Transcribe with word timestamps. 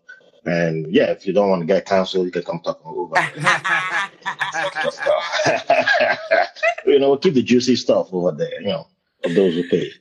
And 0.48 0.88
yeah, 0.94 1.12
if 1.12 1.28
you 1.28 1.34
don't 1.34 1.50
want 1.50 1.62
to 1.62 1.66
get 1.66 1.86
canceled, 1.86 2.26
you 2.26 2.32
can 2.32 2.44
come 2.44 2.62
talk 2.62 2.80
over 2.86 3.14
there. 3.14 3.32
you 6.86 7.00
know, 7.00 7.18
keep 7.18 7.34
the 7.34 7.44
juicy 7.44 7.76
stuff 7.76 8.14
over 8.14 8.32
there. 8.32 8.62
You 8.62 8.68
know, 8.68 8.88
for 9.24 9.30
those 9.30 9.56
who 9.56 9.68
pay. 9.68 9.92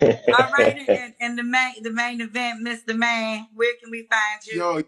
all 0.00 0.08
right. 0.58 0.88
And, 0.88 1.14
and 1.18 1.36
the 1.36 1.42
main, 1.42 1.82
the 1.82 1.90
main 1.90 2.20
event, 2.20 2.64
Mr. 2.64 2.96
Man, 2.96 3.48
where 3.54 3.74
can 3.82 3.90
we 3.90 4.06
find 4.08 4.46
you? 4.46 4.58
Yo, 4.58 4.82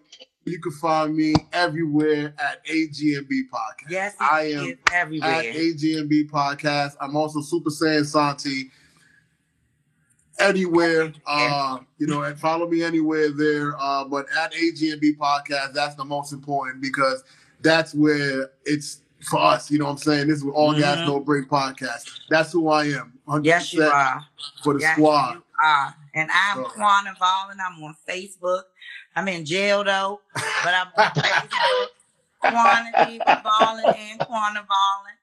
you 0.45 0.61
can 0.61 0.73
find 0.73 1.17
me 1.17 1.35
everywhere 1.53 2.33
at 2.39 2.65
AGNB 2.67 3.29
Podcast. 3.53 3.91
Yes, 3.91 4.15
I 4.21 4.43
am 4.53 4.67
is 4.67 4.77
at 4.87 4.95
everywhere. 4.95 5.43
AGNB 5.43 6.31
Podcast. 6.31 6.93
I'm 7.00 7.17
also 7.17 7.41
Super 7.41 7.71
Saiyan 7.71 8.06
Santi. 8.06 8.71
Anywhere, 10.38 11.12
uh, 11.26 11.78
you 11.99 12.06
know, 12.06 12.22
and 12.22 12.38
follow 12.38 12.69
me 12.69 12.82
anywhere 12.82 13.31
there. 13.31 13.75
Uh, 13.78 14.04
but 14.04 14.26
at 14.37 14.53
AGNB 14.53 15.16
Podcast, 15.16 15.72
that's 15.75 15.94
the 15.97 16.04
most 16.04 16.32
important 16.32 16.81
because 16.81 17.25
that's 17.60 17.94
where 17.94 18.50
it's 18.65 19.00
for 19.28 19.41
us. 19.41 19.71
You 19.71 19.78
know 19.81 19.87
what 19.87 19.91
I'm 19.93 19.99
saying? 19.99 20.28
This 20.28 20.38
is 20.38 20.44
all 20.54 20.72
gas, 20.75 20.99
Mhm. 20.99 21.06
no 21.06 21.21
break 21.21 21.49
podcast. 21.49 22.21
That's 22.31 22.53
who 22.53 22.69
I 22.69 22.84
am. 22.84 23.19
100% 23.26 23.44
Yes, 23.44 23.72
you 23.72 23.82
are. 23.82 24.25
for 24.62 24.75
the 24.75 24.81
Yes, 24.81 24.94
squad. 24.97 25.34
you 25.34 25.43
are. 25.60 25.94
And 26.15 26.31
I'm 26.32 26.59
So- 26.65 26.70
Quanah 26.70 27.16
Volin. 27.19 27.56
I'm 27.66 27.82
on 27.82 27.97
Facebook. 28.09 28.62
I'm 29.16 29.26
in 29.26 29.44
jail 29.44 29.82
though, 29.82 30.20
but 30.34 30.72
I'm 30.75 30.87
on 30.97 31.10
Facebook. 31.10 31.87
Quantity 32.41 33.19
Volin 33.19 33.97
and 33.99 34.20
Quanah 34.20 34.65
Volin. 34.66 35.16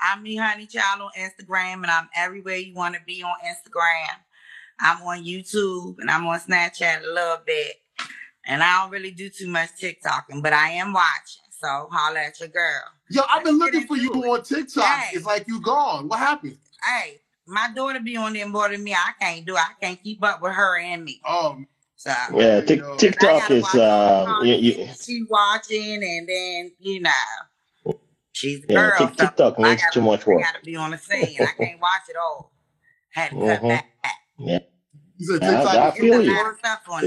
I'm 0.00 0.22
me, 0.22 0.36
Honey 0.36 0.66
Child 0.66 1.02
on 1.02 1.10
Instagram, 1.18 1.74
and 1.82 1.86
I'm 1.86 2.08
everywhere 2.14 2.56
you 2.56 2.74
want 2.74 2.94
to 2.94 3.00
be 3.06 3.22
on 3.24 3.34
Instagram. 3.44 4.16
I'm 4.82 5.02
on 5.02 5.24
YouTube 5.24 5.96
and 6.00 6.10
I'm 6.10 6.26
on 6.26 6.40
Snapchat 6.40 7.04
a 7.04 7.14
little 7.14 7.38
bit. 7.46 7.76
And 8.46 8.62
I 8.62 8.82
don't 8.82 8.90
really 8.92 9.12
do 9.12 9.30
too 9.30 9.48
much 9.48 9.70
TikToking, 9.80 10.42
but 10.42 10.52
I 10.52 10.70
am 10.70 10.92
watching. 10.92 11.42
So 11.50 11.88
holla 11.92 12.20
at 12.20 12.40
your 12.40 12.48
girl. 12.50 12.82
Yo, 13.10 13.22
I've 13.30 13.44
been 13.44 13.58
Let's 13.58 13.72
get 13.72 13.74
looking 13.82 13.88
for 13.88 13.96
you 13.96 14.24
it. 14.24 14.28
on 14.28 14.42
TikTok. 14.44 14.84
Hey. 14.84 15.16
It's 15.16 15.26
like 15.26 15.46
you 15.48 15.60
gone. 15.60 16.08
What 16.08 16.18
happened? 16.18 16.58
Hey, 16.84 17.20
my 17.46 17.70
daughter 17.74 18.00
be 18.00 18.16
on 18.16 18.32
there 18.34 18.48
more 18.48 18.68
than 18.68 18.82
me. 18.84 18.94
I 18.94 19.12
can't 19.20 19.46
do 19.46 19.54
it. 19.54 19.60
I 19.60 19.72
can't 19.80 20.02
keep 20.02 20.24
up 20.24 20.42
with 20.42 20.52
her 20.54 20.78
and 20.78 21.04
me. 21.04 21.20
Oh, 21.24 21.58
So 21.96 22.12
Yeah, 22.34 22.56
you 22.60 22.66
Tik 22.66 22.98
TikTok 22.98 23.50
is 23.52 23.62
watch 23.62 23.74
uh, 23.76 24.40
the 24.40 24.46
you, 24.48 24.54
you, 24.56 24.88
she 25.00 25.24
watching, 25.30 26.02
and 26.02 26.28
then 26.28 26.72
you 26.80 27.00
know 27.00 27.10
she's 28.32 28.64
a 28.64 28.72
yeah, 28.72 28.90
girl. 28.90 28.98
Tik- 29.06 29.18
so 29.18 29.26
TikTok 29.26 29.54
I 29.60 29.62
needs 29.70 29.82
gotta, 29.82 29.94
too 30.00 30.02
much 30.02 30.26
work. 30.26 30.40
I 30.40 30.52
gotta 30.52 30.64
be 30.64 30.76
on 30.76 30.90
the 30.90 30.98
scene. 30.98 31.40
I 31.40 31.52
can't 31.64 31.80
watch 31.80 32.02
it 32.08 32.16
all. 32.16 32.52
Had 33.10 33.30
to 33.30 33.36
cut 33.36 33.62
Mhm. 33.62 33.68
back. 33.68 33.86
Yeah, 34.38 34.58
you 35.22 35.38
said 35.38 35.42
I, 35.44 35.62
TikTok 35.62 35.74
I 35.74 35.88
is 35.88 35.94
feel 35.98 36.22
you. 36.24 36.32
lot 36.34 36.50
of 36.52 36.58
stuff 36.58 36.80
on 36.88 37.04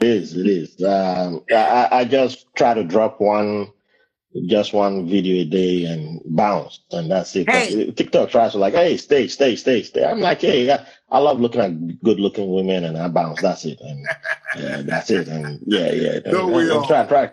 It 0.00 0.06
is, 0.06 0.36
it 0.36 0.46
is. 0.46 0.82
Um, 0.82 1.44
I, 1.50 1.54
I 1.56 1.98
I 2.00 2.04
just 2.04 2.46
try 2.56 2.74
to 2.74 2.84
drop 2.84 3.20
one, 3.20 3.72
just 4.46 4.72
one 4.72 5.08
video 5.08 5.42
a 5.42 5.44
day 5.44 5.84
and 5.86 6.20
bounce, 6.26 6.80
and 6.92 7.10
that's 7.10 7.34
it. 7.36 7.46
'Cause 7.48 7.68
Hey, 7.68 7.90
TikTok 7.92 8.30
tries 8.30 8.52
to 8.52 8.58
like, 8.58 8.74
hey, 8.74 8.96
stay, 8.96 9.28
stay, 9.28 9.56
stay, 9.56 9.82
stay. 9.82 10.04
I'm 10.04 10.20
like, 10.20 10.40
hey, 10.40 10.70
I, 10.72 10.86
I 11.10 11.18
love 11.18 11.40
looking 11.40 11.60
at 11.60 12.02
good-looking 12.02 12.50
women, 12.52 12.84
and 12.84 12.96
I 12.98 13.08
bounce. 13.08 13.40
That's 13.42 13.64
it, 13.64 13.80
and 13.80 14.06
yeah, 14.56 14.82
that's 14.82 15.10
it, 15.10 15.28
and 15.28 15.60
yeah, 15.66 15.90
yeah. 15.92 16.20
Don't 16.20 16.46
And, 16.46 16.54
we 16.54 16.62
and, 16.62 16.72
all? 16.72 16.86
try, 16.86 17.04
try, 17.06 17.32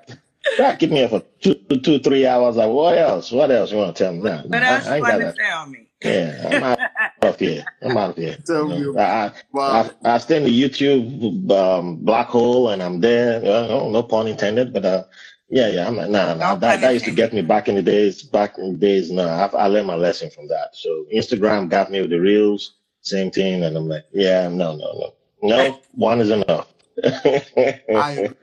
try 0.55 0.75
keep 0.77 0.89
me 0.91 0.97
here 0.97 1.09
for 1.09 1.21
two, 1.41 1.55
two, 1.55 1.99
three 1.99 2.25
hours. 2.25 2.55
Like, 2.55 2.69
what 2.71 2.97
else? 2.97 3.31
What 3.31 3.51
else 3.51 3.71
you 3.71 3.77
want 3.77 3.95
to 3.95 4.03
tell 4.03 4.13
me? 4.13 4.21
No, 4.21 4.41
no, 4.43 4.49
what 4.49 4.63
else 4.63 4.87
I 4.87 4.89
you 4.89 4.95
ain't 4.97 5.07
got 5.07 5.19
want 5.19 5.21
to 5.21 5.25
that. 5.25 5.37
tell 5.37 5.65
me? 5.67 5.84
Yeah, 6.05 6.47
I'm 6.47 6.63
out 6.63 6.79
of 7.23 7.39
here. 7.39 7.65
I'm 7.81 7.97
out 7.97 8.09
of 8.11 8.15
here. 8.17 8.37
Tell 8.45 8.69
You 8.69 8.93
know, 8.93 8.99
I, 8.99 9.31
about 9.53 9.95
I, 10.03 10.15
I 10.15 10.17
stay 10.19 10.37
in 10.37 10.43
the 10.43 10.63
YouTube 10.63 11.51
um, 11.51 11.97
black 11.97 12.27
hole 12.27 12.69
and 12.69 12.81
I'm 12.83 12.99
there. 13.01 13.37
Uh, 13.39 13.67
no, 13.67 13.89
no 13.89 14.03
pun 14.03 14.27
intended, 14.27 14.73
but 14.73 14.85
uh, 14.85 15.03
yeah, 15.49 15.69
yeah. 15.69 15.87
I'm 15.87 15.95
like, 15.95 16.09
nah, 16.09 16.33
nah. 16.35 16.53
No 16.53 16.59
That, 16.59 16.81
that 16.81 16.93
used 16.93 17.05
to 17.05 17.11
get 17.11 17.33
me 17.33 17.41
back 17.41 17.67
in 17.67 17.75
the 17.75 17.81
days. 17.81 18.23
Back 18.23 18.57
in 18.57 18.73
the 18.73 18.77
days, 18.79 19.11
no, 19.11 19.27
I, 19.27 19.45
I 19.47 19.67
learned 19.67 19.87
my 19.87 19.95
lesson 19.95 20.29
from 20.29 20.47
that. 20.49 20.75
So 20.75 21.05
Instagram 21.13 21.69
got 21.69 21.91
me 21.91 22.01
with 22.01 22.09
the 22.11 22.19
reels, 22.19 22.75
same 23.01 23.31
thing, 23.31 23.63
and 23.63 23.75
I'm 23.77 23.87
like, 23.87 24.05
yeah, 24.11 24.47
no, 24.47 24.75
no, 24.75 24.93
no, 24.99 25.13
no. 25.43 25.79
One 25.93 26.21
is 26.21 26.29
enough. 26.29 26.67
I 27.03 27.81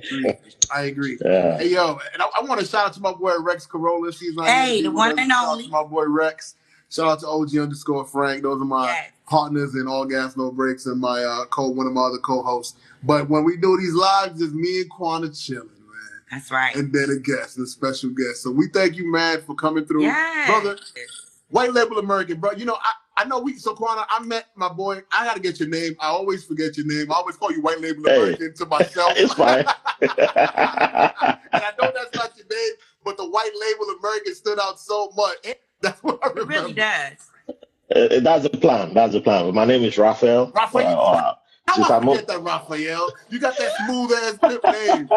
agree. 0.00 0.34
I 0.74 0.82
agree. 0.82 1.18
yeah. 1.24 1.58
Hey 1.58 1.68
yo, 1.70 1.98
and 2.12 2.22
I, 2.22 2.26
I 2.38 2.42
want 2.42 2.60
to 2.60 2.66
shout 2.66 2.86
out 2.86 2.92
to 2.94 3.00
my 3.00 3.12
boy 3.12 3.38
Rex 3.40 3.66
Corolla. 3.66 4.12
She's 4.12 4.34
not 4.34 4.48
Hey, 4.48 4.82
the 4.82 4.90
one 4.90 5.18
and 5.18 5.30
only. 5.32 5.68
my 5.68 5.82
boy 5.82 6.04
Rex. 6.06 6.54
Shout 6.90 7.06
out 7.08 7.20
to 7.20 7.26
OG 7.28 7.56
underscore 7.58 8.04
Frank. 8.06 8.42
Those 8.42 8.60
are 8.62 8.64
my 8.64 8.86
Yes. 8.86 9.12
partners 9.28 9.74
in 9.74 9.86
All 9.86 10.04
Gas 10.06 10.36
No 10.36 10.50
Breaks 10.50 10.86
and 10.86 10.98
my 11.00 11.22
uh, 11.22 11.44
co 11.46 11.68
one 11.68 11.86
of 11.86 11.92
my 11.92 12.02
other 12.02 12.18
co-hosts. 12.18 12.78
But 13.02 13.28
when 13.28 13.44
we 13.44 13.56
do 13.56 13.76
these 13.78 13.92
lives, 13.94 14.40
it's 14.40 14.52
me 14.54 14.80
and 14.80 14.90
Quana 14.90 15.28
chilling, 15.28 15.68
man. 15.68 16.22
That's 16.30 16.50
right. 16.50 16.74
And 16.74 16.92
then 16.92 17.10
a 17.10 17.18
guest, 17.18 17.58
a 17.58 17.66
special 17.66 18.10
guest. 18.10 18.42
So 18.42 18.50
we 18.50 18.68
thank 18.68 18.96
you, 18.96 19.10
man, 19.10 19.42
for 19.42 19.54
coming 19.54 19.84
through. 19.84 20.02
Yes. 20.02 20.48
Brother, 20.48 20.78
White 21.50 21.72
Label 21.74 21.98
American, 21.98 22.40
bro. 22.40 22.52
You 22.52 22.64
know, 22.64 22.78
I, 22.82 22.92
I 23.22 23.24
know 23.26 23.38
we 23.38 23.54
so 23.58 23.74
Quana, 23.74 24.06
I 24.08 24.22
met 24.24 24.46
my 24.56 24.68
boy. 24.70 25.02
I 25.12 25.26
gotta 25.26 25.40
get 25.40 25.60
your 25.60 25.68
name. 25.68 25.94
I 26.00 26.06
always 26.06 26.44
forget 26.44 26.76
your 26.78 26.86
name. 26.86 27.12
I 27.12 27.16
always 27.16 27.36
call 27.36 27.52
you 27.52 27.60
White 27.60 27.80
Label 27.80 28.02
Hey. 28.06 28.16
American 28.16 28.54
to 28.54 28.66
myself. 28.66 29.12
It's 29.16 29.34
fine. 29.34 29.64
and 30.00 30.10
I 31.52 31.72
know 31.80 31.90
that's 31.94 32.14
not 32.14 32.36
your 32.36 32.46
name, 32.50 32.72
but 33.04 33.16
the 33.18 33.28
white 33.28 33.50
label 33.60 33.94
American 33.98 34.34
stood 34.34 34.58
out 34.58 34.80
so 34.80 35.10
much. 35.16 35.36
It, 35.88 35.92
That's 35.92 36.02
what 36.02 36.18
I 36.22 36.28
it 36.28 36.34
really 36.36 36.48
remember. 36.48 36.72
does. 36.74 37.30
Uh, 37.94 38.20
That's 38.20 38.42
the 38.44 38.50
plan. 38.58 38.94
That's 38.94 39.12
the 39.14 39.20
plan. 39.20 39.46
But 39.46 39.54
my 39.54 39.64
name 39.64 39.82
is 39.82 39.96
Raphael. 39.96 40.52
Raphael. 40.54 41.00
Uh, 41.00 41.34
How 41.66 41.74
Since 41.74 41.90
I 41.90 41.96
I 41.96 42.00
forget 42.00 42.26
that 42.28 42.40
Raphael? 42.42 43.08
You 43.30 43.38
got 43.40 43.56
that 43.58 43.72
smooth 43.86 44.12
ass 44.12 44.38
pimp 44.38 44.64
name. 44.64 45.08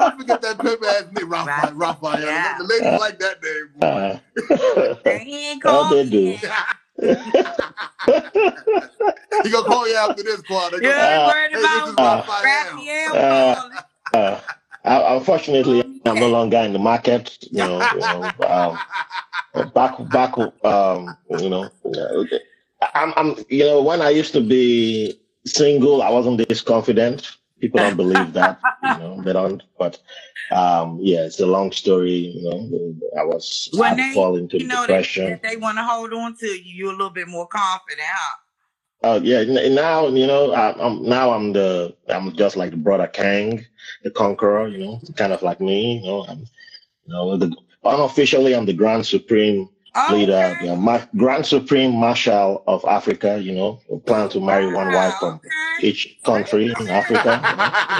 I 0.00 0.10
forget 0.16 0.42
that 0.42 0.58
pimp 0.58 0.82
ass 0.84 1.04
name, 1.12 1.28
Raphael. 1.30 1.72
Raphael. 1.74 2.20
Yeah. 2.20 2.58
The 2.58 2.64
ladies 2.64 3.00
like 3.00 3.18
that 3.20 3.42
name. 3.42 3.68
Boy. 3.76 3.86
Uh, 3.86 4.94
They 5.04 5.20
ain't 5.20 5.62
Oh, 5.64 5.94
they 5.94 6.08
do. 6.08 6.38
he 9.44 9.50
gonna 9.50 9.66
call 9.66 9.88
you 9.88 9.94
after 9.94 10.22
this 10.24 10.42
part. 10.42 10.72
They 10.72 10.78
You 10.78 10.82
gonna- 10.82 10.94
Uh, 10.98 11.26
worried 11.32 11.50
hey, 11.52 11.60
this 11.62 11.86
is 11.86 11.92
about 11.92 12.26
Raphael. 12.28 12.76
Raphael 13.14 13.70
Uh, 14.14 14.40
uh, 14.84 15.16
unfortunately, 15.18 15.82
I'm 16.06 16.18
no 16.20 16.28
longer 16.28 16.58
in 16.58 16.72
the 16.72 16.78
market. 16.78 17.38
You 17.50 17.58
know, 17.58 17.88
you 17.94 18.00
know 18.00 18.30
um, 18.46 19.70
back 19.74 19.96
back 20.10 20.36
um, 20.64 21.16
you 21.30 21.48
know, 21.50 21.68
I'm 22.94 23.12
I'm 23.16 23.34
you 23.48 23.64
know 23.64 23.82
when 23.82 24.00
I 24.02 24.10
used 24.10 24.32
to 24.32 24.40
be 24.40 25.18
single, 25.46 26.02
I 26.02 26.10
wasn't 26.10 26.46
this 26.48 26.60
confident. 26.60 27.36
People 27.60 27.80
don't 27.80 27.96
believe 27.96 28.34
that, 28.34 28.60
you 28.84 28.88
know, 28.98 29.20
they 29.22 29.32
don't. 29.32 29.62
But 29.78 29.98
um, 30.52 30.98
yeah, 31.02 31.24
it's 31.24 31.40
a 31.40 31.46
long 31.46 31.72
story. 31.72 32.12
You 32.12 32.48
know, 32.48 32.94
I 33.20 33.24
was 33.24 33.68
When 33.72 33.96
they- 33.96 34.14
fall 34.14 34.36
into 34.36 34.58
You 34.58 34.68
know 34.68 34.82
depression. 34.86 35.30
that 35.30 35.42
they 35.42 35.56
want 35.56 35.76
to 35.78 35.84
hold 35.84 36.12
on 36.12 36.36
to 36.36 36.46
you. 36.46 36.62
You're 36.64 36.88
a 36.90 36.96
little 36.96 37.10
bit 37.10 37.26
more 37.26 37.48
confident, 37.48 38.06
huh? 38.06 38.36
Oh 39.02 39.20
yeah, 39.22 39.38
n- 39.40 39.74
now 39.74 40.08
you 40.08 40.26
know 40.26 40.52
I, 40.52 40.74
I'm 40.84 41.02
now 41.04 41.32
I'm 41.32 41.52
the 41.52 41.96
I'm 42.08 42.34
just 42.36 42.56
like 42.56 42.72
the 42.72 42.76
brother 42.78 43.06
Kang, 43.08 43.64
the 44.04 44.10
conqueror. 44.10 44.68
You 44.68 44.78
know, 44.78 45.00
kind 45.16 45.32
of 45.32 45.42
like 45.42 45.60
me. 45.60 45.98
You 46.00 46.06
know, 46.06 46.26
I'm 46.28 46.40
you 46.40 46.46
know 47.08 47.36
the 47.36 47.54
unofficially 47.84 48.54
I'm 48.54 48.66
the 48.66 48.74
Grand 48.74 49.06
Supreme 49.06 49.68
Ah. 49.98 50.12
leader, 50.12 50.34
uh, 50.34 50.50
Okay. 50.52 50.66
you 50.66 50.70
uh, 50.72 50.74
know, 50.76 50.80
ma- 50.80 51.06
Grand 51.16 51.44
Supreme 51.44 51.92
Marshal 51.92 52.62
of 52.66 52.84
Africa. 52.86 53.40
You 53.42 53.52
know, 53.54 53.80
plan 54.06 54.28
to 54.30 54.40
marry 54.40 54.66
ah, 54.66 54.74
one 54.80 54.92
wife 54.92 55.14
from 55.18 55.34
Okay. 55.36 55.48
each 55.88 56.18
country 56.24 56.66
in 56.80 56.88
Africa. 56.88 57.32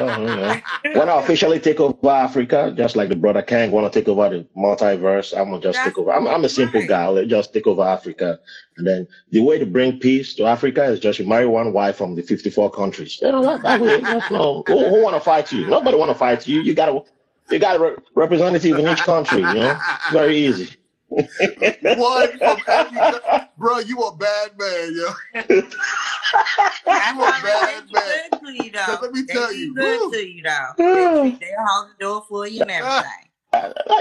Oh, 0.00 0.20
you 0.20 0.26
know. 0.26 0.52
So, 0.54 0.84
you 0.84 0.94
know, 0.94 1.00
when 1.00 1.08
I 1.08 1.18
officially 1.18 1.58
take 1.58 1.80
over 1.80 2.08
Africa, 2.08 2.72
just 2.76 2.94
like 2.96 3.08
the 3.08 3.16
brother 3.16 3.42
Kang 3.42 3.70
want 3.72 3.90
to 3.92 3.98
take 3.98 4.08
over 4.08 4.28
the 4.28 4.46
multiverse, 4.56 5.36
I'm 5.36 5.50
gonna 5.50 5.60
just 5.60 5.76
That's 5.76 5.88
take 5.88 5.98
over. 5.98 6.12
I'm, 6.12 6.26
I'm 6.28 6.44
a 6.44 6.48
simple 6.48 6.80
right. 6.80 6.88
guy. 6.88 7.02
I'll 7.02 7.24
just 7.26 7.52
take 7.52 7.66
over 7.66 7.82
Africa, 7.82 8.38
and 8.76 8.86
then 8.86 9.08
the 9.30 9.40
way 9.40 9.58
to 9.58 9.66
bring 9.66 9.98
peace 9.98 10.34
to 10.36 10.44
Africa 10.44 10.84
is 10.84 11.00
just 11.00 11.18
you 11.18 11.26
marry 11.26 11.46
one 11.46 11.72
wife 11.72 11.96
from 11.96 12.14
the 12.14 12.22
54 12.22 12.70
countries. 12.70 13.18
You 13.20 13.32
know 13.32 13.42
that, 13.44 13.62
that 13.62 13.80
way, 13.80 14.00
no, 14.30 14.62
who, 14.66 14.88
who 14.88 15.02
want 15.02 15.16
to 15.16 15.20
fight 15.20 15.50
you? 15.52 15.66
Nobody 15.66 15.96
want 15.96 16.10
to 16.10 16.14
fight 16.14 16.46
you. 16.46 16.60
You 16.62 16.74
got 16.74 16.88
a 16.90 17.00
you 17.50 17.58
got 17.58 17.76
a 17.76 17.80
re- 17.82 17.96
representative 18.14 18.78
in 18.78 18.86
each 18.88 19.02
country. 19.02 19.38
You 19.38 19.54
know, 19.54 19.78
very 20.12 20.36
easy. 20.36 20.68
One 21.08 22.38
from 22.38 22.58
every, 22.68 23.00
bro. 23.56 23.78
You 23.78 23.98
a 24.00 24.16
bad 24.16 24.50
man, 24.58 24.94
yo. 24.94 25.08
That's 25.34 25.50
You 25.50 25.62
a 25.62 27.16
why 27.16 27.40
bad 27.42 27.84
they 27.88 27.92
man. 27.92 28.30
be 28.32 28.38
good 28.40 28.40
to 28.46 28.64
you, 28.64 28.70
though. 28.72 28.98
Let 29.02 29.12
me 29.12 29.22
They 29.22 29.32
tell 29.34 29.52
you, 29.52 29.74
good 29.74 30.00
woo. 30.00 30.10
to 30.12 30.26
you, 30.28 30.42
though. 30.42 30.68
They 30.76 31.30
treat 31.30 31.40
their 31.40 31.66
house 31.66 31.88
door 31.98 32.24
for 32.28 32.46
you 32.46 32.60
and 32.62 32.70
everything. 32.70 33.24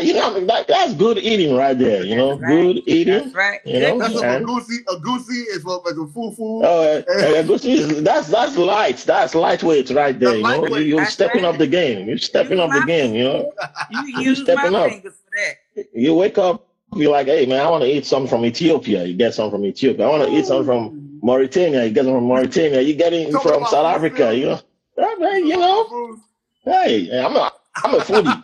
You 0.01 0.13
know, 0.13 0.45
that, 0.45 0.67
that's 0.67 0.93
good 0.95 1.17
eating 1.19 1.55
right 1.55 1.77
there. 1.79 2.03
You 2.03 2.17
know, 2.17 2.31
That's 2.31 2.41
right. 2.41 2.61
good 2.73 2.83
eating. 2.85 3.13
That's 3.23 3.33
right. 3.33 3.59
You 3.65 3.79
know, 3.79 3.97
That's 3.99 4.21
and- 4.21 4.43
a 4.43 4.45
goosey. 4.45 4.79
A 4.93 4.99
goosey 4.99 5.33
is 5.55 5.63
what 5.63 5.85
like 5.85 5.93
a 5.95 6.05
fufu. 6.11 6.35
Oh, 6.37 6.97
uh, 6.97 7.01
Gucci 7.43 7.69
is- 7.77 8.03
that's 8.03 8.27
that's 8.27 8.57
light. 8.57 8.97
That's 8.97 9.33
lightweight 9.33 9.89
right 9.91 10.19
there. 10.19 10.31
That's 10.31 10.37
You 10.39 10.43
know, 10.43 10.49
lightweight. 10.49 10.81
you, 10.81 10.87
you're 10.89 10.99
That's 10.99 11.13
stepping 11.13 11.43
right. 11.43 11.53
up 11.53 11.57
the 11.57 11.67
game. 11.67 12.09
You're 12.09 12.17
stepping 12.17 12.57
Use 12.59 12.69
up 12.69 12.71
the 12.81 12.85
game. 12.85 13.15
You 13.15 13.23
know, 13.23 13.53
You 13.91 14.01
You 14.07 14.19
use 14.21 14.41
stepping 14.41 14.73
my 14.73 14.79
up. 14.87 14.91
for 15.01 15.11
that. 15.37 15.85
you 15.93 16.13
wake 16.13 16.37
up, 16.37 16.66
you're 16.95 17.11
like, 17.11 17.27
hey 17.27 17.45
man, 17.45 17.59
I 17.65 17.69
want 17.69 17.83
to 17.83 17.89
eat 17.89 18.05
something 18.05 18.29
from 18.29 18.45
Ethiopia. 18.45 19.03
You 19.05 19.15
get 19.15 19.33
some 19.33 19.51
from 19.51 19.65
Ethiopia. 19.65 20.05
I 20.05 20.09
want 20.09 20.23
to 20.29 20.37
eat 20.37 20.45
something 20.45 20.65
from 20.65 21.19
Mauritania. 21.21 21.85
You 21.85 21.91
get 21.91 22.05
some 22.05 22.13
from 22.15 22.25
Mauritania. 22.27 22.81
You 22.81 22.93
get 22.95 23.13
it 23.13 23.31
from 23.31 23.65
South 23.65 23.85
Africa. 23.85 24.29
Phil. 24.29 24.33
You 24.33 24.45
know, 24.47 24.59
Yeah, 24.97 25.15
man, 25.19 25.45
you 25.45 25.57
know, 25.57 26.17
hey, 26.63 27.19
I'm 27.19 27.35
a 27.35 27.51
I'm 27.83 27.93
a 27.95 27.99
foodie. 27.99 28.43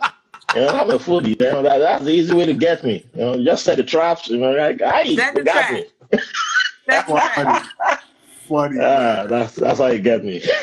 You 0.54 0.60
know, 0.60 0.68
I'm 0.68 0.90
a 0.90 0.98
foodie. 0.98 1.28
You 1.40 1.52
know, 1.52 1.62
that, 1.62 1.78
that's 1.78 2.04
the 2.04 2.10
easy 2.10 2.34
way 2.34 2.46
to 2.46 2.54
get 2.54 2.84
me. 2.84 3.04
You 3.14 3.20
know, 3.20 3.44
just 3.44 3.64
set 3.64 3.76
the 3.78 3.84
traps. 3.84 4.28
You 4.28 4.38
know, 4.38 4.52
like, 4.52 4.80
hey, 4.80 5.16
Set 5.16 5.34
you 5.34 5.40
the 5.40 5.44
got 5.44 5.68
trap. 5.68 5.72
me. 5.72 5.86
That's 6.86 7.10
right. 7.10 7.32
Funny. 7.34 7.98
Funny. 8.48 8.78
Ah, 8.80 9.26
that's 9.26 9.54
that's 9.54 9.78
how 9.78 9.86
you 9.86 10.00
get 10.00 10.22
me. 10.22 10.42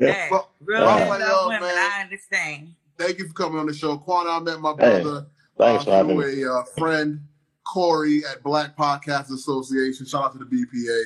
Yeah. 0.00 0.28
Well, 0.28 0.50
Real 0.60 0.82
uh, 0.82 1.18
love 1.20 1.46
women. 1.46 1.60
man. 1.60 1.72
I 1.78 2.00
understand. 2.02 2.74
Thank 2.98 3.18
you 3.18 3.28
for 3.28 3.32
coming 3.34 3.60
on 3.60 3.66
the 3.66 3.72
show, 3.72 3.96
Quan. 3.96 4.26
I 4.28 4.40
met 4.40 4.60
my 4.60 4.74
Hey, 4.76 5.00
brother 5.02 5.26
Thanks 5.60 5.84
for 5.84 5.90
uh, 5.90 5.96
having 5.96 6.18
me. 6.18 6.24
through 6.24 6.50
a 6.52 6.60
uh, 6.60 6.64
friend, 6.76 7.20
Corey 7.72 8.22
at 8.30 8.42
Black 8.42 8.76
Podcast 8.76 9.32
Association. 9.32 10.06
Shout 10.06 10.24
out 10.24 10.32
to 10.32 10.38
the 10.38 10.44
BPA. 10.44 11.02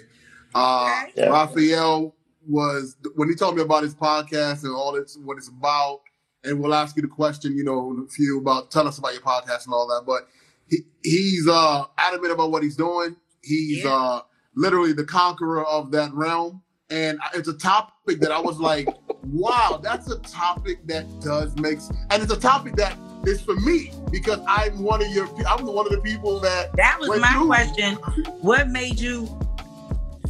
Uh, 0.54 1.04
Yeah. 1.16 1.26
Raphael 1.26 2.14
was 2.46 2.96
when 3.14 3.28
he 3.28 3.34
told 3.34 3.56
me 3.56 3.62
about 3.62 3.82
his 3.82 3.94
podcast 3.94 4.64
and 4.64 4.74
all 4.74 4.94
it's 4.96 5.16
what 5.18 5.36
it's 5.38 5.48
about, 5.48 6.00
and 6.44 6.60
we'll 6.60 6.74
ask 6.74 6.94
you 6.96 7.02
the 7.02 7.08
question, 7.08 7.56
you 7.56 7.64
know, 7.64 7.90
in 7.90 8.04
a 8.06 8.08
few 8.10 8.38
about 8.38 8.70
tell 8.70 8.86
us 8.86 8.98
about 8.98 9.12
your 9.12 9.22
podcast 9.22 9.64
and 9.64 9.74
all 9.74 9.86
that. 9.88 10.02
But 10.06 10.28
he, 10.68 10.78
he's 11.02 11.48
uh 11.48 11.84
adamant 11.98 12.32
about 12.32 12.50
what 12.50 12.62
he's 12.62 12.76
doing. 12.76 13.16
He's 13.42 13.82
Yeah. 13.84 13.90
uh 13.94 14.20
literally 14.56 14.92
the 14.92 15.04
conqueror 15.04 15.64
of 15.66 15.90
that 15.92 16.12
realm. 16.14 16.62
And 16.90 17.18
it's 17.34 17.48
a 17.48 17.54
topic 17.56 18.20
that 18.20 18.30
I 18.30 18.38
was 18.38 18.58
like, 18.60 18.88
wow, 19.24 19.80
that's 19.82 20.08
a 20.10 20.18
topic 20.20 20.86
that 20.86 21.06
does 21.20 21.56
make 21.56 21.78
and 22.10 22.22
it's 22.22 22.32
a 22.32 22.38
topic 22.38 22.76
that 22.76 22.96
is 23.26 23.41
for 23.43 23.55
me 23.56 23.91
because 24.11 24.41
I'm 24.47 24.82
one 24.82 25.03
of 25.03 25.09
your 25.09 25.29
I'm 25.47 25.65
one 25.67 25.87
of 25.87 25.93
the 25.93 26.00
people 26.00 26.41
that 26.41 26.75
That 26.76 26.99
was 27.00 27.21
my 27.21 27.35
you- 27.38 27.47
question. 27.47 27.94
What 28.41 28.69
made 28.69 28.99
you 29.00 29.26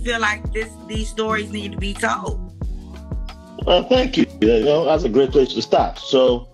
feel 0.02 0.20
like 0.20 0.52
this? 0.52 0.70
These 0.87 1.08
stories 1.08 1.50
need 1.50 1.73
to 1.73 1.79
be 1.79 1.94
told. 1.94 2.41
Well, 3.67 3.85
thank 3.85 4.17
you. 4.17 4.26
You 4.41 4.61
know, 4.64 4.85
that's 4.85 5.05
a 5.05 5.08
great 5.08 5.31
place 5.31 5.55
to 5.55 5.62
start. 5.62 5.99
So, 5.99 6.49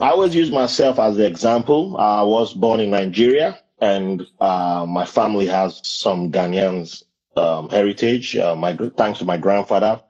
I 0.00 0.10
always 0.10 0.34
use 0.34 0.50
myself 0.50 0.98
as 0.98 1.16
the 1.16 1.26
example. 1.26 1.96
I 1.98 2.22
was 2.22 2.54
born 2.54 2.80
in 2.80 2.90
Nigeria, 2.90 3.58
and 3.80 4.26
uh, 4.40 4.84
my 4.88 5.04
family 5.04 5.46
has 5.46 5.80
some 5.84 6.32
Ghanaians 6.32 7.04
um, 7.36 7.68
heritage. 7.68 8.36
Uh, 8.36 8.56
my 8.56 8.76
thanks 8.96 9.20
to 9.20 9.24
my 9.24 9.36
grandfather, 9.36 10.00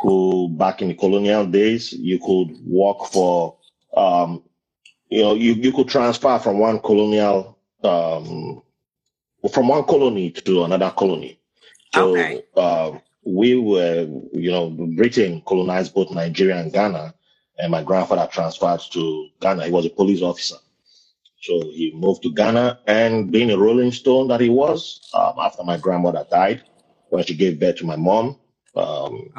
who 0.00 0.50
back 0.50 0.82
in 0.82 0.88
the 0.88 0.94
colonial 0.94 1.44
days, 1.46 1.92
you 1.92 2.18
could 2.20 2.56
work 2.64 3.06
for, 3.10 3.56
um, 3.96 4.44
you 5.10 5.22
know, 5.22 5.34
you, 5.34 5.54
you 5.54 5.72
could 5.72 5.88
transfer 5.88 6.38
from 6.40 6.58
one 6.58 6.80
colonial, 6.80 7.58
um, 7.84 8.62
from 9.52 9.68
one 9.68 9.84
colony 9.84 10.30
to 10.32 10.64
another 10.64 10.90
colony. 10.90 11.40
So, 11.92 12.04
Okay. 12.04 12.44
uh, 12.56 12.98
we 13.24 13.56
were, 13.56 14.08
you 14.32 14.50
know, 14.50 14.70
Britain 14.70 15.42
colonized 15.46 15.94
both 15.94 16.10
Nigeria 16.12 16.58
and 16.58 16.72
Ghana, 16.72 17.14
and 17.58 17.72
my 17.72 17.82
grandfather 17.84 18.28
transferred 18.32 18.80
to 18.92 19.28
Ghana. 19.40 19.66
He 19.66 19.72
was 19.72 19.86
a 19.86 19.90
police 19.90 20.22
officer. 20.22 20.56
So 21.42 21.60
he 21.70 21.92
moved 21.94 22.22
to 22.24 22.32
Ghana, 22.34 22.80
and 22.86 23.30
being 23.32 23.50
a 23.52 23.58
Rolling 23.58 23.92
Stone 23.92 24.28
that 24.28 24.40
he 24.40 24.50
was, 24.50 25.00
um, 25.14 25.34
after 25.40 25.64
my 25.64 25.78
grandmother 25.78 26.26
died, 26.30 26.62
when 27.10 27.24
she 27.24 27.34
gave 27.36 27.60
birth 27.60 27.76
to 27.78 27.86
my 27.86 27.96
mom, 27.96 28.38
um, 28.76 29.34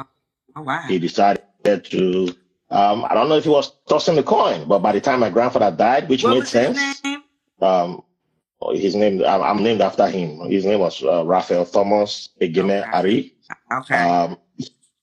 Oh 0.56 0.62
wow. 0.62 0.88
he 0.88 0.98
decided 0.98 1.42
to, 1.64 2.34
um, 2.70 3.04
I 3.08 3.14
don't 3.14 3.28
know 3.28 3.36
if 3.36 3.44
he 3.44 3.50
was 3.50 3.72
tossing 3.88 4.16
the 4.16 4.22
coin, 4.22 4.66
but 4.68 4.78
by 4.80 4.92
the 4.92 5.00
time 5.00 5.20
my 5.20 5.30
grandfather 5.30 5.74
died, 5.76 6.08
which 6.08 6.22
What 6.24 6.30
made 6.30 6.40
was 6.40 6.52
his 6.52 6.76
sense, 6.76 7.04
name? 7.04 7.22
um, 7.60 8.02
his 8.72 8.94
name, 8.94 9.24
I'm, 9.24 9.42
I'm 9.42 9.62
named 9.62 9.80
after 9.80 10.06
him. 10.08 10.48
His 10.50 10.64
name 10.64 10.80
was 10.80 11.02
uh, 11.02 11.24
Raphael 11.24 11.64
Thomas 11.66 12.30
Egeme 12.40 12.80
Okay. 12.82 12.90
Ari. 12.92 13.34
Okay. 13.72 13.94
Um, 13.96 14.36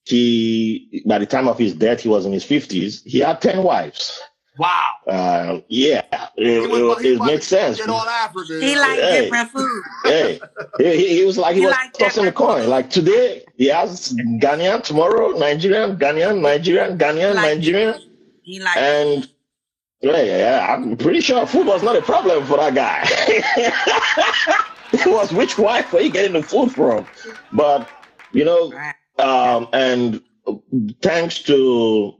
he, 0.06 1.04
by 1.06 1.18
the 1.20 1.26
time 1.26 1.48
of 1.50 1.58
his 1.58 1.74
death, 1.74 2.02
he 2.02 2.10
was 2.10 2.26
in 2.26 2.32
his 2.32 2.44
fifties. 2.46 3.04
He 3.04 3.20
had 3.20 3.42
ten 3.42 3.64
wives. 3.64 4.22
Wow. 4.58 4.84
Uh, 5.08 5.60
yeah, 5.68 6.02
it, 6.36 6.62
He 6.62 6.68
was- 6.68 7.00
it, 7.00 7.06
he 7.06 7.14
it 7.14 7.22
makes 7.24 7.48
sense. 7.48 7.78
Get 7.78 7.90
on 7.90 8.08
Africa. 8.08 8.60
he 8.60 8.76
like 8.78 9.00
Hey. 9.00 9.22
different 9.22 9.50
food. 9.52 9.84
Hey, 10.04 10.40
he, 10.80 10.96
he- 10.98 11.18
he 11.20 11.26
was 11.26 11.38
like 11.38 11.56
he, 11.56 11.62
He 11.62 11.66
was 11.68 11.76
like 11.76 11.94
tossing 11.94 12.24
the 12.26 12.32
different 12.32 12.36
coin. 12.36 12.70
Like 12.70 12.90
today, 12.90 13.44
he 13.58 13.68
has 13.68 14.14
Ghanaian, 14.14 14.84
tomorrow 14.84 15.32
Nigerian, 15.38 15.98
Ghanaian, 15.98 16.42
Nigerian, 16.42 16.98
Ghanaian, 16.98 17.36
Like- 17.36 17.58
Nigerian, 17.58 17.96
He 18.44 18.60
like 18.60 18.78
and 18.78 19.30
yeah, 20.02 20.22
yeah, 20.22 20.38
yeah, 20.38 20.74
I'm 20.76 20.96
pretty 20.96 21.22
sure 21.22 21.46
food 21.48 21.66
was 21.66 21.82
not 21.82 21.96
a 21.96 22.02
problem 22.04 22.46
for 22.46 22.58
that 22.58 22.76
guy. 22.76 23.04
it 24.94 25.08
was 25.08 25.32
which 25.34 25.58
wife 25.58 25.92
were 25.92 26.02
you 26.02 26.12
getting 26.12 26.34
the 26.34 26.44
food 26.44 26.72
from? 26.72 27.06
But 27.52 27.90
you 28.32 28.46
know, 28.46 28.72
um, 29.20 29.68
and 29.74 30.22
thanks 31.02 31.40
to 31.44 32.14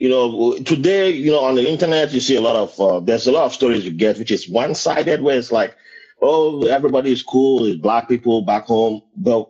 you 0.00 0.08
know 0.08 0.56
today 0.64 1.10
you 1.10 1.30
know 1.30 1.40
on 1.40 1.54
the 1.54 1.68
internet 1.68 2.10
you 2.12 2.20
see 2.20 2.36
a 2.36 2.40
lot 2.40 2.56
of 2.56 2.80
uh, 2.80 2.98
there's 3.00 3.26
a 3.28 3.32
lot 3.32 3.44
of 3.44 3.52
stories 3.54 3.84
you 3.84 3.92
get 3.92 4.18
which 4.18 4.30
is 4.32 4.48
one-sided 4.48 5.22
where 5.22 5.38
it's 5.38 5.52
like 5.52 5.76
oh 6.22 6.66
everybody 6.66 7.12
is 7.12 7.22
cool 7.22 7.64
it's 7.66 7.80
black 7.80 8.08
people 8.08 8.42
back 8.42 8.64
home 8.64 9.00
but 9.16 9.48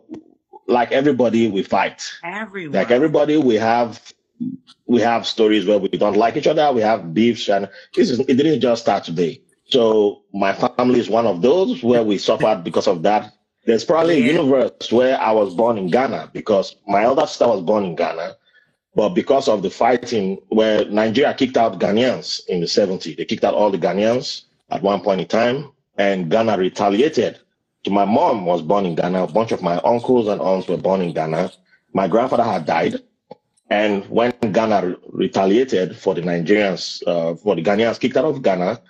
like 0.67 0.91
everybody 0.91 1.49
we 1.49 1.63
fight 1.63 2.03
everyone. 2.23 2.73
like 2.73 2.91
everybody 2.91 3.37
we 3.37 3.55
have 3.55 4.13
we 4.87 4.99
have 5.01 5.25
stories 5.25 5.65
where 5.65 5.79
we 5.79 5.87
don't 5.89 6.17
like 6.17 6.35
each 6.37 6.47
other 6.47 6.71
we 6.73 6.81
have 6.81 7.13
beefs 7.13 7.47
and 7.49 7.69
this 7.95 8.09
is 8.09 8.19
it 8.19 8.35
didn't 8.35 8.59
just 8.59 8.81
start 8.81 9.03
today 9.03 9.41
so 9.65 10.23
my 10.33 10.53
family 10.53 10.99
is 10.99 11.09
one 11.09 11.25
of 11.25 11.41
those 11.41 11.81
where 11.81 12.03
we 12.03 12.17
suffered 12.17 12.61
because 12.63 12.87
of 12.87 13.03
that 13.03 13.33
There's 13.65 13.85
probably 13.85 14.17
Yeah. 14.19 14.29
a 14.29 14.33
universe 14.33 14.91
where 14.91 15.15
I 15.21 15.31
was 15.31 15.53
born 15.55 15.77
in 15.77 15.87
Ghana 15.87 16.31
because 16.33 16.75
my 16.87 17.03
elder 17.03 17.27
sister 17.27 17.47
was 17.47 17.61
born 17.61 17.83
in 17.85 17.95
Ghana, 17.95 18.35
but 18.95 19.09
because 19.09 19.47
of 19.47 19.61
the 19.63 19.69
fighting 19.69 20.37
where 20.49 20.85
Nigeria 20.85 21.33
kicked 21.33 21.57
out 21.57 21.79
Ghanaians 21.79 22.45
in 22.47 22.59
the 22.59 22.65
70s, 22.65 23.15
they 23.17 23.25
kicked 23.25 23.43
out 23.43 23.53
all 23.53 23.71
the 23.71 23.77
Ghanaians 23.77 24.43
at 24.69 24.81
one 24.81 25.01
point 25.01 25.21
in 25.21 25.27
time, 25.27 25.71
and 25.97 26.29
Ghana 26.29 26.57
retaliated. 26.57 27.39
So 27.85 27.91
my 27.91 28.05
mom 28.05 28.45
was 28.45 28.61
born 28.61 28.85
in 28.85 28.95
Ghana. 28.95 29.23
A 29.23 29.27
bunch 29.27 29.51
of 29.51 29.61
my 29.61 29.77
uncles 29.77 30.27
and 30.27 30.41
aunts 30.41 30.67
were 30.67 30.77
born 30.77 31.01
in 31.01 31.13
Ghana. 31.13 31.51
My 31.93 32.07
grandfather 32.07 32.43
had 32.43 32.65
died. 32.65 32.95
And 33.69 34.05
when 34.09 34.31
Ghana 34.51 34.85
re- 34.85 34.95
retaliated 35.07 35.97
for 35.97 36.13
the 36.13 36.21
Nigerians, 36.21 37.01
uh, 37.07 37.35
for 37.35 37.55
the 37.55 37.63
Ghanaians 37.63 37.99
kicked 37.99 38.17
out 38.17 38.25
of 38.25 38.41
Ghana, 38.41 38.81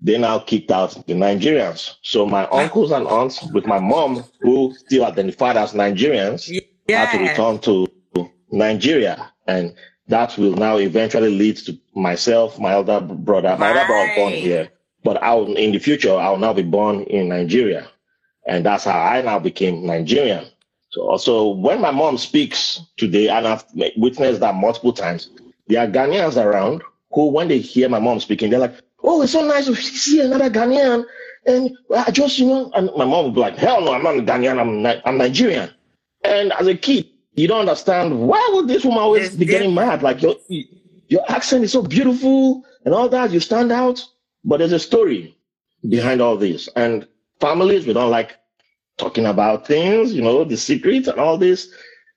they 0.00 0.18
now 0.18 0.38
kicked 0.38 0.70
out 0.70 0.94
the 1.06 1.12
Nigerians. 1.14 1.96
So 2.02 2.26
my 2.26 2.46
uncles 2.46 2.90
and 2.92 3.06
aunts 3.06 3.42
with 3.52 3.66
my 3.66 3.78
mom, 3.78 4.24
who 4.40 4.74
still 4.74 5.04
identified 5.04 5.56
as 5.58 5.72
Nigerians, 5.72 6.50
had 6.88 7.10
to 7.12 7.18
return 7.18 7.58
to 7.60 7.86
Nigeria. 8.58 9.32
And 9.46 9.74
that 10.08 10.38
will 10.38 10.54
now 10.54 10.78
eventually 10.78 11.30
lead 11.30 11.58
to 11.58 11.78
myself, 11.94 12.58
my 12.58 12.72
elder 12.72 13.00
brother. 13.00 13.56
My 13.58 13.68
elder 13.70 13.86
brother 13.86 14.12
born 14.16 14.32
here, 14.34 14.70
but 15.04 15.22
I 15.22 15.34
will, 15.34 15.56
in 15.56 15.72
the 15.72 15.78
future, 15.80 16.14
I 16.14 16.30
will 16.30 16.38
now 16.38 16.54
be 16.54 16.62
born 16.62 17.02
in 17.04 17.28
Nigeria. 17.28 17.88
And 18.46 18.66
that's 18.66 18.84
how 18.84 19.00
I 19.00 19.22
now 19.22 19.38
became 19.38 19.86
Nigerian. 19.86 20.46
So 20.90 21.02
also 21.10 21.48
when 21.48 21.80
my 21.80 21.90
mom 21.90 22.18
speaks 22.18 22.80
today, 22.96 23.28
and 23.28 23.46
I've 23.48 23.64
witnessed 23.96 24.40
that 24.40 24.54
multiple 24.56 24.92
times, 24.92 25.30
there 25.68 25.82
are 25.82 25.90
Ghanaians 25.90 26.42
around 26.42 26.82
who, 27.12 27.28
when 27.28 27.48
they 27.48 27.58
hear 27.60 27.88
my 27.88 27.98
mom 28.00 28.20
speaking, 28.20 28.50
they're 28.50 28.60
like, 28.60 28.76
"Oh, 29.02 29.22
it's 29.22 29.32
so 29.32 29.44
nice 29.46 29.66
to 29.66 29.76
see 29.76 30.20
another 30.20 30.50
Ghanaian." 30.50 31.04
And 31.46 31.72
I 31.96 32.10
just, 32.12 32.38
you 32.38 32.46
know, 32.46 32.72
and 32.74 32.90
my 32.96 33.04
mom 33.06 33.26
would 33.26 33.34
be 33.34 33.40
like, 33.40 33.56
"Hell 33.56 33.82
no, 33.82 33.92
I'm 33.94 34.02
not 34.04 34.18
a 34.18 34.22
Ghanaian. 34.22 34.60
I'm 34.60 34.82
Ni- 34.82 35.02
I'm 35.04 35.18
Nigerian." 35.18 35.70
And 36.24 36.52
as 36.54 36.66
a 36.68 36.76
kid, 36.76 37.08
you 37.36 37.48
don't 37.48 37.60
understand 37.60 38.18
why 38.28 38.50
would 38.54 38.68
this 38.68 38.84
woman 38.84 39.00
always 39.00 39.28
It's 39.28 39.36
be 39.36 39.44
getting 39.44 39.74
mad? 39.74 40.02
Like 40.02 40.22
your 40.22 40.36
your 41.08 41.22
accent 41.30 41.64
is 41.64 41.72
so 41.72 41.82
beautiful 41.82 42.64
and 42.84 42.94
all 42.94 43.08
that. 43.08 43.30
You 43.32 43.40
stand 43.40 43.72
out, 43.72 44.04
but 44.44 44.58
there's 44.58 44.72
a 44.72 44.78
story 44.78 45.36
behind 45.88 46.20
all 46.20 46.36
this. 46.36 46.68
And 46.76 47.06
families, 47.40 47.86
we 47.86 47.92
don't 47.92 48.10
like 48.10 48.36
talking 48.96 49.26
about 49.26 49.66
things, 49.66 50.12
you 50.12 50.22
know, 50.22 50.44
the 50.44 50.56
secrets 50.56 51.08
and 51.08 51.18
all 51.18 51.36
this. 51.36 51.68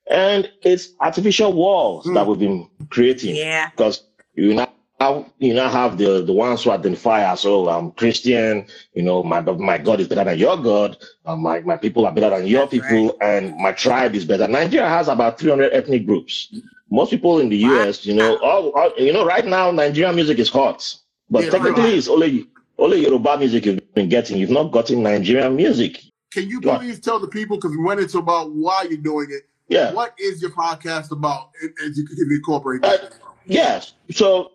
And 0.10 0.50
it's 0.64 0.90
artificial 1.02 1.52
walls 1.54 2.06
Mm. 2.06 2.14
that 2.14 2.28
we've 2.28 2.40
been 2.40 2.70
creating 2.90 3.36
Yeah. 3.36 3.70
because 3.72 4.04
you 4.36 4.54
now 5.00 5.26
you 5.40 5.54
now 5.54 5.70
have 5.70 5.98
the 5.98 6.24
the 6.24 6.34
ones 6.34 6.64
who 6.64 6.72
identify 6.72 7.32
as 7.32 7.46
oh 7.46 7.70
I'm 7.70 7.92
Christian, 7.92 8.66
you 8.94 9.04
know 9.04 9.24
my 9.24 9.42
my 9.42 9.78
God 9.78 10.00
is 10.00 10.08
better 10.08 10.24
than 10.24 10.40
your 10.40 10.58
God, 10.58 10.98
uh, 11.26 11.36
my 11.36 11.62
my 11.62 11.78
people 11.78 12.06
are 12.06 12.14
better 12.14 12.36
than 12.38 12.48
your 12.48 12.68
That's 12.68 12.72
people, 12.72 13.18
and 13.22 13.56
my 13.58 13.72
tribe 13.74 14.16
is 14.16 14.26
better. 14.26 14.48
Nigeria 14.48 14.90
has 14.90 15.08
about 15.08 15.40
300 15.40 15.74
ethnic 15.74 16.06
groups. 16.06 16.54
Most 16.90 17.12
people 17.12 17.40
in 17.40 17.50
the. 17.50 17.58
US, 17.58 18.06
you 18.06 18.14
know, 18.16 18.38
all, 18.38 18.70
all 18.72 18.92
you 18.98 19.14
know 19.14 19.26
right 19.26 19.46
now 19.46 19.72
Nigerian 19.72 20.16
music 20.16 20.40
is 20.40 20.50
hot, 20.50 20.96
but 21.30 21.44
Yeah, 21.44 21.50
technically 21.52 21.84
right. 21.84 21.94
it's 21.94 22.08
only 22.08 22.48
only 22.80 23.02
Yoruba 23.02 23.38
music 23.38 23.66
you've 23.66 23.94
been 23.94 24.10
getting. 24.10 24.38
You've 24.38 24.50
not 24.52 24.72
gotten 24.72 25.04
Nigerian 25.04 25.56
music. 25.56 26.02
Can 26.32 26.50
you 26.50 26.62
please 26.62 27.00
tell 27.00 27.20
the 27.20 27.28
people 27.28 27.58
because 27.58 27.72
we 27.76 27.84
went 27.84 28.00
into 28.00 28.20
about 28.20 28.52
why 28.52 28.84
you're 28.90 28.98
doing 28.98 29.28
it? 29.32 29.44
Yeah. 29.70 29.94
What 29.94 30.14
is 30.20 30.42
your 30.42 30.52
podcast 30.52 31.12
about? 31.12 31.52
As 31.86 31.98
you 31.98 32.06
can 32.06 32.18
incorporate 32.32 32.84
Uh. 32.84 32.98
Yes. 33.46 33.94
So 34.12 34.52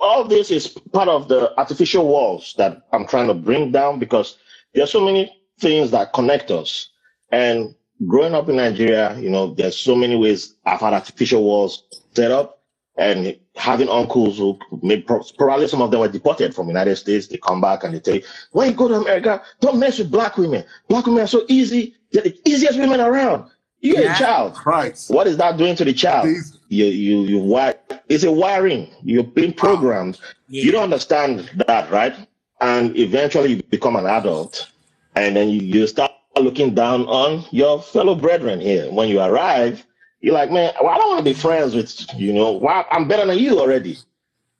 all 0.00 0.24
this 0.24 0.50
is 0.50 0.68
part 0.68 1.08
of 1.08 1.28
the 1.28 1.56
artificial 1.58 2.06
walls 2.06 2.54
that 2.58 2.82
I'm 2.92 3.06
trying 3.06 3.28
to 3.28 3.34
bring 3.34 3.70
down 3.72 3.98
because 3.98 4.38
there 4.74 4.84
are 4.84 4.88
so 4.88 5.04
many 5.04 5.30
things 5.60 5.90
that 5.90 6.12
connect 6.12 6.50
us. 6.50 6.90
And 7.30 7.74
growing 8.06 8.34
up 8.34 8.48
in 8.48 8.56
Nigeria, 8.56 9.18
you 9.18 9.30
know, 9.30 9.54
there's 9.54 9.76
so 9.76 9.94
many 9.94 10.16
ways 10.16 10.54
I've 10.66 10.80
had 10.80 10.94
artificial 10.94 11.42
walls 11.44 11.84
set 12.14 12.30
up 12.30 12.62
and 12.96 13.36
having 13.56 13.88
uncles 13.88 14.38
who 14.38 14.58
maybe 14.82 15.02
probably 15.38 15.68
some 15.68 15.82
of 15.82 15.90
them 15.90 16.00
were 16.00 16.08
deported 16.08 16.54
from 16.54 16.66
the 16.66 16.72
United 16.72 16.96
States. 16.96 17.26
They 17.26 17.36
come 17.36 17.60
back 17.60 17.84
and 17.84 17.94
they 17.94 18.00
tell 18.00 18.14
you, 18.16 18.22
when 18.52 18.70
you 18.70 18.76
go 18.76 18.88
to 18.88 18.94
America, 18.94 19.42
don't 19.60 19.78
mess 19.78 19.98
with 19.98 20.10
black 20.10 20.36
women. 20.36 20.64
Black 20.88 21.06
women 21.06 21.22
are 21.22 21.28
so 21.28 21.44
easy. 21.48 21.94
They're 22.12 22.22
the 22.22 22.38
easiest 22.44 22.78
women 22.78 23.00
around. 23.00 23.50
You're 23.80 24.00
Yeah. 24.02 24.14
a 24.14 24.18
child. 24.18 24.54
Christ. 24.54 25.10
What 25.10 25.26
is 25.26 25.36
that 25.38 25.56
doing 25.56 25.76
to 25.76 25.84
the 25.84 25.92
child? 25.92 26.26
These, 26.28 26.58
you 26.70 26.86
you 26.86 27.22
you 27.24 27.38
wire 27.38 27.74
it's 28.08 28.24
a 28.24 28.32
wiring. 28.32 28.90
You're 29.02 29.24
being 29.24 29.52
programmed. 29.52 30.18
Yeah. 30.48 30.64
you 30.64 30.72
don't 30.72 30.84
understand 30.84 31.50
that 31.66 31.90
right? 31.90 32.14
And 32.60 32.96
eventually 32.98 33.54
you 33.54 33.62
become 33.64 33.96
an 33.96 34.06
adult. 34.06 34.68
And 35.16 35.36
then 35.36 35.48
you, 35.50 35.60
you 35.60 35.86
start 35.86 36.12
looking 36.36 36.74
down 36.74 37.06
on 37.06 37.44
your 37.50 37.82
fellow 37.82 38.14
brethren 38.14 38.60
here. 38.60 38.90
When 38.92 39.08
you 39.10 39.20
arrive 39.20 39.84
you're 40.22 40.34
like 40.34 40.50
man 40.50 40.72
well, 40.80 40.90
i 40.90 40.98
don't 40.98 41.08
want 41.08 41.18
to 41.18 41.24
be 41.24 41.32
friends 41.34 41.74
with 41.74 42.06
you 42.14 42.32
know 42.32 42.52
why 42.52 42.84
i'm 42.90 43.08
better 43.08 43.26
than 43.26 43.38
you 43.38 43.58
already. 43.58 43.98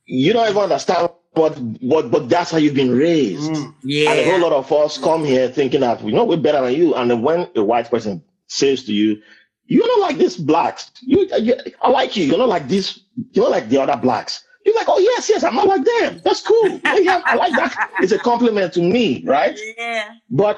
You 0.06 0.32
don't 0.32 0.48
even 0.48 0.62
understand 0.62 1.10
what 1.32 1.58
what 1.80 2.10
but 2.10 2.28
that's 2.28 2.50
how 2.50 2.58
you've 2.58 2.74
been 2.74 2.96
raised. 2.96 3.52
Mm, 3.52 3.74
and 4.08 4.18
a 4.18 4.24
whole 4.30 4.40
lot 4.40 4.52
of 4.52 4.72
us 4.72 4.98
come 4.98 5.24
here 5.24 5.48
thinking 5.48 5.80
that 5.80 6.02
we 6.02 6.12
know 6.12 6.24
we're 6.24 6.38
better 6.38 6.62
than 6.62 6.74
you. 6.74 6.94
And 6.94 7.10
then 7.10 7.22
when 7.22 7.48
a 7.54 7.62
white 7.62 7.90
person 7.90 8.22
says 8.48 8.84
to 8.84 8.92
you, 8.92 9.22
you're 9.70 9.86
not 9.86 10.00
like 10.06 10.18
these 10.18 10.36
blacks. 10.36 10.90
You, 11.00 11.28
you 11.38 11.54
I 11.80 11.88
like 11.90 12.16
you. 12.16 12.24
You're 12.24 12.38
not 12.44 12.48
like 12.56 12.66
this. 12.68 13.00
You're 13.32 13.44
not 13.46 13.52
like 13.52 13.68
the 13.68 13.80
other 13.80 13.96
blacks. 13.96 14.44
You're 14.66 14.74
like, 14.74 14.88
oh 14.88 14.98
yes, 14.98 15.28
yes, 15.28 15.42
I'm 15.44 15.54
not 15.54 15.68
like 15.68 15.84
them. 15.84 16.20
That's 16.24 16.42
cool. 16.42 16.68
Yeah, 16.84 17.22
I 17.24 17.34
like 17.36 17.52
that. 17.54 17.90
It's 18.00 18.12
a 18.12 18.18
compliment 18.18 18.72
to 18.74 18.82
me, 18.82 19.22
right? 19.24 19.58
Yeah. 19.78 20.08
But 20.28 20.56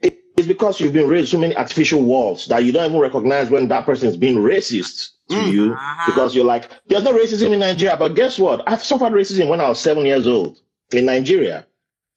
it- 0.00 0.18
it's 0.38 0.46
because 0.46 0.80
you've 0.80 0.94
been 0.94 1.08
raised 1.08 1.30
so 1.32 1.38
many 1.38 1.54
artificial 1.56 2.02
walls 2.02 2.46
that 2.46 2.64
you 2.64 2.72
don't 2.72 2.86
even 2.90 3.00
recognize 3.00 3.50
when 3.50 3.68
that 3.68 3.84
person 3.84 4.08
is 4.08 4.16
being 4.16 4.38
racist 4.38 5.08
to 5.28 5.34
Mm. 5.36 5.52
you 5.52 5.64
Uh-huh. 5.74 6.04
because 6.10 6.34
you're 6.34 6.44
like, 6.54 6.64
there's 6.88 7.02
no 7.04 7.12
racism 7.12 7.52
in 7.52 7.58
Nigeria. 7.60 7.96
But 7.96 8.14
guess 8.14 8.38
what? 8.38 8.62
I've 8.66 8.82
suffered 8.84 9.12
racism 9.12 9.48
when 9.48 9.60
I 9.60 9.68
was 9.68 9.78
seven 9.80 10.06
years 10.06 10.26
old 10.26 10.58
in 10.92 11.04
Nigeria 11.06 11.66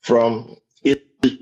from 0.01 0.55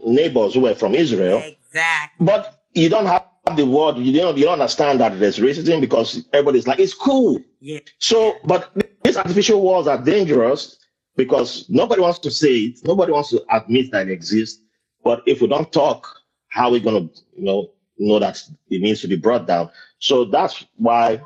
neighbors 0.06 0.54
who 0.54 0.62
were 0.62 0.76
from 0.76 0.96
Israel. 0.96 1.40
Exactly. 1.46 2.26
But 2.26 2.64
you 2.74 2.90
don't 2.90 3.06
have 3.06 3.23
the 3.56 3.66
word, 3.66 3.98
you 3.98 4.14
don't, 4.18 4.38
you 4.38 4.46
don't 4.46 4.54
understand 4.54 5.00
that 5.02 5.20
there's 5.20 5.38
racism 5.38 5.82
because 5.82 6.26
everybody's 6.32 6.66
like, 6.66 6.80
it's 6.80 6.94
cool. 6.94 7.42
Yeah. 7.60 7.80
So, 8.00 8.38
but 8.46 8.72
these 9.04 9.18
artificial 9.18 9.62
walls 9.62 9.88
are 9.88 10.02
dangerous 10.02 10.78
because 11.18 11.66
nobody 11.70 12.02
wants 12.02 12.20
to 12.20 12.32
say 12.32 12.54
it. 12.56 12.80
Nobody 12.84 13.12
wants 13.12 13.30
to 13.32 13.44
admit 13.52 13.92
that 13.92 14.08
it 14.08 14.14
exists. 14.14 14.62
But 15.04 15.22
if 15.26 15.42
we 15.42 15.48
don't 15.48 15.72
talk, 15.72 16.08
how 16.50 16.68
are 16.68 16.72
we 16.72 16.80
going 16.80 17.10
to, 17.10 17.16
you 17.36 17.44
know, 17.44 17.72
know 17.98 18.20
that 18.20 18.42
it 18.70 18.82
needs 18.82 19.02
to 19.02 19.08
be 19.08 19.18
brought 19.18 19.46
down? 19.46 19.70
So 20.00 20.26
that's 20.26 20.66
why 20.78 21.22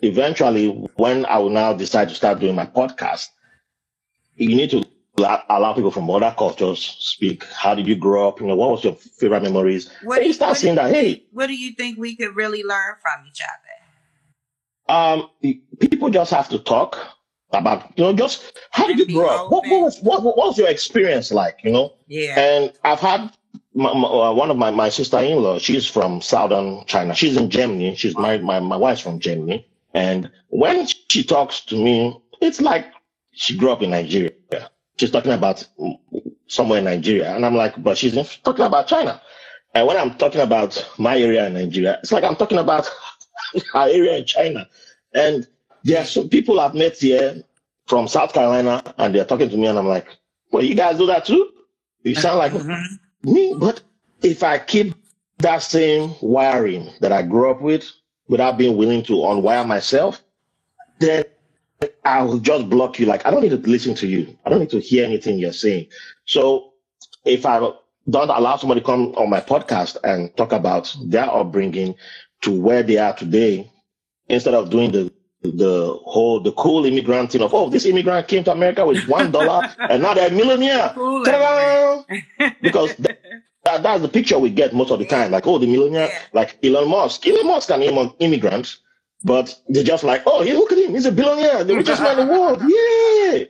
eventually 0.00 0.68
when 0.96 1.26
I 1.26 1.38
will 1.38 1.50
now 1.50 1.74
decide 1.74 2.08
to 2.08 2.14
start 2.14 2.40
doing 2.40 2.54
my 2.54 2.66
podcast, 2.66 3.28
you 4.36 4.56
need 4.56 4.70
to 4.70 4.84
allow 5.18 5.72
people 5.74 5.90
from 5.90 6.08
other 6.10 6.34
cultures 6.38 6.96
speak. 7.00 7.44
How 7.52 7.74
did 7.74 7.86
you 7.86 7.96
grow 7.96 8.28
up? 8.28 8.40
You 8.40 8.46
know, 8.46 8.56
what 8.56 8.70
was 8.70 8.84
your 8.84 8.94
favorite 8.94 9.42
memories? 9.42 9.90
What 10.02 10.20
do 10.20 10.26
you 10.26 10.32
start 10.32 10.56
saying 10.56 10.76
that, 10.76 10.92
hey, 10.94 11.24
what 11.32 11.46
do 11.48 11.54
you 11.54 11.72
think 11.72 11.98
we 11.98 12.16
could 12.16 12.34
really 12.36 12.62
learn 12.62 12.94
from 13.02 13.26
each 13.26 13.40
other? 13.40 13.68
um 14.88 15.28
people 15.80 16.08
just 16.10 16.30
have 16.30 16.48
to 16.48 16.58
talk 16.58 16.96
about 17.52 17.92
you 17.98 18.04
know 18.04 18.12
just 18.12 18.58
how 18.70 18.86
did 18.86 18.98
you 18.98 19.06
grow 19.06 19.26
up 19.28 19.50
what, 19.52 19.66
what 19.66 19.80
was 19.82 20.00
what, 20.00 20.22
what 20.22 20.36
was 20.36 20.58
your 20.58 20.68
experience 20.68 21.30
like 21.30 21.58
you 21.62 21.70
know 21.70 21.92
Yeah. 22.06 22.38
and 22.38 22.72
i've 22.84 23.00
had 23.00 23.30
my, 23.74 23.92
my, 23.92 24.08
uh, 24.08 24.32
one 24.32 24.50
of 24.50 24.56
my, 24.56 24.70
my 24.70 24.88
sister-in-law 24.88 25.58
she's 25.58 25.86
from 25.86 26.20
southern 26.20 26.84
china 26.86 27.14
she's 27.14 27.36
in 27.36 27.50
germany 27.50 27.94
she's 27.96 28.16
married 28.16 28.42
my, 28.42 28.60
my 28.60 28.76
wife's 28.76 29.00
from 29.00 29.18
germany 29.20 29.66
and 29.94 30.30
when 30.48 30.86
she 31.10 31.22
talks 31.22 31.60
to 31.66 31.76
me 31.76 32.18
it's 32.40 32.60
like 32.60 32.86
she 33.32 33.56
grew 33.56 33.70
up 33.70 33.82
in 33.82 33.90
nigeria 33.90 34.32
she's 34.98 35.10
talking 35.10 35.32
about 35.32 35.66
somewhere 36.46 36.78
in 36.78 36.84
nigeria 36.84 37.34
and 37.34 37.44
i'm 37.46 37.54
like 37.54 37.80
but 37.82 37.96
she's 37.98 38.14
talking 38.44 38.64
about 38.64 38.86
china 38.86 39.20
and 39.74 39.86
when 39.86 39.96
i'm 39.96 40.14
talking 40.16 40.40
about 40.40 40.86
my 40.98 41.18
area 41.18 41.46
in 41.46 41.54
nigeria 41.54 41.98
it's 42.02 42.12
like 42.12 42.24
i'm 42.24 42.36
talking 42.36 42.58
about 42.58 42.90
our 43.74 43.88
area 43.88 44.16
in 44.18 44.24
china 44.24 44.68
and 45.14 45.46
there 45.84 46.00
are 46.02 46.04
some 46.04 46.28
people 46.28 46.60
I've 46.60 46.74
met 46.74 46.96
here 46.98 47.42
from 47.86 48.08
South 48.08 48.32
Carolina, 48.32 48.82
and 48.98 49.14
they're 49.14 49.24
talking 49.24 49.48
to 49.48 49.56
me, 49.56 49.66
and 49.66 49.78
I'm 49.78 49.86
like, 49.86 50.08
"Well, 50.52 50.62
you 50.62 50.74
guys 50.74 50.98
do 50.98 51.06
that 51.06 51.24
too? 51.24 51.50
You 52.02 52.14
sound 52.14 52.38
like 52.38 52.52
Mhm. 52.52 52.98
me." 53.24 53.54
But 53.58 53.80
if 54.22 54.42
I 54.42 54.58
keep 54.58 54.94
that 55.38 55.62
same 55.62 56.14
wiring 56.20 56.90
that 57.00 57.12
I 57.12 57.22
grew 57.22 57.50
up 57.50 57.62
with, 57.62 57.90
without 58.28 58.58
being 58.58 58.76
willing 58.76 59.02
to 59.04 59.12
unwire 59.14 59.66
myself, 59.66 60.22
then 60.98 61.24
I 62.04 62.22
will 62.22 62.38
just 62.38 62.68
block 62.68 62.98
you. 62.98 63.06
Like 63.06 63.24
I 63.26 63.30
don't 63.30 63.42
need 63.42 63.50
to 63.50 63.70
listen 63.70 63.94
to 63.96 64.06
you. 64.06 64.36
I 64.44 64.50
don't 64.50 64.60
need 64.60 64.70
to 64.70 64.80
hear 64.80 65.04
anything 65.04 65.38
you're 65.38 65.52
saying. 65.52 65.86
So 66.24 66.72
if 67.24 67.46
I 67.46 67.58
don't 67.60 68.30
allow 68.30 68.56
somebody 68.56 68.80
to 68.80 68.86
come 68.86 69.12
on 69.16 69.30
my 69.30 69.40
podcast 69.40 69.96
and 70.04 70.34
talk 70.36 70.52
about 70.52 70.94
their 71.04 71.30
upbringing 71.30 71.94
to 72.42 72.50
where 72.58 72.82
they 72.82 72.98
are 72.98 73.14
today, 73.14 73.70
instead 74.28 74.54
of 74.54 74.70
doing 74.70 74.90
the 74.92 75.12
the 75.42 75.96
whole 76.04 76.40
the 76.40 76.50
cool 76.52 76.84
immigrant 76.84 77.30
thing 77.30 77.42
of 77.42 77.54
oh 77.54 77.70
this 77.70 77.86
immigrant 77.86 78.26
came 78.26 78.42
to 78.42 78.50
America 78.50 78.84
with 78.84 79.06
one 79.06 79.30
dollar 79.30 79.62
and 79.88 80.02
now 80.02 80.12
they're 80.12 80.28
a 80.28 80.32
millionaire 80.32 80.90
Cool 80.96 81.22
because 82.60 82.96
that, 82.96 83.20
that 83.64 83.82
that's 83.84 84.02
the 84.02 84.08
picture 84.08 84.36
we 84.38 84.50
get 84.50 84.74
most 84.74 84.90
of 84.90 84.98
the 84.98 85.06
time. 85.06 85.30
Like, 85.30 85.46
oh, 85.46 85.58
the 85.58 85.66
millionaire, 85.66 86.08
Yeah. 86.08 86.18
like 86.32 86.58
Elon 86.64 86.88
Musk. 86.88 87.26
Elon 87.26 87.46
Musk 87.46 87.70
an 87.70 87.80
immi- 87.82 88.14
immigrant, 88.18 88.76
but 89.24 89.54
they're 89.68 89.84
just 89.84 90.04
like, 90.04 90.22
oh, 90.26 90.42
he, 90.42 90.52
look 90.52 90.72
at 90.72 90.78
him, 90.78 90.92
he's 90.92 91.06
a 91.06 91.12
billionaire, 91.12 91.64
the 91.64 91.76
richest 91.76 92.02
man 92.02 92.18
in 92.18 92.26
the 92.28 92.32
world. 92.32 92.62
Yeah. 92.66 93.44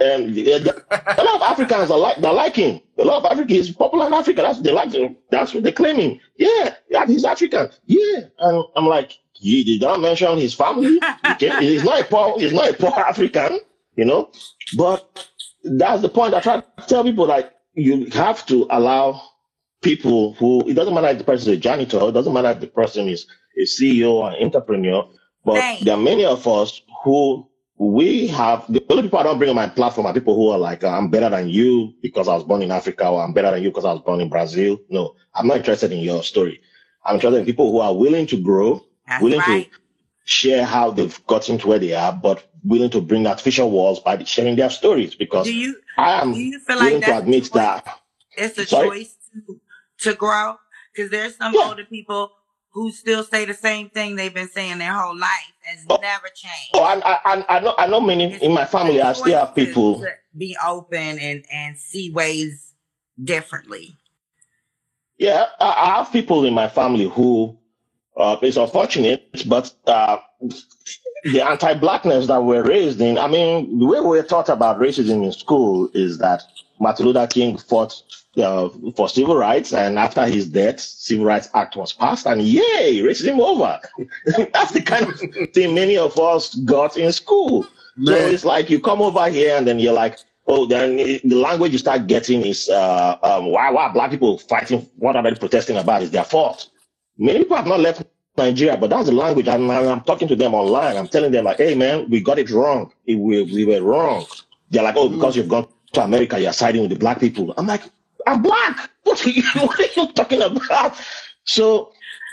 And 0.00 0.36
a 0.36 1.22
lot 1.22 1.36
of 1.36 1.42
Africans 1.42 1.90
are 1.90 1.98
like, 1.98 2.16
they 2.16 2.28
like 2.28 2.56
him. 2.56 2.80
A 2.98 3.04
lot 3.04 3.24
of 3.24 3.30
Africans, 3.30 3.68
he's 3.68 3.76
popular 3.76 4.08
in 4.08 4.12
Africa. 4.12 4.42
That's 4.42 4.60
they 4.60 4.72
like 4.72 4.92
him. 4.92 5.16
That's 5.30 5.54
what 5.54 5.62
they're 5.62 5.72
claiming. 5.72 6.20
Yeah, 6.36 6.74
yeah, 6.90 7.06
he's 7.06 7.24
African. 7.24 7.70
Yeah. 7.86 8.22
And 8.40 8.64
I'm 8.74 8.86
like, 8.86 9.18
you 9.34 9.64
did 9.64 9.80
not 9.82 10.00
mention 10.00 10.36
his 10.38 10.52
family. 10.52 10.98
He's 11.38 11.84
not 11.84 12.00
a 12.00 12.04
poor, 12.04 12.38
he's 12.40 12.52
not 12.52 12.70
a 12.70 12.74
poor 12.74 12.92
African, 12.98 13.60
you 13.96 14.04
know. 14.04 14.30
But 14.76 15.28
that's 15.62 16.02
the 16.02 16.08
point 16.08 16.34
I 16.34 16.40
try 16.40 16.60
to 16.60 16.66
tell 16.86 17.04
people 17.04 17.26
like 17.26 17.52
you 17.74 18.06
have 18.06 18.44
to 18.46 18.66
allow 18.70 19.22
people 19.84 20.32
who 20.34 20.66
it 20.68 20.74
doesn't 20.74 20.94
matter 20.94 21.08
if 21.08 21.18
the 21.18 21.24
person 21.24 21.52
is 21.52 21.58
a 21.58 21.60
janitor, 21.60 22.08
it 22.08 22.12
doesn't 22.12 22.32
matter 22.32 22.50
if 22.50 22.60
the 22.60 22.66
person 22.66 23.08
is 23.08 23.26
a 23.56 23.62
CEO 23.62 24.10
or 24.10 24.30
an 24.30 24.42
entrepreneur, 24.42 25.06
but 25.44 25.54
Right. 25.54 25.84
there 25.84 25.94
are 25.94 26.00
many 26.02 26.24
of 26.24 26.46
us 26.48 26.80
who 27.04 27.46
we 27.76 28.26
have 28.28 28.64
the 28.72 28.82
only 28.88 29.02
people 29.04 29.18
I 29.18 29.24
don't 29.24 29.38
bring 29.38 29.50
on 29.50 29.56
my 29.56 29.68
platform 29.68 30.06
are 30.06 30.14
people 30.14 30.34
who 30.36 30.48
are 30.50 30.58
like, 30.58 30.82
I'm 30.84 31.08
better 31.10 31.28
than 31.28 31.48
you 31.48 31.92
because 32.02 32.28
I 32.28 32.34
was 32.34 32.44
born 32.44 32.62
in 32.62 32.70
Africa, 32.70 33.08
or 33.08 33.22
I'm 33.22 33.32
better 33.32 33.50
than 33.50 33.62
you 33.62 33.70
because 33.70 33.84
I 33.84 33.92
was 33.92 34.00
born 34.02 34.20
in 34.20 34.28
Brazil. 34.28 34.78
No, 34.90 35.14
I'm 35.34 35.46
not 35.48 35.58
interested 35.58 35.92
in 35.92 35.98
your 35.98 36.22
story. 36.22 36.60
I'm 37.04 37.16
interested 37.16 37.40
in 37.40 37.44
people 37.46 37.70
who 37.70 37.80
are 37.80 37.94
willing 37.94 38.26
to 38.28 38.40
grow, 38.40 38.80
That's 39.06 39.22
willing 39.22 39.40
right. 39.40 39.70
to 39.70 39.78
share 40.24 40.64
how 40.64 40.90
they've 40.92 41.18
gotten 41.26 41.58
to 41.58 41.68
where 41.68 41.78
they 41.78 41.92
are, 41.94 42.12
but 42.12 42.48
willing 42.62 42.90
to 42.90 43.00
bring 43.00 43.26
artificial 43.26 43.70
walls 43.70 44.00
by 44.00 44.22
sharing 44.24 44.56
their 44.56 44.70
stories 44.70 45.14
because 45.14 45.46
Do 45.46 45.54
you 45.54 45.76
I 45.98 46.20
am 46.22 46.32
do 46.32 46.40
you 46.40 46.58
feel 46.60 46.78
willing 46.78 46.94
like 46.94 47.04
to 47.06 47.18
admit 47.18 47.52
that. 47.52 47.98
it's 48.36 48.56
a 48.56 48.64
Sorry? 48.66 48.88
choice 48.88 49.16
to, 49.34 49.60
to 50.04 50.14
grow? 50.14 50.56
Because 50.94 51.10
there's 51.10 51.36
some 51.36 51.52
Yeah. 51.54 51.68
older 51.68 51.84
people 51.84 52.30
who 52.72 52.90
still 52.90 53.22
say 53.24 53.44
the 53.44 53.54
same 53.54 53.88
thing 53.90 54.16
they've 54.16 54.34
been 54.34 54.48
saying 54.50 54.78
their 54.78 54.92
whole 54.92 55.16
life 55.16 55.52
has 55.62 55.84
Oh. 55.88 55.96
never 56.02 56.26
changed. 56.34 56.70
Oh, 56.74 56.82
I, 56.82 56.94
I, 57.00 57.18
I- 57.24 57.56
I 57.56 57.60
know, 57.60 57.74
I 57.78 57.86
know 57.86 58.00
many 58.00 58.32
It's 58.32 58.42
in 58.42 58.52
my 58.52 58.64
family. 58.64 59.00
I 59.00 59.12
still 59.12 59.38
have 59.38 59.54
to- 59.54 59.64
people. 59.64 60.00
to 60.00 60.08
be 60.36 60.56
open 60.66 61.18
and 61.18 61.44
and 61.52 61.78
see 61.78 62.10
ways 62.10 62.72
differently. 63.22 63.96
Yeah, 65.18 65.46
I, 65.60 65.68
I 65.70 65.86
have 65.96 66.12
people 66.12 66.44
in 66.44 66.54
my 66.54 66.68
family 66.68 67.08
who 67.08 67.56
uh, 68.16 68.36
it's 68.42 68.56
unfortunate, 68.56 69.28
but 69.46 69.72
uh, 69.86 70.18
the 71.24 71.40
anti-blackness 71.40 72.26
that 72.28 72.42
we're 72.42 72.62
raised 72.62 73.00
in. 73.00 73.18
I 73.18 73.26
mean, 73.28 73.78
the 73.78 73.86
way 73.86 74.00
we're 74.00 74.22
taught 74.24 74.48
about 74.48 74.78
racism 74.78 75.24
in 75.24 75.32
school 75.32 75.88
is 75.94 76.18
that 76.18 76.42
Martin 76.80 77.06
Luther 77.06 77.26
King 77.26 77.56
fought 77.58 77.92
uh, 78.38 78.68
for 78.96 79.08
civil 79.08 79.36
rights, 79.36 79.72
and 79.72 79.98
after 79.98 80.26
his 80.26 80.48
death, 80.48 80.80
Civil 80.80 81.24
Rights 81.26 81.48
Act 81.54 81.76
was 81.76 81.92
passed, 81.92 82.26
and 82.26 82.42
yay, 82.42 83.00
racism 83.00 83.38
over. 83.40 83.80
That's 84.52 84.72
the 84.72 84.82
kind 84.82 85.06
of 85.06 85.52
thing 85.52 85.74
many 85.74 85.96
of 85.96 86.18
us 86.18 86.54
got 86.54 86.96
in 86.96 87.12
school. 87.12 87.66
So 88.02 88.12
it's 88.12 88.44
like 88.44 88.70
you 88.70 88.80
come 88.80 89.00
over 89.00 89.28
here 89.28 89.56
and 89.56 89.66
then 89.66 89.78
you're 89.78 89.92
like, 89.92 90.18
oh, 90.48 90.66
then 90.66 90.96
the 90.96 91.36
language 91.36 91.72
you 91.72 91.78
start 91.78 92.08
getting 92.08 92.44
is 92.44 92.68
uh, 92.68 93.16
um, 93.22 93.46
why 93.46 93.70
why 93.70 93.84
are 93.84 93.92
black 93.92 94.10
people 94.10 94.38
fighting? 94.38 94.88
What 94.96 95.14
are 95.14 95.22
they 95.22 95.34
protesting 95.34 95.76
about? 95.76 96.02
Is 96.02 96.10
their 96.10 96.24
fault. 96.24 96.70
Many 97.16 97.40
people 97.40 97.56
have 97.56 97.66
not 97.68 97.78
left 97.78 98.02
Nigeria, 98.36 98.76
but 98.76 98.90
that's 98.90 99.06
the 99.06 99.12
language. 99.12 99.46
And 99.46 99.70
I'm, 99.70 99.88
I'm 99.88 100.00
talking 100.00 100.26
to 100.26 100.34
them 100.34 100.54
online. 100.54 100.96
I'm 100.96 101.06
telling 101.06 101.30
them 101.30 101.44
like, 101.44 101.58
hey 101.58 101.76
man, 101.76 102.10
we 102.10 102.20
got 102.20 102.40
it 102.40 102.50
wrong. 102.50 102.92
We, 103.06 103.14
we 103.16 103.64
were 103.64 103.80
wrong. 103.80 104.26
They're 104.70 104.82
like, 104.82 104.96
oh, 104.96 105.08
because 105.08 105.36
you've 105.36 105.48
gone 105.48 105.68
to 105.92 106.02
America, 106.02 106.40
you're 106.40 106.52
siding 106.52 106.82
with 106.82 106.90
the 106.90 106.96
black 106.96 107.20
people. 107.20 107.54
I'm 107.56 107.68
like, 107.68 107.82
I'm 108.26 108.42
black. 108.42 108.90
What 109.04 109.26
are 109.26 109.30
you, 109.30 109.42
what 109.60 109.78
are 109.78 110.00
you 110.00 110.12
talking 110.12 110.40
about? 110.40 110.96
So 111.44 111.92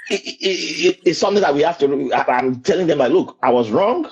it, 0.10 0.22
it, 0.22 0.48
it, 0.88 1.00
it's 1.06 1.20
something 1.20 1.42
that 1.42 1.54
we 1.54 1.62
have 1.64 1.78
to. 1.80 2.14
I'm 2.14 2.62
telling 2.62 2.88
them 2.88 3.00
like, 3.00 3.12
look, 3.12 3.38
I 3.44 3.50
was 3.50 3.70
wrong. 3.70 4.06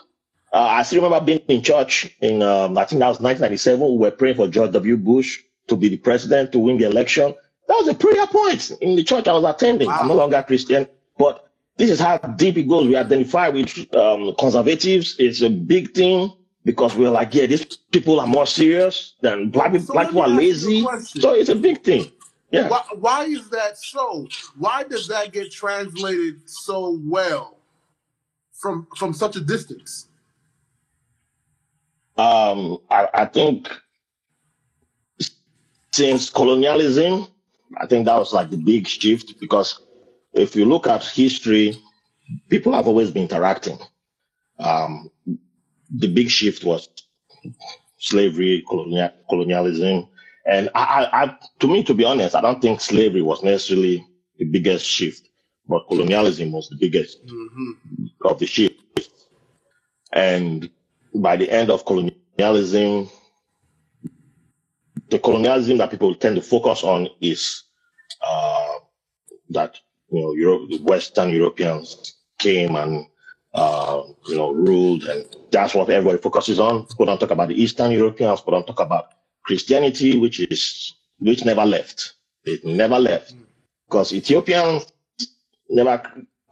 Uh, 0.52 0.58
I 0.58 0.84
still 0.84 1.02
remember 1.02 1.26
being 1.26 1.40
in 1.48 1.62
church 1.62 2.16
in, 2.22 2.42
um, 2.42 2.78
I 2.78 2.84
think 2.86 3.00
that 3.00 3.08
was 3.08 3.22
1997. 3.22 3.80
We 3.80 3.98
were 3.98 4.12
praying 4.12 4.36
for 4.36 4.48
George 4.48 4.72
W. 4.74 4.98
Bush 4.98 5.40
to 5.68 5.78
be 5.78 5.88
the 5.90 5.98
president 5.98 6.52
to 6.52 6.60
win 6.60 6.78
the 6.78 6.86
election. 6.86 7.34
That 7.68 7.76
was 7.76 7.88
a 7.88 7.94
prayer 7.94 8.28
point 8.28 8.72
in 8.82 8.96
the 8.96 9.04
church 9.04 9.28
I 9.28 9.34
was 9.34 9.44
attending. 9.46 9.90
I'm 9.90 10.08
no 10.08 10.16
longer 10.16 10.44
Christian, 10.46 10.88
but 11.18 11.50
this 11.78 11.92
is 11.92 12.00
how 12.00 12.18
deep 12.18 12.58
it 12.58 12.64
goes. 12.68 12.88
We 12.88 12.96
identify 12.96 13.50
with 13.50 13.96
um, 13.96 14.34
conservatives. 14.38 15.16
It's 15.20 15.42
a 15.42 15.50
big 15.50 15.94
thing 15.94 16.34
because 16.70 16.96
we're 16.96 17.10
like, 17.10 17.34
yeah, 17.34 17.48
these 17.48 17.66
people 17.66 18.20
are 18.20 18.28
more 18.28 18.46
serious 18.46 19.16
than 19.22 19.50
black 19.50 19.72
people. 19.72 19.88
So 19.88 19.94
black 19.94 20.10
people 20.10 20.22
are 20.22 20.30
me 20.30 20.52
ask 20.52 20.68
you 20.68 20.86
a 20.86 20.92
lazy. 20.92 21.20
So 21.20 21.34
it's 21.34 21.50
a 21.50 21.56
big 21.56 21.84
thing. 21.84 22.12
Yeah. 22.52 22.70
why, 22.70 22.84
why 22.94 23.24
is 23.24 23.50
that 23.50 23.76
so? 23.80 24.28
Why 24.56 24.84
does 24.84 25.08
that 25.08 25.32
get 25.32 25.52
translated 25.52 26.48
so 26.48 27.00
well 27.04 27.58
from 28.54 28.86
from 28.96 29.14
such 29.14 29.36
a 29.36 29.40
distance? 29.40 30.10
Um, 32.18 32.78
I, 32.92 33.08
I 33.16 33.26
think 33.26 33.68
since 35.92 36.30
colonialism, 36.30 37.30
I 37.78 37.88
think 37.88 38.06
that 38.06 38.16
was 38.16 38.32
like 38.32 38.52
the 38.52 38.58
big 38.58 38.88
shift 38.88 39.40
because 39.40 39.82
if 40.34 40.56
you 40.56 40.66
look 40.66 40.86
at 40.86 41.04
history, 41.04 41.82
people 42.48 42.74
have 42.74 42.86
always 42.86 43.10
been 43.10 43.24
interacting. 43.24 43.80
Um, 44.60 45.10
the 45.96 46.08
big 46.08 46.30
shift 46.30 46.64
was 46.64 46.90
slavery, 48.00 48.64
colonial, 48.68 49.12
colonialism. 49.30 50.08
And 50.46 50.70
I, 50.76 50.84
I, 51.12 51.24
I, 51.24 51.38
to 51.60 51.68
me, 51.68 51.84
to 51.84 51.94
be 51.94 52.06
honest, 52.06 52.36
I 52.36 52.42
don't 52.42 52.62
think 52.62 52.82
slavery 52.82 53.22
was 53.22 53.44
necessarily 53.44 54.06
the 54.38 54.46
biggest 54.46 54.86
shift, 54.86 55.30
but 55.68 55.88
colonialism 55.88 56.52
was 56.52 56.70
the 56.70 56.78
biggest 56.78 57.20
hmm 57.28 57.72
of 58.26 58.40
the 58.40 58.46
shift. 58.46 58.82
And 60.14 60.70
by 61.16 61.36
the 61.38 61.50
end 61.50 61.70
of 61.70 61.86
colonialism, 61.86 63.10
the 65.10 65.20
colonialism 65.20 65.78
that 65.78 65.92
people 65.92 66.14
tend 66.16 66.36
to 66.36 66.42
focus 66.42 66.84
on 66.84 67.08
is 67.22 67.64
uh, 68.26 68.74
that 69.50 69.78
you 70.12 70.22
know 70.22 70.34
Europe, 70.34 70.82
Western 70.82 71.30
Europeans 71.32 72.16
came 72.40 72.76
and 72.76 73.06
uh, 73.54 74.04
you 74.28 74.36
know 74.36 74.52
ruled, 74.52 75.04
and 75.06 75.26
that's 75.52 75.74
what 75.74 75.90
everybody 75.90 76.22
focuses 76.22 76.60
on. 76.60 76.86
People 76.86 77.06
don't 77.08 77.20
talk 77.20 77.32
about 77.32 77.48
the 77.48 77.62
Eastern 77.62 77.92
Europeans. 77.92 78.42
People 78.42 78.54
don't 78.54 78.68
talk 78.68 78.80
about 78.80 79.14
Christianity, 79.44 80.18
which 80.18 80.40
is 80.40 80.94
which 81.20 81.46
never 81.46 81.66
left. 81.66 82.14
It 82.46 82.64
never 82.66 83.00
left 83.00 83.34
because 83.88 84.14
Ethiopians 84.14 84.92
never 85.70 86.02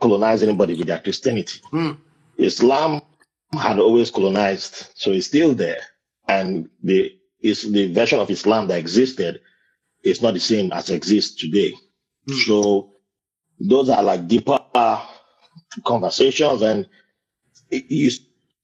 colonized 0.01 0.43
anybody 0.43 0.75
with 0.75 0.87
their 0.87 0.99
Christianity. 0.99 1.61
Hmm. 1.69 1.91
Islam 2.37 3.01
had 3.53 3.79
always 3.79 4.11
colonized, 4.11 4.87
so 4.95 5.11
it's 5.11 5.27
still 5.27 5.53
there. 5.53 5.79
And 6.27 6.69
the 6.83 7.15
is 7.41 7.71
the 7.71 7.93
version 7.93 8.19
of 8.19 8.29
Islam 8.29 8.67
that 8.67 8.79
existed 8.79 9.41
is 10.03 10.21
not 10.21 10.33
the 10.33 10.39
same 10.39 10.71
as 10.71 10.89
exists 10.89 11.35
today. 11.39 11.73
Hmm. 12.27 12.33
So 12.45 12.93
those 13.59 13.89
are 13.89 14.03
like 14.03 14.27
deeper 14.27 14.59
conversations, 15.85 16.61
and 16.61 16.87
you 17.69 18.09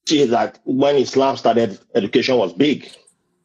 see 0.07 0.25
that 0.25 0.59
when 0.65 0.95
Islam 0.95 1.37
started, 1.37 1.79
education 1.95 2.37
was 2.37 2.53
big, 2.53 2.91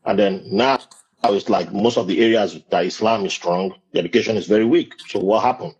and 0.05 0.19
then 0.19 0.43
now 0.51 0.79
it's 1.25 1.49
like 1.49 1.73
most 1.73 1.97
of 1.99 2.07
the 2.07 2.21
areas 2.23 2.61
that 2.71 2.85
Islam 2.85 3.27
is 3.27 3.33
strong, 3.33 3.75
the 3.93 3.99
education 3.99 4.37
is 4.37 4.47
very 4.47 4.65
weak. 4.65 4.95
So 5.09 5.19
what 5.21 5.43
happened? 5.43 5.75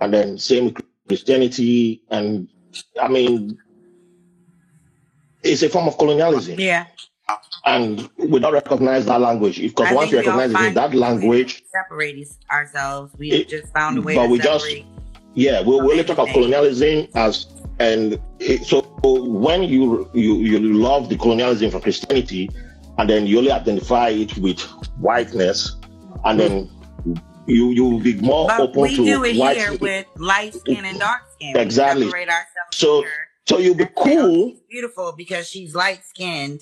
And 0.00 0.12
then 0.12 0.38
same 0.38 0.74
Christianity, 1.08 2.02
and 2.10 2.48
I 3.00 3.08
mean, 3.08 3.58
it's 5.42 5.62
a 5.62 5.68
form 5.68 5.88
of 5.88 5.98
colonialism 5.98 6.58
Yeah. 6.58 6.86
and 7.64 8.08
we 8.16 8.38
don't 8.40 8.52
recognize 8.52 9.06
that 9.06 9.20
language 9.20 9.60
because 9.60 9.92
once 9.94 10.10
you 10.10 10.18
we 10.18 10.24
recognize 10.26 10.52
it 10.52 10.68
in 10.68 10.74
that 10.74 10.94
language 10.94 11.62
separate 11.70 12.28
ourselves. 12.50 13.12
We 13.18 13.30
It- 13.32 13.48
just 13.48 13.72
found 13.72 13.98
a 13.98 14.02
way 14.02 14.14
but 14.14 14.24
to 14.24 14.28
we 14.30 14.38
just- 14.38 14.64
separate. 14.64 14.84
Yeah 15.34 15.60
we, 15.62 15.80
we 15.80 15.90
only 15.92 16.04
talk 16.04 16.18
of 16.18 16.28
colonialism 16.28 17.08
as 17.14 17.46
and 17.78 18.20
it, 18.38 18.64
so 18.64 18.80
when 19.02 19.62
you 19.62 20.08
you 20.14 20.36
you 20.36 20.58
love 20.74 21.08
the 21.08 21.16
colonialism 21.16 21.70
for 21.70 21.80
christianity 21.80 22.50
and 22.98 23.08
then 23.08 23.26
you 23.26 23.38
only 23.38 23.50
identify 23.50 24.08
it 24.08 24.36
with 24.38 24.60
whiteness 24.98 25.76
and 26.24 26.38
then 26.38 26.70
you 27.46 27.70
you 27.70 27.84
will 27.84 27.98
be 28.00 28.14
more 28.20 28.46
But 28.46 28.60
open 28.60 28.82
we 28.82 28.96
to 28.96 29.04
do 29.04 29.24
it 29.24 29.36
white 29.36 29.56
here 29.56 29.76
with 29.76 30.06
light 30.16 30.54
skin 30.54 30.84
and 30.84 30.98
dark 31.00 31.22
skin. 31.34 31.56
Exactly. 31.56 32.06
We 32.06 32.12
ourselves 32.28 32.46
So- 32.72 33.00
here. 33.02 33.10
so 33.48 33.58
you'll 33.58 33.74
be 33.74 33.84
and 33.84 33.94
cool 33.96 34.52
beautiful 34.70 35.12
because 35.16 35.48
she's 35.48 35.74
light 35.74 36.04
skinned, 36.04 36.60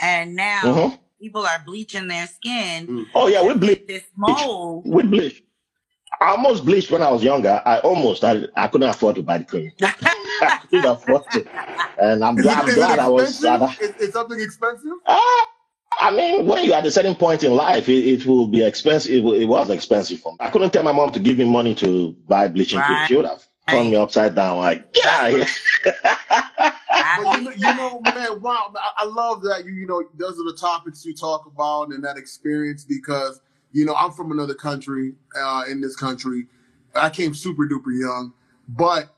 and 0.00 0.34
now 0.34 0.60
Mhm. 0.62 0.98
people 1.20 1.42
are 1.44 1.60
bleaching 1.66 2.08
their 2.08 2.26
skin. 2.28 3.06
oh 3.14 3.26
yeah 3.26 3.42
we 3.42 3.52
bleach 3.54 3.78
get 3.80 3.88
this 3.88 4.04
mold. 4.16 4.84
we 4.86 5.02
bleach 5.02 5.42
I 6.20 6.30
almost 6.30 6.64
bleached 6.64 6.90
when 6.90 7.02
I 7.02 7.10
was 7.10 7.22
younger. 7.22 7.62
I 7.64 7.78
almost 7.80 8.24
I, 8.24 8.44
I 8.56 8.68
couldn't 8.68 8.88
afford 8.88 9.16
to 9.16 9.22
buy 9.22 9.38
the 9.38 9.44
cream. 9.44 9.72
I 9.80 10.60
couldn't 10.70 10.90
afford 10.90 11.30
to, 11.32 11.46
and 11.98 12.24
I'm 12.24 12.38
Is 12.38 12.44
glad, 12.44 12.68
it, 12.68 12.70
I'm 12.70 12.74
glad 12.74 12.98
I 12.98 13.08
was. 13.08 13.30
expensive? 13.30 13.62
I, 13.62 13.84
Is, 13.84 14.08
is 14.08 14.12
something 14.12 14.40
expensive? 14.40 14.92
Ah, 15.06 15.48
I 15.98 16.10
mean, 16.10 16.46
when 16.46 16.64
you're 16.64 16.74
at 16.74 16.84
a 16.84 16.90
certain 16.90 17.14
point 17.14 17.42
in 17.42 17.52
life, 17.54 17.88
it, 17.88 18.06
it 18.06 18.26
will 18.26 18.46
be 18.46 18.62
expensive. 18.64 19.12
It, 19.12 19.42
it, 19.42 19.46
was 19.46 19.70
expensive 19.70 20.20
for 20.20 20.32
me. 20.32 20.38
I 20.40 20.50
couldn't 20.50 20.72
tell 20.72 20.82
my 20.82 20.92
mom 20.92 21.10
to 21.12 21.20
give 21.20 21.38
me 21.38 21.44
money 21.44 21.74
to 21.76 22.14
buy 22.28 22.48
bleaching 22.48 22.78
right. 22.78 22.86
cream. 22.86 23.06
She 23.06 23.16
would 23.16 23.24
have 23.24 23.46
turned 23.68 23.90
me 23.90 23.96
upside 23.96 24.34
down. 24.34 24.58
Like, 24.58 24.86
yeah. 24.94 25.44
but 27.22 27.42
you, 27.42 27.52
you 27.52 27.74
know, 27.76 28.00
man, 28.04 28.40
wow, 28.40 28.72
I 28.96 29.04
love 29.04 29.42
that 29.42 29.64
you, 29.64 29.72
you 29.72 29.86
know, 29.86 30.04
those 30.14 30.38
are 30.38 30.44
the 30.44 30.56
topics 30.58 31.04
you 31.04 31.14
talk 31.14 31.46
about 31.46 31.88
and 31.88 32.04
that 32.04 32.16
experience 32.16 32.84
because, 32.84 33.40
you 33.76 33.84
know, 33.84 33.94
I'm 33.94 34.10
from 34.10 34.32
another 34.32 34.54
country, 34.54 35.12
uh, 35.38 35.64
in 35.68 35.82
this 35.82 35.96
country. 35.96 36.46
I 36.94 37.10
came 37.10 37.34
super 37.34 37.68
duper 37.68 37.92
young, 38.00 38.32
but 38.68 39.14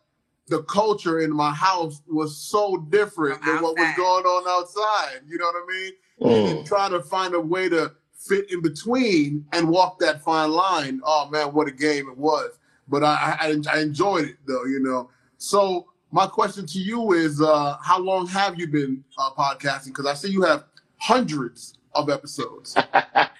the 0.48 0.64
culture 0.64 1.20
in 1.20 1.32
my 1.32 1.54
house 1.54 2.02
was 2.08 2.36
so 2.36 2.78
different 2.90 3.40
than 3.44 3.62
what 3.62 3.78
was 3.78 3.96
going 3.96 4.24
on 4.24 4.48
outside. 4.48 5.20
You 5.28 5.38
know 5.38 5.44
what 5.44 5.54
I 5.54 5.66
mean? 5.72 5.92
Mm. 6.20 6.58
And 6.58 6.66
trying 6.66 6.90
to 6.90 7.00
find 7.00 7.34
a 7.34 7.40
way 7.40 7.68
to 7.68 7.92
fit 8.12 8.50
in 8.50 8.60
between 8.60 9.46
and 9.52 9.68
walk 9.68 10.00
that 10.00 10.22
fine 10.22 10.50
line. 10.50 11.00
Oh 11.04 11.28
man, 11.30 11.52
what 11.52 11.68
a 11.68 11.72
game 11.72 12.08
it 12.08 12.18
was! 12.18 12.58
But 12.88 13.04
I, 13.04 13.36
I, 13.40 13.56
I 13.72 13.78
enjoyed 13.78 14.24
it 14.24 14.38
though, 14.44 14.64
you 14.64 14.80
know. 14.80 15.08
So 15.36 15.86
my 16.10 16.26
question 16.26 16.66
to 16.66 16.78
you 16.80 17.12
is, 17.12 17.40
uh, 17.40 17.76
how 17.80 18.00
long 18.00 18.26
have 18.26 18.58
you 18.58 18.66
been 18.66 19.04
uh, 19.18 19.30
podcasting? 19.38 19.88
Because 19.88 20.06
I 20.06 20.14
see 20.14 20.30
you 20.30 20.42
have 20.42 20.64
hundreds 20.96 21.74
of 21.94 22.10
episodes. 22.10 22.76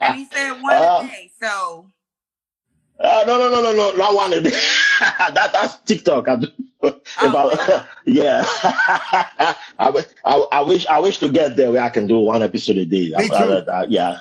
and 0.00 0.16
he 0.16 0.26
said 0.26 0.52
one 0.60 0.72
uh, 0.72 1.02
day, 1.02 1.30
so. 1.40 1.86
Uh, 3.00 3.24
no, 3.26 3.38
no, 3.38 3.50
no, 3.50 3.60
no, 3.60 3.72
no, 3.72 3.92
not 3.96 4.14
one 4.14 4.32
a 4.32 4.40
day. 4.40 4.50
that, 5.00 5.50
that's 5.52 5.76
TikTok. 5.80 6.28
I, 6.28 6.36
oh, 6.82 7.88
yeah. 8.06 8.44
I, 9.78 10.04
I, 10.24 10.46
I, 10.52 10.60
wish 10.60 10.86
I 10.86 10.98
wish 11.00 11.18
to 11.18 11.28
get 11.28 11.56
there 11.56 11.72
where 11.72 11.82
I 11.82 11.88
can 11.88 12.06
do 12.06 12.18
one 12.20 12.42
episode 12.42 12.76
a 12.78 12.86
day. 12.86 13.12
Me 13.16 13.28
too. 13.28 13.64
Yeah. 13.88 14.20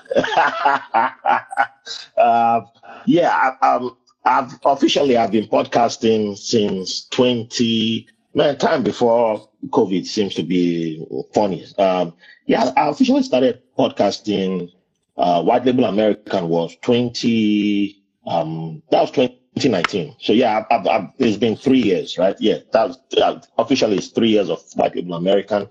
uh, 2.17 2.61
yeah. 3.05 3.55
I, 3.61 3.75
um, 3.75 3.97
I've 4.25 4.57
officially 4.65 5.17
I've 5.17 5.31
been 5.31 5.47
podcasting 5.47 6.37
since 6.37 7.07
20 7.09 8.07
man 8.33 8.57
time 8.57 8.83
before 8.83 9.47
COVID 9.67 10.05
seems 10.05 10.33
to 10.35 10.43
be 10.43 11.05
funny. 11.33 11.65
Um, 11.77 12.13
yeah, 12.45 12.71
I 12.75 12.89
officially 12.89 13.23
started 13.23 13.61
podcasting. 13.77 14.71
Uh, 15.17 15.43
White 15.43 15.65
Label 15.65 15.85
American 15.85 16.47
was 16.49 16.75
20. 16.81 18.03
Um, 18.25 18.81
that 18.91 19.01
was 19.01 19.11
2019. 19.11 20.15
So 20.19 20.33
yeah, 20.33 20.65
I've, 20.71 20.87
I've, 20.87 21.09
it's 21.19 21.37
been 21.37 21.55
three 21.55 21.81
years, 21.81 22.17
right? 22.17 22.35
Yeah, 22.39 22.59
that 22.71 22.87
was, 22.87 22.97
uh, 23.17 23.39
officially 23.57 23.97
it's 23.97 24.07
three 24.07 24.29
years 24.29 24.49
of 24.49 24.61
White 24.75 24.95
Label 24.95 25.15
American. 25.15 25.63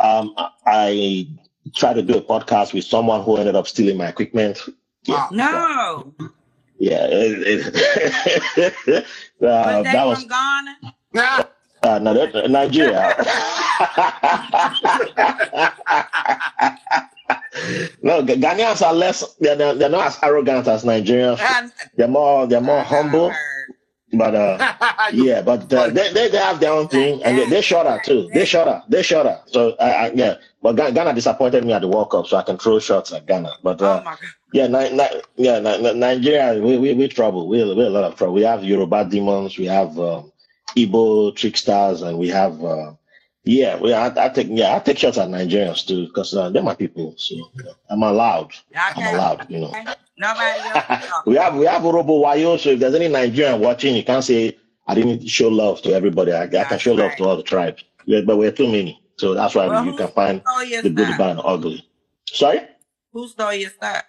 Um, 0.00 0.34
I, 0.36 0.50
I 0.66 1.28
tried 1.74 1.94
to 1.94 2.02
do 2.02 2.18
a 2.18 2.22
podcast 2.22 2.72
with 2.72 2.84
someone 2.84 3.22
who 3.22 3.36
ended 3.36 3.56
up 3.56 3.68
stealing 3.68 3.96
my 3.98 4.08
equipment. 4.08 4.60
Yeah, 5.04 5.28
no. 5.30 6.12
Yeah. 6.78 7.06
It, 7.10 7.74
it, 8.56 9.04
uh, 9.42 9.82
that 9.82 10.06
was 10.06 10.24
Ghana. 10.24 11.48
Uh, 11.80 11.96
no, 12.00 12.12
that, 12.12 12.50
Nigeria. 12.50 13.14
no, 18.02 18.22
Ghanaians 18.24 18.86
are 18.86 18.94
less. 18.94 19.24
They're, 19.40 19.56
they're 19.56 19.90
not 19.90 20.06
as 20.08 20.18
arrogant 20.22 20.68
as 20.68 20.84
Nigerians. 20.84 21.58
They're 21.96 22.08
more. 22.08 22.46
They're 22.46 22.60
more 22.62 22.84
humble. 22.84 23.44
But 24.12 24.34
uh, 24.34 24.62
yeah, 25.12 25.42
but 25.42 25.72
uh, 25.72 25.90
they, 25.90 26.12
they 26.12 26.28
they 26.30 26.38
have 26.38 26.60
their 26.60 26.72
own 26.72 26.88
thing, 26.88 27.22
and 27.24 27.38
they, 27.38 27.46
they 27.46 27.62
shorter 27.62 28.00
too. 28.04 28.30
They 28.34 28.44
shorter. 28.46 28.82
They 28.88 29.02
shorter. 29.02 29.40
So 29.46 29.76
I, 29.80 29.90
I, 30.08 30.12
yeah, 30.14 30.36
but 30.62 30.74
Ghana 30.76 31.14
disappointed 31.14 31.64
me 31.64 31.74
at 31.74 31.82
the 31.82 31.88
World 31.88 32.10
Cup, 32.10 32.26
so 32.26 32.36
I 32.38 32.42
can 32.42 32.58
throw 32.58 32.80
shots 32.80 33.12
at 33.12 33.26
Ghana. 33.26 33.52
But 33.62 33.82
uh, 33.82 34.02
oh 34.06 34.16
yeah, 34.52 34.66
ni- 34.68 34.96
ni- 34.96 35.22
yeah, 35.36 35.60
ni- 35.60 35.94
Nigeria, 35.94 36.60
we 36.62 36.78
we 36.78 36.94
we 36.94 37.08
trouble. 37.08 37.48
We 37.48 37.58
we 37.74 37.84
a 37.84 37.90
lot 37.90 38.04
of 38.04 38.16
trouble. 38.16 38.34
We 38.34 38.42
have 38.42 38.64
Yoruba 38.64 39.06
demons. 39.06 39.58
We 39.58 39.66
have 39.66 39.98
um, 40.00 40.32
Igbo 40.76 41.36
tricksters, 41.36 42.02
and 42.02 42.18
we 42.18 42.28
have 42.30 42.64
uh, 42.64 42.94
yeah, 43.48 43.80
we 43.80 43.94
I, 43.94 44.08
I, 44.26 44.28
take 44.28 44.48
yeah 44.50 44.76
I 44.76 44.78
take 44.78 44.98
shots 44.98 45.16
at 45.16 45.30
Nigerians 45.30 45.86
too 45.86 46.06
because 46.06 46.34
uh, 46.34 46.50
they're 46.50 46.62
my 46.62 46.74
people. 46.74 47.14
So 47.16 47.34
I'm 47.88 48.02
allowed. 48.02 48.52
Okay. 48.70 49.06
I'm 49.06 49.14
allowed. 49.14 49.46
You 49.50 49.60
know. 49.60 49.72
Nobody 50.18 50.60
we 51.26 51.36
have 51.36 51.54
we 51.56 51.64
have 51.64 51.80
Orobo 51.80 52.22
Wayo. 52.22 52.58
So 52.58 52.70
if 52.70 52.80
there's 52.80 52.94
any 52.94 53.08
Nigerian 53.08 53.60
watching, 53.60 53.96
you 53.96 54.04
can't 54.04 54.22
say 54.22 54.58
I 54.86 54.94
didn't 54.94 55.26
show 55.26 55.48
love 55.48 55.80
to 55.82 55.94
everybody. 55.94 56.32
I, 56.32 56.42
I 56.42 56.64
can 56.64 56.78
show 56.78 56.90
right. 56.90 57.08
love 57.08 57.16
to 57.16 57.24
all 57.24 57.36
the 57.38 57.42
tribes. 57.42 57.84
Yeah, 58.04 58.20
but 58.20 58.36
we're 58.36 58.52
too 58.52 58.66
many, 58.66 59.02
so 59.16 59.32
that's 59.32 59.54
why 59.54 59.66
well, 59.66 59.84
you 59.84 59.96
can 59.96 60.08
find 60.08 60.42
the 60.42 60.82
good, 60.82 60.94
the 60.94 61.14
bad, 61.16 61.30
and 61.30 61.40
ugly. 61.42 61.88
Sorry. 62.26 62.60
Who 63.14 63.28
stole 63.28 63.54
your 63.54 63.70
start? 63.70 64.04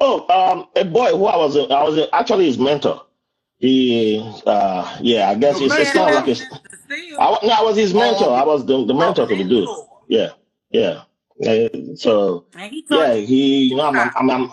Oh, 0.00 0.26
um, 0.28 0.68
a 0.76 0.84
boy 0.84 1.10
who 1.10 1.26
I 1.26 1.36
was, 1.36 1.56
I 1.56 1.82
was 1.82 2.08
actually 2.12 2.46
his 2.46 2.58
mentor. 2.58 3.02
He, 3.58 4.18
uh, 4.44 4.98
yeah, 5.00 5.30
I 5.30 5.36
guess 5.36 5.60
it's, 5.60 5.72
it's 5.72 5.94
not 5.94 6.12
like 6.12 6.26
I, 6.92 7.38
no, 7.42 7.50
I 7.50 7.62
was 7.62 7.76
his 7.76 7.94
mentor. 7.94 8.30
I 8.30 8.44
was 8.44 8.66
the, 8.66 8.84
the 8.84 8.94
mentor 8.94 9.26
to 9.26 9.36
the 9.36 9.44
dude. 9.44 9.68
Yeah, 10.08 10.30
yeah. 10.70 11.02
Uh, 11.44 11.68
so 11.96 12.46
yeah, 12.90 13.14
he, 13.14 13.64
you 13.64 13.76
know, 13.76 13.86
I'm, 13.86 14.10
I'm, 14.16 14.30
I'm, 14.30 14.52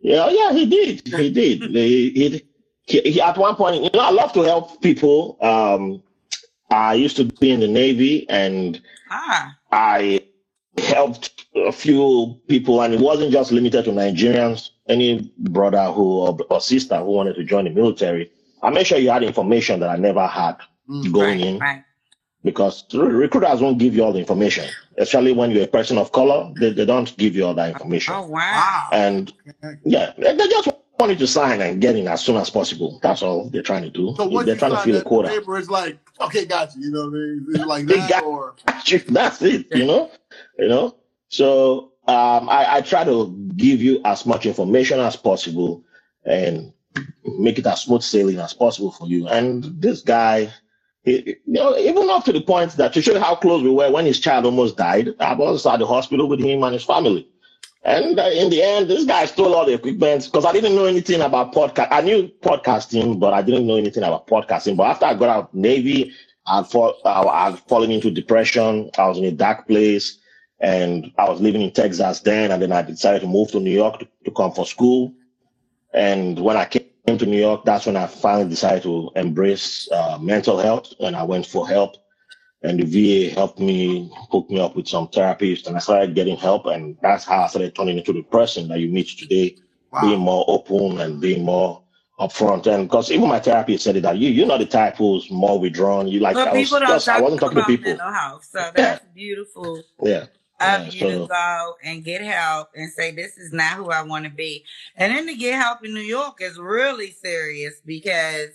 yeah, 0.00 0.28
yeah, 0.28 0.52
he 0.52 0.66
did, 0.66 1.06
he 1.06 1.30
did. 1.32 1.62
he, 1.62 2.10
he, 2.10 2.44
he, 2.86 3.00
he, 3.12 3.20
at 3.20 3.38
one 3.38 3.54
point, 3.54 3.82
you 3.82 3.90
know, 3.92 4.00
I 4.00 4.10
love 4.10 4.32
to 4.34 4.42
help 4.42 4.82
people. 4.82 5.38
Um, 5.40 6.02
I 6.70 6.94
used 6.94 7.16
to 7.16 7.24
be 7.24 7.50
in 7.50 7.60
the 7.60 7.68
Navy, 7.68 8.28
and 8.28 8.80
ah. 9.10 9.56
I 9.72 10.20
helped 10.78 11.46
a 11.54 11.72
few 11.72 12.38
people, 12.48 12.82
and 12.82 12.94
it 12.94 13.00
wasn't 13.00 13.32
just 13.32 13.52
limited 13.52 13.84
to 13.84 13.90
Nigerians. 13.90 14.70
Any 14.88 15.32
brother 15.38 15.84
who 15.92 16.20
or, 16.20 16.38
or 16.50 16.60
sister 16.60 16.98
who 16.98 17.04
wanted 17.12 17.34
to 17.36 17.44
join 17.44 17.64
the 17.64 17.70
military, 17.70 18.30
I 18.62 18.70
made 18.70 18.86
sure 18.86 18.98
you 18.98 19.10
had 19.10 19.22
information 19.22 19.80
that 19.80 19.90
I 19.90 19.96
never 19.96 20.26
had 20.26 20.56
mm, 20.88 21.12
going 21.12 21.38
right, 21.38 21.46
in. 21.46 21.58
Right. 21.58 21.84
Because 22.44 22.84
recruiters 22.94 23.60
won't 23.60 23.78
give 23.78 23.94
you 23.94 24.04
all 24.04 24.12
the 24.12 24.20
information, 24.20 24.68
especially 24.96 25.32
when 25.32 25.50
you're 25.50 25.64
a 25.64 25.68
person 25.68 25.98
of 25.98 26.12
color. 26.12 26.52
They, 26.58 26.72
they 26.72 26.86
don't 26.86 27.14
give 27.16 27.34
you 27.34 27.44
all 27.44 27.54
that 27.54 27.70
information. 27.70 28.14
Oh 28.14 28.26
wow! 28.26 28.88
And 28.92 29.32
yeah, 29.84 30.12
they, 30.16 30.36
they 30.36 30.48
just 30.48 30.68
want 30.98 31.12
you 31.12 31.18
to 31.18 31.26
sign 31.26 31.60
and 31.60 31.80
get 31.80 31.96
in 31.96 32.06
as 32.06 32.24
soon 32.24 32.36
as 32.36 32.48
possible. 32.48 33.00
That's 33.02 33.22
all 33.22 33.50
they're 33.50 33.62
trying 33.62 33.82
to 33.82 33.90
do. 33.90 34.14
So 34.16 34.42
they're 34.44 34.56
trying 34.56 34.70
to 34.70 34.78
fill 34.78 34.96
a 34.96 35.02
quota. 35.02 35.28
Paper 35.28 35.58
is 35.58 35.68
like, 35.68 35.98
okay, 36.20 36.46
got 36.46 36.74
you. 36.76 36.82
You 36.84 36.90
know 36.92 37.00
what 37.00 37.08
I 37.08 37.10
mean? 37.10 37.46
It's 37.50 37.66
like 37.66 37.86
that, 38.08 38.22
or 38.22 38.54
you. 38.86 38.98
That's 39.08 39.42
it. 39.42 39.66
You 39.74 39.86
know, 39.86 40.10
you 40.58 40.68
know. 40.68 40.96
So 41.28 41.92
um, 42.06 42.48
I, 42.48 42.76
I 42.76 42.80
try 42.80 43.04
to 43.04 43.30
give 43.56 43.82
you 43.82 44.00
as 44.04 44.24
much 44.24 44.46
information 44.46 44.98
as 45.00 45.16
possible 45.16 45.84
and 46.24 46.72
make 47.24 47.58
it 47.58 47.66
as 47.66 47.82
smooth 47.82 48.02
sailing 48.02 48.38
as 48.38 48.54
possible 48.54 48.90
for 48.90 49.06
you. 49.06 49.28
And 49.28 49.64
this 49.80 50.02
guy, 50.02 50.50
you 51.08 51.36
know, 51.46 51.76
even 51.76 52.08
up 52.10 52.24
to 52.24 52.32
the 52.32 52.40
point 52.40 52.72
that 52.72 52.92
to 52.92 53.02
show 53.02 53.18
how 53.18 53.34
close 53.34 53.62
we 53.62 53.70
were 53.70 53.90
when 53.90 54.06
his 54.06 54.20
child 54.20 54.44
almost 54.44 54.76
died, 54.76 55.14
I 55.20 55.34
was 55.34 55.66
at 55.66 55.78
the 55.78 55.86
hospital 55.86 56.28
with 56.28 56.40
him 56.40 56.62
and 56.62 56.74
his 56.74 56.84
family. 56.84 57.28
And 57.84 58.18
uh, 58.18 58.24
in 58.24 58.50
the 58.50 58.62
end, 58.62 58.88
this 58.88 59.04
guy 59.04 59.24
stole 59.26 59.54
all 59.54 59.64
the 59.64 59.74
equipment 59.74 60.24
because 60.24 60.44
I 60.44 60.52
didn't 60.52 60.74
know 60.74 60.84
anything 60.84 61.20
about 61.20 61.54
podcast. 61.54 61.88
I 61.90 62.00
knew 62.00 62.28
podcasting, 62.42 63.18
but 63.18 63.32
I 63.32 63.42
didn't 63.42 63.66
know 63.66 63.76
anything 63.76 64.02
about 64.02 64.26
podcasting. 64.26 64.76
But 64.76 64.90
after 64.90 65.06
I 65.06 65.14
got 65.14 65.28
out 65.28 65.44
of 65.44 65.54
Navy, 65.54 66.12
I'd, 66.46 66.66
fall, 66.66 66.94
I'd 67.04 67.58
fallen 67.60 67.90
into 67.90 68.10
depression. 68.10 68.90
I 68.98 69.06
was 69.06 69.18
in 69.18 69.24
a 69.24 69.32
dark 69.32 69.66
place 69.66 70.18
and 70.60 71.12
I 71.18 71.28
was 71.28 71.40
living 71.40 71.62
in 71.62 71.70
Texas 71.70 72.20
then. 72.20 72.50
And 72.50 72.60
then 72.60 72.72
I 72.72 72.82
decided 72.82 73.20
to 73.22 73.28
move 73.28 73.52
to 73.52 73.60
New 73.60 73.70
York 73.70 74.00
to, 74.00 74.08
to 74.24 74.30
come 74.32 74.52
for 74.52 74.66
school. 74.66 75.14
And 75.94 76.38
when 76.40 76.56
I 76.56 76.64
came 76.64 76.87
to 77.16 77.26
New 77.26 77.38
York, 77.40 77.64
that's 77.64 77.86
when 77.86 77.96
I 77.96 78.06
finally 78.06 78.50
decided 78.50 78.82
to 78.82 79.10
embrace 79.16 79.88
uh, 79.90 80.18
mental 80.20 80.58
health 80.58 80.92
and 81.00 81.16
I 81.16 81.22
went 81.22 81.46
for 81.46 81.66
help. 81.66 81.96
And 82.62 82.80
the 82.80 82.84
VA 82.84 83.32
helped 83.32 83.60
me 83.60 84.10
hook 84.30 84.50
me 84.50 84.60
up 84.60 84.76
with 84.76 84.88
some 84.88 85.08
therapists 85.08 85.66
and 85.66 85.76
I 85.76 85.78
started 85.78 86.14
getting 86.14 86.36
help. 86.36 86.66
And 86.66 86.96
that's 87.00 87.24
how 87.24 87.44
I 87.44 87.46
started 87.46 87.74
turning 87.74 87.98
into 87.98 88.12
the 88.12 88.22
person 88.24 88.68
that 88.68 88.80
you 88.80 88.90
meet 88.90 89.06
today, 89.16 89.56
wow. 89.92 90.02
being 90.02 90.18
more 90.18 90.44
open 90.48 91.00
and 91.00 91.20
being 91.20 91.44
more 91.44 91.82
upfront. 92.18 92.66
And 92.66 92.88
because 92.88 93.12
even 93.12 93.28
my 93.28 93.38
therapist 93.38 93.84
said 93.84 93.96
it 93.96 94.00
that 94.02 94.18
you, 94.18 94.28
you're 94.28 94.46
not 94.46 94.58
the 94.58 94.66
type 94.66 94.96
who's 94.96 95.30
more 95.30 95.58
withdrawn. 95.58 96.08
You 96.08 96.18
like, 96.18 96.34
but 96.34 96.48
I, 96.48 96.52
was 96.52 96.68
just, 96.68 97.08
I 97.08 97.20
wasn't 97.20 97.40
talking 97.40 97.58
to 97.58 97.64
people. 97.64 97.92
Mental 97.92 98.12
health, 98.12 98.44
so 98.44 98.58
that's 98.74 99.04
yeah. 99.04 99.10
beautiful. 99.14 99.82
Yeah 100.02 100.26
of 100.60 100.86
yeah, 100.86 100.90
you 100.90 101.00
so. 101.00 101.22
to 101.22 101.26
go 101.28 101.74
and 101.84 102.04
get 102.04 102.20
help 102.20 102.70
and 102.74 102.90
say 102.90 103.10
this 103.12 103.36
is 103.36 103.52
not 103.52 103.74
who 103.74 103.90
I 103.90 104.02
want 104.02 104.24
to 104.24 104.30
be. 104.30 104.64
And 104.96 105.14
then 105.14 105.26
to 105.26 105.34
get 105.34 105.60
help 105.60 105.84
in 105.84 105.94
New 105.94 106.00
York 106.00 106.38
is 106.40 106.58
really 106.58 107.12
serious 107.12 107.80
because 107.84 108.50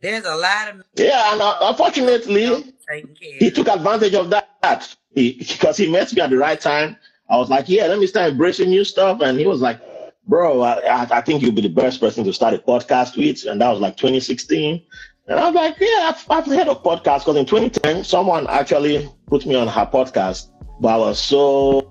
there's 0.00 0.24
a 0.24 0.34
lot 0.34 0.68
of 0.68 0.82
yeah, 0.96 1.32
and 1.32 1.40
uh, 1.40 1.58
unfortunately, 1.62 2.74
he 3.20 3.50
took 3.50 3.68
advantage 3.68 4.14
of 4.14 4.30
that 4.30 4.96
he, 5.14 5.32
because 5.32 5.76
he 5.76 5.90
met 5.90 6.12
me 6.12 6.20
at 6.20 6.30
the 6.30 6.36
right 6.36 6.60
time. 6.60 6.96
I 7.28 7.36
was 7.36 7.50
like, 7.50 7.68
yeah, 7.68 7.86
let 7.86 7.98
me 7.98 8.06
start 8.06 8.30
embracing 8.30 8.70
new 8.70 8.84
stuff, 8.84 9.20
and 9.20 9.38
he 9.38 9.46
was 9.46 9.60
like, 9.60 9.80
bro, 10.26 10.62
I, 10.62 11.06
I 11.10 11.20
think 11.22 11.42
you'll 11.42 11.52
be 11.52 11.62
the 11.62 11.68
best 11.68 12.00
person 12.00 12.24
to 12.24 12.32
start 12.32 12.54
a 12.54 12.58
podcast 12.58 13.16
with, 13.16 13.44
and 13.46 13.60
that 13.60 13.70
was 13.70 13.80
like 13.80 13.96
2016. 13.96 14.82
And 15.28 15.40
I 15.40 15.46
was 15.46 15.54
like, 15.54 15.76
yeah, 15.80 16.12
I've, 16.14 16.30
I've 16.30 16.46
heard 16.46 16.68
of 16.68 16.84
podcasts 16.84 17.20
because 17.20 17.36
in 17.36 17.46
2010, 17.46 18.04
someone 18.04 18.46
actually 18.48 19.08
put 19.26 19.44
me 19.44 19.56
on 19.56 19.66
her 19.66 19.86
podcast 19.92 20.48
but 20.80 20.88
I 20.88 20.96
was 20.96 21.18
so 21.18 21.86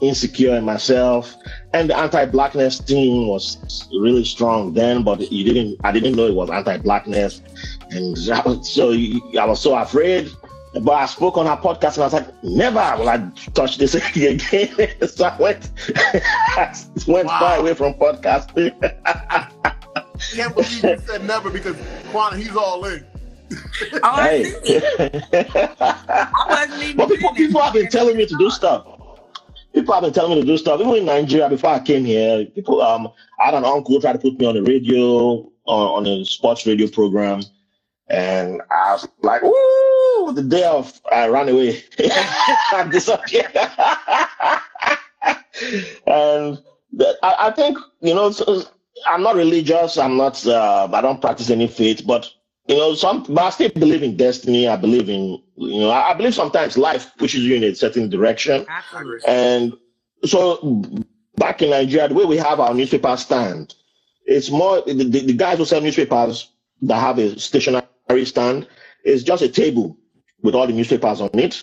insecure 0.00 0.54
in 0.56 0.64
myself, 0.64 1.34
and 1.72 1.90
the 1.90 1.96
anti-blackness 1.96 2.80
thing 2.80 3.26
was 3.26 3.88
really 3.92 4.24
strong 4.24 4.74
then. 4.74 5.02
But 5.02 5.30
you 5.32 5.44
didn't, 5.44 5.80
I 5.84 5.92
didn't 5.92 6.16
know 6.16 6.26
it 6.26 6.34
was 6.34 6.50
anti-blackness, 6.50 7.42
and 7.90 8.16
I 8.32 8.42
was, 8.42 8.70
so 8.70 8.92
I 8.92 9.44
was 9.44 9.60
so 9.60 9.76
afraid. 9.76 10.30
But 10.80 10.92
I 10.92 11.06
spoke 11.06 11.36
on 11.36 11.46
her 11.46 11.56
podcast 11.56 11.94
and 11.94 12.02
I 12.02 12.06
was 12.06 12.12
like, 12.14 12.42
never 12.42 12.96
will 12.98 13.08
I 13.08 13.30
touch 13.54 13.78
this 13.78 13.94
again. 13.94 14.40
so 14.40 15.24
I 15.24 15.36
went, 15.40 15.70
I 15.94 16.74
went 17.06 17.28
wow. 17.28 17.38
far 17.38 17.58
away 17.58 17.74
from 17.74 17.94
podcasting. 17.94 18.74
Can't 20.34 20.52
believe 20.52 20.82
you 20.82 20.98
said 20.98 21.24
never 21.24 21.48
because 21.48 21.76
Quan, 22.10 22.36
he's 22.36 22.56
all 22.56 22.84
in. 22.86 23.06
Oh, 24.02 24.22
hey. 24.22 24.44
I 25.80 26.46
wasn't 26.48 26.82
even 26.82 26.96
but 26.96 27.08
people, 27.08 27.34
people 27.34 27.60
have 27.60 27.72
been 27.72 27.88
telling 27.88 28.16
me 28.16 28.26
to 28.26 28.36
do 28.36 28.50
stuff. 28.50 28.86
People 29.74 29.94
have 29.94 30.04
been 30.04 30.12
telling 30.12 30.36
me 30.36 30.40
to 30.40 30.46
do 30.46 30.56
stuff. 30.56 30.80
Even 30.80 30.94
in 30.94 31.04
Nigeria, 31.04 31.48
before 31.48 31.70
I 31.70 31.80
came 31.80 32.04
here, 32.04 32.44
people, 32.46 32.80
um, 32.80 33.08
I 33.40 33.46
had 33.46 33.54
an 33.54 33.64
uncle 33.64 34.00
try 34.00 34.12
to 34.12 34.18
put 34.18 34.38
me 34.38 34.46
on 34.46 34.54
the 34.54 34.62
radio, 34.62 35.50
on, 35.64 35.66
on 35.66 36.06
a 36.06 36.24
sports 36.24 36.66
radio 36.66 36.88
program. 36.88 37.42
And 38.08 38.60
I 38.70 38.92
was 38.92 39.08
like, 39.22 39.42
"Ooh!" 39.42 40.32
The 40.34 40.42
day 40.42 40.64
of, 40.64 41.00
I 41.10 41.26
ran 41.28 41.48
away. 41.48 41.82
I 41.98 42.86
disappeared. 42.90 43.50
and 46.06 46.58
I, 47.22 47.34
I, 47.38 47.50
think 47.52 47.78
you 48.00 48.14
know, 48.14 48.32
I'm 49.08 49.22
not 49.22 49.36
religious. 49.36 49.96
I'm 49.96 50.16
not. 50.16 50.46
Uh, 50.46 50.88
I 50.92 51.00
don't 51.00 51.20
practice 51.20 51.50
any 51.50 51.66
faith, 51.66 52.02
but 52.06 52.30
you 52.66 52.76
know, 52.76 52.94
some. 52.94 53.24
But 53.24 53.44
I 53.44 53.50
still 53.50 53.70
believe 53.70 54.02
in 54.02 54.16
destiny. 54.16 54.68
I 54.68 54.76
believe 54.76 55.08
in 55.08 55.42
you 55.56 55.80
know. 55.80 55.90
I, 55.90 56.10
I 56.10 56.14
believe 56.14 56.34
sometimes 56.34 56.78
life 56.78 57.10
pushes 57.18 57.42
you 57.42 57.56
in 57.56 57.64
a 57.64 57.74
certain 57.74 58.08
direction. 58.08 58.66
Absolutely. 58.68 59.28
And 59.28 59.74
so 60.24 60.82
back 61.36 61.62
in 61.62 61.70
Nigeria, 61.70 62.08
the 62.08 62.14
way 62.14 62.24
we 62.24 62.36
have 62.36 62.60
our 62.60 62.74
newspaper 62.74 63.16
stand, 63.16 63.74
it's 64.24 64.50
more 64.50 64.82
the, 64.82 64.94
the, 64.94 65.26
the 65.26 65.32
guys 65.34 65.58
who 65.58 65.64
sell 65.64 65.80
newspapers 65.80 66.50
that 66.82 67.00
have 67.00 67.18
a 67.18 67.38
stationary 67.38 68.24
stand 68.24 68.66
it's 69.04 69.22
just 69.22 69.42
a 69.42 69.48
table 69.48 69.96
with 70.42 70.54
all 70.54 70.66
the 70.66 70.72
newspapers 70.72 71.20
on 71.20 71.30
it. 71.34 71.62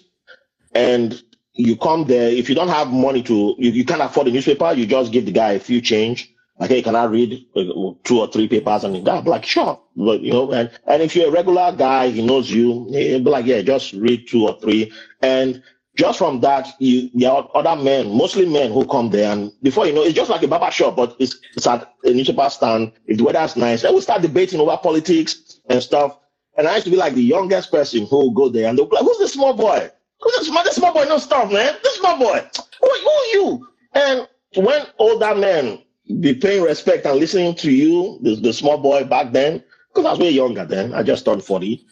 And 0.74 1.22
you 1.54 1.76
come 1.76 2.06
there, 2.06 2.30
if 2.30 2.48
you 2.48 2.56
don't 2.56 2.70
have 2.70 2.92
money 2.92 3.24
to, 3.24 3.56
you, 3.58 3.72
you 3.72 3.84
can't 3.84 4.02
afford 4.02 4.28
the 4.28 4.32
newspaper, 4.32 4.72
you 4.74 4.86
just 4.86 5.12
give 5.12 5.26
the 5.26 5.32
guy 5.32 5.54
a 5.54 5.60
few 5.60 5.82
change. 5.82 6.34
Like, 6.62 6.70
hey, 6.70 6.84
can 6.84 6.96
I 6.96 7.06
read 7.06 7.44
uh, 7.56 7.64
two 8.04 8.20
or 8.20 8.28
three 8.28 8.48
papers? 8.48 8.84
And 8.84 8.96
the 8.96 9.00
be 9.00 9.30
like, 9.32 9.46
sure. 9.46 9.80
But, 9.96 10.22
you 10.22 10.32
know, 10.32 10.52
and, 10.52 10.70
and 10.86 11.02
if 11.02 11.16
you're 11.16 11.30
a 11.30 11.32
regular 11.32 11.76
guy, 11.76 12.10
he 12.10 12.24
knows 12.24 12.52
you, 12.52 12.86
he'll 12.92 13.24
be 13.24 13.32
like, 13.32 13.48
yeah, 13.48 13.64
just 13.64 13.94
read 13.94 14.28
two 14.28 14.48
or 14.48 14.60
three. 14.60 14.94
And 15.24 15.64
just 15.96 16.20
from 16.20 16.40
that, 16.42 16.68
you 16.78 17.10
there 17.16 17.32
are 17.32 17.50
other 17.56 17.82
men, 17.82 18.16
mostly 18.16 18.48
men 18.48 18.72
who 18.72 18.86
come 18.86 19.10
there, 19.10 19.32
and 19.34 19.52
before 19.64 19.88
you 19.88 19.94
know, 19.94 20.04
it's 20.04 20.14
just 20.14 20.30
like 20.30 20.44
a 20.44 20.48
barber 20.48 20.70
shop, 20.70 20.96
but 20.96 21.16
it's 21.18 21.36
it's 21.56 21.66
at 21.66 21.92
a 22.04 22.14
newspaper 22.14 22.48
stand. 22.52 22.92
If 23.08 23.18
the 23.18 23.24
weather's 23.24 23.56
nice, 23.58 23.82
then 23.82 23.96
we 23.96 24.02
start 24.02 24.22
debating 24.22 24.60
over 24.60 24.78
politics 24.78 25.60
and 25.68 25.82
stuff. 25.82 26.20
And 26.58 26.68
I 26.68 26.76
used 26.76 26.86
to 26.86 26.92
be 26.92 26.98
like 26.98 27.16
the 27.16 27.24
youngest 27.24 27.72
person 27.72 28.06
who 28.06 28.28
would 28.28 28.36
go 28.36 28.50
there 28.50 28.70
and 28.70 28.78
they'll 28.78 28.86
be 28.86 28.96
like, 28.96 29.04
who's 29.04 29.18
this 29.18 29.34
small 29.34 29.56
boy? 29.56 29.90
Who's 30.22 30.38
this 30.38 30.48
small, 30.48 30.64
this 30.64 30.76
small 30.76 30.94
boy? 30.94 31.06
No 31.06 31.18
stuff, 31.18 31.52
man. 31.52 31.76
This 31.84 31.96
small 31.96 32.20
boy. 32.20 32.40
Who, 32.82 32.88
who 32.88 33.10
are 33.10 33.34
you? 33.34 33.68
And 33.94 34.28
when 34.58 34.86
older 35.00 35.34
men 35.34 35.82
be 36.20 36.34
paying 36.34 36.64
respect 36.64 37.06
and 37.06 37.20
listening 37.20 37.56
to 37.56 37.72
you, 37.72 38.20
the, 38.22 38.36
the 38.36 38.54
small 38.54 38.78
boy 38.78 39.04
back 39.04 39.32
then, 39.32 39.64
because 39.90 40.06
I 40.06 40.12
was 40.12 40.20
way 40.20 40.30
younger 40.30 40.66
then, 40.66 40.94
I 40.94 41.04
just 41.04 41.26
turned 41.26 41.44
40, 41.44 41.86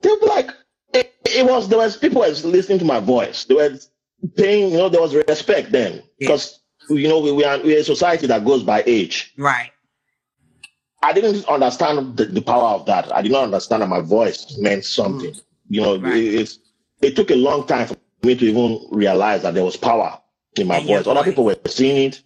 they'll 0.00 0.20
be 0.20 0.26
like, 0.26 0.50
it, 0.94 1.14
it 1.24 1.46
was, 1.46 1.68
there 1.68 1.78
was 1.78 1.96
people 1.96 2.20
was 2.20 2.44
listening 2.44 2.78
to 2.78 2.84
my 2.84 3.00
voice. 3.00 3.44
They 3.44 3.54
were 3.54 3.78
paying, 4.36 4.72
you 4.72 4.78
know, 4.78 4.88
there 4.88 5.00
was 5.00 5.14
respect 5.14 5.72
then. 5.72 6.02
Because, 6.18 6.60
yeah. 6.88 6.98
you 6.98 7.08
know, 7.08 7.20
we, 7.20 7.32
we 7.32 7.44
are, 7.44 7.58
we're 7.58 7.80
a 7.80 7.84
society 7.84 8.26
that 8.26 8.44
goes 8.44 8.62
by 8.62 8.82
age. 8.86 9.34
Right. 9.36 9.70
I 11.02 11.12
didn't 11.12 11.46
understand 11.46 12.16
the, 12.16 12.24
the, 12.24 12.42
power 12.42 12.74
of 12.74 12.86
that. 12.86 13.14
I 13.14 13.22
did 13.22 13.32
not 13.32 13.44
understand 13.44 13.82
that 13.82 13.88
my 13.88 14.00
voice 14.00 14.56
meant 14.58 14.84
something. 14.84 15.32
Mm. 15.32 15.42
You 15.68 15.80
know, 15.82 15.98
right. 15.98 16.16
it, 16.16 16.58
it, 17.02 17.16
took 17.16 17.30
a 17.30 17.36
long 17.36 17.66
time 17.66 17.86
for 17.86 17.96
me 18.22 18.34
to 18.34 18.44
even 18.44 18.88
realize 18.90 19.42
that 19.42 19.54
there 19.54 19.64
was 19.64 19.76
power 19.76 20.18
in 20.56 20.66
my 20.66 20.82
voice. 20.84 21.06
Other 21.06 21.22
people 21.22 21.44
were 21.44 21.56
seeing 21.66 22.08
it. 22.08 22.22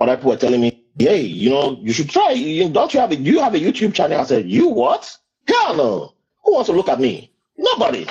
Other 0.00 0.16
people 0.16 0.30
were 0.30 0.36
telling 0.36 0.60
me, 0.60 0.84
"Hey, 0.98 1.20
you 1.20 1.50
know, 1.50 1.78
you 1.80 1.92
should 1.92 2.10
try. 2.10 2.30
You, 2.32 2.68
don't 2.68 2.92
you 2.94 3.00
have 3.00 3.12
a? 3.12 3.16
You 3.16 3.40
have 3.40 3.54
a 3.54 3.58
YouTube 3.58 3.94
channel?" 3.94 4.20
I 4.20 4.24
said, 4.24 4.48
"You 4.48 4.68
what? 4.68 5.16
Hell 5.46 5.76
no! 5.76 6.14
Who 6.44 6.54
wants 6.54 6.68
to 6.68 6.76
look 6.76 6.88
at 6.88 7.00
me? 7.00 7.30
Nobody. 7.56 8.06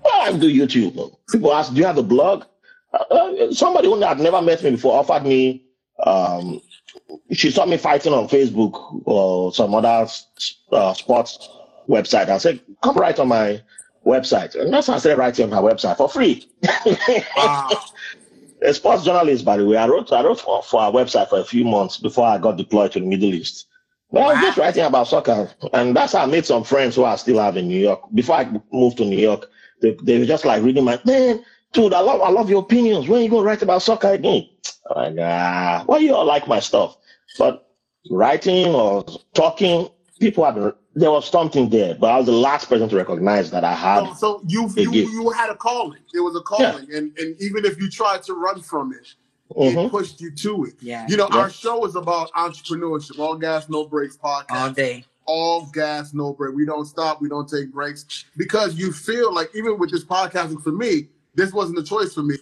Why 0.00 0.18
I 0.26 0.32
do 0.32 0.52
YouTube? 0.52 1.14
People 1.30 1.52
ask, 1.54 1.72
"Do 1.72 1.78
you 1.78 1.86
have 1.86 1.98
a 1.98 2.02
blog?" 2.02 2.44
Uh, 2.92 3.14
uh, 3.14 3.52
somebody 3.52 3.88
who 3.88 3.98
had 4.00 4.20
never 4.20 4.42
met 4.42 4.62
me 4.62 4.70
before 4.72 4.98
offered 4.98 5.24
me 5.24 5.64
um, 6.04 6.60
she 7.32 7.50
saw 7.50 7.66
me 7.66 7.76
fighting 7.76 8.12
on 8.12 8.28
Facebook 8.28 9.02
or 9.06 9.52
some 9.52 9.74
other 9.74 10.06
uh, 10.72 10.94
sports 10.94 11.48
website. 11.88 12.28
I 12.28 12.38
said, 12.38 12.60
come 12.82 12.96
write 12.96 13.18
on 13.18 13.28
my 13.28 13.62
website. 14.04 14.54
And 14.60 14.72
that's 14.72 14.88
how 14.88 14.94
I 14.94 14.98
started 14.98 15.18
writing 15.18 15.44
on 15.44 15.64
my 15.64 15.72
website 15.72 15.96
for 15.96 16.08
free. 16.08 16.48
Wow. 17.36 17.70
A 18.64 18.72
sports 18.74 19.04
journalist, 19.04 19.44
by 19.44 19.56
the 19.56 19.66
way. 19.66 19.76
I 19.76 19.86
wrote, 19.86 20.12
I 20.12 20.22
wrote 20.22 20.40
for, 20.40 20.62
for 20.62 20.80
our 20.80 20.92
website 20.92 21.28
for 21.28 21.38
a 21.38 21.44
few 21.44 21.64
months 21.64 21.96
before 21.98 22.26
I 22.26 22.38
got 22.38 22.56
deployed 22.56 22.92
to 22.92 23.00
the 23.00 23.06
Middle 23.06 23.34
East. 23.34 23.66
But 24.10 24.22
wow. 24.22 24.28
I 24.28 24.32
was 24.34 24.42
just 24.42 24.58
writing 24.58 24.84
about 24.84 25.08
soccer. 25.08 25.50
And 25.72 25.96
that's 25.96 26.12
how 26.12 26.22
I 26.22 26.26
made 26.26 26.46
some 26.46 26.64
friends 26.64 26.96
who 26.96 27.04
I 27.04 27.16
still 27.16 27.38
have 27.38 27.56
in 27.56 27.68
New 27.68 27.80
York. 27.80 28.02
Before 28.14 28.36
I 28.36 28.60
moved 28.72 28.98
to 28.98 29.04
New 29.04 29.18
York, 29.18 29.48
they, 29.80 29.96
they 30.02 30.18
were 30.18 30.26
just 30.26 30.44
like 30.44 30.62
reading 30.62 30.84
my, 30.84 31.00
man, 31.04 31.44
dude, 31.72 31.94
I 31.94 32.00
love, 32.00 32.20
I 32.20 32.30
love 32.30 32.50
your 32.50 32.60
opinions. 32.60 33.08
When 33.08 33.20
are 33.20 33.22
you 33.22 33.30
going 33.30 33.42
to 33.42 33.46
write 33.46 33.62
about 33.62 33.82
soccer 33.82 34.12
again? 34.12 34.48
I'm 34.94 35.16
like, 35.16 35.26
ah, 35.26 35.82
why 35.86 35.98
you 35.98 36.14
all 36.14 36.24
like 36.24 36.46
my 36.46 36.60
stuff? 36.60 36.96
But 37.38 37.66
writing 38.10 38.68
or 38.68 39.04
talking, 39.34 39.88
people 40.22 40.44
had 40.44 40.72
there 40.94 41.10
was 41.10 41.28
something 41.28 41.68
there, 41.68 41.94
but 41.94 42.10
I 42.10 42.16
was 42.16 42.26
the 42.26 42.32
last 42.32 42.68
person 42.68 42.88
to 42.88 42.96
recognize 42.96 43.50
that 43.50 43.64
I 43.64 43.74
had. 43.74 44.06
So, 44.10 44.14
so 44.14 44.42
you 44.46 44.70
you, 44.76 44.90
you 45.10 45.30
had 45.30 45.50
a 45.50 45.56
calling. 45.56 46.00
It 46.14 46.20
was 46.20 46.36
a 46.36 46.40
calling, 46.40 46.86
yeah. 46.88 46.98
and 46.98 47.18
and 47.18 47.40
even 47.40 47.64
if 47.64 47.78
you 47.80 47.90
tried 47.90 48.22
to 48.24 48.34
run 48.34 48.62
from 48.62 48.92
it, 48.92 49.14
mm-hmm. 49.50 49.78
it 49.78 49.90
pushed 49.90 50.20
you 50.20 50.30
to 50.30 50.64
it. 50.64 50.74
Yeah. 50.80 51.06
You 51.08 51.16
know, 51.16 51.28
yeah. 51.30 51.38
our 51.38 51.50
show 51.50 51.84
is 51.84 51.96
about 51.96 52.30
entrepreneurship. 52.32 53.18
All 53.18 53.36
gas, 53.36 53.68
no 53.68 53.86
breaks 53.86 54.16
podcast. 54.16 54.50
All 54.50 54.70
day. 54.70 55.04
All 55.24 55.66
gas, 55.72 56.14
no 56.14 56.32
break. 56.32 56.54
We 56.54 56.66
don't 56.66 56.86
stop. 56.86 57.20
We 57.20 57.28
don't 57.28 57.48
take 57.48 57.72
breaks 57.72 58.24
because 58.36 58.74
you 58.74 58.92
feel 58.92 59.32
like 59.32 59.50
even 59.54 59.78
with 59.78 59.90
this 59.90 60.04
podcasting 60.04 60.62
for 60.62 60.72
me, 60.72 61.08
this 61.34 61.52
wasn't 61.52 61.78
a 61.78 61.84
choice 61.84 62.14
for 62.14 62.22
me, 62.22 62.36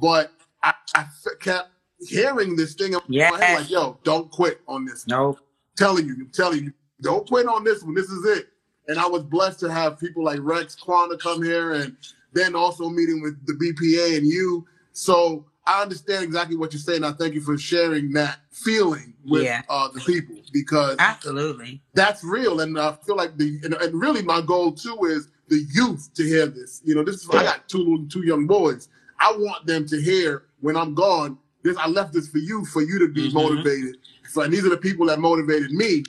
but 0.00 0.32
I, 0.62 0.74
I 0.94 1.06
kept 1.40 1.70
hearing 2.00 2.56
this 2.56 2.74
thing 2.74 2.94
in 2.94 3.00
yeah. 3.08 3.30
my 3.30 3.44
head 3.44 3.60
like, 3.60 3.70
yo, 3.70 3.98
don't 4.02 4.30
quit 4.30 4.60
on 4.66 4.84
this. 4.84 5.06
No. 5.06 5.38
Telling 5.76 6.06
you, 6.06 6.26
telling 6.32 6.64
you, 6.64 6.72
don't 7.02 7.26
quit 7.28 7.46
on 7.46 7.64
this 7.64 7.82
one. 7.82 7.94
This 7.94 8.08
is 8.08 8.24
it. 8.38 8.48
And 8.88 8.98
I 8.98 9.06
was 9.06 9.22
blessed 9.22 9.60
to 9.60 9.72
have 9.72 9.98
people 9.98 10.24
like 10.24 10.38
Rex 10.40 10.74
Quanda 10.74 11.18
come 11.18 11.42
here 11.42 11.72
and 11.72 11.96
then 12.32 12.54
also 12.54 12.88
meeting 12.88 13.20
with 13.20 13.44
the 13.46 13.52
BPA 13.52 14.16
and 14.16 14.26
you. 14.26 14.66
So 14.92 15.44
I 15.66 15.82
understand 15.82 16.24
exactly 16.24 16.56
what 16.56 16.72
you're 16.72 16.80
saying. 16.80 17.04
I 17.04 17.12
thank 17.12 17.34
you 17.34 17.42
for 17.42 17.58
sharing 17.58 18.12
that 18.12 18.38
feeling 18.50 19.12
with 19.26 19.44
yeah. 19.44 19.62
uh, 19.68 19.88
the 19.88 20.00
people 20.00 20.36
because 20.52 20.96
absolutely 20.98 21.82
that's 21.92 22.24
real. 22.24 22.60
And 22.60 22.78
I 22.78 22.92
feel 23.04 23.16
like 23.16 23.36
the 23.36 23.60
and, 23.62 23.74
and, 23.74 24.00
really 24.00 24.22
my 24.22 24.40
goal 24.40 24.72
too 24.72 24.98
is 25.04 25.28
the 25.48 25.62
youth 25.72 26.08
to 26.14 26.24
hear 26.24 26.46
this. 26.46 26.80
You 26.84 26.94
know, 26.94 27.04
this 27.04 27.16
is 27.16 27.28
I 27.30 27.42
got 27.42 27.68
two 27.68 28.08
two 28.10 28.24
young 28.24 28.46
boys. 28.46 28.88
I 29.20 29.32
want 29.36 29.66
them 29.66 29.86
to 29.88 30.00
hear 30.00 30.44
when 30.60 30.76
I'm 30.76 30.94
gone 30.94 31.38
this 31.62 31.76
I 31.76 31.88
left 31.88 32.14
this 32.14 32.28
for 32.28 32.38
you, 32.38 32.64
for 32.64 32.82
you 32.82 32.98
to 33.00 33.08
be 33.08 33.28
mm-hmm. 33.28 33.36
motivated. 33.36 33.98
So 34.30 34.42
and 34.42 34.52
these 34.52 34.64
are 34.64 34.70
the 34.70 34.78
people 34.78 35.06
that 35.06 35.18
motivated 35.18 35.70
me 35.72 36.04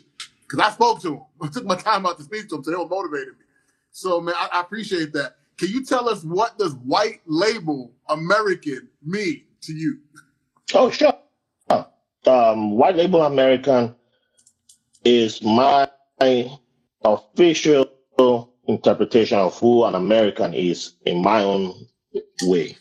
because 0.50 0.68
I 0.68 0.72
spoke 0.72 1.02
to 1.02 1.10
them. 1.10 1.22
I 1.42 1.48
took 1.48 1.66
my 1.66 1.76
time 1.76 2.06
out 2.06 2.18
to 2.18 2.24
speak 2.24 2.50
to 2.50 2.56
them, 2.56 2.64
so 2.64 2.72
they 2.72 2.78
were 2.78 2.88
motivated 2.88 3.30
me. 3.30 3.46
So 3.92 4.20
man, 4.22 4.36
I, 4.38 4.50
I 4.54 4.62
appreciate 4.62 5.14
that. 5.14 5.36
Can 5.58 5.70
you 5.70 5.84
tell 5.84 6.08
us 6.08 6.24
what 6.24 6.58
does 6.58 6.74
white 6.76 7.22
label 7.26 7.92
American 8.08 8.90
mean 9.04 9.44
to 9.62 9.74
you? 9.74 10.00
Oh 10.74 10.90
sure. 10.90 11.14
Um, 12.26 12.72
white 12.72 12.96
label 12.96 13.24
American 13.24 13.96
is 15.04 15.42
my 15.42 15.90
official 17.04 18.54
interpretation 18.68 19.38
of 19.38 19.58
who 19.58 19.86
an 19.86 19.96
American 19.96 20.54
is 20.54 20.94
in 21.06 21.22
my 21.22 21.44
own 21.44 21.74
way. 22.44 22.78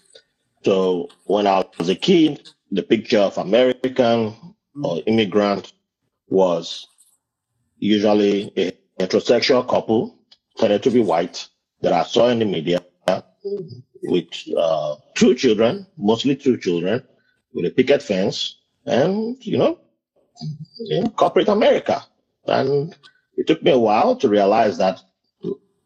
So 0.64 1.08
when 1.24 1.46
I 1.46 1.64
was 1.78 1.88
a 1.88 1.94
kid, 1.94 2.50
the 2.70 2.82
picture 2.82 3.20
of 3.20 3.38
American 3.38 4.34
or 4.82 5.00
immigrant 5.06 5.72
was 6.28 6.86
usually 7.78 8.52
a 8.56 8.72
heterosexual 9.00 9.66
couple, 9.68 10.18
tended 10.56 10.82
to 10.82 10.90
be 10.90 11.00
white, 11.00 11.48
that 11.80 11.92
I 11.92 12.04
saw 12.04 12.28
in 12.28 12.40
the 12.40 12.44
media 12.44 12.84
with 14.02 14.28
uh, 14.56 14.96
two 15.14 15.34
children, 15.34 15.86
mostly 15.96 16.36
two 16.36 16.56
children, 16.58 17.02
with 17.52 17.66
a 17.66 17.70
picket 17.70 18.02
fence, 18.02 18.58
and 18.86 19.36
you 19.44 19.58
know, 19.58 19.78
in 20.90 21.10
corporate 21.10 21.48
America. 21.48 22.04
And 22.46 22.96
it 23.36 23.46
took 23.46 23.62
me 23.62 23.72
a 23.72 23.78
while 23.78 24.16
to 24.16 24.28
realize 24.28 24.78
that 24.78 25.00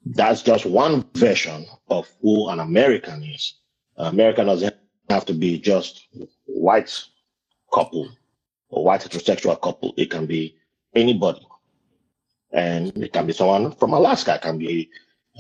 that's 0.04 0.42
just 0.42 0.66
one 0.66 1.04
version 1.14 1.66
of 1.88 2.08
who 2.20 2.48
an 2.48 2.60
American 2.60 3.22
is. 3.22 3.54
American 3.96 4.46
doesn't 4.46 4.74
have 5.10 5.24
to 5.26 5.34
be 5.34 5.58
just 5.58 6.08
white 6.46 7.04
couple 7.72 8.10
or 8.68 8.84
white 8.84 9.02
heterosexual 9.02 9.60
couple. 9.60 9.94
It 9.96 10.10
can 10.10 10.26
be 10.26 10.56
anybody. 10.94 11.46
And 12.52 12.96
it 12.96 13.12
can 13.12 13.26
be 13.26 13.32
someone 13.32 13.72
from 13.72 13.92
Alaska. 13.94 14.34
It 14.34 14.42
can 14.42 14.58
be 14.58 14.90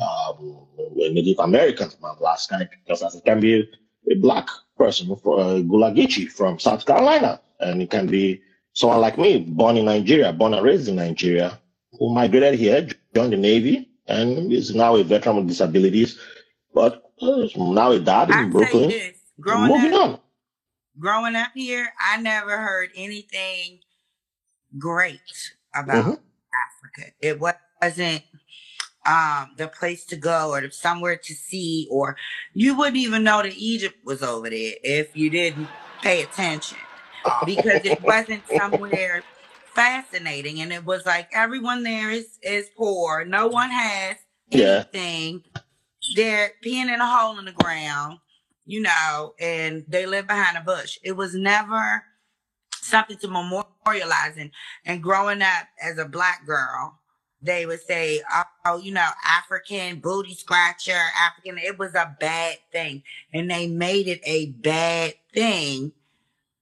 um, 0.00 0.66
a 0.78 1.12
Native 1.12 1.38
American 1.40 1.90
from 1.90 2.16
Alaska, 2.18 2.68
just 2.88 3.02
as 3.02 3.14
it 3.14 3.24
can 3.24 3.40
be 3.40 3.68
a 4.10 4.14
black 4.16 4.48
person 4.76 5.14
from 5.16 5.38
uh, 5.38 5.58
Gullah 5.60 5.92
Geechee 5.92 6.30
from 6.30 6.58
South 6.58 6.86
Carolina. 6.86 7.40
And 7.60 7.82
it 7.82 7.90
can 7.90 8.06
be 8.06 8.40
someone 8.72 9.00
like 9.00 9.18
me, 9.18 9.38
born 9.40 9.76
in 9.76 9.84
Nigeria, 9.84 10.32
born 10.32 10.54
and 10.54 10.64
raised 10.64 10.88
in 10.88 10.96
Nigeria, 10.96 11.60
who 11.98 12.12
migrated 12.14 12.58
here, 12.58 12.88
joined 13.14 13.32
the 13.32 13.36
Navy, 13.36 13.88
and 14.06 14.52
is 14.52 14.74
now 14.74 14.96
a 14.96 15.04
veteran 15.04 15.36
with 15.36 15.48
disabilities, 15.48 16.18
but 16.74 17.12
uh, 17.20 17.46
now 17.56 17.92
a 17.92 18.00
dad 18.00 18.30
in 18.30 18.36
I 18.36 18.48
Brooklyn. 18.50 18.88
this: 18.88 19.16
Moving 19.38 19.94
up, 19.94 20.02
on. 20.02 20.18
growing 20.98 21.36
up 21.36 21.50
here, 21.54 21.92
I 22.00 22.20
never 22.20 22.58
heard 22.58 22.90
anything 22.96 23.80
great 24.78 25.20
about 25.74 26.04
hmm 26.04 26.14
It 27.20 27.40
wasn't 27.40 28.22
um 29.06 29.52
the 29.58 29.68
place 29.68 30.04
to 30.06 30.16
go 30.16 30.50
or 30.52 30.70
somewhere 30.70 31.16
to 31.16 31.34
see, 31.34 31.88
or 31.90 32.16
you 32.54 32.76
wouldn't 32.76 32.96
even 32.98 33.24
know 33.24 33.42
that 33.42 33.54
Egypt 33.56 33.96
was 34.04 34.22
over 34.22 34.50
there 34.50 34.74
if 34.84 35.16
you 35.16 35.30
didn't 35.30 35.68
pay 36.02 36.22
attention 36.22 36.78
because 37.44 37.84
it 37.84 38.00
wasn't 38.04 38.44
somewhere 38.48 39.22
fascinating 39.74 40.60
and 40.60 40.72
it 40.72 40.84
was 40.84 41.06
like 41.06 41.28
everyone 41.32 41.82
there 41.82 42.10
is 42.10 42.38
is 42.42 42.68
poor. 42.76 43.24
No 43.24 43.48
one 43.48 43.70
has 43.70 44.16
Yeah. 44.50 44.84
anything. 44.92 45.44
They're 46.16 46.52
peeing 46.64 46.92
in 46.92 47.00
a 47.00 47.06
hole 47.06 47.38
in 47.38 47.46
the 47.46 47.52
ground 47.52 48.18
you 48.66 48.80
know 48.82 49.34
and 49.40 49.84
they 49.88 50.06
live 50.06 50.26
behind 50.26 50.56
a 50.56 50.60
bush. 50.62 50.98
It 51.02 51.12
was 51.16 51.34
never 51.34 52.04
something 52.82 53.16
to 53.18 53.28
memorialize. 53.28 54.36
And 54.36 54.50
and 54.84 55.02
growing 55.02 55.42
up 55.42 55.68
as 55.82 55.98
a 55.98 56.04
black 56.06 56.46
girl 56.46 56.98
they 57.44 57.66
would 57.66 57.80
say 57.82 58.22
oh 58.64 58.76
you 58.78 58.92
know 58.92 59.08
african 59.26 59.98
booty 59.98 60.32
scratcher 60.32 60.96
african 61.18 61.58
it 61.58 61.76
was 61.78 61.94
a 61.94 62.16
bad 62.20 62.56
thing. 62.70 63.02
And 63.34 63.50
they 63.50 63.66
made 63.66 64.06
it 64.08 64.20
a 64.24 64.46
bad 64.46 65.14
thing 65.34 65.92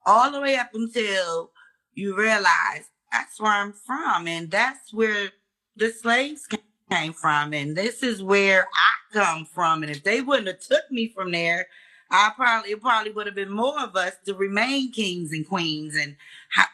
all 0.07 0.31
the 0.31 0.41
way 0.41 0.57
up 0.57 0.71
until 0.75 1.51
you 1.95 2.17
realize 2.17 2.91
that's 3.13 3.41
where 3.41 3.53
I'm 3.53 3.73
from, 3.73 4.29
and 4.29 4.51
that's 4.51 4.93
where 4.93 5.31
the 5.77 5.91
slaves 5.91 6.47
came 6.91 7.13
from, 7.13 7.53
and 7.53 7.77
this 7.77 8.03
is 8.03 8.23
where 8.23 8.69
I 8.75 9.13
come 9.13 9.45
from. 9.45 9.83
And 9.83 9.91
if 9.91 10.03
they 10.03 10.21
wouldn't 10.21 10.49
have 10.49 10.61
took 10.61 10.91
me 10.91 11.09
from 11.09 11.33
there, 11.33 11.67
I 12.11 12.33
probably 12.37 12.73
it 12.73 12.81
probably 12.81 13.13
would 13.13 13.27
have 13.27 13.35
been 13.35 13.53
more 13.53 13.81
of 13.81 13.97
us 13.97 14.15
to 14.27 14.35
remain 14.35 14.93
kings 14.93 15.33
and 15.33 15.47
queens. 15.49 15.97
And 15.97 16.17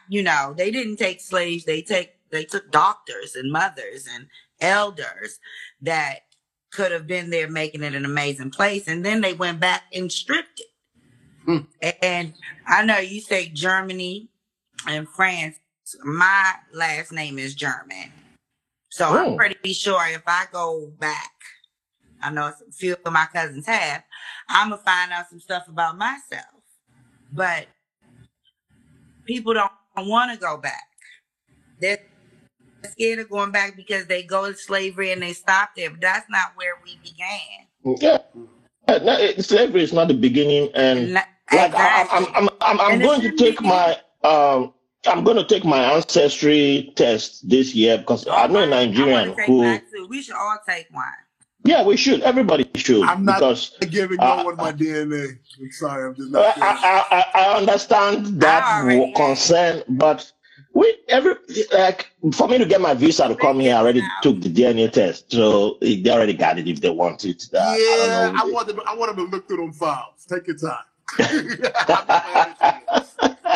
you 0.09 0.23
know, 0.23 0.53
they 0.57 0.71
didn't 0.71 0.97
take 0.97 1.21
slaves; 1.21 1.65
they 1.65 1.81
take 1.81 2.13
they 2.31 2.43
took 2.45 2.71
doctors 2.71 3.35
and 3.35 3.51
mothers 3.51 4.07
and 4.11 4.27
elders 4.61 5.39
that 5.81 6.19
could 6.71 6.91
have 6.91 7.07
been 7.07 7.29
there 7.29 7.49
making 7.49 7.83
it 7.83 7.95
an 7.95 8.05
amazing 8.05 8.51
place, 8.51 8.87
and 8.87 9.05
then 9.05 9.21
they 9.21 9.33
went 9.33 9.59
back 9.59 9.83
and 9.93 10.11
stripped 10.11 10.59
it. 10.59 10.67
Hmm. 11.45 11.93
And 12.01 12.33
I 12.67 12.83
know 12.83 12.97
you 12.97 13.21
say 13.21 13.49
Germany 13.49 14.29
and 14.87 15.07
France. 15.07 15.59
My 16.03 16.53
last 16.73 17.13
name 17.13 17.39
is 17.39 17.55
German. 17.55 18.11
So 18.89 19.07
I'm 19.07 19.33
Oh. 19.33 19.35
pretty 19.37 19.73
sure 19.73 20.05
if 20.09 20.23
I 20.27 20.45
go 20.51 20.87
back, 20.99 21.31
I 22.21 22.31
know 22.31 22.47
a 22.47 22.71
few 22.71 22.95
of 23.05 23.13
my 23.13 23.27
cousins 23.31 23.65
have, 23.67 24.03
I'm 24.49 24.71
to 24.71 24.77
find 24.77 25.11
out 25.11 25.29
some 25.29 25.39
stuff 25.39 25.67
about 25.67 25.97
myself. 25.97 26.45
But 27.31 27.67
people 29.25 29.53
don't 29.53 29.71
want 29.97 30.31
to 30.33 30.37
go 30.39 30.57
back. 30.57 30.83
They're 31.79 31.99
scared 32.85 33.19
of 33.19 33.29
going 33.29 33.51
back 33.51 33.75
because 33.75 34.07
they 34.07 34.23
go 34.23 34.51
to 34.51 34.57
slavery 34.57 35.11
and 35.11 35.21
they 35.21 35.33
stop 35.33 35.71
there. 35.75 35.91
But 35.91 36.01
that's 36.01 36.29
not 36.29 36.53
where 36.55 36.73
we 36.83 36.97
began. 37.03 37.97
Yeah. 38.01 38.17
No, 38.87 39.17
it- 39.19 39.43
slavery 39.43 39.83
is 39.83 39.93
not 39.93 40.07
the 40.07 40.13
beginning, 40.13 40.69
and 40.73 41.11
like 41.51 41.75
I, 41.75 42.07
I'm, 42.11 42.25
I'm, 42.35 42.49
I'm, 42.61 42.81
I'm 42.81 43.01
it 43.01 43.03
going 43.03 43.21
to 43.21 43.31
take 43.31 43.61
my 43.61 43.97
um, 44.23 44.73
I'm 45.05 45.23
going 45.23 45.37
to 45.37 45.45
take 45.45 45.65
my 45.65 45.93
ancestry 45.93 46.93
test 46.95 47.47
this 47.49 47.75
year 47.75 47.97
because 47.97 48.27
I 48.27 48.47
know 48.47 48.61
a 48.63 48.67
Nigerian 48.67 49.35
who. 49.45 49.79
We 50.09 50.21
should 50.21 50.35
all 50.35 50.57
take 50.67 50.87
one. 50.91 51.05
Yeah, 51.67 51.83
we 51.83 51.97
should, 51.97 52.21
everybody 52.21 52.69
should, 52.75 53.03
I'm 53.03 53.25
not 53.25 53.39
because 53.39 53.71
giving 53.89 54.19
uh, 54.19 54.37
no 54.37 54.45
one 54.45 54.57
my 54.57 54.71
DNA. 54.71 55.37
I'm 55.59 55.71
sorry, 55.71 56.07
I'm 56.07 56.15
just 56.15 56.33
I, 56.33 56.39
not 56.39 56.55
doing. 56.55 56.67
I, 56.67 57.05
I, 57.11 57.25
I 57.35 57.57
understand 57.57 58.41
that 58.41 58.63
I 58.63 58.81
already 58.81 58.99
w- 58.99 59.15
concern, 59.15 59.83
but 59.89 60.31
we 60.73 60.95
every 61.07 61.35
like 61.73 62.11
for 62.33 62.47
me 62.47 62.57
to 62.57 62.65
get 62.65 62.81
my 62.81 62.93
visa 62.93 63.27
to 63.27 63.35
come 63.35 63.59
here, 63.59 63.75
I 63.75 63.79
already 63.79 64.01
took 64.21 64.41
the 64.41 64.49
DNA 64.49 64.91
test, 64.91 65.31
so 65.31 65.77
they 65.81 66.09
already 66.09 66.33
got 66.33 66.57
it 66.57 66.67
if 66.67 66.81
they 66.81 66.89
want 66.89 67.25
it. 67.25 67.43
Uh, 67.53 67.75
yeah, 67.77 68.07
don't. 68.07 68.39
I 68.39 68.51
want 68.51 68.67
them. 68.67 68.81
I 68.87 68.95
want 68.95 69.15
them 69.15 69.25
to 69.25 69.31
look 69.31 69.47
through 69.47 69.57
them 69.57 69.73
files. 69.73 70.25
Take 70.29 70.47
your 70.47 70.57
time. 70.57 70.83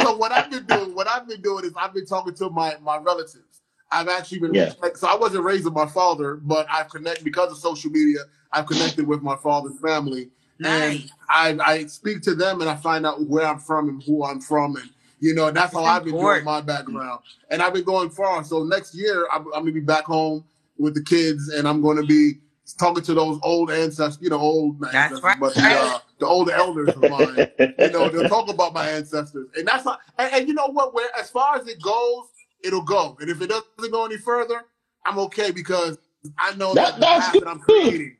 so 0.01 0.15
what 0.15 0.31
I've 0.31 0.49
been 0.49 0.65
doing, 0.65 0.95
what 0.95 1.07
I've 1.07 1.27
been 1.27 1.41
doing 1.41 1.65
is 1.65 1.73
I've 1.77 1.93
been 1.93 2.05
talking 2.05 2.33
to 2.35 2.49
my 2.49 2.75
my 2.81 2.97
relatives. 2.97 3.50
I've 3.91 4.07
actually 4.07 4.39
been 4.39 4.53
Yeah. 4.53 4.73
like, 4.81 4.97
so 4.97 5.07
I 5.07 5.15
wasn't 5.15 5.43
raised 5.43 5.65
with 5.65 5.73
my 5.73 5.85
father, 5.85 6.35
but 6.35 6.65
I've 6.71 6.89
connected 6.89 7.23
because 7.23 7.51
of 7.51 7.57
social 7.57 7.91
media. 7.91 8.19
I've 8.51 8.65
connected 8.67 9.07
with 9.07 9.21
my 9.21 9.35
father's 9.37 9.79
family, 9.79 10.29
and 10.63 11.09
I 11.29 11.57
I 11.65 11.85
speak 11.85 12.21
to 12.23 12.35
them 12.35 12.61
and 12.61 12.69
I 12.69 12.75
find 12.75 13.05
out 13.05 13.25
where 13.27 13.45
I'm 13.47 13.59
from 13.59 13.89
and 13.89 14.03
who 14.03 14.25
I'm 14.25 14.39
from, 14.41 14.75
and 14.75 14.89
you 15.19 15.33
know 15.33 15.51
that's 15.51 15.73
how 15.73 15.83
I've 15.85 16.03
been 16.03 16.13
doing 16.15 16.43
my 16.43 16.61
background. 16.61 17.21
And 17.49 17.61
I've 17.61 17.73
been 17.73 17.83
going 17.85 18.09
far. 18.09 18.43
So 18.43 18.63
next 18.63 18.93
year 18.93 19.27
I'm, 19.31 19.45
I'm 19.47 19.61
gonna 19.63 19.71
be 19.71 19.79
back 19.79 20.05
home 20.05 20.43
with 20.77 20.95
the 20.95 21.03
kids, 21.03 21.49
and 21.49 21.67
I'm 21.67 21.81
going 21.81 21.97
to 21.97 22.03
be 22.05 22.33
talking 22.77 23.03
to 23.03 23.13
those 23.13 23.39
old 23.43 23.69
ancestors, 23.71 24.21
you 24.21 24.29
know, 24.29 24.39
old 24.39 24.79
That's 24.81 24.95
ancestors, 24.95 25.23
right. 25.23 25.39
but 25.39 25.53
the 25.53 25.61
uh, 25.61 25.99
the 26.19 26.25
older 26.27 26.51
elders 26.53 26.89
of 26.89 27.01
mine. 27.01 27.47
You 27.59 27.89
know, 27.91 28.09
they'll 28.09 28.29
talk 28.37 28.49
about 28.49 28.73
my 28.73 28.89
ancestors, 28.89 29.47
and 29.55 29.67
that's 29.67 29.83
how, 29.83 29.97
and, 30.17 30.33
and 30.33 30.47
you 30.47 30.53
know 30.53 30.67
what? 30.67 30.93
Where 30.93 31.09
as 31.17 31.29
far 31.29 31.55
as 31.55 31.67
it 31.67 31.81
goes, 31.81 32.25
it'll 32.63 32.81
go, 32.83 33.17
and 33.19 33.29
if 33.29 33.41
it 33.41 33.47
doesn't 33.49 33.91
go 33.91 34.05
any 34.05 34.17
further, 34.17 34.61
I'm 35.05 35.17
okay 35.19 35.51
because 35.51 35.97
I 36.37 36.53
know 36.55 36.73
That- 36.73 36.99
that, 36.99 36.99
that's 37.01 37.25
path 37.25 37.33
that 37.39 37.47
I'm 37.47 37.57
good. 37.59 37.83
creating. 37.89 38.17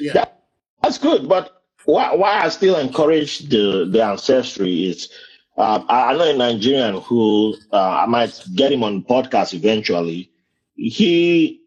Yeah. 0.00 0.12
That- 0.14 0.34
That's 0.82 0.98
good, 0.98 1.28
but 1.28 1.62
why, 1.84 2.14
why 2.14 2.40
I 2.40 2.48
still 2.50 2.76
encourage 2.76 3.48
the, 3.48 3.88
the 3.90 4.02
ancestry 4.04 4.84
is 4.88 5.08
uh, 5.56 5.82
I 5.88 6.12
know 6.16 6.30
a 6.30 6.36
Nigerian 6.36 7.00
who 7.00 7.56
uh, 7.72 7.76
I 8.02 8.06
might 8.06 8.40
get 8.54 8.70
him 8.70 8.84
on 8.84 9.02
podcast 9.02 9.54
eventually. 9.54 10.30
He 10.76 11.60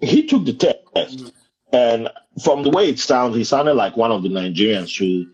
he 0.00 0.26
took 0.26 0.46
the 0.46 0.54
test, 0.54 1.32
and 1.72 2.08
from 2.42 2.62
the 2.62 2.70
way 2.70 2.88
it 2.88 2.98
sounds, 2.98 3.36
he 3.36 3.44
sounded 3.44 3.74
like 3.74 3.96
one 3.98 4.10
of 4.12 4.22
the 4.22 4.30
Nigerians 4.30 4.96
who, 4.98 5.26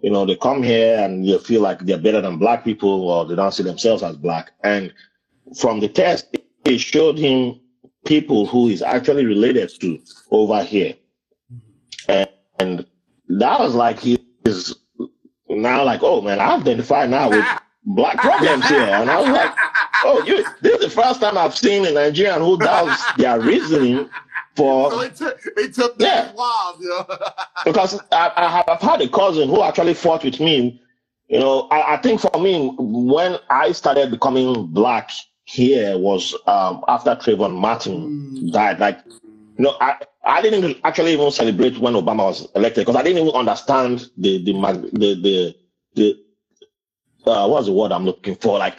you 0.00 0.10
know, 0.10 0.24
they 0.24 0.36
come 0.36 0.62
here 0.62 0.98
and 1.04 1.28
they 1.28 1.36
feel 1.38 1.60
like 1.60 1.80
they're 1.80 1.98
better 1.98 2.22
than 2.22 2.38
black 2.38 2.64
people 2.64 3.08
or 3.10 3.26
they 3.26 3.34
don't 3.34 3.52
see 3.52 3.62
themselves 3.64 4.02
as 4.02 4.16
black. 4.16 4.52
And 4.64 4.94
from 5.58 5.80
the 5.80 5.88
test, 5.88 6.36
it 6.64 6.78
showed 6.78 7.18
him 7.18 7.60
people 8.04 8.46
who 8.46 8.68
he's 8.68 8.82
actually 8.82 9.24
related 9.24 9.70
to 9.80 9.98
over 10.30 10.62
here. 10.62 10.94
And, 12.08 12.28
and 12.58 12.86
that 13.28 13.60
was 13.60 13.74
like 13.74 13.98
he 13.98 14.18
is 14.44 14.74
now 15.48 15.84
like, 15.84 16.00
oh 16.02 16.20
man, 16.20 16.40
I've 16.40 16.60
identify 16.62 17.06
now 17.06 17.30
with 17.30 17.44
black 17.84 18.18
problems 18.18 18.68
here. 18.68 18.82
And 18.82 19.10
I 19.10 19.20
was 19.20 19.28
like, 19.28 19.54
oh, 20.04 20.22
you, 20.26 20.44
this 20.60 20.74
is 20.74 20.80
the 20.80 20.90
first 20.90 21.20
time 21.20 21.36
I've 21.38 21.56
seen 21.56 21.86
a 21.86 21.92
Nigerian 21.92 22.40
who 22.40 22.58
does 22.58 22.98
their 23.16 23.40
reasoning 23.40 24.08
So 24.56 24.90
for, 24.90 25.04
it 25.04 25.16
took 25.16 25.40
it 25.56 25.74
took 25.74 25.94
Yeah. 25.98 26.32
while, 26.32 26.76
you 26.80 26.88
know. 26.88 27.06
because 27.64 28.00
I, 28.10 28.32
I 28.36 28.50
have 28.50 28.64
I've 28.68 28.80
had 28.80 29.00
a 29.00 29.08
cousin 29.08 29.48
who 29.48 29.62
actually 29.62 29.94
fought 29.94 30.24
with 30.24 30.40
me. 30.40 30.80
You 31.28 31.38
know, 31.38 31.62
I, 31.70 31.94
I 31.94 31.96
think 31.96 32.20
for 32.20 32.38
me, 32.38 32.74
when 32.78 33.38
I 33.48 33.72
started 33.72 34.10
becoming 34.10 34.66
black 34.66 35.10
here 35.44 35.98
was 35.98 36.34
um, 36.46 36.84
after 36.88 37.14
Trayvon 37.16 37.54
Martin 37.54 38.12
Mm. 38.42 38.52
died. 38.52 38.80
Like, 38.80 39.00
you 39.58 39.64
know, 39.64 39.76
I, 39.80 39.96
I 40.24 40.42
didn't 40.42 40.78
actually 40.84 41.12
even 41.14 41.30
celebrate 41.30 41.78
when 41.78 41.94
Obama 41.94 42.24
was 42.24 42.48
elected 42.54 42.86
because 42.86 42.96
I 42.96 43.02
didn't 43.02 43.22
even 43.26 43.34
understand 43.38 44.10
the 44.18 44.42
the 44.44 44.52
the 44.92 45.14
the, 45.22 45.56
the 45.94 47.30
uh, 47.30 47.48
what's 47.48 47.66
the 47.66 47.72
word 47.72 47.92
I'm 47.92 48.04
looking 48.04 48.36
for? 48.36 48.58
Like, 48.58 48.78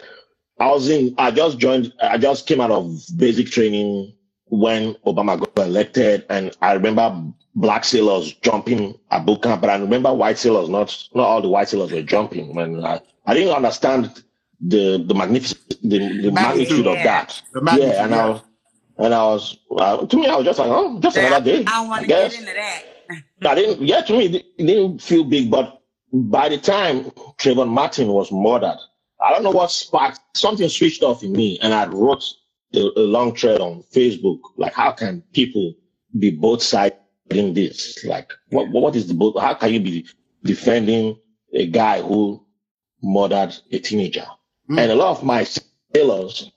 I 0.60 0.68
was 0.72 0.90
in, 0.90 1.16
I 1.18 1.32
just 1.32 1.60
joined, 1.60 1.94
I 2.02 2.18
just 2.18 2.48
came 2.48 2.62
out 2.62 2.72
of 2.72 2.98
basic 3.18 3.48
training 3.48 4.14
when 4.46 4.96
Obama 5.06 5.40
got 5.40 5.66
elected, 5.68 6.26
and 6.30 6.56
I 6.62 6.74
remember 6.74 7.24
black 7.56 7.86
sailors 7.86 8.34
jumping 8.36 9.00
at 9.12 9.26
boot 9.26 9.44
camp, 9.44 9.62
but 9.62 9.70
I 9.70 9.78
remember 9.78 10.14
white 10.14 10.38
sailors, 10.38 10.70
not 10.70 11.08
not 11.16 11.26
all 11.26 11.42
the 11.42 11.50
white 11.50 11.70
sailors 11.70 11.92
were 11.92 12.02
jumping. 12.04 12.56
When 12.56 12.84
I, 12.86 13.02
I 13.26 13.34
didn't 13.34 13.56
understand 13.56 14.24
the 14.68 15.04
the 15.06 15.14
magnificent 15.14 15.60
the, 15.82 16.22
the 16.22 16.32
magnitude 16.32 16.88
of 16.88 16.96
that. 16.96 17.42
Magnitude, 17.54 17.90
Yeah, 17.90 18.06
and 18.06 18.16
I 18.16 18.30
was, 18.30 18.42
and 18.98 19.14
I 19.14 19.24
was, 19.24 19.58
uh, 19.78 20.06
to 20.06 20.18
me, 20.18 20.28
I 20.28 20.36
was 20.36 20.46
just 20.46 20.60
like, 20.60 20.70
oh, 20.70 21.00
just 21.00 21.18
I 21.18 21.22
another 21.24 21.46
day. 21.46 21.66
I 21.68 21.82
don't 21.82 21.90
want 21.90 22.02
to 22.02 22.08
get 22.08 22.34
into 22.34 22.54
that. 22.54 22.84
I 23.46 23.56
didn't. 23.56 23.86
Yeah, 23.86 24.02
to 24.02 24.14
me, 24.14 24.26
it 24.26 24.46
it 24.58 24.66
didn't 24.66 25.02
feel 25.02 25.24
big, 25.26 25.52
but 25.52 25.82
by 26.14 26.48
the 26.48 26.58
time 26.58 27.06
Trayvon 27.38 27.68
Martin 27.70 28.08
was 28.08 28.32
murdered, 28.32 28.78
I 29.22 29.32
don't 29.32 29.44
know 29.44 29.52
what 29.52 29.72
sparked 29.72 30.20
something 30.36 30.70
switched 30.70 31.04
off 31.04 31.24
in 31.24 31.34
me, 31.34 31.60
and 31.62 31.74
I 31.74 31.86
wrote 31.88 32.24
a, 32.74 32.80
a 32.96 33.02
long 33.02 33.36
thread 33.36 33.60
on 33.60 33.84
Facebook. 33.94 34.40
Like, 34.56 34.74
how 34.74 34.92
can 34.92 35.22
people 35.34 35.74
be 36.18 36.32
both 36.32 36.64
sides 36.64 36.96
in 37.32 37.54
this? 37.54 38.04
Like, 38.06 38.32
what 38.50 38.70
what 38.70 38.96
is 38.96 39.08
the 39.08 39.14
both? 39.14 39.40
How 39.40 39.54
can 39.56 39.74
you 39.74 39.82
be 39.82 40.06
defending 40.44 41.20
a 41.54 41.68
guy 41.68 42.02
who 42.02 42.46
murdered 43.02 43.54
a 43.72 43.80
teenager? 43.80 44.26
Mm. 44.70 44.80
And 44.80 44.92
a 44.92 44.96
lot 44.96 45.18
of 45.18 45.24
my 45.24 45.46
sailors 45.94 46.52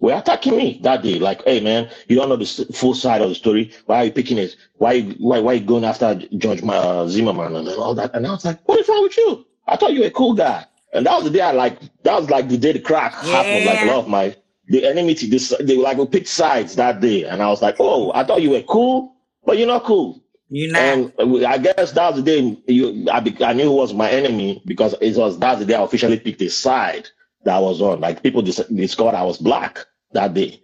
were 0.00 0.14
attacking 0.14 0.56
me 0.56 0.80
that 0.82 1.02
day. 1.02 1.18
Like, 1.18 1.44
hey 1.44 1.60
man, 1.60 1.90
you 2.08 2.16
don't 2.16 2.28
know 2.28 2.36
the 2.36 2.66
full 2.74 2.94
side 2.94 3.22
of 3.22 3.28
the 3.28 3.34
story. 3.34 3.72
Why 3.86 3.96
are 3.98 4.04
you 4.06 4.12
picking 4.12 4.38
it? 4.38 4.56
Why 4.74 5.02
why 5.02 5.40
why 5.40 5.54
you 5.54 5.64
going 5.64 5.84
after 5.84 6.14
George 6.36 6.62
uh, 6.62 7.06
Zimmerman 7.08 7.56
and 7.56 7.68
all 7.68 7.94
that? 7.94 8.14
And 8.14 8.26
I 8.26 8.30
was 8.30 8.44
like, 8.44 8.66
what 8.68 8.80
is 8.80 8.88
wrong 8.88 9.02
with 9.02 9.16
you? 9.16 9.46
I 9.66 9.76
thought 9.76 9.92
you 9.92 10.00
were 10.00 10.06
a 10.06 10.10
cool 10.10 10.34
guy. 10.34 10.66
And 10.92 11.06
that 11.06 11.14
was 11.14 11.24
the 11.24 11.30
day 11.30 11.40
I 11.40 11.52
like. 11.52 11.78
That 12.02 12.20
was 12.20 12.30
like 12.30 12.48
the 12.48 12.58
day 12.58 12.72
the 12.72 12.80
crack 12.80 13.14
happened. 13.14 13.66
Like 13.66 13.82
a 13.82 13.86
lot 13.86 13.98
of 13.98 14.08
my 14.08 14.36
the 14.68 14.86
enmity. 14.86 15.28
This 15.28 15.54
they 15.60 15.76
like 15.76 15.98
we 15.98 16.06
picked 16.06 16.28
sides 16.28 16.76
that 16.76 17.00
day, 17.00 17.24
and 17.24 17.42
I 17.42 17.48
was 17.48 17.62
like, 17.62 17.76
oh, 17.80 18.12
I 18.14 18.24
thought 18.24 18.42
you 18.42 18.50
were 18.50 18.62
cool, 18.62 19.16
but 19.44 19.58
you're 19.58 19.66
not 19.66 19.84
cool. 19.84 20.22
You 20.48 20.70
not. 20.70 20.80
And 20.80 21.44
I 21.46 21.58
guess 21.58 21.92
that 21.92 22.14
was 22.14 22.22
the 22.22 22.22
day 22.22 22.62
you, 22.68 23.08
I, 23.10 23.18
I 23.40 23.52
knew 23.54 23.64
who 23.64 23.72
was 23.72 23.92
my 23.92 24.10
enemy 24.10 24.62
because 24.66 24.94
it 25.00 25.16
was 25.16 25.38
that's 25.38 25.58
the 25.58 25.66
day 25.66 25.74
I 25.74 25.82
officially 25.82 26.20
picked 26.20 26.42
a 26.42 26.50
side 26.50 27.08
that 27.44 27.54
I 27.56 27.58
was 27.60 27.80
on. 27.82 28.00
Like 28.00 28.22
people 28.22 28.42
dis- 28.42 28.62
discovered 28.74 29.14
I 29.16 29.22
was 29.22 29.38
black 29.38 29.84
that 30.12 30.34
day. 30.34 30.60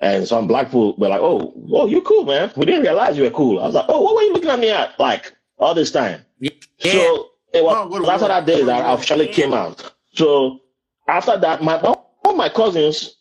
And 0.00 0.26
some 0.28 0.46
black 0.46 0.66
people 0.66 0.94
were 0.96 1.08
like, 1.08 1.20
oh, 1.20 1.52
oh, 1.72 1.86
you're 1.86 2.02
cool, 2.02 2.24
man. 2.24 2.52
We 2.56 2.66
didn't 2.66 2.82
realize 2.82 3.16
you 3.16 3.24
were 3.24 3.30
cool. 3.30 3.58
I 3.60 3.66
was 3.66 3.74
like, 3.74 3.86
oh, 3.88 4.00
what 4.00 4.14
were 4.14 4.22
you 4.22 4.32
looking 4.32 4.50
at 4.50 4.60
me 4.60 4.70
at? 4.70 4.98
Like 5.00 5.32
all 5.58 5.74
this 5.74 5.90
time. 5.90 6.24
Yeah. 6.38 6.50
So 6.78 7.30
it 7.52 7.64
was 7.64 7.74
Oh, 7.76 7.88
what 7.88 8.04
a 8.08 8.12
after 8.12 8.28
that 8.28 8.46
day 8.46 8.62
that 8.62 8.84
I 8.84 8.92
officially 8.94 9.26
Yeah. 9.26 9.32
came 9.32 9.52
out. 9.52 9.92
So 10.14 10.60
after 11.08 11.36
that, 11.38 11.62
my 11.62 11.78
all 11.80 12.34
my 12.36 12.48
cousins 12.48 13.16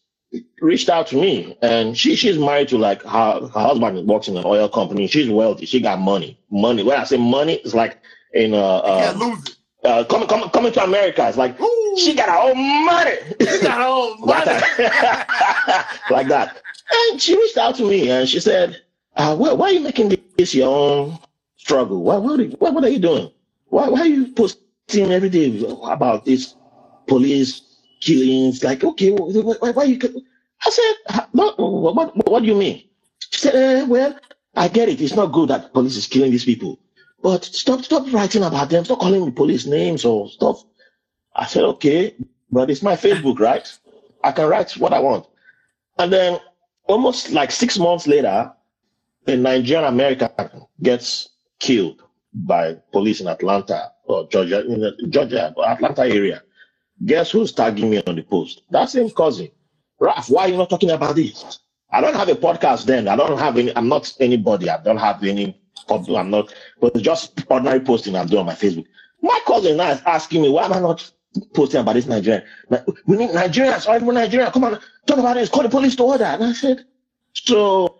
reached 0.61 0.89
out 0.89 1.07
to 1.07 1.15
me, 1.15 1.57
and 1.61 1.97
she 1.97 2.15
she's 2.15 2.37
married 2.37 2.67
to 2.69 2.77
like 2.77 3.01
her 3.03 3.41
her 3.47 3.59
husband 3.59 4.07
works 4.07 4.27
in 4.27 4.37
an 4.37 4.45
oil 4.45 4.69
company. 4.69 5.07
She's 5.07 5.29
wealthy. 5.29 5.65
She 5.65 5.79
got 5.79 5.99
money. 5.99 6.39
Money. 6.51 6.83
When 6.83 6.99
I 6.99 7.03
say 7.05 7.17
money, 7.17 7.53
it's 7.53 7.73
like 7.73 7.99
in 8.33 8.53
uh, 8.53 8.81
Can't 8.81 9.21
uh, 9.21 9.25
lose 9.25 9.39
it. 9.47 9.57
Uh 9.83 10.03
coming 10.05 10.27
coming 10.27 10.49
coming 10.49 10.71
to 10.73 10.83
America. 10.83 11.27
It's 11.27 11.37
like 11.37 11.59
Ooh, 11.61 11.95
she 11.97 12.15
got 12.15 12.29
her 12.29 12.49
own 12.49 12.85
money. 12.85 13.17
she 13.41 13.61
got 13.61 13.77
her 13.77 13.87
own 13.87 14.19
like 14.27 14.45
money. 14.45 14.45
that. 14.47 15.99
like 16.11 16.27
that. 16.27 16.61
And 17.11 17.21
she 17.21 17.35
reached 17.37 17.57
out 17.57 17.75
to 17.75 17.83
me 17.89 18.09
and 18.09 18.27
she 18.29 18.39
said, 18.39 18.81
uh, 19.15 19.35
why, 19.35 19.53
why 19.53 19.69
are 19.69 19.73
you 19.73 19.81
making 19.81 20.15
this 20.37 20.55
your 20.55 20.69
own 20.69 21.19
struggle? 21.57 22.03
Why, 22.03 22.17
what, 22.17 22.39
are, 22.39 22.43
what, 22.45 22.73
what 22.73 22.83
are 22.85 22.89
you 22.89 22.99
doing? 22.99 23.31
Why, 23.67 23.89
why 23.89 24.01
are 24.01 24.07
you 24.07 24.33
posting 24.33 25.11
every 25.11 25.29
day 25.29 25.65
about 25.83 26.25
this 26.25 26.55
police 27.07 27.61
killings? 28.01 28.63
Like, 28.63 28.83
okay, 28.83 29.11
why, 29.11 29.55
why, 29.59 29.71
why 29.71 29.83
you? 29.83 29.99
I 30.65 30.69
said, 30.69 31.25
what, 31.33 31.59
what, 31.59 31.95
what, 31.95 32.29
what 32.29 32.39
do 32.41 32.47
you 32.47 32.55
mean? 32.55 32.83
She 33.31 33.39
said, 33.39 33.55
eh, 33.55 33.83
well, 33.83 34.17
I 34.55 34.67
get 34.69 34.89
it. 34.89 35.01
It's 35.01 35.15
not 35.15 35.27
good 35.33 35.49
that 35.49 35.73
police 35.73 35.97
is 35.97 36.07
killing 36.07 36.31
these 36.31 36.45
people, 36.45 36.79
but 37.21 37.43
stop, 37.45 37.83
stop 37.83 38.11
writing 38.13 38.43
about 38.43 38.69
them. 38.69 38.85
Stop 38.85 38.99
calling 38.99 39.25
the 39.25 39.31
police 39.31 39.65
names 39.65 40.05
or 40.05 40.29
stuff. 40.29 40.63
I 41.35 41.45
said, 41.45 41.63
okay, 41.63 42.15
but 42.51 42.69
it's 42.69 42.81
my 42.81 42.95
Facebook, 42.95 43.39
right? 43.39 43.67
I 44.23 44.31
can 44.31 44.47
write 44.47 44.71
what 44.77 44.93
I 44.93 44.99
want. 44.99 45.25
And 45.99 46.11
then 46.11 46.39
almost 46.85 47.31
like 47.31 47.51
six 47.51 47.77
months 47.77 48.07
later, 48.07 48.51
a 49.27 49.35
Nigerian 49.35 49.85
American 49.85 50.29
gets 50.81 51.29
killed 51.59 52.01
by 52.33 52.75
police 52.91 53.21
in 53.21 53.27
Atlanta 53.27 53.91
or 54.05 54.27
Georgia, 54.29 54.65
in 54.65 55.11
Georgia, 55.11 55.53
or 55.57 55.67
Atlanta 55.67 56.01
area. 56.03 56.41
Guess 57.05 57.31
who's 57.31 57.51
tagging 57.51 57.89
me 57.89 58.01
on 58.07 58.15
the 58.15 58.23
post? 58.23 58.63
That 58.71 58.89
same 58.89 59.09
cousin. 59.11 59.49
Raf, 59.99 60.29
why 60.29 60.43
are 60.43 60.49
you 60.49 60.57
not 60.57 60.69
talking 60.69 60.91
about 60.91 61.15
this? 61.15 61.59
I 61.91 62.01
don't 62.01 62.15
have 62.15 62.29
a 62.29 62.35
podcast 62.35 62.85
then. 62.85 63.07
I 63.07 63.15
don't 63.15 63.37
have 63.37 63.57
any, 63.57 63.75
I'm 63.75 63.87
not 63.87 64.11
anybody. 64.19 64.69
I 64.69 64.81
don't 64.81 64.97
have 64.97 65.23
any, 65.23 65.59
I'm 65.89 66.29
not, 66.29 66.53
but 66.79 66.95
just 66.97 67.43
ordinary 67.49 67.79
posting 67.79 68.15
I'm 68.15 68.27
doing 68.27 68.41
on 68.41 68.45
my 68.45 68.53
Facebook. 68.53 68.85
My 69.21 69.39
cousin 69.47 69.77
now 69.77 69.91
is 69.91 70.01
asking 70.05 70.41
me, 70.41 70.49
why 70.49 70.65
am 70.65 70.73
I 70.73 70.79
not 70.79 71.09
posting 71.53 71.81
about 71.81 71.93
this 71.93 72.05
Nigerian? 72.05 72.43
We 73.05 73.17
need 73.17 73.31
Nigerians, 73.31 73.87
all 73.87 73.99
Nigerians, 73.99 74.53
come 74.53 74.65
on, 74.65 74.79
talk 75.05 75.17
about 75.17 75.35
this, 75.35 75.49
call 75.49 75.63
the 75.63 75.69
police 75.69 75.95
to 75.95 76.03
order. 76.03 76.23
And 76.25 76.43
I 76.43 76.53
said, 76.53 76.85
so 77.33 77.99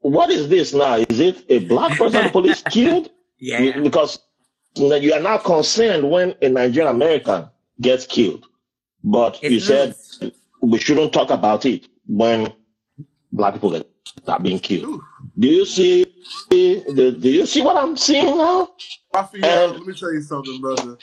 what 0.00 0.30
is 0.30 0.48
this 0.48 0.72
now? 0.72 0.96
Is 0.96 1.20
it 1.20 1.44
a 1.48 1.60
black 1.66 1.96
person 1.98 2.24
the 2.24 2.30
police 2.30 2.62
killed? 2.70 3.10
yeah. 3.38 3.78
Because 3.80 4.18
you 4.76 5.12
are 5.12 5.20
now 5.20 5.38
concerned 5.38 6.08
when 6.10 6.34
a 6.42 6.48
Nigerian 6.48 6.94
American 6.94 7.48
gets 7.80 8.06
killed. 8.06 8.46
But 9.02 9.42
you 9.42 9.56
It's 9.56 9.66
said 9.66 9.94
we 10.60 10.78
shouldn't 10.78 11.12
talk 11.12 11.30
about 11.30 11.64
it 11.64 11.88
when 12.06 12.52
black 13.32 13.54
people 13.54 13.70
get 13.70 13.86
are 14.26 14.38
being 14.40 14.58
killed. 14.58 14.84
Ooh. 14.84 15.04
Do 15.40 15.48
you 15.48 15.64
see 15.64 16.04
the 16.50 17.16
do 17.18 17.28
you 17.30 17.46
see 17.46 17.62
what 17.62 17.76
I'm 17.76 17.96
seeing 17.96 18.36
now? 18.36 18.70
Raphael, 19.14 19.70
And- 19.70 19.78
let 19.78 19.86
me 19.86 19.94
tell 19.94 20.12
you 20.12 20.22
something, 20.22 20.60
brother. 20.60 20.98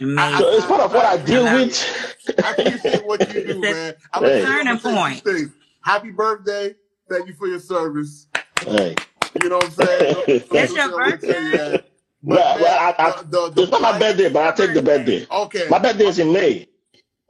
Amazing. 0.00 0.38
So 0.38 0.48
it's 0.50 0.66
part 0.66 0.80
of 0.82 0.92
what 0.94 1.04
I 1.06 1.16
deal 1.18 1.44
with. 1.44 2.34
I 2.44 2.52
appreciate 2.52 3.06
what 3.06 3.34
you 3.34 3.44
do, 3.46 3.60
man. 3.60 3.94
I'm 4.14 4.22
Hey. 4.24 4.42
Turning 4.42 4.78
point. 4.78 5.22
things. 5.24 5.50
Happy 5.82 6.10
birthday. 6.10 6.74
Thank 7.10 7.26
you 7.28 7.34
for 7.34 7.46
your 7.48 7.60
service. 7.60 8.26
Hey. 8.60 8.96
You 9.42 9.48
know 9.48 9.56
what 9.56 9.64
I'm 9.66 9.70
saying? 9.72 10.24
It's 10.28 10.52
your 10.74 10.84
I'm 10.84 10.90
gonna 10.90 11.16
tell 11.18 11.42
you 11.42 11.50
that. 11.56 11.86
But, 12.22 12.36
Well, 12.36 12.54
man, 12.58 12.62
well, 12.62 12.78
I- 12.98 13.02
I- 13.02 13.22
the- 13.22 13.28
the- 13.28 13.50
the 13.54 13.62
It's 13.62 13.70
not 13.72 13.80
my 13.82 13.98
birthday, 13.98 14.28
but 14.30 14.42
I 14.46 14.56
take 14.66 14.74
the 14.74 14.82
birthday. 14.82 15.26
Okay. 15.30 15.66
My 15.70 15.78
birthday 15.78 16.06
is 16.06 16.18
in 16.18 16.32
May. 16.32 16.66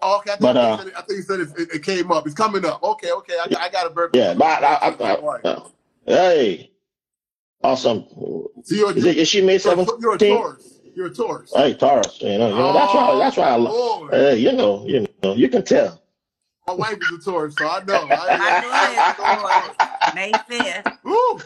Oh, 0.02 0.18
okay. 0.18 0.32
I 0.32 0.36
think, 0.36 0.40
but, 0.42 0.56
you 0.56 0.62
uh, 0.62 0.78
said 0.78 0.86
it, 0.88 0.94
I 0.96 1.02
think 1.02 1.16
you 1.18 1.22
said 1.22 1.40
it, 1.40 1.48
it, 1.58 1.74
it 1.76 1.82
came 1.84 2.10
up. 2.12 2.26
It's 2.26 2.34
coming 2.34 2.64
up. 2.64 2.82
Okay, 2.82 3.10
okay. 3.12 3.34
I, 3.44 3.48
got- 3.48 3.60
I 3.62 3.68
got 3.68 3.86
a 3.86 3.90
birthday. 3.90 4.18
Yeah, 4.20 4.34
but 4.34 4.64
I, 4.64 4.74
I, 4.74 4.88
I, 4.88 5.20
Right. 5.20 5.58
I- 6.10 6.16
hey, 6.16 6.72
awesome. 7.62 8.04
So 8.64 8.74
you're, 8.74 8.96
Is, 8.96 9.04
it, 9.04 9.16
is 9.18 9.28
she 9.28 9.40
May 9.40 9.58
you're, 9.58 9.74
you're 9.76 9.84
a 9.84 9.86
seventeenth? 9.86 10.38
Taurus. 10.40 10.80
You're 10.94 11.06
a 11.06 11.14
Taurus. 11.14 11.52
Hey, 11.54 11.74
Taurus. 11.74 12.20
You 12.20 12.38
know, 12.38 12.48
you 12.48 12.54
know 12.56 12.72
that's 12.72 12.94
why. 12.94 13.18
That's 13.18 13.36
why 13.36 13.48
I 13.50 13.56
love. 13.56 13.72
Lord. 13.74 14.12
Hey, 14.14 14.36
you 14.38 14.52
know, 14.52 14.86
you 14.86 15.06
know, 15.22 15.34
you 15.34 15.48
can 15.48 15.64
tell. 15.64 16.02
My 16.66 16.74
wife 16.74 16.98
is 17.00 17.26
a 17.26 17.30
Taurus, 17.30 17.54
so 17.58 17.66
I 17.68 17.82
know. 17.84 18.06
My 18.06 18.16
I, 18.30 19.14
daughter 19.16 20.14
May 20.14 20.30
5th. 20.32 20.98
Woo! 21.04 21.40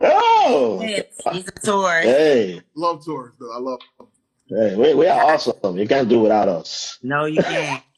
Oh, 0.00 0.80
Yes, 0.82 1.04
he's 1.32 1.48
a 1.48 1.50
Taurus. 1.52 2.04
hey, 2.04 2.62
Love 2.74 3.04
Taurus, 3.04 3.34
though. 3.40 3.52
I 3.52 3.58
love. 3.58 3.80
hey, 4.48 4.74
we, 4.76 4.94
we 4.94 5.06
are 5.08 5.32
awesome. 5.34 5.76
You 5.78 5.86
can't 5.88 6.08
do 6.08 6.20
without 6.20 6.48
us. 6.48 6.98
No, 7.02 7.24
you 7.24 7.42
can't. 7.42 7.82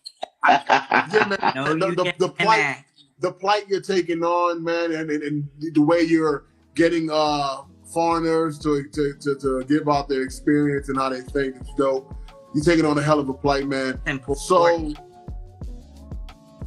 Yeah, 0.49 1.37
man. 1.41 1.53
No, 1.55 1.65
the, 1.75 1.87
you 1.89 1.95
the, 1.97 2.05
can't. 2.05 2.19
the 2.19 2.29
plight, 2.29 2.85
the 3.21 3.33
plight 3.33 3.69
you're 3.69 3.81
taking 3.81 4.23
on, 4.23 4.63
man, 4.63 4.93
and, 4.93 5.11
and, 5.11 5.23
and 5.23 5.49
the 5.75 5.83
way 5.83 6.03
you're 6.03 6.45
getting 6.75 7.11
uh 7.11 7.63
foreigners 7.93 8.59
to, 8.59 8.85
to, 8.93 9.15
to, 9.15 9.35
to 9.37 9.65
give 9.65 9.89
out 9.89 10.09
their 10.09 10.23
experience 10.23 10.89
and 10.89 10.99
how 10.99 11.09
they 11.09 11.21
think 11.21 11.57
it's 11.57 11.73
dope. 11.75 12.15
You're 12.55 12.65
taking 12.65 12.85
on 12.85 12.99
a 12.99 13.03
hell 13.03 13.19
of 13.19 13.29
a 13.29 13.35
plight, 13.35 13.67
man. 13.67 14.01
Simple. 14.07 14.35
So, 14.35 14.93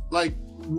like, 0.10 0.36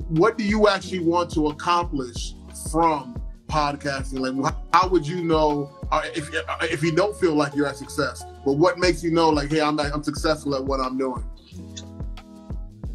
what 0.08 0.38
do 0.38 0.44
you 0.44 0.68
actually 0.68 1.00
want 1.00 1.30
to 1.34 1.48
accomplish 1.48 2.34
from 2.70 3.20
podcasting? 3.48 4.40
Like, 4.40 4.54
how 4.72 4.88
would 4.88 5.06
you 5.06 5.24
know 5.24 5.70
uh, 5.90 6.02
if 6.14 6.30
if 6.62 6.82
you 6.82 6.92
don't 6.92 7.16
feel 7.16 7.34
like 7.34 7.54
you're 7.54 7.66
at 7.66 7.76
success? 7.76 8.24
But 8.44 8.54
what 8.54 8.78
makes 8.78 9.02
you 9.02 9.10
know, 9.10 9.28
like, 9.28 9.50
hey, 9.50 9.60
I'm 9.60 9.78
I'm 9.78 10.02
successful 10.02 10.54
at 10.54 10.64
what 10.64 10.80
I'm 10.80 10.96
doing? 10.98 11.24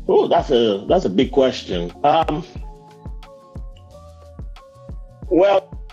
Oh, 0.07 0.27
that's 0.27 0.49
a 0.51 0.85
that's 0.87 1.05
a 1.05 1.09
big 1.09 1.31
question. 1.31 1.91
Um, 2.03 2.45
well, 5.29 5.85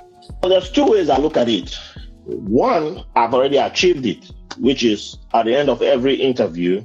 there's 0.42 0.70
two 0.70 0.86
ways 0.86 1.10
I 1.10 1.18
look 1.18 1.36
at 1.36 1.48
it. 1.48 1.76
One, 2.24 3.04
I've 3.14 3.34
already 3.34 3.58
achieved 3.58 4.06
it, 4.06 4.30
which 4.58 4.82
is 4.82 5.18
at 5.34 5.44
the 5.44 5.54
end 5.56 5.68
of 5.68 5.82
every 5.82 6.14
interview, 6.14 6.84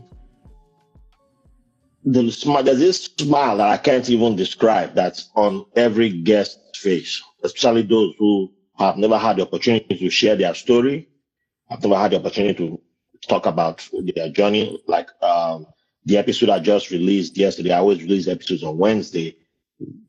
the 2.03 2.31
smile, 2.31 2.63
there's 2.63 2.79
this 2.79 3.05
smile 3.05 3.57
that 3.57 3.69
I 3.69 3.77
can't 3.77 4.09
even 4.09 4.35
describe 4.35 4.95
that's 4.95 5.29
on 5.35 5.65
every 5.75 6.09
guest's 6.09 6.79
face, 6.79 7.21
especially 7.43 7.83
those 7.83 8.15
who 8.17 8.51
have 8.77 8.97
never 8.97 9.17
had 9.17 9.37
the 9.37 9.43
opportunity 9.43 9.97
to 9.97 10.09
share 10.09 10.35
their 10.35 10.55
story. 10.55 11.07
I've 11.69 11.83
never 11.83 11.97
had 11.97 12.11
the 12.11 12.19
opportunity 12.19 12.67
to 12.67 12.81
talk 13.27 13.45
about 13.45 13.87
their 14.15 14.29
journey. 14.29 14.81
Like 14.87 15.09
um, 15.21 15.67
the 16.05 16.17
episode 16.17 16.49
I 16.49 16.59
just 16.59 16.89
released 16.89 17.37
yesterday, 17.37 17.71
I 17.73 17.79
always 17.79 18.01
release 18.01 18.27
episodes 18.27 18.63
on 18.63 18.77
Wednesday. 18.77 19.37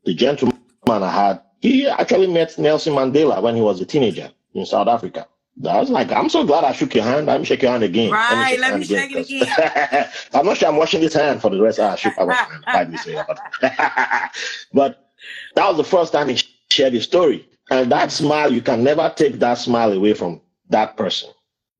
The 0.05 0.13
gentleman 0.13 0.57
I 0.87 1.11
had, 1.11 1.41
he 1.61 1.87
actually 1.87 2.27
met 2.27 2.57
Nelson 2.57 2.93
Mandela 2.93 3.41
when 3.41 3.55
he 3.55 3.61
was 3.61 3.79
a 3.81 3.85
teenager 3.85 4.29
in 4.53 4.65
South 4.65 4.87
Africa. 4.87 5.27
I 5.67 5.79
was 5.79 5.89
like, 5.89 6.11
I'm 6.11 6.29
so 6.29 6.43
glad 6.45 6.63
I 6.63 6.71
shook 6.71 6.95
your 6.95 7.03
hand. 7.03 7.27
Let 7.27 7.39
me 7.39 7.45
shake 7.45 7.61
your 7.61 7.71
hand 7.71 7.83
again. 7.83 8.11
Right, 8.11 8.57
let 8.59 8.79
me 8.79 8.85
shake, 8.85 9.11
your 9.11 9.19
hand 9.19 9.27
shake 9.27 9.41
it 9.41 9.57
because- 9.57 10.29
I'm 10.33 10.45
not 10.45 10.57
sure 10.57 10.69
I'm 10.69 10.77
washing 10.77 11.01
this 11.01 11.13
hand 11.13 11.41
for 11.41 11.49
the 11.51 11.61
rest. 11.61 11.79
I 11.79 11.95
shook 11.95 12.17
my 12.17 12.33
hand. 12.33 12.63
Why 12.65 12.83
did 12.85 12.93
you 12.93 12.97
say 12.99 13.23
but 14.73 15.11
that 15.55 15.67
was 15.67 15.77
the 15.77 15.83
first 15.83 16.13
time 16.13 16.29
he 16.29 16.41
shared 16.71 16.93
his 16.93 17.03
story. 17.03 17.47
And 17.69 17.91
that 17.91 18.11
smile, 18.11 18.51
you 18.51 18.61
can 18.61 18.83
never 18.83 19.13
take 19.15 19.39
that 19.39 19.57
smile 19.57 19.91
away 19.93 20.13
from 20.13 20.41
that 20.69 20.97
person 20.97 21.29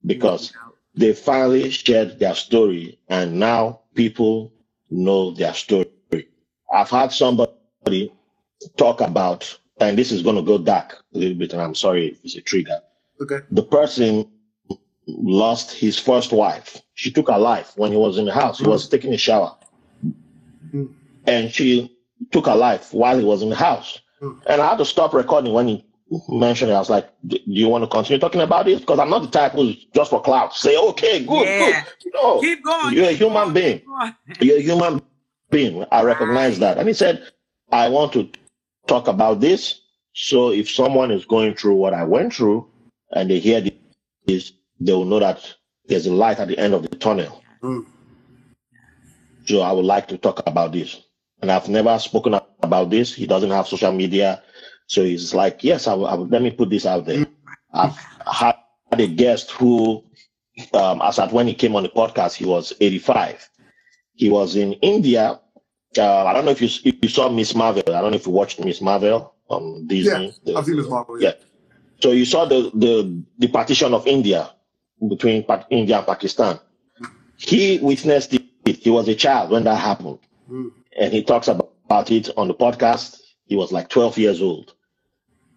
because 0.05 0.53
they 0.95 1.13
finally 1.13 1.69
shared 1.71 2.19
their 2.19 2.35
story 2.35 2.99
and 3.09 3.39
now 3.39 3.81
people 3.95 4.53
know 4.89 5.31
their 5.31 5.53
story. 5.53 5.87
I've 6.73 6.89
had 6.89 7.11
somebody 7.11 8.11
talk 8.77 9.01
about, 9.01 9.57
and 9.81 9.97
this 9.97 10.11
is 10.11 10.21
going 10.21 10.35
to 10.35 10.41
go 10.41 10.57
dark 10.57 11.03
a 11.13 11.17
little 11.17 11.35
bit, 11.37 11.53
and 11.53 11.61
I'm 11.61 11.75
sorry 11.75 12.09
if 12.09 12.23
it's 12.23 12.35
a 12.35 12.41
trigger. 12.41 12.79
Okay. 13.21 13.39
The 13.51 13.63
person 13.63 14.25
lost 15.07 15.71
his 15.73 15.97
first 15.99 16.31
wife. 16.31 16.81
She 16.93 17.11
took 17.11 17.29
her 17.29 17.37
life 17.37 17.73
when 17.75 17.91
he 17.91 17.97
was 17.97 18.17
in 18.17 18.25
the 18.25 18.33
house. 18.33 18.59
He 18.59 18.67
was 18.67 18.87
taking 18.87 19.13
a 19.13 19.17
shower. 19.17 19.55
Mm. 20.73 20.93
And 21.27 21.51
she 21.51 21.97
took 22.31 22.45
her 22.45 22.55
life 22.55 22.93
while 22.93 23.17
he 23.17 23.25
was 23.25 23.41
in 23.41 23.49
the 23.49 23.55
house. 23.55 23.99
Mm. 24.21 24.39
And 24.47 24.61
I 24.61 24.69
had 24.69 24.77
to 24.77 24.85
stop 24.85 25.13
recording 25.13 25.53
when 25.53 25.67
he 25.67 25.85
mentioned 26.29 26.71
it. 26.71 26.75
I 26.75 26.79
was 26.79 26.89
like, 26.89 27.09
do 27.27 27.37
you 27.45 27.67
want 27.69 27.83
to 27.83 27.87
continue 27.87 28.19
talking 28.19 28.41
about 28.41 28.65
this? 28.65 28.79
Because 28.79 28.99
I'm 28.99 29.09
not 29.09 29.23
the 29.23 29.29
type 29.29 29.53
who's 29.53 29.85
just 29.95 30.11
for 30.11 30.21
clout. 30.21 30.53
Say, 30.53 30.77
okay, 30.77 31.25
good, 31.25 31.47
Yeah. 31.47 31.83
good. 32.03 32.13
No, 32.13 32.41
Keep 32.41 32.63
going. 32.63 32.93
you're 32.93 33.09
a 33.09 33.13
human 33.13 33.33
going, 33.33 33.53
being. 33.53 33.81
You're 34.39 34.57
a 34.57 34.61
human 34.61 35.01
being. 35.49 35.85
I 35.91 36.03
recognize 36.03 36.53
Right. 36.59 36.75
that. 36.75 36.77
And 36.77 36.87
he 36.87 36.93
said, 36.93 37.23
I 37.71 37.89
want 37.89 38.13
to 38.13 38.29
talk 38.87 39.07
about 39.07 39.39
this. 39.39 39.81
So 40.13 40.51
if 40.51 40.69
someone 40.69 41.11
is 41.11 41.25
going 41.25 41.55
through 41.55 41.75
what 41.75 41.93
I 41.93 42.03
went 42.03 42.33
through 42.33 42.67
and 43.11 43.29
they 43.29 43.39
hear 43.39 43.61
this, 44.25 44.53
they 44.79 44.93
will 44.93 45.05
know 45.05 45.19
that 45.19 45.53
there's 45.85 46.07
a 46.07 46.13
light 46.13 46.39
at 46.39 46.47
the 46.47 46.57
end 46.57 46.73
of 46.73 46.83
the 46.83 46.95
tunnel. 46.95 47.41
Mm. 47.61 47.85
So 49.45 49.61
I 49.61 49.71
would 49.71 49.85
like 49.85 50.07
to 50.09 50.17
talk 50.17 50.41
about 50.47 50.71
this. 50.71 51.01
And 51.41 51.51
I've 51.51 51.69
never 51.69 51.97
spoken 51.99 52.35
about 52.61 52.89
this. 52.89 53.13
He 53.13 53.25
doesn't 53.25 53.49
have 53.49 53.67
social 53.67 53.91
media. 53.91 54.43
So 54.87 55.03
he's 55.03 55.33
like, 55.33 55.63
yes, 55.63 55.87
I 55.87 55.93
will, 55.93 56.07
I 56.07 56.13
will- 56.15 56.27
let 56.27 56.41
me 56.41 56.51
put 56.51 56.69
this 56.69 56.85
out 56.85 57.05
there. 57.05 57.25
I've 57.73 57.95
had 58.25 58.55
a 58.91 59.07
guest 59.07 59.51
who, 59.51 60.03
um, 60.73 61.01
as 61.01 61.17
at 61.17 61.31
when 61.31 61.47
he 61.47 61.53
came 61.53 61.75
on 61.75 61.83
the 61.83 61.89
podcast, 61.89 62.35
he 62.35 62.45
was 62.45 62.73
85. 62.79 63.49
He 64.13 64.29
was 64.29 64.55
in 64.55 64.73
India. 64.73 65.39
Uh, 65.97 66.25
I 66.25 66.33
don't 66.33 66.45
know 66.45 66.51
if 66.51 66.61
you, 66.61 66.69
if 66.85 66.95
you 67.01 67.09
saw 67.09 67.29
Ms. 67.29 67.55
Marvel. 67.55 67.83
I 67.87 68.01
don't 68.01 68.11
know 68.11 68.15
if 68.17 68.25
you 68.25 68.31
watched 68.31 68.63
Ms. 68.63 68.81
Marvel 68.81 69.33
on 69.49 69.87
Disney. 69.87 70.33
Yeah, 70.43 70.57
I've 70.57 70.65
seen 70.65 70.77
this 70.77 70.87
Marvel. 70.87 71.21
Yeah. 71.21 71.33
So 71.99 72.11
you 72.11 72.25
saw 72.25 72.45
the, 72.45 72.71
the, 72.73 73.23
the 73.37 73.47
partition 73.47 73.93
of 73.93 74.07
India 74.07 74.51
between 75.09 75.45
India 75.69 75.97
and 75.97 76.07
Pakistan. 76.07 76.59
He 77.37 77.79
witnessed 77.81 78.33
it. 78.33 78.43
He 78.65 78.89
was 78.89 79.07
a 79.07 79.15
child 79.15 79.51
when 79.51 79.63
that 79.65 79.75
happened. 79.75 80.19
Mm. 80.49 80.71
And 80.97 81.13
he 81.13 81.23
talks 81.23 81.47
about, 81.47 81.71
about 81.85 82.11
it 82.11 82.29
on 82.37 82.47
the 82.47 82.53
podcast. 82.53 83.19
He 83.45 83.55
was 83.55 83.71
like 83.71 83.89
12 83.89 84.17
years 84.17 84.41
old. 84.41 84.73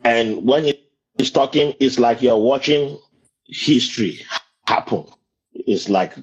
And 0.05 0.45
when 0.47 0.65
he- 0.65 0.85
he's 1.19 1.31
talking, 1.31 1.75
it's 1.81 1.99
like 1.99 2.23
you're 2.23 2.37
watching 2.39 2.99
history 3.47 4.21
happen. 4.67 5.05
It's 5.53 5.89
like 5.89 6.15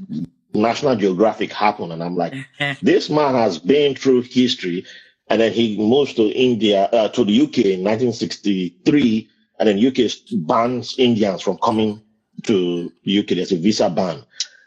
National 0.53 0.95
Geographic 0.95 1.51
happen. 1.51 1.91
And 1.91 2.03
I'm 2.03 2.15
like, 2.15 2.33
this 2.81 3.09
man 3.09 3.35
has 3.35 3.57
been 3.57 3.95
through 3.95 4.23
history 4.23 4.85
and 5.29 5.39
then 5.39 5.51
he 5.51 5.77
moves 5.77 6.13
to 6.15 6.27
India, 6.29 6.85
uh, 6.91 7.07
to 7.09 7.23
the 7.23 7.41
UK 7.41 7.57
in 7.59 7.83
1963 7.83 9.29
and 9.59 9.69
then 9.69 9.85
UK 9.85 10.11
bans 10.47 10.95
Indians 10.97 11.41
from 11.41 11.57
coming 11.59 12.01
to 12.43 12.91
UK. 13.07 13.27
There's 13.27 13.51
a 13.51 13.57
visa 13.57 13.89
ban. 13.89 14.23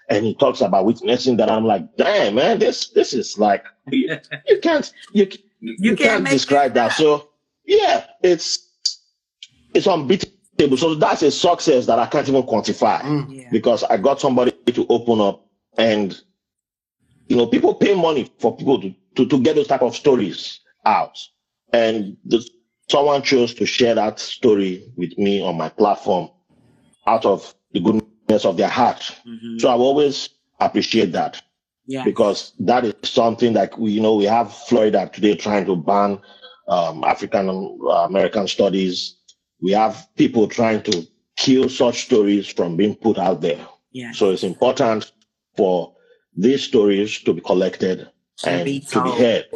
And 0.09 0.24
he 0.24 0.35
talks 0.35 0.61
about 0.61 0.85
witnessing 0.85 1.37
that. 1.39 1.51
I'm 1.51 1.64
like, 1.64 1.97
damn, 1.97 2.35
man, 2.37 2.59
this, 2.59 2.89
this 2.89 3.12
is 3.12 3.39
like, 3.39 3.64
you, 3.91 4.16
you 4.47 4.61
can't, 4.61 4.93
you, 5.12 5.28
you, 5.61 5.97
can't 5.97 5.99
can't 5.99 6.28
describe 6.28 6.74
this 6.74 6.82
that. 6.82 6.93
So 6.93 7.28
yeah, 7.64 8.07
it's, 8.22 8.68
it's 9.74 9.87
unbeatable. 9.87 10.76
So 10.76 10.95
that's 10.95 11.22
a 11.22 11.30
success 11.30 11.87
that 11.87 11.99
I 11.99 12.07
can't 12.07 12.28
even 12.28 12.43
quantify 12.43 13.01
Mm. 13.01 13.26
Yeah. 13.37 13.49
because 13.51 13.82
I 13.85 13.97
got 13.97 14.20
somebody 14.20 14.53
to 14.66 14.87
open 14.89 15.20
up 15.20 15.44
and 15.79 16.20
you 17.29 17.37
know 17.37 17.47
people 17.47 17.75
pay 17.75 17.95
money 17.95 18.31
for 18.39 18.57
people 18.57 18.81
to 18.81 18.95
to, 19.16 19.27
to 19.27 19.41
get 19.41 19.55
those 19.57 19.68
type 19.68 19.83
of 19.83 19.95
stories 19.95 20.61
out 20.87 21.16
and 21.72 22.16
the, 22.25 22.47
someone 22.91 23.22
chose 23.22 23.55
to 23.55 23.64
share 23.66 23.95
that 23.95 24.18
story 24.18 24.93
with 24.97 25.16
me 25.18 25.41
on 25.43 25.57
my 25.57 25.68
platform 25.68 26.29
out 27.07 27.25
of 27.25 27.55
the 27.72 27.81
goodness 27.81 28.45
of 28.45 28.57
their 28.57 28.68
heart 28.68 29.01
Mhm. 29.27 29.61
so 29.61 29.68
i 29.68 29.72
always 29.75 30.29
appreciate 30.61 31.12
that 31.12 31.41
Yeah. 31.87 32.05
because 32.05 32.53
that 32.61 32.85
is 32.85 32.95
something 33.03 33.53
that 33.55 33.79
we 33.79 33.93
you 33.93 34.01
know 34.01 34.14
we 34.16 34.25
have 34.25 34.53
florida 34.53 35.09
today 35.12 35.35
trying 35.35 35.66
to 35.66 35.77
ban 35.77 36.18
um, 36.68 37.05
african 37.05 37.49
uh, 37.49 38.05
american 38.07 38.47
studies 38.49 39.16
we 39.61 39.72
have 39.72 40.07
people 40.16 40.47
trying 40.49 40.83
to 40.83 41.07
kill 41.37 41.68
such 41.68 42.05
stories 42.05 42.47
from 42.49 42.77
being 42.77 42.95
put 42.97 43.18
out 43.18 43.41
there 43.41 43.66
Yeah. 43.93 44.12
so 44.12 44.31
it's 44.31 44.45
important 44.45 45.12
for 45.57 45.95
these 46.37 46.63
stories 46.63 47.19
to 47.21 47.33
be 47.33 47.41
collected 47.41 48.09
and 48.45 48.65
be 48.65 48.81
to 48.81 49.03
be 49.03 49.11
heard 49.11 49.47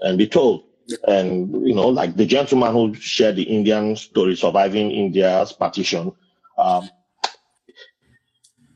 and 0.00 0.18
be 0.18 0.26
told. 0.26 0.64
And 1.06 1.66
you 1.66 1.74
know, 1.74 1.88
like 1.88 2.16
the 2.16 2.26
gentleman 2.26 2.72
who 2.72 2.94
shared 2.94 3.36
the 3.36 3.44
Indian 3.44 3.96
story 3.96 4.36
surviving 4.36 4.90
India's 4.90 5.52
partition, 5.52 6.12
um, 6.58 6.90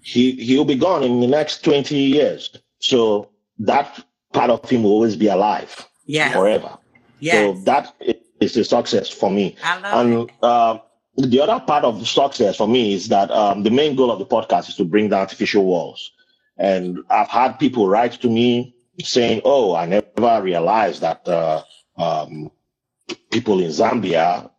he 0.01 0.33
he'll 0.33 0.65
be 0.65 0.77
gone 0.77 1.03
in 1.03 1.21
the 1.21 1.27
next 1.27 1.65
twenty 1.65 1.97
years. 1.97 2.57
So 2.79 3.31
that 3.59 4.05
part 4.33 4.51
of 4.51 4.69
him 4.69 4.83
will 4.85 4.93
always 4.93 5.17
be 5.17 5.29
alive 5.29 5.89
Yeah. 6.07 6.33
forever. 6.33 6.79
Yes. 7.21 7.57
So 7.57 7.63
that 7.65 7.95
is 8.41 8.57
a 8.57 8.65
success 8.65 9.09
for 9.09 9.31
me. 9.31 9.57
I 9.63 9.81
love 9.81 10.07
And 10.07 10.31
uh, 10.43 10.79
the 11.17 11.41
other 11.41 11.65
part 11.65 11.85
of 11.85 12.01
the 12.01 12.07
success 12.07 12.57
for 12.57 12.67
me 12.69 12.95
is 12.95 13.09
that 13.09 13.31
um, 13.31 13.63
the 13.63 13.71
main 13.71 13.95
goal 13.97 14.11
of 14.11 14.19
the 14.19 14.27
podcast 14.27 14.69
is 14.69 14.77
to 14.77 14.85
bring 14.85 15.09
down 15.09 15.21
artificial 15.21 15.65
walls. 15.65 16.13
And 16.59 16.99
I've 17.11 17.29
had 17.29 17.59
people 17.59 17.89
write 17.89 18.13
to 18.23 18.29
me 18.29 18.75
saying, 19.03 19.43
"Oh, 19.45 19.75
I 19.75 19.87
never 19.87 20.43
realized 20.43 21.01
that 21.03 21.27
uh, 21.29 21.63
um, 21.97 22.51
people 23.31 23.61
in 23.61 23.71
Zambia 23.71 24.51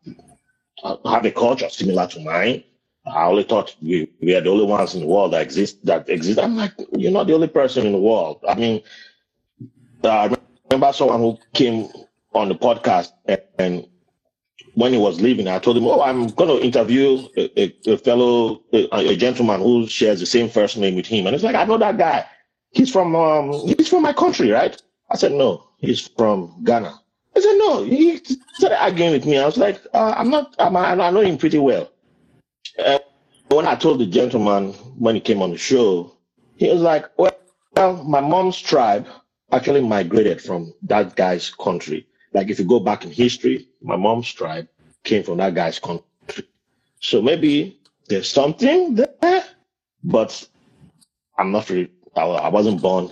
uh, 0.83 0.97
have 1.09 1.25
a 1.25 1.31
culture 1.31 1.69
similar 1.69 2.07
to 2.07 2.19
mine. 2.21 2.63
I 3.05 3.25
only 3.25 3.43
thought 3.43 3.75
we, 3.81 4.09
we 4.21 4.35
are 4.35 4.41
the 4.41 4.49
only 4.49 4.65
ones 4.65 4.95
in 4.95 5.01
the 5.01 5.07
world 5.07 5.33
that 5.33 5.41
exist 5.41 5.85
that 5.85 6.09
exist." 6.09 6.39
I'm 6.39 6.55
like, 6.57 6.73
"You're 6.97 7.11
not 7.11 7.27
the 7.27 7.33
only 7.33 7.47
person 7.47 7.85
in 7.85 7.93
the 7.93 7.99
world." 7.99 8.43
I 8.47 8.55
mean, 8.55 8.81
uh, 10.03 10.09
I 10.09 10.35
remember 10.69 10.93
someone 10.93 11.19
who 11.19 11.37
came 11.53 11.87
on 12.33 12.49
the 12.49 12.55
podcast 12.55 13.11
and, 13.25 13.41
and 13.57 13.87
when 14.75 14.93
he 14.93 14.99
was 14.99 15.21
leaving, 15.21 15.47
I 15.47 15.59
told 15.59 15.77
him, 15.77 15.85
"Oh, 15.85 16.01
I'm 16.01 16.27
going 16.27 16.49
to 16.49 16.63
interview 16.63 17.27
a, 17.37 17.61
a, 17.61 17.93
a 17.93 17.97
fellow, 17.97 18.61
a, 18.73 18.87
a 18.91 19.15
gentleman 19.15 19.61
who 19.61 19.87
shares 19.87 20.19
the 20.19 20.25
same 20.25 20.49
first 20.49 20.77
name 20.77 20.95
with 20.95 21.05
him." 21.05 21.25
And 21.25 21.35
it's 21.35 21.43
like, 21.43 21.55
"I 21.55 21.65
know 21.65 21.77
that 21.77 21.97
guy. 21.97 22.25
He's 22.71 22.91
from 22.91 23.15
um, 23.15 23.51
he's 23.65 23.87
from 23.87 24.03
my 24.03 24.13
country, 24.13 24.51
right?" 24.51 24.79
I 25.11 25.17
said, 25.17 25.31
"No, 25.31 25.63
he's 25.79 26.07
from 26.07 26.61
Ghana." 26.63 26.93
I 27.35 27.39
said, 27.39 27.57
"No." 27.57 27.83
He 27.83 28.17
started 28.53 28.81
arguing 28.81 29.11
with 29.11 29.25
me. 29.25 29.37
I 29.37 29.45
was 29.45 29.57
like, 29.57 29.81
uh, 29.93 30.13
"I'm 30.17 30.29
not. 30.29 30.55
I'm, 30.59 30.75
I 30.75 31.09
know 31.09 31.21
him 31.21 31.37
pretty 31.37 31.59
well." 31.59 31.89
When 33.49 33.67
I 33.67 33.75
told 33.75 33.99
the 33.99 34.07
gentleman 34.07 34.73
when 34.97 35.15
he 35.15 35.21
came 35.21 35.41
on 35.41 35.51
the 35.51 35.57
show, 35.57 36.15
he 36.55 36.69
was 36.69 36.81
like, 36.81 37.05
"Well, 37.17 37.37
well 37.75 38.03
my 38.03 38.21
mom's 38.21 38.59
tribe 38.59 39.07
actually 39.51 39.81
migrated 39.81 40.41
from 40.41 40.73
that 40.83 41.15
guy's 41.15 41.49
country." 41.49 42.07
Like 42.33 42.49
if 42.49 42.59
you 42.59 42.65
go 42.65 42.81
back 42.81 43.05
in 43.05 43.11
history, 43.11 43.69
my 43.85 43.95
mom's 43.95 44.31
tribe 44.33 44.67
came 45.03 45.23
from 45.23 45.37
that 45.37 45.53
guy's 45.53 45.79
country. 45.79 46.03
So 46.99 47.21
maybe 47.21 47.79
there's 48.09 48.29
something 48.29 48.95
there, 48.95 49.43
but 50.03 50.47
I'm 51.37 51.51
not 51.51 51.69
really, 51.69 51.91
I, 52.15 52.23
I 52.23 52.49
wasn't 52.49 52.81
born 52.81 53.11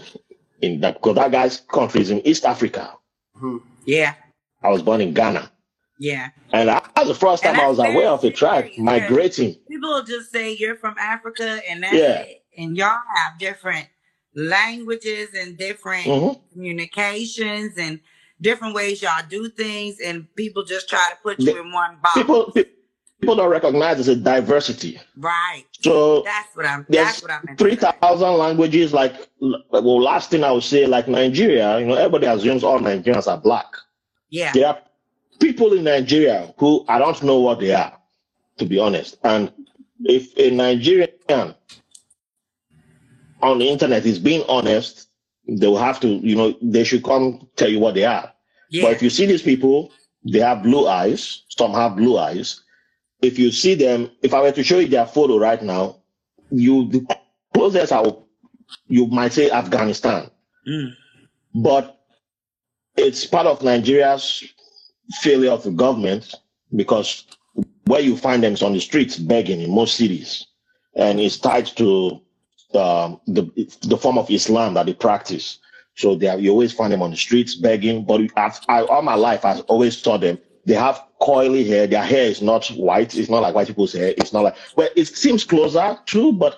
in 0.61 0.81
that 0.81 0.95
because 0.95 1.15
that 1.15 1.31
guy's 1.31 1.59
country 1.61 2.01
is 2.01 2.09
in 2.09 2.25
East 2.27 2.45
Africa. 2.45 2.95
Mhm. 3.37 3.61
Yeah. 3.85 4.15
I 4.63 4.69
was 4.69 4.81
born 4.81 5.01
in 5.01 5.13
Ghana. 5.13 5.51
Yeah. 5.99 6.29
And 6.51 6.69
that 6.69 6.91
was 6.97 7.07
the 7.09 7.15
first 7.15 7.43
time 7.43 7.55
I 7.55 7.57
that's 7.59 7.69
was 7.69 7.79
aware 7.79 7.93
very 7.93 8.05
of 8.07 8.23
a 8.23 8.31
tribe 8.31 8.71
migrating. 8.77 9.55
People 9.69 10.03
just 10.03 10.31
say 10.31 10.53
you're 10.53 10.75
from 10.77 10.95
Africa 10.97 11.61
and 11.69 11.83
that's 11.83 11.95
Yeah. 11.95 12.21
it. 12.21 12.43
And 12.57 12.75
y'all 12.77 12.99
have 13.15 13.37
different 13.39 13.87
languages 14.35 15.29
and 15.35 15.57
different 15.57 16.05
Mhm. 16.05 16.41
communications 16.53 17.77
and 17.77 17.99
different 18.41 18.75
ways 18.75 19.01
y'all 19.01 19.23
do 19.27 19.49
things 19.49 19.99
and 20.03 20.27
people 20.35 20.63
just 20.63 20.89
try 20.89 21.07
to 21.11 21.17
put 21.23 21.39
you 21.39 21.59
in 21.61 21.71
one 21.71 21.97
box. 22.01 22.15
People, 22.15 22.51
people 23.19 23.35
don't 23.35 23.49
recognize 23.49 23.97
there's 23.97 24.07
a 24.09 24.15
diversity. 24.15 24.99
right. 25.17 25.63
So 25.81 26.23
That's 26.23 26.55
what 26.55 26.65
I'm 26.65 26.85
that's 26.89 27.21
what 27.21 27.31
I'm 27.31 27.55
three 27.57 27.75
thousand 27.75 28.33
languages. 28.37 28.93
Like, 28.93 29.15
well, 29.39 30.01
last 30.01 30.29
thing 30.31 30.43
I 30.43 30.51
would 30.51 30.63
say, 30.63 30.85
like 30.85 31.07
Nigeria, 31.07 31.79
you 31.79 31.85
know, 31.85 31.95
everybody 31.95 32.27
assumes 32.27 32.63
all 32.63 32.79
Nigerians 32.79 33.27
are 33.27 33.37
black. 33.37 33.67
Yeah. 34.29 34.51
There 34.53 34.67
are 34.67 34.79
people 35.39 35.73
in 35.73 35.83
Nigeria 35.83 36.53
who 36.57 36.85
I 36.87 36.99
don't 36.99 37.21
know 37.23 37.39
what 37.39 37.59
they 37.59 37.73
are, 37.73 37.97
to 38.57 38.65
be 38.65 38.79
honest. 38.79 39.17
And 39.23 39.51
if 40.05 40.37
a 40.37 40.49
Nigerian 40.51 41.09
on 43.41 43.59
the 43.59 43.69
internet 43.69 44.05
is 44.05 44.19
being 44.19 44.43
honest, 44.47 45.09
they 45.47 45.67
will 45.67 45.77
have 45.77 45.99
to, 46.01 46.07
you 46.07 46.35
know, 46.35 46.55
they 46.61 46.83
should 46.83 47.03
come 47.03 47.47
tell 47.55 47.69
you 47.69 47.79
what 47.79 47.95
they 47.95 48.05
are. 48.05 48.31
Yeah. 48.69 48.83
But 48.83 48.91
if 48.93 49.01
you 49.01 49.09
see 49.09 49.25
these 49.25 49.41
people, 49.41 49.91
they 50.25 50.39
have 50.39 50.63
blue 50.63 50.87
eyes. 50.87 51.43
Some 51.49 51.73
have 51.73 51.95
blue 51.95 52.17
eyes. 52.17 52.61
If 53.21 53.37
you 53.37 53.51
see 53.51 53.75
them, 53.75 54.09
if 54.21 54.33
I 54.33 54.41
were 54.41 54.51
to 54.51 54.63
show 54.63 54.79
you 54.79 54.87
their 54.87 55.05
photo 55.05 55.37
right 55.37 55.61
now, 55.61 55.97
you 56.49 57.05
closest 57.53 57.91
I 57.91 58.01
will, 58.01 58.27
you 58.87 59.07
might 59.07 59.33
say 59.33 59.49
Afghanistan, 59.51 60.29
Mm. 60.67 60.93
but 61.55 61.99
it's 62.95 63.25
part 63.25 63.47
of 63.47 63.61
Nigeria's 63.63 64.43
failure 65.21 65.51
of 65.51 65.63
the 65.63 65.71
government 65.71 66.33
because 66.73 67.25
where 67.85 67.99
you 67.99 68.15
find 68.15 68.41
them 68.41 68.53
is 68.53 68.63
on 68.63 68.71
the 68.71 68.79
streets 68.79 69.17
begging 69.19 69.59
in 69.59 69.69
most 69.71 69.95
cities, 69.95 70.45
and 70.95 71.19
it's 71.19 71.37
tied 71.37 71.67
to 71.77 72.21
um, 72.75 73.19
the 73.27 73.43
the 73.83 73.97
form 73.97 74.17
of 74.17 74.29
Islam 74.29 74.73
that 74.75 74.85
they 74.85 74.93
practice. 74.93 75.59
So 75.95 76.15
they 76.15 76.27
are, 76.27 76.39
you 76.39 76.49
always 76.51 76.73
find 76.73 76.91
them 76.91 77.03
on 77.03 77.11
the 77.11 77.17
streets 77.17 77.53
begging. 77.55 78.03
But 78.05 78.21
I've, 78.35 78.59
I, 78.67 78.81
all 78.81 79.03
my 79.03 79.13
life, 79.13 79.45
I 79.45 79.59
always 79.61 79.95
saw 79.97 80.17
them. 80.17 80.39
They 80.65 80.73
have 80.73 81.03
coily 81.21 81.67
hair. 81.67 81.85
Their 81.87 82.03
hair 82.03 82.25
is 82.25 82.41
not 82.41 82.67
white. 82.69 83.15
It's 83.15 83.29
not 83.29 83.41
like 83.43 83.53
white 83.53 83.67
people's 83.67 83.93
hair. 83.93 84.13
It's 84.17 84.33
not 84.33 84.43
like 84.43 84.55
well, 84.75 84.89
it 84.95 85.05
seems 85.07 85.43
closer 85.43 85.97
too, 86.05 86.33
but 86.33 86.57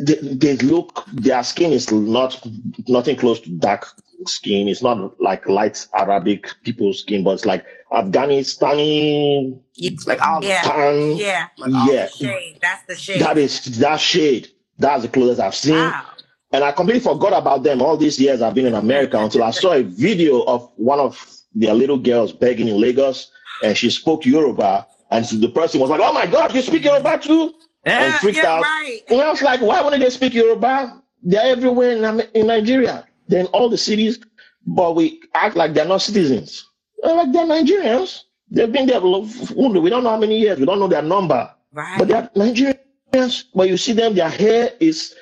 they, 0.00 0.14
they 0.16 0.56
look. 0.58 1.04
Their 1.12 1.42
skin 1.42 1.72
is 1.72 1.90
not 1.90 2.40
nothing 2.88 3.16
close 3.16 3.40
to 3.40 3.50
dark 3.50 3.86
skin. 4.26 4.68
It's 4.68 4.82
not 4.82 5.20
like 5.20 5.48
light 5.48 5.86
Arabic 5.94 6.46
people's 6.62 7.00
skin, 7.00 7.24
but 7.24 7.32
it's 7.32 7.44
like 7.46 7.64
Afghanistani, 7.92 9.58
It's 9.76 10.06
like 10.06 10.18
Yeah. 10.18 10.62
Afghan. 10.64 11.16
Yeah. 11.16 11.46
Like, 11.58 11.92
Yeah, 11.92 12.08
Shade. 12.08 12.58
That's 12.60 12.84
the 12.86 12.96
shade. 12.96 13.20
that 13.22 13.38
is 13.38 13.64
that 13.80 14.00
shade. 14.00 14.48
That's 14.82 15.02
the 15.02 15.08
closest 15.08 15.40
I've 15.40 15.54
seen. 15.54 15.74
wow. 15.74 16.04
And 16.52 16.62
I 16.62 16.72
completely 16.72 17.00
forgot 17.00 17.32
about 17.32 17.62
them 17.62 17.80
all 17.80 17.96
these 17.96 18.20
years 18.20 18.42
I've 18.42 18.54
been 18.54 18.66
in 18.66 18.74
America 18.74 19.18
until 19.18 19.42
I 19.42 19.52
saw 19.52 19.72
a 19.72 19.82
video 19.82 20.42
of 20.42 20.70
one 20.76 21.00
of 21.00 21.18
their 21.54 21.72
little 21.72 21.96
girls 21.98 22.32
begging 22.32 22.68
in 22.68 22.78
Lagos 22.78 23.30
and 23.64 23.76
she 23.76 23.88
spoke 23.88 24.26
Yoruba. 24.26 24.86
And 25.10 25.24
so 25.24 25.36
the 25.36 25.48
person 25.48 25.80
was 25.80 25.88
like, 25.88 26.00
Oh 26.02 26.12
my 26.12 26.26
God, 26.26 26.54
you 26.54 26.60
speak 26.60 26.84
Yoruba 26.84 27.18
too? 27.18 27.54
And 27.84 28.14
freaked 28.16 28.38
yeah, 28.38 28.52
out. 28.56 28.62
right. 28.62 29.00
And 29.08 29.20
I 29.20 29.30
was 29.30 29.40
like, 29.40 29.60
Why 29.62 29.80
wouldn't 29.82 30.02
they 30.02 30.10
speak 30.10 30.34
Yoruba? 30.34 31.02
They're 31.22 31.42
everywhere 31.44 31.92
in, 31.92 32.20
in 32.34 32.46
Nigeria. 32.48 33.06
They're 33.28 33.40
in 33.40 33.46
all 33.46 33.68
the 33.70 33.78
cities, 33.78 34.18
but 34.66 34.94
we 34.94 35.20
act 35.34 35.56
like 35.56 35.72
they're 35.72 35.86
not 35.86 36.02
citizens. 36.02 36.68
They're 37.02 37.14
like 37.14 37.32
they're 37.32 37.46
Nigerians. 37.46 38.22
They've 38.50 38.70
been 38.70 38.86
there, 38.86 39.00
we 39.00 39.88
don't 39.90 40.04
know 40.04 40.10
how 40.10 40.18
many 40.18 40.38
years, 40.38 40.58
we 40.58 40.66
don't 40.66 40.78
know 40.78 40.88
their 40.88 41.00
number. 41.00 41.50
Right. 41.72 41.98
But 41.98 42.08
they're 42.08 42.30
Nigerians. 42.36 42.78
But 43.12 43.68
you 43.68 43.76
see 43.76 43.92
them, 43.92 44.14
their 44.14 44.28
hair 44.30 44.70
is 44.80 45.14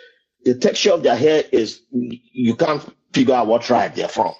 the 0.44 0.54
texture 0.54 0.92
of 0.92 1.02
their 1.02 1.16
hair 1.16 1.44
is 1.52 1.82
you 1.90 2.54
can't 2.56 2.82
figure 3.12 3.34
out 3.34 3.46
what 3.46 3.62
tribe 3.62 3.94
they're 3.94 4.08
from. 4.08 4.32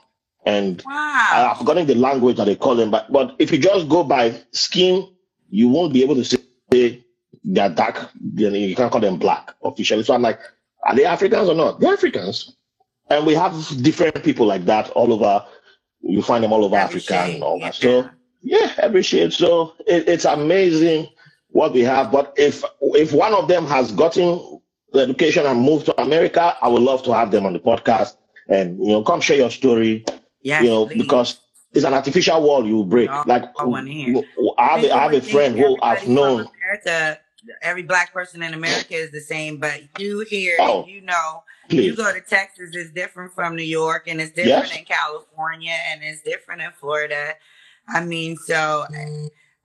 And 0.46 0.82
wow. 0.86 1.50
I've 1.52 1.58
forgotten 1.58 1.86
the 1.86 1.94
language 1.94 2.36
that 2.36 2.46
they 2.46 2.56
call 2.56 2.74
them, 2.74 2.90
but 2.90 3.12
but 3.12 3.36
if 3.38 3.52
you 3.52 3.58
just 3.58 3.88
go 3.88 4.02
by 4.02 4.40
skin, 4.52 5.06
you 5.50 5.68
won't 5.68 5.92
be 5.92 6.02
able 6.02 6.14
to 6.14 6.24
say 6.24 7.04
they're 7.44 7.68
dark. 7.68 8.10
You 8.34 8.50
know, 8.50 8.56
you 8.56 8.74
can't 8.74 8.90
call 8.90 9.02
them 9.02 9.18
black 9.18 9.54
officially. 9.62 10.02
So 10.02 10.14
I'm 10.14 10.22
like, 10.22 10.40
are 10.84 10.96
they 10.96 11.04
Africans 11.04 11.48
or 11.48 11.54
not? 11.54 11.80
They're 11.80 11.92
Africans. 11.92 12.56
And 13.10 13.26
we 13.26 13.34
have 13.34 13.52
different 13.82 14.22
people 14.22 14.46
like 14.46 14.64
that 14.64 14.88
all 14.90 15.12
over. 15.12 15.44
You 16.00 16.22
find 16.22 16.42
them 16.42 16.52
all 16.52 16.64
over 16.64 16.76
Every 16.76 17.00
Africa 17.00 17.24
shade, 17.26 17.34
and 17.34 17.42
all 17.42 17.58
yeah. 17.58 17.66
that. 17.66 17.74
So 17.74 18.10
yeah, 18.40 18.72
every 18.78 19.02
shade. 19.02 19.34
So 19.34 19.74
it, 19.86 20.08
it's 20.08 20.24
amazing 20.24 21.08
what 21.52 21.72
we 21.72 21.80
have. 21.80 22.10
But 22.12 22.34
if 22.36 22.64
if 22.80 23.12
one 23.12 23.34
of 23.34 23.48
them 23.48 23.66
has 23.66 23.92
gotten 23.92 24.60
the 24.92 25.00
education 25.00 25.46
and 25.46 25.60
moved 25.60 25.86
to 25.86 26.00
America, 26.00 26.56
I 26.60 26.68
would 26.68 26.82
love 26.82 27.02
to 27.04 27.12
have 27.14 27.30
them 27.30 27.46
on 27.46 27.52
the 27.52 27.60
podcast 27.60 28.16
and 28.48 28.78
you 28.78 28.92
know 28.92 29.02
come 29.02 29.20
share 29.20 29.36
your 29.36 29.50
story. 29.50 30.04
Yeah, 30.42 30.62
you 30.62 30.68
know 30.68 30.86
please. 30.86 31.02
because 31.02 31.40
it's 31.72 31.84
an 31.84 31.94
artificial 31.94 32.42
wall 32.42 32.66
you 32.66 32.84
break. 32.84 33.10
Oh, 33.10 33.22
like 33.26 33.44
I. 33.58 33.62
I 34.58 34.74
have, 34.74 34.84
a- 34.84 34.92
I 34.92 35.02
have 35.04 35.12
a 35.12 35.20
friend 35.20 35.56
who 35.58 35.76
I've 35.82 36.08
known. 36.08 36.48
America, 36.62 37.20
every 37.62 37.82
black 37.82 38.12
person 38.12 38.42
in 38.42 38.54
America 38.54 38.94
is 38.94 39.10
the 39.12 39.20
same, 39.20 39.58
but 39.58 39.80
you 39.98 40.20
hear, 40.28 40.56
Oh, 40.58 40.84
you 40.86 41.00
know, 41.00 41.42
you 41.68 41.94
go 41.94 42.12
to 42.12 42.20
Texas, 42.20 42.70
it's 42.74 42.90
different 42.90 43.32
from 43.32 43.56
New 43.56 43.62
York, 43.62 44.08
and 44.08 44.20
it's 44.20 44.32
different 44.32 44.68
yes, 44.68 44.76
in 44.76 44.84
California, 44.84 45.76
and 45.88 46.02
it's 46.02 46.22
different 46.22 46.62
in 46.62 46.70
Florida. 46.72 47.34
I 47.88 48.04
mean, 48.04 48.36
so 48.36 48.84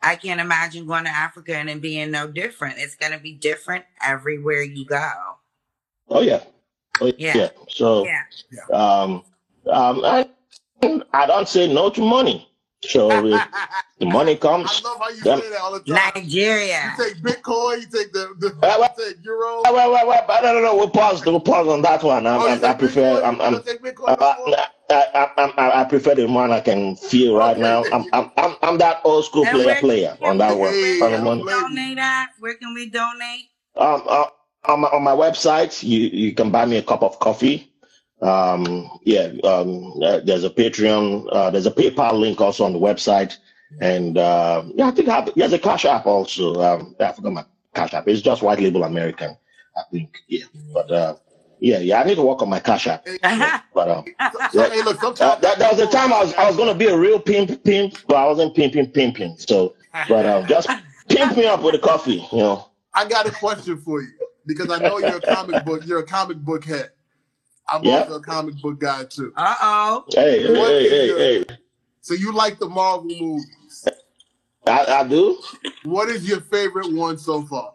I 0.05 0.15
can't 0.15 0.39
imagine 0.39 0.85
going 0.85 1.05
to 1.05 1.09
Africa 1.09 1.55
and 1.57 1.69
it 1.69 1.81
being 1.81 2.11
no 2.11 2.27
different. 2.27 2.77
It's 2.77 2.95
going 2.95 3.11
to 3.11 3.19
be 3.19 3.33
different 3.33 3.85
everywhere 4.05 4.61
you 4.61 4.85
go. 4.85 5.11
oh 6.09 6.21
yeah, 6.21 6.43
oh 7.01 7.11
Yeah. 7.17 7.35
yeah. 7.37 7.49
So 7.69 8.05
Yeah. 8.05 8.23
um, 8.71 9.23
um, 9.71 10.05
I, 10.05 10.29
I 11.13 11.25
don't 11.25 11.49
say 11.49 11.71
no 11.73 11.89
to 11.89 12.01
money. 12.01 12.49
So 12.83 13.09
if 13.25 13.47
the 13.99 14.05
money 14.05 14.33
I 14.33 14.37
comes, 14.37 14.83
love 14.83 14.99
how 14.99 15.09
you 15.09 15.23
them. 15.23 15.41
say 15.41 15.49
that 15.49 15.59
all 15.61 15.73
the 15.73 15.79
time. 15.79 16.11
Nigeria. 16.15 16.93
You 16.97 17.05
take 17.05 17.15
Bitcoin, 17.23 17.81
you 17.81 17.87
take 17.87 18.13
the, 18.13 18.35
the 18.39 18.55
Wait, 18.61 18.79
wait, 18.79 18.89
you 18.97 19.05
take 19.15 19.25
Euro. 19.25 19.63
wait, 19.65 19.91
wait, 19.91 20.07
wait, 20.07 20.21
but 20.27 20.43
no, 20.43 20.53
no, 20.53 20.61
no. 20.61 20.75
We'll 20.75 20.89
pause. 20.89 21.25
We'll 21.25 21.39
pause 21.39 21.67
on 21.67 21.81
that 21.81 22.03
one. 22.03 22.27
I'm, 22.27 22.41
Oh, 22.41 22.47
I'm, 22.47 22.63
I 22.63 22.73
prefer. 22.75 23.01
Bitcoin? 23.21 23.25
I'm, 23.27 23.41
I'm, 23.41 23.53
don't 23.53 23.65
take 23.65 23.81
Bitcoin 23.83 24.09
Uh, 24.09 24.35
before? 24.35 24.55
I, 24.89 25.29
I, 25.37 25.43
I, 25.57 25.81
I 25.81 25.83
prefer 25.85 26.15
the 26.15 26.25
one 26.27 26.51
I 26.51 26.59
can 26.59 26.95
feel 26.95 27.35
right 27.35 27.57
now. 27.57 27.83
I'm, 27.91 28.05
I'm, 28.13 28.31
I'm, 28.37 28.55
I'm 28.61 28.77
that 28.77 29.01
old 29.03 29.25
school 29.25 29.45
player 29.45 29.65
where 29.65 29.79
player 29.79 30.17
on 30.21 30.37
that 30.37 30.57
one. 30.57 30.71
Hey, 30.71 31.01
On 31.01 31.11
the 31.11 31.43
where 31.43 31.61
can 31.61 31.71
we 31.71 31.75
donate 31.75 31.97
at? 31.97 32.27
Where 32.39 32.53
can 32.55 32.73
we 32.73 32.89
donate? 32.89 33.49
Um, 33.75 34.03
uh, 34.07 34.25
on 34.65 34.81
my, 34.81 34.87
on 34.89 35.03
my 35.03 35.11
website, 35.11 35.81
you, 35.83 35.99
you 35.99 36.33
can 36.33 36.51
buy 36.51 36.65
me 36.65 36.77
a 36.77 36.83
cup 36.83 37.03
of 37.03 37.19
coffee. 37.19 37.71
Um, 38.21 38.89
yeah, 39.03 39.31
um, 39.43 39.93
uh, 40.01 40.19
there's 40.23 40.43
a 40.43 40.49
Patreon, 40.49 41.27
uh, 41.31 41.49
there's 41.49 41.65
a 41.65 41.71
PayPal 41.71 42.13
link 42.19 42.39
also 42.39 42.63
on 42.65 42.73
the 42.73 42.79
website. 42.79 43.37
And, 43.81 44.17
uh, 44.17 44.63
yeah, 44.75 44.87
I 44.87 44.91
think 44.91 45.09
I 45.09 45.15
have, 45.15 45.31
there's 45.35 45.53
a 45.53 45.59
Cash 45.59 45.85
App 45.85 46.05
also. 46.05 46.61
Um, 46.61 46.95
I 46.99 47.11
forgot 47.11 47.33
my 47.33 47.45
Cash 47.73 47.93
App. 47.93 48.07
It's 48.07 48.21
just 48.21 48.41
White 48.41 48.59
Label 48.59 48.83
American, 48.83 49.35
I 49.75 49.81
think. 49.91 50.15
Yeah. 50.27 50.45
But, 50.73 50.91
uh, 50.91 51.15
yeah, 51.65 51.79
yeah, 51.79 51.99
I 51.99 52.03
need 52.03 52.15
to 52.15 52.21
work 52.21 52.43
on 52.43 52.49
my 52.49 52.59
Cash 52.59 52.85
App. 52.87 53.07
But, 53.73 53.89
um, 53.89 54.05
so, 54.31 54.39
so, 54.51 54.61
yeah. 54.63 54.69
hey, 54.69 54.81
look, 54.83 55.03
Uh, 55.03 55.35
that, 55.39 55.57
that 55.59 55.71
was 55.71 55.79
the 55.79 55.87
time 55.87 56.13
I 56.13 56.23
was 56.23 56.33
I 56.35 56.47
was 56.47 56.55
gonna 56.55 56.75
be 56.75 56.85
a 56.85 56.97
real 56.97 57.19
pimp 57.19 57.63
pimp, 57.63 57.97
but 58.07 58.15
I 58.17 58.25
wasn't 58.27 58.55
pimping 58.55 58.91
pimping. 58.91 59.35
So, 59.37 59.75
but 60.07 60.25
uh, 60.25 60.43
just 60.47 60.69
pimp 61.09 61.35
me 61.35 61.45
up 61.47 61.61
with 61.63 61.73
a 61.75 61.79
coffee, 61.79 62.25
you 62.31 62.37
know. 62.37 62.69
I 62.93 63.05
got 63.07 63.25
a 63.27 63.31
question 63.31 63.77
for 63.81 64.01
you 64.01 64.11
because 64.45 64.69
I 64.69 64.77
know 64.79 64.99
you're 64.99 65.17
a 65.17 65.21
comic 65.21 65.65
book. 65.65 65.85
You're 65.85 65.99
a 65.99 66.05
comic 66.05 66.37
book 66.37 66.63
head. 66.63 66.91
I'm 67.67 67.83
Yeah. 67.83 68.01
also 68.01 68.15
a 68.17 68.21
comic 68.21 68.61
book 68.61 68.79
guy 68.79 69.03
too. 69.05 69.33
Uh 69.35 69.55
oh. 69.61 70.05
Hey, 70.13 70.43
hey, 70.43 70.53
What 70.59 70.69
hey, 70.69 70.83
is 70.85 70.91
hey, 70.91 71.07
your- 71.07 71.17
hey. 71.17 71.45
So 72.01 72.13
you 72.13 72.31
like 72.31 72.59
the 72.59 72.69
Marvel 72.69 73.05
movies? 73.19 73.87
I, 74.67 74.85
I 74.99 75.07
do. 75.07 75.37
What 75.83 76.09
is 76.09 76.27
your 76.29 76.41
favorite 76.41 76.93
one 76.93 77.17
so 77.17 77.41
far? 77.43 77.73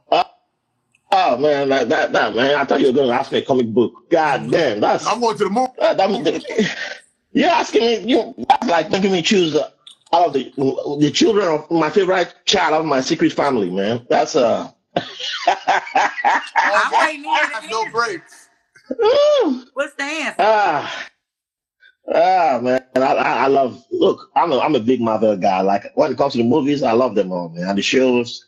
Oh 1.12 1.36
man, 1.38 1.68
that, 1.70 1.88
that 1.88 2.12
that 2.12 2.34
man. 2.36 2.54
I 2.54 2.64
thought 2.64 2.80
you 2.80 2.88
were 2.88 2.92
gonna 2.92 3.12
ask 3.12 3.32
me 3.32 3.38
a 3.38 3.42
comic 3.42 3.66
book. 3.68 4.10
God 4.10 4.50
damn, 4.50 4.80
that's 4.80 5.06
I'm 5.06 5.20
going 5.20 5.36
to 5.38 5.44
the 5.44 5.50
movie. 5.50 5.72
uh, 5.80 5.94
that, 5.94 6.76
you're 7.32 7.48
asking 7.48 7.82
me. 7.82 7.98
You 8.12 8.34
that's 8.48 8.66
like 8.68 8.90
making 8.90 9.12
me 9.12 9.22
choose 9.22 9.56
uh, 9.56 9.70
out 10.12 10.28
of 10.28 10.32
the 10.34 10.52
the 11.00 11.10
children 11.10 11.48
of 11.48 11.70
my 11.70 11.90
favorite 11.90 12.32
child 12.44 12.74
of 12.74 12.86
my 12.86 13.00
secret 13.00 13.32
family, 13.32 13.70
man. 13.70 14.06
That's 14.08 14.36
uh. 14.36 14.70
I'm 14.96 15.04
waiting 16.92 17.24
to 17.24 17.28
hear 17.28 17.48
the 17.60 17.68
no 17.70 17.80
answer. 17.80 17.90
breaks. 17.90 18.48
What's 19.74 19.94
the 19.94 20.02
answer? 20.04 20.36
Ah, 20.38 21.06
ah, 22.14 22.60
man, 22.62 22.84
I, 22.96 23.00
I, 23.00 23.32
I 23.44 23.46
love. 23.48 23.84
Look, 23.90 24.30
I'm 24.36 24.52
a, 24.52 24.58
I'm 24.60 24.74
a 24.76 24.80
big 24.80 25.00
Marvel 25.00 25.36
guy. 25.36 25.60
Like 25.60 25.84
when 25.96 26.12
it 26.12 26.18
comes 26.18 26.32
to 26.32 26.38
the 26.38 26.44
movies, 26.44 26.82
I 26.82 26.92
love 26.92 27.14
them 27.16 27.32
all, 27.32 27.48
man. 27.48 27.68
And 27.68 27.78
the 27.78 27.82
shows. 27.82 28.46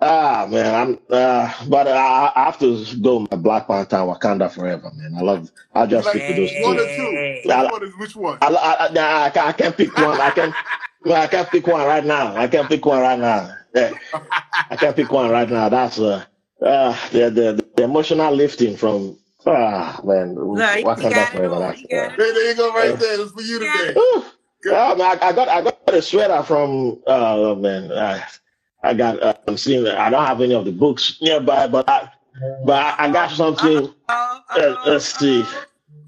Ah, 0.00 0.46
man, 0.50 0.74
I'm. 0.74 0.98
Uh, 1.10 1.52
but 1.68 1.88
I, 1.88 2.32
I 2.36 2.44
have 2.44 2.58
to 2.60 2.84
go 3.02 3.20
with 3.22 3.30
my 3.32 3.36
Black 3.38 3.66
Panther, 3.66 3.96
and 3.96 4.10
Wakanda 4.10 4.50
forever, 4.50 4.92
man. 4.96 5.14
I 5.16 5.22
love. 5.22 5.50
I'll 5.74 5.86
just 5.88 6.08
stick 6.10 6.28
with 6.28 6.36
those 6.36 6.52
One 6.62 6.76
two. 6.76 6.82
or 6.82 6.86
two. 6.86 7.10
Hey. 7.12 7.42
Which 7.44 7.72
one 7.72 7.84
is 7.84 7.96
which 7.98 8.16
one? 8.16 8.38
I, 8.42 8.48
I, 8.48 8.86
I, 8.86 9.26
I, 9.26 9.30
can't, 9.30 9.48
I 9.48 9.52
can't 9.52 9.76
pick 9.76 9.98
one. 9.98 10.20
I 10.20 10.30
can. 10.30 10.54
Well, 11.04 11.22
I 11.22 11.26
can't 11.26 11.50
pick 11.50 11.66
one 11.66 11.86
right 11.86 12.04
now. 12.04 12.36
I 12.36 12.48
can't 12.48 12.68
pick 12.68 12.84
one 12.86 13.00
right 13.00 13.18
now. 13.18 13.56
Yeah. 13.74 13.94
I 14.70 14.76
can't 14.76 14.96
pick 14.96 15.12
one 15.12 15.30
right 15.30 15.48
now. 15.50 15.68
That's 15.68 15.98
uh, 15.98 16.24
uh 16.62 17.10
the, 17.10 17.30
the 17.30 17.66
the 17.76 17.82
emotional 17.84 18.34
lifting 18.34 18.76
from 18.76 19.18
ah 19.46 20.00
man, 20.04 20.34
Look, 20.36 20.76
you 20.78 20.84
Wakanda 20.84 21.14
got 21.14 21.34
it 21.34 21.36
forever. 21.36 21.54
all. 21.54 21.60
That's 21.60 21.82
You 21.82 21.88
got 21.88 22.06
uh, 22.06 22.14
it 22.14 22.20
Hey, 22.20 22.32
there 22.32 22.48
you 22.50 22.56
go, 22.56 22.74
right 22.74 22.90
Yeah. 22.90 22.96
there. 22.98 23.16
That's 23.18 23.32
for 23.32 23.42
you 23.42 23.60
Yeah. 23.60 23.72
today. 23.78 23.98
Ooh. 23.98 24.24
Good. 24.62 24.74
Oh, 24.74 24.96
man, 24.96 25.18
I, 25.22 25.28
I 25.28 25.32
got 25.32 25.48
I 25.48 25.62
got 25.62 25.94
a 25.94 26.02
sweater 26.02 26.42
from 26.42 27.02
uh 27.06 27.54
man. 27.58 27.92
I, 27.92 28.24
I 28.84 28.94
got 28.94 29.22
uh, 29.22 29.34
I'm 29.48 29.56
seeing 29.56 29.84
that 29.84 29.98
I 29.98 30.10
don't 30.10 30.24
have 30.26 30.40
any 30.40 30.54
of 30.54 30.64
the 30.64 30.72
books 30.72 31.18
nearby, 31.20 31.66
but 31.66 31.88
I 31.88 32.10
but 32.64 32.74
I, 33.00 33.06
I 33.06 33.10
got 33.12 33.30
something. 33.30 33.92
Oh, 34.08 34.40
Uh, 34.50 34.76
let's 34.86 35.18
see. 35.18 35.44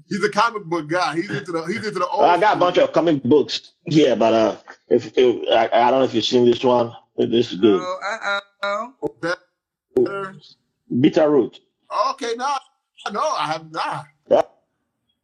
He's 0.07 0.23
a 0.23 0.29
comic 0.29 0.63
book 0.65 0.87
guy. 0.87 1.15
He's 1.15 1.29
into 1.29 1.51
the 1.51 1.63
he's 1.63 1.77
into 1.85 1.99
the 1.99 2.07
old. 2.07 2.23
I 2.23 2.39
got 2.39 2.57
a 2.57 2.59
bunch 2.59 2.77
of 2.77 2.93
comic 2.93 3.23
books 3.23 3.73
Yeah, 3.87 4.15
but 4.15 4.33
uh, 4.33 4.57
if, 4.89 5.11
if 5.17 5.49
I, 5.51 5.65
I 5.65 5.91
don't 5.91 5.99
know 5.99 6.05
if 6.05 6.13
you've 6.13 6.25
seen 6.25 6.45
this 6.45 6.63
one. 6.63 6.93
This 7.17 7.51
is 7.51 7.59
good. 7.59 7.81
Oh, 7.81 7.99
uh 8.21 8.39
oh. 8.63 9.15
Better. 9.21 10.35
Bitter 11.01 11.29
root. 11.29 11.59
Okay, 12.11 12.33
no, 12.37 12.55
no, 13.11 13.21
I 13.21 13.47
have 13.47 13.71
not. 13.71 14.05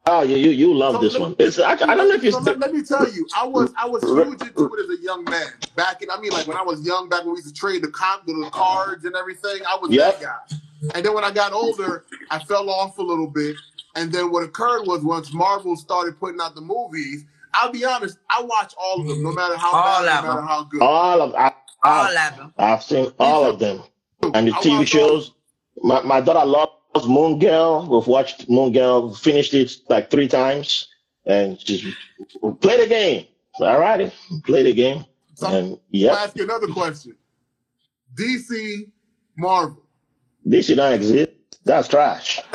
Oh, 0.06 0.22
you 0.22 0.36
you, 0.36 0.50
you 0.52 0.74
love 0.74 0.96
So 0.96 1.02
this 1.02 1.14
let- 1.14 1.22
one. 1.22 1.36
It's 1.40 1.60
I, 1.60 1.72
I 1.72 1.76
don't 1.76 2.10
know 2.10 2.10
if 2.16 2.22
So 2.22 2.40
you. 2.40 2.46
let, 2.46 2.60
let 2.60 2.74
me 2.74 2.84
tell 2.84 3.10
you, 3.12 3.26
I 3.36 3.46
was 3.46 3.74
I 3.78 3.88
was 3.88 4.04
huge 4.04 4.42
into 4.42 4.66
it 4.76 4.84
as 4.92 5.00
a 5.00 5.02
young 5.02 5.24
man. 5.24 5.48
Back 5.76 6.02
in, 6.02 6.10
I 6.10 6.20
mean, 6.20 6.32
like 6.32 6.46
when 6.46 6.58
I 6.58 6.62
was 6.62 6.86
young, 6.86 7.08
back 7.08 7.22
when 7.24 7.32
we 7.34 7.38
used 7.38 7.48
to 7.48 7.54
trade 7.54 7.84
the 7.84 7.88
comp, 7.88 8.26
the 8.26 8.50
cards 8.52 9.06
and 9.06 9.16
everything. 9.16 9.62
I 9.68 9.78
was 9.82 9.92
Yep. 9.92 10.20
that 10.20 10.26
guy. 10.50 10.58
And 10.96 11.06
then 11.06 11.14
when 11.14 11.24
I 11.24 11.32
got 11.32 11.54
older, 11.54 12.04
I 12.30 12.40
fell 12.44 12.70
off 12.70 12.98
a 12.98 13.02
little 13.02 13.28
bit. 13.28 13.56
And 13.96 14.12
then 14.12 14.30
what 14.32 14.44
occurred 14.44 14.86
was 14.88 15.02
once 15.04 15.32
Marvel 15.32 15.78
started 15.78 16.20
putting 16.20 16.42
out 16.42 16.56
the 16.56 16.62
movies, 16.62 17.24
I'll 17.54 17.72
be 17.72 17.86
honest, 17.86 18.18
I 18.30 18.42
watch 18.42 18.74
all 18.78 19.00
of 19.00 19.08
them, 19.08 19.24
no 19.24 19.32
matter 19.32 19.56
how 19.56 19.72
All 19.72 20.04
bad, 20.04 20.18
of 20.20 20.24
no 20.26 20.30
matter 20.30 20.40
them. 20.42 20.48
how 20.48 20.64
good. 20.66 20.82
All 20.82 21.22
of 21.22 21.34
I, 21.36 21.46
All 21.84 22.18
I, 22.18 22.28
of 22.28 22.36
them. 22.38 22.54
I've 22.58 22.84
seen 22.84 23.14
all 23.20 23.46
of 23.46 23.60
them, 23.60 23.84
and 24.34 24.48
the 24.50 24.52
I 24.52 24.58
TV 24.58 24.80
watch 24.80 24.96
all- 24.96 25.08
shows. 25.08 25.32
My 25.82 26.02
my 26.02 26.20
daughter 26.22 26.46
loves 26.46 26.72
Moon 27.08 27.40
Girl. 27.40 27.88
We've 27.90 28.08
watched 28.08 28.50
Moon 28.50 28.72
Girl, 28.72 29.14
finished 29.14 29.54
it 29.54 29.72
like 29.90 30.10
three 30.12 30.28
times, 30.28 30.88
and 31.26 31.58
just 31.60 31.86
play 32.62 32.78
the 32.78 32.88
game. 32.88 33.28
All 33.60 33.80
righty, 33.80 34.12
play 34.46 34.64
the 34.64 34.74
game, 34.74 35.06
So 35.36 35.48
and 35.48 35.72
I'll 35.74 35.82
yeah, 35.92 36.14
ask 36.14 36.36
you 36.36 36.44
another 36.44 36.68
question. 36.68 37.16
DC, 38.16 38.90
Marvel. 39.38 39.82
this 40.46 40.68
should 40.68 40.78
not 40.78 40.94
exist. 40.94 41.30
That's 41.66 41.88
trash. 41.88 42.40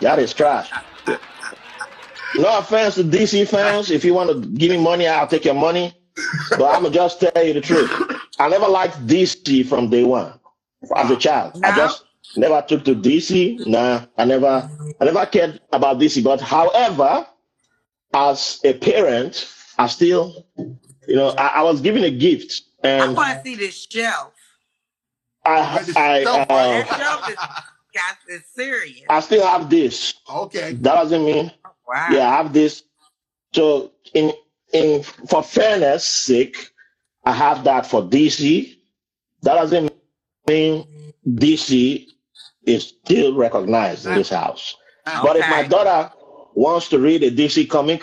That 0.00 0.18
is 0.18 0.32
trash. 0.32 0.70
No 2.36 2.58
offense 2.58 2.94
to 2.94 3.04
DC 3.04 3.46
fans. 3.48 3.90
If 3.90 4.02
you 4.04 4.14
want 4.14 4.30
to 4.30 4.48
give 4.56 4.70
me 4.70 4.78
money, 4.78 5.06
I'll 5.06 5.26
take 5.26 5.44
your 5.44 5.54
money. 5.54 5.92
But 6.50 6.74
I'm 6.74 6.82
gonna 6.84 6.90
just 6.94 7.20
tell 7.20 7.44
you 7.44 7.52
the 7.52 7.60
truth. 7.60 7.90
I 8.38 8.48
never 8.48 8.66
liked 8.66 9.06
DC 9.06 9.66
from 9.66 9.90
day 9.90 10.04
one. 10.04 10.32
As 10.96 11.10
a 11.10 11.16
child, 11.16 11.60
I 11.62 11.76
just 11.76 12.04
never 12.36 12.62
took 12.62 12.84
to 12.84 12.94
DC. 12.94 13.66
Nah, 13.66 14.06
I 14.16 14.24
never, 14.24 14.70
I 15.00 15.04
never 15.04 15.26
cared 15.26 15.60
about 15.72 15.98
DC. 15.98 16.22
But 16.22 16.40
however, 16.40 17.26
as 18.14 18.60
a 18.64 18.74
parent, 18.74 19.52
I 19.78 19.86
still, 19.86 20.46
you 20.56 21.16
know, 21.16 21.30
I, 21.30 21.46
I 21.46 21.62
was 21.62 21.80
given 21.80 22.04
a 22.04 22.10
gift, 22.10 22.62
I 22.84 22.88
and 22.88 23.16
want 23.16 23.44
to 23.44 23.50
see 23.50 23.56
this 23.56 23.86
shelf. 23.90 24.32
I, 25.44 25.78
I, 25.96 26.24
That 26.24 26.50
uh, 26.50 26.54
That 26.54 26.98
shelf 26.98 27.30
is 27.30 27.36
got 27.36 28.16
this 28.28 28.42
serious. 28.54 29.02
I 29.08 29.20
still 29.20 29.46
have 29.46 29.70
this. 29.70 30.14
okay. 30.32 30.72
That 30.74 30.94
doesn't 30.94 31.24
mean 31.24 31.50
Wow. 31.90 32.08
yeah, 32.12 32.28
I 32.30 32.36
have 32.36 32.52
this. 32.52 32.84
So 33.52 33.90
in 34.14 34.32
in 34.72 35.02
for 35.02 35.42
fairness 35.42 36.04
sake, 36.04 36.70
I 37.24 37.32
have 37.32 37.64
that 37.64 37.84
for 37.86 38.02
DC. 38.02 38.76
That 39.42 39.54
doesn't 39.54 39.92
mean 40.46 40.86
DC 41.26 42.06
is 42.66 42.88
still 42.88 43.34
recognized 43.34 44.06
in 44.06 44.14
this 44.14 44.30
house. 44.30 44.76
But 45.04 45.36
if 45.36 45.48
my 45.48 45.62
daughter 45.66 46.12
wants 46.54 46.88
to 46.90 46.98
read 46.98 47.22
a 47.22 47.30
DC 47.30 47.68
comic, 47.68 48.02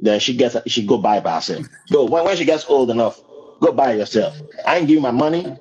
then 0.00 0.20
she 0.20 0.36
gets 0.36 0.56
she 0.66 0.86
go 0.86 0.98
buy 0.98 1.20
by 1.20 1.34
herself. 1.34 1.66
Go 1.90 2.04
when, 2.06 2.24
when 2.24 2.36
she 2.36 2.44
gets 2.44 2.64
old 2.68 2.90
enough, 2.90 3.20
go 3.60 3.72
buy 3.72 3.94
yourself. 3.94 4.36
I 4.66 4.78
ain't 4.78 4.88
give 4.88 4.96
you 4.96 5.00
my 5.00 5.10
money 5.10 5.56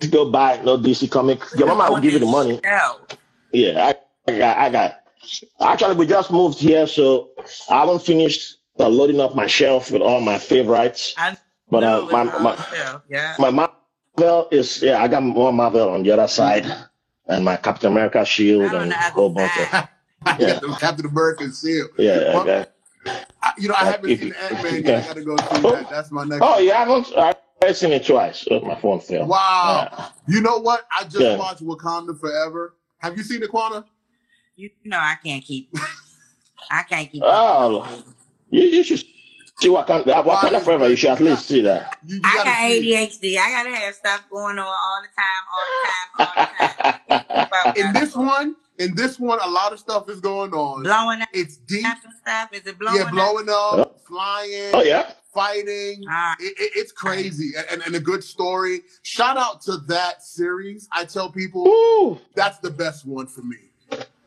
to 0.00 0.08
go 0.08 0.30
buy 0.30 0.60
no 0.62 0.76
DC 0.78 1.10
comic. 1.10 1.40
Your 1.56 1.68
mama 1.68 1.90
will 1.90 2.00
give 2.00 2.12
you 2.12 2.18
the 2.18 2.26
money. 2.26 2.60
Yeah, 3.52 3.92
I, 4.28 4.32
I 4.32 4.38
got, 4.38 4.58
I 4.58 4.70
got. 4.70 5.00
Actually, 5.60 5.96
we 5.96 6.06
just 6.06 6.30
moved 6.30 6.58
here, 6.58 6.86
so 6.86 7.30
I 7.70 7.80
haven't 7.80 8.02
finished 8.02 8.58
uh, 8.78 8.88
loading 8.88 9.20
up 9.20 9.34
my 9.34 9.46
shelf 9.46 9.90
with 9.90 10.02
all 10.02 10.20
my 10.20 10.38
favorites. 10.38 11.14
I 11.16 11.36
But 11.70 11.84
uh, 11.84 12.06
my 12.10 12.24
my. 12.40 12.66
Yeah. 13.08 13.36
my 13.38 13.50
Marvel 13.50 14.48
is 14.50 14.82
yeah, 14.82 15.02
I 15.02 15.08
got 15.08 15.22
more 15.22 15.52
Marvel 15.52 15.88
on 15.90 16.02
the 16.02 16.10
other 16.10 16.28
side, 16.28 16.66
and 17.28 17.44
my 17.44 17.56
Captain 17.56 17.90
America 17.92 18.24
shield 18.24 18.62
and 18.62 18.72
don't 18.72 18.92
a 18.92 18.96
whole 19.10 19.30
bunch 19.30 19.52
of 19.72 19.88
Yeah. 20.40 20.58
Captain 20.78 21.06
America 21.06 21.50
seal. 21.52 21.88
yeah. 21.98 22.12
I 22.12 22.34
Well, 22.34 22.44
got- 22.44 22.70
I, 23.42 23.52
you 23.58 23.68
know, 23.68 23.74
I 23.78 23.84
haven't 23.84 24.10
if- 24.10 24.20
seen 24.20 24.32
Ant 24.40 24.62
Man 24.62 24.74
if- 24.76 24.84
yet. 24.86 25.04
I 25.04 25.06
gotta 25.08 25.24
go 25.24 25.36
see 25.36 25.44
oh. 25.66 25.70
that. 25.72 25.90
That's 25.90 26.10
my 26.10 26.24
next. 26.24 26.40
Oh, 26.42 26.58
you 26.58 26.72
haven't? 26.72 27.06
I- 27.16 27.34
I've 27.62 27.76
seen 27.76 27.92
it 27.92 28.04
twice. 28.06 28.46
Oh, 28.50 28.60
my 28.60 28.74
phone 28.80 29.00
fell. 29.00 29.26
Wow. 29.26 29.88
Yeah. 29.92 30.08
You 30.28 30.40
know 30.42 30.58
what? 30.58 30.86
I 30.98 31.04
just 31.04 31.20
Yeah. 31.20 31.36
watched 31.36 31.62
Wakanda 31.62 32.18
Forever. 32.18 32.74
Have 32.98 33.16
you 33.16 33.22
seen 33.22 33.42
it, 33.42 33.50
Quana? 33.50 33.84
You 34.56 34.70
know 34.84 34.98
I 34.98 35.16
can't 35.22 35.42
keep. 35.44 35.74
I 36.70 36.82
can't 36.84 37.10
keep. 37.10 37.22
Oh, 37.24 37.86
you, 38.50 38.62
you 38.62 38.82
should 38.84 39.02
see 39.60 39.68
Wakanda 39.68 40.24
what 40.24 40.40
kind 40.40 40.56
of 40.56 40.64
forever. 40.64 40.88
You 40.88 40.96
should 40.96 41.10
at 41.10 41.20
least 41.20 41.46
see 41.46 41.60
that. 41.62 41.98
You, 42.06 42.16
you 42.16 42.22
I 42.24 42.34
gotta 42.36 42.50
got 42.50 42.68
see 42.68 42.94
it. 42.94 43.10
ADHD. 43.10 43.38
I 43.38 43.50
gotta 43.50 43.76
have 43.76 43.94
stuff 43.94 44.24
going 44.30 44.58
on 44.58 44.66
all 44.66 45.02
the 45.02 45.08
time, 45.16 45.42
all 45.52 45.64
the 45.70 45.88
time, 45.88 46.08
all 46.20 46.34
the 46.36 46.46
time. 46.56 47.74
In 47.76 47.92
this 47.92 48.14
one, 48.16 48.56
in 48.78 48.94
this 48.96 49.18
one, 49.20 49.38
a 49.42 49.48
lot 49.48 49.72
of 49.72 49.78
stuff 49.78 50.08
is 50.08 50.20
going 50.20 50.52
on. 50.52 50.82
blowing 50.82 51.22
up 51.22 51.28
It's 51.32 51.56
deep. 51.56 51.86
stuff. 52.22 52.50
Is 52.52 52.66
it 52.66 52.78
blowing 52.78 52.96
Yeah, 52.98 53.04
up? 53.04 53.10
blowing 53.12 53.48
up, 53.48 54.00
flying, 54.06 54.70
Oh 54.74 54.82
yeah. 54.82 55.12
fighting. 55.32 56.04
Ah, 56.10 56.34
It, 56.40 56.54
it- 56.58 56.72
it's 56.76 56.90
crazy 56.92 57.52
and, 57.56 57.66
and, 57.70 57.82
and 57.86 57.94
a 57.96 58.00
good 58.00 58.24
story. 58.24 58.80
Shout 59.02 59.36
out 59.36 59.62
to 59.62 59.76
that 59.88 60.22
series. 60.24 60.88
I 60.92 61.04
tell 61.04 61.30
people 61.30 61.66
Ooh. 61.68 62.18
that's 62.34 62.58
the 62.58 62.70
best 62.70 63.06
one 63.06 63.26
for 63.28 63.42
me. 63.42 63.56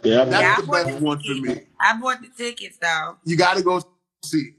Yeah. 0.04 0.26
That's 0.26 0.42
Yeah, 0.42 0.56
the 0.62 0.68
best 0.72 0.98
the 1.00 1.04
one 1.06 1.20
for 1.20 1.34
me. 1.36 1.62
I 1.82 2.00
bought 2.00 2.22
the 2.22 2.30
tickets 2.38 2.78
though. 2.82 3.18
You 3.26 3.36
got 3.38 3.58
to 3.58 3.64
go 3.64 3.82
see. 4.24 4.52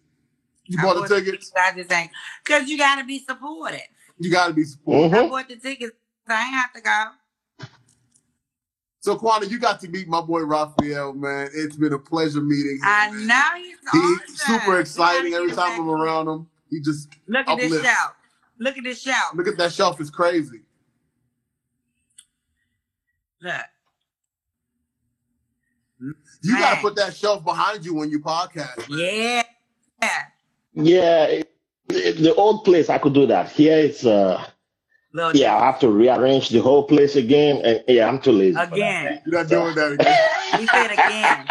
It. 0.69 0.73
You 0.73 0.79
I 0.79 0.83
bought 0.83 0.97
bought 0.97 1.09
the 1.09 1.21
tickets. 1.21 1.53
I 1.57 1.73
just 1.75 1.93
ain't 1.93 2.11
because 2.45 2.69
you 2.69 2.77
gotta 2.79 3.05
be 3.05 3.19
supportive. 3.21 3.81
You 4.21 4.31
got 4.33 4.49
to 4.49 4.53
be 4.53 4.65
supportive. 4.65 5.15
I 5.15 5.23
Mhm. 5.23 5.31
bought 5.31 5.49
the 5.49 5.57
tickets. 5.57 5.97
So 6.27 6.35
I 6.35 6.43
ain't 6.43 6.55
have 6.55 6.73
to 6.73 6.81
go. 6.81 7.67
So, 9.01 9.17
Quana, 9.17 9.47
you 9.47 9.61
got 9.61 9.81
to 9.83 9.89
meet 9.89 10.09
my 10.09 10.21
boy 10.21 10.41
Raphael, 10.41 11.13
man. 11.13 11.49
It's 11.55 11.77
been 11.77 11.93
a 11.93 11.99
pleasure 12.01 12.41
meeting 12.43 12.79
him. 12.79 12.81
I 12.85 13.11
man. 13.13 13.27
know 13.29 13.43
he's 13.57 13.77
He's 13.93 14.21
awesome. 14.43 14.59
super 14.61 14.81
exciting 14.81 15.35
every 15.35 15.53
time 15.53 15.81
I'm 15.81 15.89
around 15.89 16.27
him. 16.29 16.51
He 16.69 16.81
just 16.81 17.09
Look 17.29 17.47
at 17.49 17.57
this 17.59 17.67
uplift. 17.73 17.85
shelf. 17.87 18.13
Look 18.59 18.77
at 18.77 18.83
this 18.85 19.01
shelf. 19.01 19.35
look 19.35 19.47
at 19.47 19.57
that 19.57 19.73
shelf. 19.73 20.01
It's 20.01 20.11
crazy. 20.11 20.63
Look. 23.41 23.55
You 26.43 26.59
got 26.59 26.75
to 26.75 26.81
put 26.81 26.97
that 26.97 27.15
shelf 27.15 27.45
behind 27.45 27.85
you 27.85 27.95
when 27.95 28.11
you 28.11 28.19
podcast. 28.21 28.89
man. 28.91 29.45
Yeah. 30.03 30.25
Yeah. 30.75 30.85
Yeah. 30.85 31.25
it- 31.27 31.51
it- 31.91 32.19
the 32.23 32.35
old 32.35 32.65
place 32.65 32.91
I 32.91 32.99
could 32.99 33.15
do 33.15 33.27
that. 33.27 33.51
Here 33.51 33.79
it's 33.79 34.05
uh 34.07 34.45
Little 35.15 35.35
yeah, 35.37 35.57
I 35.57 35.65
have 35.67 35.81
to 35.81 35.89
rearrange 35.89 36.51
the 36.51 36.61
whole 36.61 36.85
place 36.85 37.17
again. 37.17 37.63
And 37.65 37.83
yeah, 37.89 38.07
I'm 38.09 38.21
too 38.21 38.33
lazy. 38.33 38.59
Again. 38.59 39.23
You're 39.27 39.41
not 39.43 39.49
doing 39.49 39.75
that 39.75 39.93
again. 39.93 40.29
He 40.61 40.67
said 40.67 40.93
again. 40.93 41.47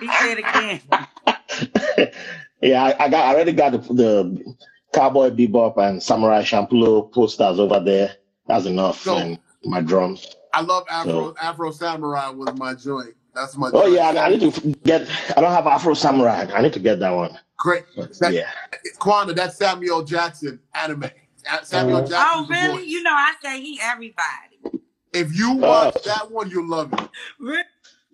He 0.00 0.08
said 0.12 0.38
again. 0.38 2.12
yeah, 2.62 2.84
I, 2.84 3.04
I 3.04 3.08
got 3.08 3.26
I 3.26 3.34
already 3.34 3.52
got 3.52 3.72
the, 3.72 3.78
the 3.94 4.54
Cowboy 4.92 5.30
Bebop 5.30 5.78
and 5.78 6.02
Samurai 6.02 6.42
Champloo 6.42 7.10
posters 7.12 7.58
over 7.58 7.80
there. 7.80 8.16
That's 8.46 8.66
enough. 8.66 9.00
So- 9.00 9.16
and 9.16 9.38
my 9.64 9.80
drums. 9.80 10.36
I 10.52 10.60
love 10.60 10.84
Afro 10.90 11.34
Afro 11.40 11.70
Samurai 11.72 12.28
was 12.30 12.54
my 12.58 12.74
joint. 12.74 13.14
That's 13.34 13.56
my. 13.56 13.70
Oh 13.72 13.82
joint. 13.84 13.94
yeah, 13.94 14.22
I, 14.22 14.26
I 14.26 14.28
need 14.36 14.52
to 14.54 14.60
get. 14.84 15.08
I 15.36 15.40
don't 15.40 15.52
have 15.52 15.66
Afro 15.66 15.94
Samurai. 15.94 16.46
I 16.54 16.62
need 16.62 16.74
to 16.74 16.80
get 16.80 17.00
that 17.00 17.10
one. 17.10 17.38
Great. 17.56 17.84
That, 18.20 18.32
Yeah. 18.32 18.50
Quana, 18.98 19.32
that's 19.32 19.56
Samuel 19.56 20.02
Jackson 20.04 20.60
anime. 20.74 21.04
Uh, 21.50 21.62
Samuel 21.62 22.02
Mhm. 22.02 22.08
Jackson. 22.10 22.28
Oh, 22.32 22.46
really? 22.48 22.84
You 22.86 23.02
know, 23.02 23.12
I 23.12 23.34
say 23.42 23.60
he 23.60 23.78
everybody. 23.82 24.80
If 25.12 25.36
you 25.36 25.52
watch 25.52 26.02
that 26.04 26.30
one, 26.30 26.50
you'll 26.50 26.68
love 26.68 26.92
it. 26.92 27.08
Really? 27.38 27.62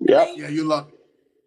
Yep. 0.00 0.28
Yeah, 0.36 0.48
you 0.48 0.64
love 0.64 0.88
it. 0.88 0.98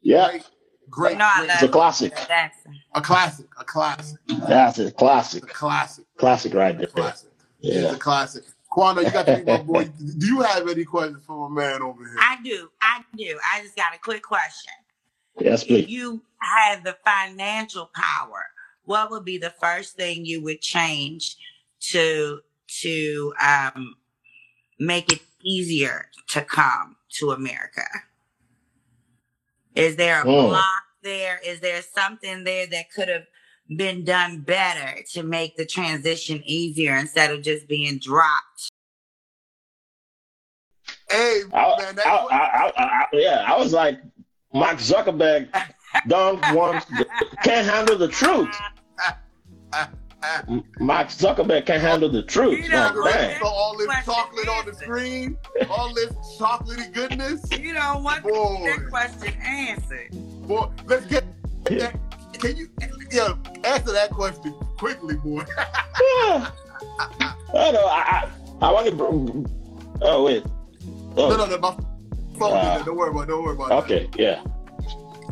Yeah. 0.02 0.30
Great, 0.30 0.44
great. 0.90 1.18
No, 1.18 1.30
great. 1.38 1.50
It's 1.52 1.64
a 1.64 1.68
classic. 1.68 2.16
Jackson. 2.28 2.80
A 2.96 3.02
classic. 3.02 3.48
A 3.60 3.64
classic. 3.64 4.20
That's 4.48 4.80
a 4.80 4.92
classic. 4.92 5.44
A 5.44 5.48
classic. 5.48 6.06
Classic 6.18 6.54
right 6.54 6.78
there. 6.78 6.88
classic. 6.88 7.30
It's 7.62 7.76
Yeah. 7.84 7.92
a 7.94 7.98
classic. 7.98 8.44
Quana, 8.70 9.04
you 9.04 9.12
got 9.12 9.26
to 9.28 9.38
meet 9.38 9.46
my 9.46 9.58
boy. 9.58 9.86
Do 10.18 10.26
you 10.26 10.42
have 10.42 10.68
any 10.68 10.84
questions 10.86 11.24
for 11.28 11.48
my 11.50 11.62
man 11.62 11.82
over 11.84 12.04
here? 12.04 12.18
I 12.20 12.38
do. 12.44 12.70
I 12.82 13.04
do. 13.16 13.40
I 13.54 13.62
just 13.62 13.76
got 13.76 13.94
a 13.94 14.00
quick 14.00 14.24
question. 14.24 14.74
Yes, 15.40 15.62
If 15.64 15.68
please. 15.68 15.88
you 15.90 16.24
had 16.44 16.84
the 16.84 16.98
financial 17.06 17.90
power, 17.94 18.46
what 18.84 19.10
would 19.12 19.26
be 19.26 19.38
the 19.38 19.54
first 19.62 19.96
thing 19.96 20.26
you 20.26 20.42
would 20.44 20.62
change 20.62 21.38
to 21.92 22.42
to 22.82 23.34
um, 23.42 23.96
make 24.80 25.12
it 25.12 25.22
easier 25.44 26.10
to 26.30 26.42
come 26.42 26.96
to 27.18 27.32
America? 27.32 27.86
Is 29.76 29.96
there 29.96 30.22
a 30.22 30.24
Hmm. 30.24 30.48
block 30.50 30.84
there? 31.02 31.40
Is 31.46 31.60
there 31.60 31.82
something 31.82 32.44
there 32.44 32.68
that 32.68 32.92
could 32.92 33.08
have 33.10 33.26
been 33.76 34.04
done 34.04 34.42
better 34.42 35.02
to 35.14 35.24
make 35.24 35.56
the 35.56 35.66
transition 35.66 36.42
easier 36.46 36.96
instead 36.96 37.32
of 37.32 37.42
just 37.42 37.68
being 37.68 37.98
dropped? 38.00 38.70
Hey, 41.10 41.42
I, 41.54 41.76
man, 41.78 41.88
I, 41.90 41.92
that, 41.94 42.08
I, 42.08 42.72
I, 42.76 42.84
I, 42.84 43.06
yeah, 43.14 43.46
I 43.48 43.58
was 43.58 43.72
like, 43.74 44.00
Mark 44.54 44.78
Zuckerberg 44.78 45.48
don't 46.08 46.40
want, 46.54 46.86
can't 47.44 47.68
handle 47.68 47.98
the 47.98 48.08
truth. 48.08 48.50
Mark 50.80 51.08
Zuckerberg 51.10 51.66
can't 51.66 51.82
handle 51.82 52.10
the 52.10 52.24
truth. 52.24 52.64
You 52.64 52.70
know, 52.70 52.94
Like, 52.96 53.16
man. 53.16 53.40
so 53.42 53.48
all 53.48 53.76
this 53.78 53.88
Question 53.88 54.14
chocolate 54.14 54.48
on 54.48 54.66
the 54.66 54.74
screen, 54.74 55.38
all 55.70 55.94
this 55.94 56.12
chocolatey 56.40 56.94
goodness. 56.94 57.42
You 57.52 57.74
don't 57.74 58.04
want 58.04 58.24
Boy. 58.24 58.64
that 58.66 58.90
question 58.90 59.34
answered. 59.42 60.10
Boy, 60.48 60.70
let's 60.86 61.06
get 61.08 61.26
that. 61.66 61.96
Can 62.40 62.58
you 62.58 62.68
yeah, 63.12 63.36
answer 63.64 63.92
that 63.92 64.10
question 64.12 64.54
quickly, 64.78 65.16
boy? 65.16 65.44
Yeah. 65.58 66.50
I 67.00 67.36
don't 67.54 67.74
know. 67.74 67.86
I, 67.86 68.30
I, 68.62 68.66
I 68.68 68.72
want 68.72 68.88
to 68.88 69.46
Oh 70.02 70.24
wait. 70.24 70.44
Oh, 71.16 71.30
No, 71.30 71.38
no, 71.38 71.46
no. 71.46 71.58
My 71.60 71.72
phone. 72.40 72.52
Ah. 72.54 72.82
don't 72.84 72.96
worry 72.98 73.12
about. 73.12 73.24
it, 73.24 73.28
Don't 73.28 73.44
worry 73.44 73.56
about. 73.56 73.72
it. 73.72 73.76
okay, 73.94 74.10
yeah. 74.18 74.44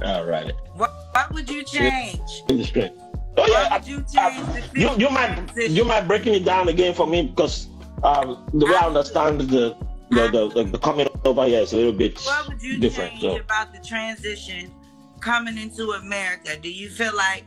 All 0.03 0.25
right. 0.25 0.53
What, 0.75 0.91
what 1.11 1.31
would 1.33 1.49
you 1.49 1.63
change? 1.63 2.19
In 2.49 2.57
the 2.57 2.63
screen. 2.65 2.91
Oh 3.37 3.45
yeah, 3.47 3.63
What 3.63 3.71
I- 3.71 3.77
would 3.77 3.87
you 3.87 4.05
I- 4.17 4.69
you 4.73 4.89
you 4.97 5.09
might 5.09 5.55
you 5.55 5.85
might 5.85 6.07
breaking 6.07 6.33
it 6.33 6.43
down 6.45 6.67
again 6.67 6.93
for 6.93 7.07
me 7.07 7.27
because 7.27 7.67
um, 8.03 8.45
the 8.53 8.65
way 8.65 8.75
I 8.75 8.87
understand 8.87 9.41
the 9.41 9.75
the, 10.09 10.27
the, 10.27 10.49
the, 10.53 10.63
the 10.71 10.77
coming 10.79 11.07
over 11.23 11.45
here 11.45 11.61
is 11.61 11.71
a 11.71 11.77
little 11.77 11.93
bit 11.93 12.19
What 12.25 12.49
would 12.49 12.61
you 12.61 12.77
different. 12.79 13.11
change 13.11 13.21
So 13.21 13.37
about 13.39 13.73
the 13.73 13.79
transition 13.79 14.73
coming 15.21 15.57
into 15.57 15.91
America? 15.91 16.57
Do 16.57 16.69
you 16.69 16.89
feel 16.89 17.15
like 17.15 17.45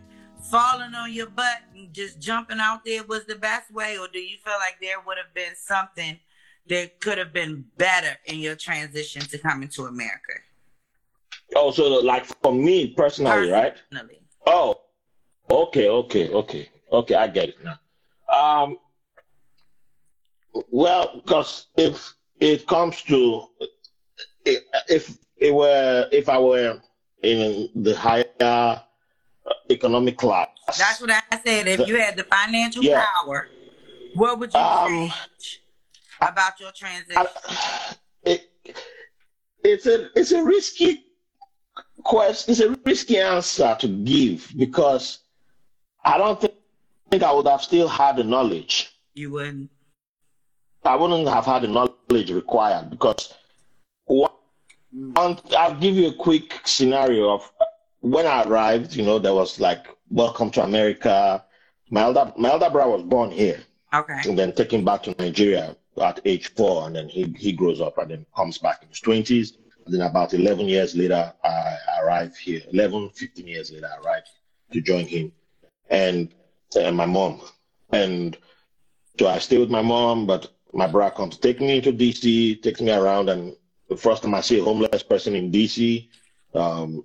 falling 0.51 0.95
on 0.95 1.13
your 1.13 1.29
butt 1.29 1.59
and 1.75 1.93
just 1.93 2.19
jumping 2.21 2.61
out 2.61 2.83
there 2.87 3.03
was 3.05 3.27
the 3.27 3.35
best 3.35 3.71
way, 3.71 3.99
or 3.99 4.09
do 4.09 4.19
you 4.21 4.39
feel 4.43 4.55
like 4.61 4.77
there 4.81 4.97
would 5.07 5.19
have 5.19 5.35
been 5.35 5.55
something 5.57 6.19
that 6.69 6.99
could 7.01 7.19
have 7.19 7.33
been 7.35 7.65
better 7.77 8.17
in 8.25 8.39
your 8.39 8.55
transition 8.57 9.21
to 9.23 9.37
coming 9.39 9.69
to 9.69 9.85
America? 9.85 10.33
Also 11.57 12.03
like 12.03 12.25
for 12.43 12.53
me 12.53 12.89
personally, 12.89 13.51
right? 13.51 13.75
Personally. 13.91 14.21
Oh, 14.47 14.81
okay, 15.51 15.89
okay, 15.89 16.29
okay, 16.31 16.69
okay. 16.93 17.15
I 17.15 17.29
get 17.29 17.51
it 17.51 17.57
now. 17.65 17.79
Um, 18.29 18.79
well, 20.71 21.21
because 21.25 21.67
if 21.77 22.15
it 22.41 22.67
comes 22.67 23.03
to 23.03 23.47
if 24.45 25.17
it 25.39 25.55
were 25.55 26.09
if 26.13 26.29
I 26.29 26.39
were 26.39 26.81
in 27.23 27.69
the 27.75 27.95
higher 27.97 28.83
economic 29.71 30.19
class, 30.19 30.49
That's 30.79 31.01
what 31.01 31.11
I 31.11 31.23
said. 31.45 31.69
If 31.69 31.87
you 31.89 31.97
had 31.97 32.17
the 32.17 32.25
financial 32.25 32.85
Yeah. 32.85 33.05
power, 33.25 33.49
what 34.15 34.39
would 34.39 34.53
you 34.53 34.61
Um, 34.61 34.89
change 34.89 35.63
about 36.21 36.61
your 36.61 36.73
transition? 36.73 37.17
I, 37.17 37.97
it, 38.25 38.51
it's 39.63 39.87
a 39.87 40.11
it's 40.19 40.33
a 40.33 40.43
risky 40.43 41.05
question. 42.05 42.53
It's 42.53 42.61
a 42.61 42.71
risky 42.85 43.19
answer 43.19 43.77
to 43.81 43.89
give 43.89 44.53
because 44.57 45.21
I 46.05 46.19
don't 46.19 46.41
think, 46.41 46.55
think 47.11 47.23
I 47.23 47.33
would 47.33 47.47
have 47.47 47.63
still 47.63 47.89
had 47.89 48.17
the 48.17 48.25
knowledge. 48.25 48.93
you 49.15 49.31
wouldn't. 49.33 49.71
I 50.85 50.97
wouldn't 50.97 51.27
have 51.29 51.47
had 51.47 51.63
the 51.63 51.69
knowledge 51.69 52.31
required 52.31 52.91
because 52.91 53.33
one, 54.05 54.31
one- 54.93 55.39
I'll 55.57 55.75
give 55.81 55.95
you 55.97 56.09
a 56.09 56.15
quick 56.15 56.61
scenario 56.65 57.31
of 57.33 57.51
when 58.01 58.27
I 58.27 58.45
arrived. 58.45 58.95
You 58.95 59.03
know, 59.05 59.19
there 59.19 59.35
was 59.35 59.59
like 59.59 59.87
"Welcome 60.11 60.51
to 60.53 60.63
America." 60.65 61.43
My 61.91 62.03
elder 62.03 62.33
my 62.37 62.51
elder 62.51 62.69
brother 62.71 62.91
was 62.91 63.03
born 63.03 63.31
here 63.31 63.61
Okay. 63.95 64.21
and 64.29 64.39
then 64.39 64.53
taken 64.53 64.85
back 64.85 65.03
to 65.05 65.15
Nigeria 65.19 65.77
at 66.03 66.21
age 66.27 66.49
four, 66.55 66.87
and 66.87 66.97
then 66.97 67.09
he, 67.09 67.35
he 67.39 67.53
grows 67.53 67.81
up 67.81 67.97
and 67.99 68.11
then 68.11 68.27
comes 68.37 68.59
back 68.59 68.83
in 68.83 68.89
his 68.89 69.01
twenties. 69.01 69.57
Then 69.87 70.03
about 70.03 70.35
11 70.35 70.69
years 70.69 70.97
later, 70.97 71.33
I 71.45 71.77
arrive 72.03 72.37
here. 72.37 72.63
11, 72.73 73.11
15 73.11 73.47
years 73.47 73.71
later, 73.71 73.89
I 73.93 74.05
arrive 74.05 74.23
to 74.73 74.81
join 74.81 75.07
him 75.07 75.33
and, 75.91 76.33
and 76.79 76.97
my 76.97 77.07
mom. 77.07 77.41
And 77.93 78.37
so 79.19 79.29
I 79.29 79.39
stay 79.39 79.59
with 79.59 79.71
my 79.71 79.83
mom, 79.83 80.27
but 80.27 80.51
my 80.73 80.87
brother 80.87 81.15
comes 81.15 81.37
to 81.37 81.41
take 81.43 81.61
me 81.61 81.81
to 81.81 81.93
DC, 81.93 82.63
takes 82.63 82.81
me 82.81 82.93
around, 82.93 83.29
and 83.29 83.55
the 83.89 83.97
first 83.97 84.23
time 84.23 84.35
I 84.35 84.41
see 84.41 84.59
a 84.59 84.65
homeless 84.65 85.03
person 85.03 85.37
in 85.37 85.53
DC, 85.53 86.09
um, 86.55 87.05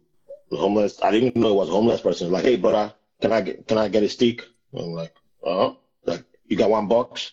homeless, 0.51 1.01
I 1.03 1.11
didn't 1.11 1.35
know 1.35 1.49
it 1.49 1.55
was 1.55 1.69
a 1.69 1.73
homeless 1.73 2.01
person. 2.01 2.31
Like, 2.31 2.45
hey, 2.45 2.55
brother, 2.55 2.93
can 3.21 3.31
I 3.31 3.41
get, 3.41 3.67
can 3.67 3.77
I 3.77 3.89
get 3.89 4.03
a 4.03 4.09
stick? 4.09 4.45
I'm 4.73 4.93
like, 4.93 5.13
uh, 5.45 5.73
like, 6.05 6.23
you 6.47 6.57
got 6.57 6.69
one 6.69 6.87
box? 6.87 7.31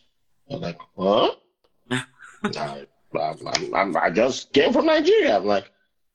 I'm 0.51 0.61
like, 0.61 0.79
huh? 0.99 1.31
I, 3.21 3.35
I, 3.75 3.83
I, 3.83 4.05
I 4.07 4.11
just 4.11 4.53
came 4.53 4.73
from 4.73 4.87
Nigeria. 4.87 5.37
I'm 5.37 5.45
like, 5.45 5.71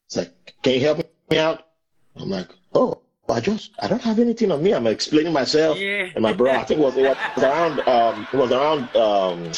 it's 0.08 0.18
like, 0.18 0.54
can 0.62 0.74
you 0.74 0.82
help 0.82 0.98
me 1.30 1.38
out? 1.38 1.68
I'm 2.16 2.30
like, 2.30 2.50
oh, 2.74 3.02
I 3.30 3.40
just, 3.40 3.72
I 3.80 3.88
don't 3.88 4.02
have 4.02 4.20
anything 4.20 4.52
on 4.52 4.62
me. 4.62 4.74
I'm 4.74 4.88
explaining 4.88 5.34
myself. 5.34 5.78
Yeah. 5.78 6.10
And 6.14 6.22
my 6.24 6.34
brother, 6.34 6.60
I 6.60 6.64
think 6.64 6.80
it 6.80 6.84
was, 6.84 6.98
it 6.98 7.18
was 7.36 7.44
around, 7.44 7.80
um, 7.88 8.28
it 8.32 8.38
was 8.38 8.52
around, 8.52 8.96
um, 8.96 9.52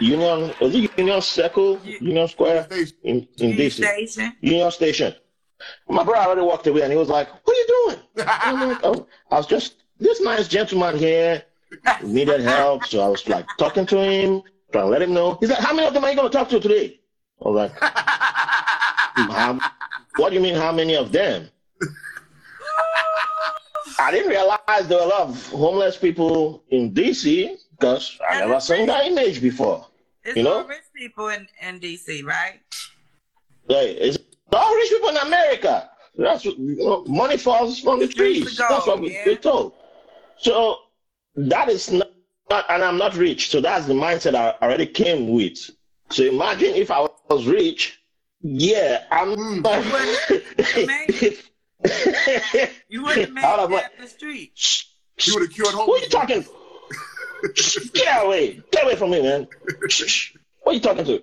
Union, 0.00 0.54
was 0.60 0.74
it 0.74 0.90
Union 0.98 1.20
Circle, 1.22 1.80
Union 1.84 2.28
Square 2.28 2.64
Station. 2.64 2.96
in, 3.02 3.28
in 3.38 3.52
Police 3.54 3.78
DC, 3.78 3.84
station. 3.84 4.36
Union 4.40 4.70
Station. 4.70 5.14
My 5.88 6.04
brother 6.04 6.26
already 6.26 6.42
walked 6.42 6.66
away 6.66 6.82
and 6.82 6.92
he 6.92 6.98
was 6.98 7.08
like, 7.08 7.28
what 7.28 7.56
are 7.56 7.60
you 7.60 7.66
doing? 7.66 8.26
I'm 8.28 8.68
like, 8.68 8.80
oh, 8.84 9.06
I 9.30 9.36
was 9.36 9.46
just, 9.46 9.76
this 9.98 10.20
nice 10.20 10.46
gentleman 10.46 10.96
here 10.98 11.42
needed 12.02 12.42
help. 12.42 12.84
So 12.86 13.00
I 13.00 13.08
was 13.08 13.26
like 13.28 13.46
talking 13.58 13.86
to 13.86 13.98
him, 13.98 14.42
trying 14.72 14.84
to 14.84 14.90
let 14.90 15.02
him 15.02 15.14
know. 15.14 15.36
He's 15.40 15.50
like, 15.50 15.58
how 15.58 15.74
many 15.74 15.88
of 15.88 15.94
them 15.94 16.04
are 16.04 16.10
you 16.10 16.16
going 16.16 16.30
to 16.30 16.36
talk 16.36 16.48
to 16.50 16.60
today? 16.60 17.00
I 17.44 17.48
was 17.48 17.56
like, 17.56 17.72
how, 17.80 19.58
what 20.16 20.30
do 20.30 20.34
you 20.34 20.40
mean, 20.40 20.54
how 20.54 20.72
many 20.72 20.96
of 20.96 21.12
them? 21.12 21.48
I 23.98 24.10
didn't 24.10 24.30
realize 24.30 24.88
there 24.88 24.98
were 24.98 25.04
a 25.04 25.08
lot 25.08 25.28
of 25.28 25.46
homeless 25.50 25.96
people 25.96 26.62
in 26.70 26.92
DC 26.92 27.56
because 27.78 28.18
I 28.28 28.40
never 28.40 28.60
seen 28.60 28.86
that 28.86 29.06
image 29.06 29.40
before. 29.40 29.86
It's 30.24 30.36
You 30.36 30.42
know? 30.42 30.58
all 30.58 30.64
rich 30.64 30.82
people 30.94 31.28
in, 31.28 31.46
in 31.62 31.80
DC, 31.80 32.24
right? 32.24 32.60
Hey, 33.68 33.92
it's 33.92 34.18
all 34.52 34.74
rich 34.74 34.90
people 34.90 35.10
in 35.10 35.16
America. 35.18 35.90
That's 36.16 36.44
what, 36.44 36.58
you 36.58 36.76
know, 36.76 37.04
money 37.04 37.36
falls 37.36 37.80
from 37.80 38.00
the 38.00 38.08
trees. 38.08 38.56
That's 38.56 38.86
what 38.86 39.00
we, 39.00 39.12
yeah. 39.12 39.22
we're 39.24 39.36
told. 39.36 39.74
So 40.36 40.78
that 41.36 41.68
is 41.68 41.92
not, 41.92 42.10
not, 42.50 42.64
and 42.70 42.82
I'm 42.82 42.98
not 42.98 43.16
rich. 43.16 43.50
So 43.50 43.60
that's 43.60 43.86
the 43.86 43.94
mindset 43.94 44.34
I 44.34 44.54
already 44.62 44.86
came 44.86 45.28
with. 45.28 45.70
So 46.10 46.24
imagine 46.24 46.74
if 46.74 46.90
I 46.90 47.06
was 47.28 47.46
rich. 47.46 47.98
Yeah, 48.40 49.04
I'm. 49.10 49.34
Mm. 49.36 49.62
You 52.88 53.02
wouldn't 53.02 53.26
have 53.26 53.32
made 53.32 53.44
Out 53.44 53.58
of 53.60 53.70
it 53.70 53.74
my- 53.74 53.82
up 53.82 53.92
the 54.00 54.08
street. 54.08 54.52
He 55.16 55.32
would 55.32 55.42
have 55.42 55.52
cured 55.52 55.74
Who 55.74 55.94
are 55.94 55.98
you 55.98 56.08
talking? 56.08 56.44
Get 57.94 58.24
away! 58.24 58.60
Get 58.72 58.84
away 58.84 58.96
from 58.96 59.10
me, 59.10 59.22
man! 59.22 59.46
What 60.62 60.72
are 60.72 60.72
you 60.74 60.80
talking 60.80 61.04
to? 61.04 61.22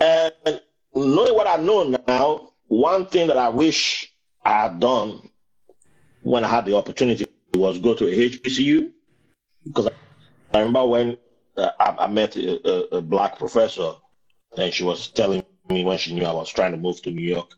And 0.00 0.60
knowing 0.94 1.34
what 1.34 1.46
I 1.46 1.56
know 1.56 1.84
now, 2.06 2.52
one 2.68 3.06
thing 3.06 3.28
that 3.28 3.38
I 3.38 3.48
wish 3.48 4.12
I 4.44 4.50
had 4.62 4.80
done 4.80 5.30
when 6.22 6.44
I 6.44 6.48
had 6.48 6.66
the 6.66 6.76
opportunity 6.76 7.26
was 7.54 7.78
go 7.78 7.94
to 7.94 8.06
a 8.06 8.28
HBCU 8.30 8.90
because 9.66 9.88
I 10.54 10.58
remember 10.58 10.86
when 10.86 11.16
uh, 11.56 11.70
I, 11.80 11.96
I 12.00 12.06
met 12.08 12.36
a, 12.36 12.94
a, 12.94 12.98
a 12.98 13.00
black 13.02 13.38
professor 13.38 13.92
and 14.56 14.72
she 14.72 14.84
was 14.84 15.08
telling 15.08 15.42
me 15.68 15.84
when 15.84 15.98
she 15.98 16.14
knew 16.14 16.24
I 16.24 16.32
was 16.32 16.48
trying 16.50 16.72
to 16.72 16.78
move 16.78 17.02
to 17.02 17.10
New 17.10 17.22
York, 17.28 17.50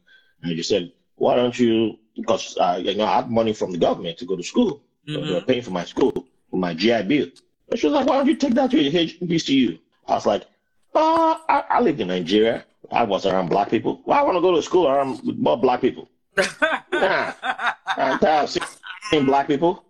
and 0.42 0.56
she 0.56 0.62
said, 0.62 0.92
"Why 1.16 1.36
don't 1.36 1.58
you?" 1.58 1.98
Because 2.16 2.56
uh, 2.58 2.80
you 2.82 2.94
know 2.96 3.04
I 3.04 3.16
had 3.16 3.30
money 3.30 3.52
from 3.52 3.72
the 3.72 3.78
government 3.78 4.18
to 4.18 4.26
go 4.26 4.36
to 4.36 4.42
school. 4.42 4.82
So 5.06 5.24
they 5.24 5.32
were 5.34 5.40
Mhm. 5.40 5.46
paying 5.46 5.62
for 5.62 5.70
my 5.70 5.84
school, 5.84 6.12
for 6.50 6.56
my 6.56 6.74
GI 6.74 7.02
Bill. 7.04 7.26
And 7.70 7.78
she 7.78 7.86
was 7.86 7.94
like, 7.94 8.06
why 8.06 8.16
don't 8.16 8.26
you 8.26 8.36
take 8.36 8.54
that 8.54 8.70
to 8.72 8.82
your 8.82 8.92
HBCU? 8.92 9.78
I 10.06 10.14
was 10.14 10.26
like, 10.26 10.42
uh, 10.94 11.36
I, 11.48 11.64
I 11.70 11.80
lived 11.80 12.00
in 12.00 12.08
Nigeria. 12.08 12.64
I 12.90 13.04
was 13.04 13.26
around 13.26 13.48
black 13.48 13.70
people. 13.70 14.00
Why 14.04 14.18
I 14.18 14.22
want 14.22 14.36
to 14.36 14.40
go 14.40 14.54
to 14.54 14.62
school 14.62 14.88
around 14.88 15.20
with 15.24 15.36
more 15.38 15.56
black 15.56 15.80
people? 15.80 16.10
Nah, 16.92 17.32
I'm 17.96 18.18
tired 18.18 18.44
of 18.44 18.68
seeing 19.10 19.24
black 19.26 19.46
people. 19.46 19.84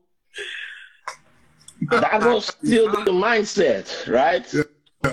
That 1.90 2.22
was 2.22 2.46
still 2.46 2.90
the 2.90 3.10
mindset, 3.10 4.08
right? 4.08 4.46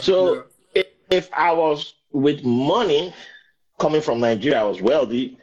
So 0.02 0.46
if, 0.74 0.88
if 1.10 1.30
I 1.34 1.52
was 1.52 1.94
with 2.12 2.44
money 2.44 3.14
coming 3.80 4.02
from 4.02 4.20
Nigeria, 4.20 4.62
I 4.62 4.64
was 4.64 4.82
wealthy, 4.82 5.38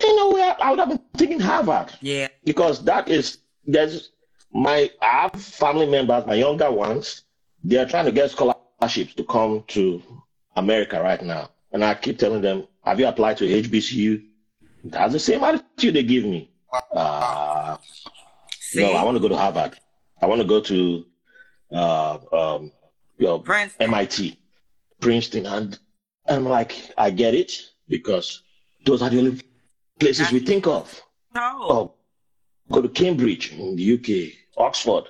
you 0.00 0.16
know, 0.16 0.30
where 0.30 0.56
I 0.62 0.70
would 0.70 0.78
have 0.78 0.88
been 0.88 1.00
thinking 1.16 1.40
Harvard 1.40 1.92
yeah. 2.00 2.28
because 2.44 2.84
that 2.84 3.08
is 3.08 3.38
there's 3.66 4.10
my 4.52 4.90
I 5.02 5.28
have 5.32 5.42
family 5.42 5.86
members, 5.86 6.26
my 6.26 6.34
younger 6.34 6.70
ones, 6.70 7.22
they 7.64 7.76
are 7.76 7.86
trying 7.86 8.06
to 8.06 8.12
get 8.12 8.30
scholarships 8.30 9.14
to 9.14 9.24
come 9.24 9.64
to 9.68 10.02
America 10.56 11.00
right 11.02 11.22
now. 11.22 11.50
And 11.72 11.84
I 11.84 11.94
keep 11.94 12.18
telling 12.18 12.42
them, 12.42 12.66
have 12.84 13.00
you 13.00 13.06
applied 13.06 13.36
to 13.38 13.44
HBCU? 13.44 14.24
That's 14.84 15.12
the 15.12 15.18
same 15.18 15.42
attitude 15.42 15.94
they 15.94 16.02
give 16.04 16.24
me. 16.24 16.50
Uh, 16.92 17.76
no, 18.74 18.92
I 18.92 19.02
want 19.02 19.16
to 19.16 19.20
go 19.20 19.28
to 19.28 19.36
Harvard. 19.36 19.78
I 20.20 20.26
want 20.26 20.40
to 20.40 20.46
go 20.46 20.60
to 20.60 21.04
uh, 21.72 22.18
um, 22.32 22.72
you 23.18 23.26
know, 23.26 23.38
Princeton. 23.38 23.82
MIT, 23.88 24.38
Princeton, 25.00 25.46
and 25.46 25.78
I'm 26.28 26.44
like, 26.44 26.90
I 26.96 27.10
get 27.10 27.34
it 27.34 27.52
because 27.88 28.42
those 28.84 29.02
are 29.02 29.10
the 29.10 29.18
only 29.18 29.40
places 29.98 30.30
we 30.32 30.40
think 30.40 30.66
of. 30.66 31.02
No. 31.34 31.58
Oh, 31.60 31.94
go 32.70 32.82
to 32.82 32.88
Cambridge 32.88 33.52
in 33.52 33.76
the 33.76 33.94
UK, 33.94 34.32
Oxford. 34.56 35.04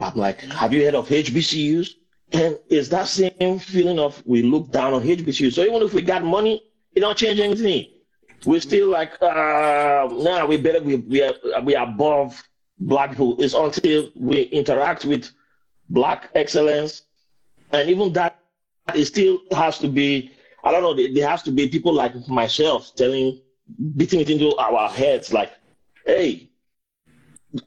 I'm 0.00 0.16
like, 0.16 0.40
have 0.40 0.72
you 0.72 0.84
heard 0.84 0.94
of 0.94 1.08
HBCUs? 1.08 1.90
And 2.32 2.58
it's 2.68 2.88
that 2.88 3.06
same 3.06 3.58
feeling 3.58 3.98
of 3.98 4.20
we 4.26 4.42
look 4.42 4.72
down 4.72 4.92
on 4.92 5.02
HBCUs. 5.02 5.52
So 5.52 5.62
even 5.62 5.82
if 5.82 5.94
we 5.94 6.02
got 6.02 6.24
money, 6.24 6.62
it 6.94 7.00
don't 7.00 7.16
change 7.16 7.38
anything. 7.38 7.90
We're 8.44 8.60
still 8.60 8.88
like, 8.88 9.12
uh, 9.22 10.08
nah, 10.10 10.44
we 10.44 10.56
better, 10.56 10.82
we, 10.82 10.96
we, 10.96 11.22
are, 11.22 11.34
we 11.62 11.76
are 11.76 11.86
above 11.86 12.42
black 12.78 13.10
people. 13.10 13.36
It's 13.42 13.54
until 13.54 14.10
we 14.14 14.42
interact 14.42 15.04
with 15.04 15.30
black 15.88 16.30
excellence. 16.34 17.02
And 17.72 17.88
even 17.88 18.12
that 18.14 18.38
it 18.94 19.04
still 19.06 19.38
has 19.52 19.78
to 19.78 19.88
be. 19.88 20.32
I 20.62 20.70
don't 20.70 20.82
know. 20.82 20.94
There 20.94 21.28
has 21.28 21.42
to 21.42 21.50
be 21.50 21.68
people 21.68 21.92
like 21.92 22.14
myself 22.28 22.94
telling, 22.96 23.40
beating 23.96 24.20
it 24.20 24.30
into 24.30 24.56
our 24.56 24.88
heads, 24.88 25.32
like, 25.32 25.52
"Hey, 26.06 26.50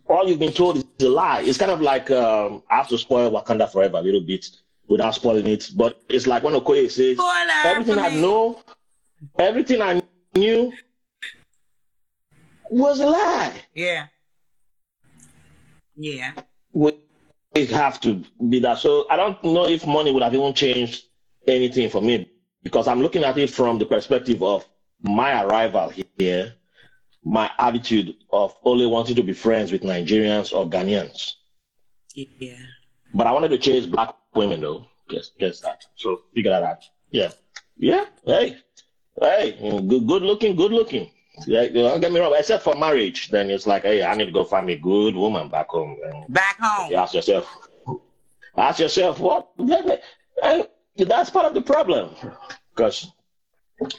all 0.08 0.28
you've 0.28 0.40
been 0.40 0.54
told 0.54 0.78
is 0.78 1.06
a 1.06 1.10
lie." 1.10 1.42
It's 1.42 1.58
kind 1.58 1.72
of 1.72 1.82
like 1.82 2.10
um, 2.12 2.64
I 2.70 2.78
have 2.78 2.88
to 2.90 2.98
spoil 2.98 3.32
Wakanda 3.32 3.72
forever 3.72 3.98
a 3.98 4.02
little 4.02 4.22
bit 4.22 4.50
without 4.88 5.14
spoiling 5.16 5.48
it, 5.48 5.70
but 5.76 6.02
it's 6.10 6.28
like 6.28 6.44
when 6.44 6.54
Okoye 6.54 6.90
says, 6.90 7.18
Spoiler 7.18 7.66
"Everything 7.66 8.00
I 8.00 8.10
know, 8.10 8.62
everything 9.38 9.82
I 9.82 10.02
knew 10.36 10.74
was 12.70 13.00
a 13.00 13.06
lie." 13.08 13.54
Yeah. 13.76 14.08
Yeah. 15.98 16.34
we 16.74 16.94
have 17.72 18.00
to 18.02 18.24
be 18.50 18.60
that. 18.60 18.78
So 18.78 19.08
I 19.10 19.16
don't 19.16 19.44
know 19.44 19.66
if 19.68 19.86
money 19.86 20.12
would 20.12 20.24
have 20.24 20.34
even 20.34 20.54
changed 20.54 21.06
anything 21.48 21.90
for 21.90 22.02
me 22.02 22.32
because 22.64 22.88
I'm 22.88 23.02
looking 23.02 23.24
at 23.24 23.38
it 23.38 23.50
from 23.50 23.80
the 23.80 23.86
perspective 23.86 24.44
of 24.44 24.66
my 25.02 25.44
arrival 25.44 25.92
here, 26.18 26.54
my 27.24 27.50
attitude 27.58 28.16
of 28.32 28.56
only 28.64 28.86
wanting 28.86 29.16
to 29.16 29.24
be 29.24 29.34
friends 29.34 29.72
with 29.72 29.82
Nigerians 29.82 30.54
or 30.54 30.70
Ghanaians. 30.70 31.34
Yeah. 32.14 32.58
But 33.14 33.28
I 33.28 33.32
wanted 33.32 33.50
to 33.50 33.58
chase 33.58 33.86
black 33.86 34.16
women 34.36 34.62
though. 34.62 34.86
Guess 35.10 35.32
guess 35.40 35.60
that. 35.62 35.86
So 35.96 36.22
figure 36.36 36.52
that 36.52 36.64
out. 36.64 36.84
Yeah. 37.12 37.32
Yeah. 37.78 38.06
Hey. 38.26 38.58
Hey. 39.20 39.58
Good 39.60 40.08
good 40.08 40.24
looking, 40.24 40.56
good 40.56 40.72
looking. 40.72 41.10
Yeah, 41.46 41.68
don't 41.68 42.02
get 42.02 42.12
me 42.12 42.20
wrong, 42.20 42.34
except 42.36 42.64
for 42.64 42.76
marriage, 42.76 43.30
then 43.30 43.52
it's 43.52 43.68
like, 43.68 43.84
hey, 43.84 44.04
I 44.04 44.16
need 44.16 44.26
to 44.26 44.32
go 44.32 44.44
find 44.44 44.66
me 44.66 44.74
a 44.74 44.80
good 44.80 45.16
woman 45.16 45.50
back 45.50 45.70
home. 45.70 45.98
And 46.04 46.34
Back 46.34 46.58
home. 46.60 46.90
you 46.90 46.98
ask 46.98 47.14
yourself, 47.14 47.46
ask 48.58 48.80
yourself, 48.80 49.20
what? 49.20 49.50
And 49.60 50.68
that's 50.98 51.30
part 51.30 51.46
of 51.46 51.54
the 51.54 51.62
problem, 51.62 52.16
because 52.76 53.12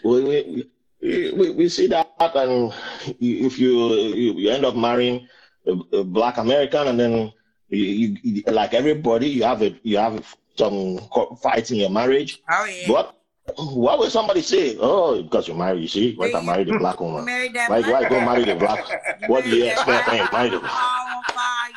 we, 0.04 0.66
we, 1.00 1.32
we, 1.32 1.50
we 1.50 1.68
see 1.68 1.86
that, 1.86 2.10
and 2.18 2.74
if 3.20 3.58
you 3.58 3.92
you, 3.94 4.50
end 4.50 4.64
up 4.64 4.74
marrying 4.74 5.28
a, 5.66 5.72
a 5.98 6.04
black 6.04 6.38
American, 6.38 6.88
and 6.88 6.98
then 6.98 7.32
you, 7.68 8.16
you, 8.22 8.42
like 8.48 8.74
everybody, 8.74 9.28
you 9.28 9.44
have 9.44 9.62
a 9.62 9.78
you 9.84 9.98
have 9.98 10.36
some 10.56 10.98
fights 11.40 11.70
in 11.70 11.76
your 11.76 11.90
marriage. 11.90 12.42
Oh 12.50 12.64
yeah. 12.64 12.90
What? 12.90 13.17
What 13.56 13.98
will 13.98 14.10
somebody 14.10 14.42
say? 14.42 14.76
Oh, 14.80 15.22
because 15.22 15.48
you're 15.48 15.56
married, 15.56 15.80
you 15.82 15.88
see, 15.88 16.14
went 16.16 16.34
and 16.34 16.46
married 16.46 16.68
a 16.68 16.78
black 16.78 17.00
You 17.00 17.06
woman. 17.06 17.24
married 17.24 17.54
that 17.54 17.70
Why, 17.70 17.82
black 17.82 18.02
why 18.02 18.08
go 18.08 18.24
marry 18.24 18.44
the 18.44 18.54
black? 18.56 18.84
What 19.28 19.44
do 19.44 19.50
you 19.50 19.64
married 19.64 19.78
that 19.78 19.78
expect? 19.78 20.08
black 20.08 20.30
Hey, 20.32 20.36
marry 20.36 20.50
the 20.50 20.56
woman 20.58 20.70
on 20.70 21.24
fire. 21.24 21.72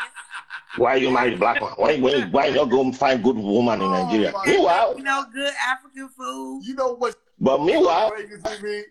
Why 0.77 0.95
you 0.95 1.11
marry 1.11 1.31
the 1.31 1.37
black 1.37 1.61
one? 1.61 1.71
Why, 1.73 1.99
why, 1.99 2.21
why 2.31 2.45
you 2.47 2.55
not 2.55 2.69
go 2.69 2.91
find 2.91 3.23
good 3.23 3.35
woman 3.37 3.81
in 3.81 3.87
Oh, 3.87 4.03
Nigeria? 4.05 4.31
my 4.31 4.45
Meanwhile, 4.45 4.95
You 4.97 5.03
know, 5.03 5.25
good 5.33 5.53
African 5.65 6.09
food. 6.09 6.61
You 6.63 6.75
know 6.75 6.93
what? 6.95 7.15
but 7.39 7.63
meanwhile, 7.63 8.11
crazy 8.11 8.63
me? 8.63 8.83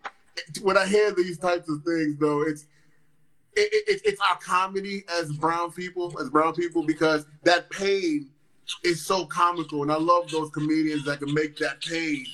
When 0.63 0.77
I 0.77 0.87
hear 0.87 1.13
these 1.13 1.39
types 1.39 1.69
of 1.69 1.83
things, 1.85 2.17
though, 2.19 2.43
it's 2.43 2.67
it, 3.57 3.85
it, 3.89 4.01
it's 4.05 4.21
our 4.21 4.39
comedy 4.39 5.05
as 5.21 5.33
brown 5.33 5.73
people, 5.73 6.17
as 6.21 6.31
brown 6.31 6.55
people, 6.55 6.83
because 6.83 7.27
that 7.45 7.69
pain 7.71 8.31
is 8.85 9.05
so 9.05 9.27
comical, 9.27 9.83
and 9.83 9.91
I 9.93 9.97
love 9.97 10.31
those 10.31 10.51
comedians 10.51 11.05
that 11.05 11.19
can 11.21 11.35
make 11.35 11.57
that 11.59 11.83
pain 11.83 12.25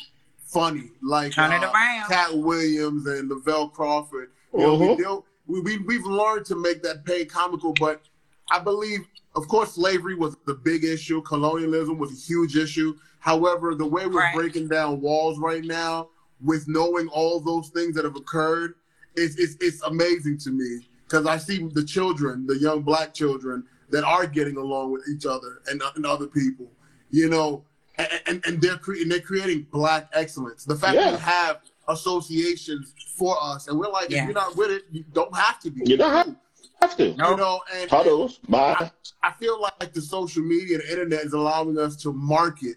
funny, 0.46 0.90
like 1.02 1.32
Turn 1.32 1.52
it 1.52 1.62
uh, 1.62 1.70
around. 1.72 2.08
Katt 2.08 2.36
Williams 2.38 3.06
and 3.06 3.30
Lavell 3.30 3.72
Crawford. 3.72 4.30
You 4.54 4.60
know, 4.60 4.74
we 4.76 4.86
Mhm. 4.88 4.96
deal, 4.98 5.26
we, 5.46 5.60
we 5.60 5.78
we've 5.78 6.06
learned 6.06 6.46
to 6.46 6.56
make 6.56 6.82
that 6.82 7.04
pain 7.04 7.26
comical, 7.28 7.72
but 7.72 8.02
I 8.50 8.58
believe, 8.60 9.00
of 9.34 9.48
course, 9.48 9.72
slavery 9.74 10.14
was 10.14 10.36
the 10.46 10.54
big 10.54 10.84
issue. 10.84 11.20
Colonialism 11.22 11.98
was 11.98 12.12
a 12.12 12.14
huge 12.14 12.56
issue. 12.56 12.96
However, 13.18 13.74
the 13.74 13.84
way 13.86 14.06
we're 14.06 14.20
Right. 14.20 14.34
breaking 14.34 14.68
down 14.68 15.00
walls 15.00 15.38
right 15.38 15.64
now, 15.64 16.08
with 16.40 16.68
knowing 16.68 17.08
all 17.08 17.40
those 17.40 17.68
things 17.70 17.94
that 17.96 18.04
have 18.04 18.16
occurred, 18.16 18.74
it's 19.16 19.36
it's, 19.36 19.56
it's 19.60 19.82
amazing 19.82 20.38
to 20.38 20.50
me 20.50 20.86
because 21.08 21.26
I 21.26 21.38
see 21.38 21.66
the 21.72 21.82
children, 21.84 22.46
the 22.46 22.58
young 22.58 22.82
black 22.82 23.12
children 23.14 23.64
that 23.90 24.04
are 24.04 24.26
getting 24.26 24.56
along 24.56 24.92
with 24.92 25.02
each 25.08 25.26
other 25.26 25.60
and, 25.68 25.80
and 25.96 26.04
other 26.06 26.26
people, 26.26 26.70
you 27.10 27.28
know, 27.28 27.64
and 27.98 28.08
and, 28.26 28.46
and 28.46 28.60
they're 28.62 28.76
cre- 28.78 28.94
and 29.02 29.10
they're 29.10 29.20
creating 29.20 29.66
black 29.70 30.08
excellence. 30.12 30.64
The 30.64 30.76
fact 30.76 30.96
that 30.96 31.12
we 31.14 31.18
have 31.20 31.60
associations 31.88 32.94
for 33.16 33.36
us, 33.42 33.68
and 33.68 33.78
we're 33.78 33.88
like, 33.90 34.10
Yeah. 34.10 34.20
if 34.22 34.24
you're 34.26 34.34
not 34.34 34.56
with 34.56 34.70
it, 34.70 34.82
you 34.90 35.04
don't 35.12 35.34
have 35.36 35.60
to 35.60 35.70
be. 35.70 35.82
You 35.88 35.96
don't 35.96 36.12
have- 36.12 36.36
have 36.82 36.96
to. 36.98 37.14
No. 37.14 37.30
You 37.30 37.36
know, 37.36 37.60
and, 37.74 37.90
Huddles, 37.90 38.38
bye. 38.48 38.90
I 39.22 39.32
feel 39.32 39.60
like 39.60 39.92
the 39.94 40.02
social 40.02 40.42
media, 40.42 40.78
the 40.78 40.90
internet 40.90 41.20
is 41.24 41.32
allowing 41.32 41.78
us 41.78 41.96
to 42.02 42.12
market 42.12 42.76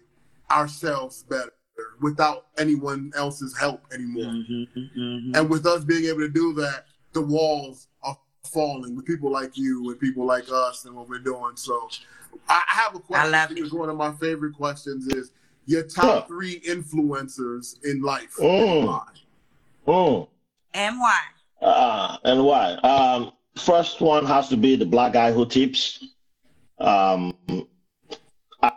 ourselves 0.50 1.22
better 1.24 1.52
without 2.00 2.46
anyone 2.58 3.12
else's 3.14 3.56
help 3.56 3.82
anymore. 3.92 4.24
Mm-hmm, 4.32 5.32
And 5.34 5.48
with 5.50 5.66
us 5.66 5.84
being 5.84 6.04
able 6.06 6.20
to 6.20 6.28
do 6.28 6.52
that, 6.54 6.86
the 7.12 7.20
walls 7.22 7.88
are 8.02 8.16
falling 8.50 8.96
with 8.96 9.04
people 9.06 9.30
like 9.30 9.56
you 9.56 9.90
and 9.90 10.00
people 10.00 10.24
like 10.24 10.44
us 10.50 10.84
and 10.84 10.94
what 10.94 11.08
we're 11.08 11.18
doing. 11.18 11.56
So 11.56 11.88
I 12.48 12.62
I 12.68 12.74
have 12.82 12.94
a 12.94 13.00
question. 13.00 13.34
I 13.34 13.38
love 13.46 13.50
It's 13.56 13.72
one 13.72 13.88
of 13.88 13.96
my 13.96 14.12
favorite 14.12 14.54
questions 14.54 15.06
is 15.08 15.32
your 15.66 15.82
top 15.82 16.04
Huh. 16.04 16.24
three 16.26 16.60
influencers 16.60 17.82
in 17.84 18.02
life. 18.02 18.34
Why? 18.38 19.02
Mm. 19.86 20.28
And 20.74 20.98
why? 20.98 21.20
Uh, 21.60 22.16
and 22.24 22.44
why? 22.44 22.72
Um, 22.74 23.32
first 23.56 24.00
one 24.00 24.24
has 24.24 24.48
to 24.48 24.56
be 24.56 24.76
the 24.76 24.86
black 24.86 25.12
guy 25.12 25.32
who 25.32 25.44
tips. 25.46 26.04
Um, 26.78 27.34
I, 28.62 28.72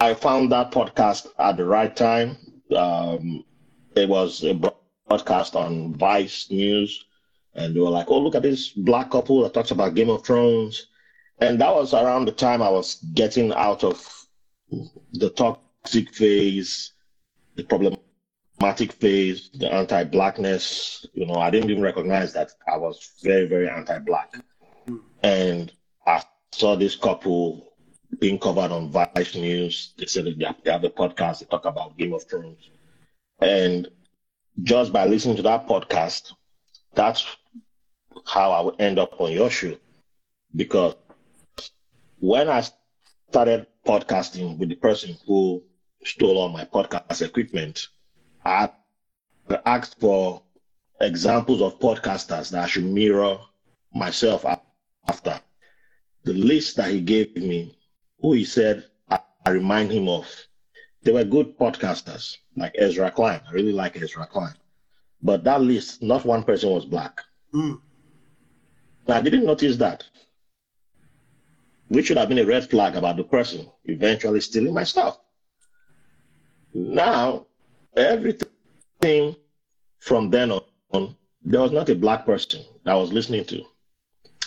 I 0.00 0.14
found 0.14 0.50
that 0.52 0.70
podcast 0.70 1.26
at 1.38 1.56
the 1.56 1.64
right 1.64 1.94
time. 1.94 2.36
Um, 2.74 3.44
it 3.94 4.08
was 4.08 4.42
a 4.44 4.54
broadcast 5.08 5.54
on 5.56 5.94
Vice 5.94 6.50
News, 6.50 7.04
and 7.54 7.74
they 7.74 7.80
were 7.80 7.90
like, 7.90 8.10
"Oh, 8.10 8.20
look 8.20 8.34
at 8.34 8.42
this 8.42 8.70
black 8.70 9.10
couple 9.10 9.42
that 9.42 9.54
talks 9.54 9.70
about 9.70 9.94
Game 9.94 10.10
of 10.10 10.24
Thrones," 10.24 10.86
and 11.38 11.60
that 11.60 11.74
was 11.74 11.94
around 11.94 12.24
the 12.24 12.32
time 12.32 12.62
I 12.62 12.70
was 12.70 12.96
getting 13.14 13.52
out 13.52 13.84
of 13.84 14.26
the 15.12 15.30
toxic 15.30 16.14
phase, 16.14 16.92
the 17.56 17.64
problematic 17.64 18.92
phase, 18.92 19.50
the 19.54 19.72
anti-blackness. 19.72 21.06
You 21.14 21.26
know, 21.26 21.34
I 21.34 21.50
didn't 21.50 21.70
even 21.70 21.82
recognize 21.82 22.32
that 22.32 22.52
I 22.72 22.76
was 22.76 23.10
very, 23.22 23.46
very 23.46 23.68
anti-black, 23.68 24.34
and 25.22 25.72
I 26.06 26.22
saw 26.52 26.76
this 26.76 26.96
couple 26.96 27.68
being 28.18 28.38
covered 28.38 28.70
on 28.70 28.90
Vice 28.90 29.34
News. 29.34 29.94
They 29.96 30.06
said 30.06 30.26
they 30.26 30.44
have, 30.44 30.56
they 30.64 30.70
have 30.70 30.84
a 30.84 30.90
podcast. 30.90 31.40
They 31.40 31.46
talk 31.46 31.64
about 31.64 31.98
Game 31.98 32.12
of 32.14 32.24
Thrones, 32.24 32.70
and 33.40 33.88
just 34.62 34.92
by 34.92 35.06
listening 35.06 35.36
to 35.36 35.42
that 35.42 35.66
podcast, 35.66 36.32
that's 36.94 37.24
how 38.26 38.52
I 38.52 38.60
would 38.60 38.80
end 38.80 38.98
up 38.98 39.20
on 39.20 39.32
your 39.32 39.50
show. 39.50 39.76
Because 40.54 40.94
when 42.20 42.48
I 42.48 42.62
started 43.30 43.66
podcasting 43.86 44.58
with 44.58 44.68
the 44.68 44.74
person 44.76 45.16
who 45.26 45.62
stole 46.04 46.38
all 46.38 46.48
my 46.48 46.64
podcast 46.64 47.22
equipment, 47.22 47.88
I 48.44 48.70
asked 49.64 49.98
for 50.00 50.42
examples 51.00 51.60
of 51.62 51.78
podcasters 51.80 52.50
that 52.50 52.64
I 52.64 52.66
should 52.66 52.84
mirror 52.84 53.38
myself 53.94 54.44
after. 55.08 55.40
The 56.24 56.34
list 56.34 56.76
that 56.76 56.90
he 56.90 57.00
gave 57.00 57.34
me, 57.36 57.76
who 58.20 58.32
he 58.34 58.44
said 58.44 58.84
I, 59.10 59.18
I 59.44 59.50
remind 59.50 59.90
him 59.90 60.08
of, 60.08 60.26
they 61.02 61.12
were 61.12 61.24
good 61.24 61.58
podcasters, 61.58 62.36
like 62.56 62.74
Ezra 62.78 63.10
Klein. 63.10 63.40
I 63.48 63.52
really 63.52 63.72
like 63.72 63.96
Ezra 64.00 64.26
Klein. 64.26 64.54
But 65.22 65.44
that 65.44 65.60
list, 65.60 66.02
not 66.02 66.24
one 66.24 66.42
person 66.42 66.70
was 66.70 66.84
black. 66.84 67.20
Mm. 67.54 67.80
I 69.08 69.20
didn't 69.20 69.44
notice 69.44 69.76
that. 69.76 70.04
Which 71.88 72.06
should 72.06 72.16
have 72.16 72.28
been 72.28 72.38
a 72.38 72.46
red 72.46 72.68
flag 72.68 72.96
about 72.96 73.16
the 73.16 73.24
person 73.24 73.68
eventually 73.84 74.40
stealing 74.40 74.74
my 74.74 74.84
stuff. 74.84 75.18
Now, 76.74 77.46
everything 77.96 79.36
from 79.98 80.30
then 80.30 80.50
on, 80.50 81.16
there 81.44 81.60
was 81.60 81.72
not 81.72 81.88
a 81.90 81.94
black 81.94 82.24
person 82.24 82.62
that 82.84 82.92
I 82.92 82.96
was 82.96 83.12
listening 83.12 83.44
to. 83.46 83.62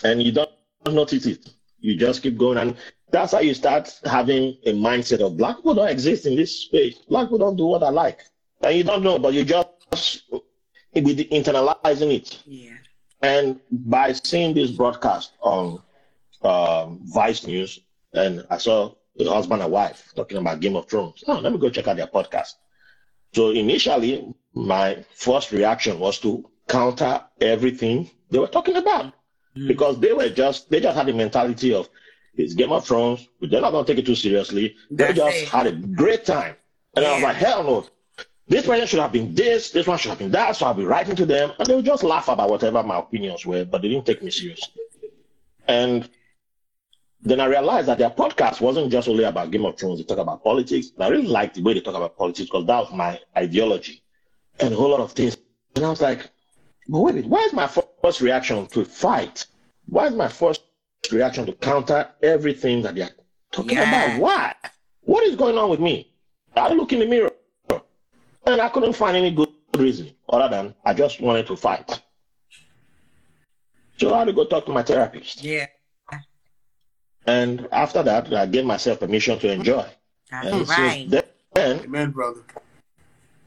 And 0.04 0.22
you 0.22 0.32
don't 0.32 0.50
notice 0.90 1.26
it. 1.26 1.48
You 1.80 1.96
just 1.96 2.22
keep 2.22 2.36
going. 2.36 2.58
And 2.58 2.76
that's 3.10 3.32
how 3.32 3.40
you 3.40 3.54
start 3.54 3.98
having 4.04 4.56
a 4.64 4.72
mindset 4.72 5.20
of 5.20 5.36
black 5.36 5.56
people 5.56 5.74
don't 5.74 5.88
exist 5.88 6.26
in 6.26 6.36
this 6.36 6.62
space. 6.62 6.96
Black 7.08 7.26
people 7.26 7.38
don't 7.38 7.56
do 7.56 7.66
what 7.66 7.82
I 7.82 7.90
like. 7.90 8.20
And 8.62 8.76
you 8.76 8.84
don't 8.84 9.02
know, 9.02 9.18
but 9.18 9.34
you 9.34 9.44
just 9.44 10.24
be 11.00 11.14
internalizing 11.26 12.12
it. 12.14 12.42
Yeah. 12.46 12.72
And 13.22 13.60
by 13.70 14.12
seeing 14.12 14.54
this 14.54 14.70
broadcast 14.70 15.32
on 15.40 15.82
um, 16.42 17.00
Vice 17.04 17.46
News, 17.46 17.80
and 18.12 18.44
I 18.50 18.58
saw 18.58 18.94
the 19.16 19.30
husband 19.30 19.62
and 19.62 19.72
wife 19.72 20.12
talking 20.14 20.36
about 20.38 20.60
Game 20.60 20.76
of 20.76 20.88
Thrones. 20.88 21.24
Oh, 21.26 21.38
let 21.38 21.52
me 21.52 21.58
go 21.58 21.70
check 21.70 21.88
out 21.88 21.96
their 21.96 22.06
podcast. 22.06 22.54
So 23.34 23.50
initially, 23.50 24.32
my 24.54 25.04
first 25.14 25.52
reaction 25.52 25.98
was 25.98 26.18
to 26.20 26.48
counter 26.68 27.22
everything 27.40 28.10
they 28.30 28.38
were 28.38 28.46
talking 28.48 28.76
about 28.76 29.12
Mm. 29.56 29.68
because 29.68 29.98
they 30.00 30.12
were 30.12 30.28
just 30.28 30.68
they 30.68 30.80
just 30.80 30.94
had 30.94 31.06
the 31.06 31.14
mentality 31.14 31.72
of 31.72 31.88
it's 32.36 32.52
Game 32.52 32.72
of 32.72 32.86
Thrones. 32.86 33.26
They're 33.40 33.62
not 33.62 33.70
going 33.70 33.86
to 33.86 33.90
take 33.90 34.02
it 34.02 34.04
too 34.04 34.14
seriously. 34.14 34.76
They 34.90 35.04
That's 35.12 35.16
just 35.16 35.36
it. 35.44 35.48
had 35.48 35.66
a 35.66 35.72
great 35.72 36.26
time 36.26 36.56
And 36.94 37.06
I 37.06 37.14
was 37.14 37.22
like, 37.22 37.36
hell 37.36 37.64
no. 37.64 37.86
This 38.48 38.64
person 38.66 38.86
should 38.86 39.00
have 39.00 39.12
been 39.12 39.34
this, 39.34 39.70
this 39.70 39.86
one 39.86 39.98
should 39.98 40.10
have 40.10 40.18
been 40.18 40.30
that. 40.30 40.54
So 40.56 40.66
I'll 40.66 40.74
be 40.74 40.84
writing 40.84 41.16
to 41.16 41.26
them. 41.26 41.52
And 41.58 41.66
they 41.68 41.74
would 41.74 41.84
just 41.84 42.04
laugh 42.04 42.28
about 42.28 42.48
whatever 42.48 42.82
my 42.82 42.98
opinions 42.98 43.44
were, 43.44 43.64
but 43.64 43.82
they 43.82 43.88
didn't 43.88 44.06
take 44.06 44.22
me 44.22 44.30
seriously. 44.30 44.74
And 45.66 46.08
then 47.22 47.40
I 47.40 47.46
realized 47.46 47.88
that 47.88 47.98
their 47.98 48.10
podcast 48.10 48.60
wasn't 48.60 48.92
just 48.92 49.08
only 49.08 49.24
about 49.24 49.50
Game 49.50 49.64
of 49.64 49.76
Thrones. 49.76 49.98
They 49.98 50.04
talk 50.04 50.18
about 50.18 50.44
politics. 50.44 50.92
And 50.94 51.04
I 51.04 51.08
really 51.08 51.26
liked 51.26 51.56
the 51.56 51.62
way 51.62 51.74
they 51.74 51.80
talk 51.80 51.96
about 51.96 52.16
politics 52.16 52.48
because 52.48 52.66
that 52.66 52.78
was 52.78 52.92
my 52.92 53.18
ideology 53.36 54.02
and 54.60 54.72
a 54.72 54.76
whole 54.76 54.90
lot 54.90 55.00
of 55.00 55.10
things. 55.12 55.36
And 55.74 55.84
I 55.84 55.90
was 55.90 56.00
like, 56.00 56.30
but 56.88 57.00
wait, 57.00 57.12
a 57.12 57.14
minute, 57.16 57.28
why 57.30 57.40
is 57.40 57.52
my 57.52 57.66
first 57.66 58.20
reaction 58.20 58.64
to 58.68 58.84
fight? 58.84 59.46
Why 59.86 60.06
is 60.06 60.14
my 60.14 60.28
first 60.28 60.62
reaction 61.10 61.46
to 61.46 61.52
counter 61.52 62.08
everything 62.22 62.82
that 62.82 62.94
they're 62.94 63.10
talking 63.50 63.76
Yeah. 63.76 64.04
about? 64.06 64.20
Why? 64.20 64.54
What 65.00 65.24
is 65.24 65.34
going 65.34 65.58
on 65.58 65.68
with 65.68 65.80
me? 65.80 66.12
I 66.54 66.72
look 66.72 66.92
in 66.92 67.00
the 67.00 67.06
mirror 67.06 67.32
and 68.46 68.60
I 68.60 68.68
couldn't 68.68 68.92
find 68.94 69.16
any 69.16 69.30
good 69.30 69.48
reason 69.76 70.10
other 70.28 70.48
than 70.48 70.74
I 70.84 70.94
just 70.94 71.20
wanted 71.20 71.46
to 71.48 71.56
fight. 71.56 72.00
So 73.98 74.14
I 74.14 74.18
had 74.20 74.24
to 74.26 74.32
go 74.32 74.44
talk 74.44 74.66
to 74.66 74.72
my 74.72 74.82
therapist. 74.82 75.42
Yeah. 75.42 75.66
And 77.26 77.66
after 77.72 78.02
that, 78.04 78.32
I 78.32 78.46
gave 78.46 78.64
myself 78.64 79.00
permission 79.00 79.38
to 79.40 79.50
enjoy. 79.52 79.84
That's 80.30 80.46
And 80.46 80.68
right. 80.68 81.10
since 81.10 81.24
then, 81.54 81.80
Amen, 81.80 82.10
brother. 82.12 82.42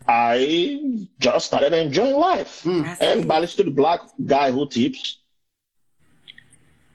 I 0.08 1.08
just 1.20 1.45
started 1.45 1.72
enjoying 1.74 2.16
life. 2.16 2.64
Hmm. 2.64 2.82
That's 2.82 3.00
And 3.02 3.22
it. 3.22 3.28
balance 3.28 3.56
to 3.56 3.64
the 3.64 3.72
black 3.72 4.02
guy 4.26 4.52
who 4.52 4.68
tips, 4.68 5.20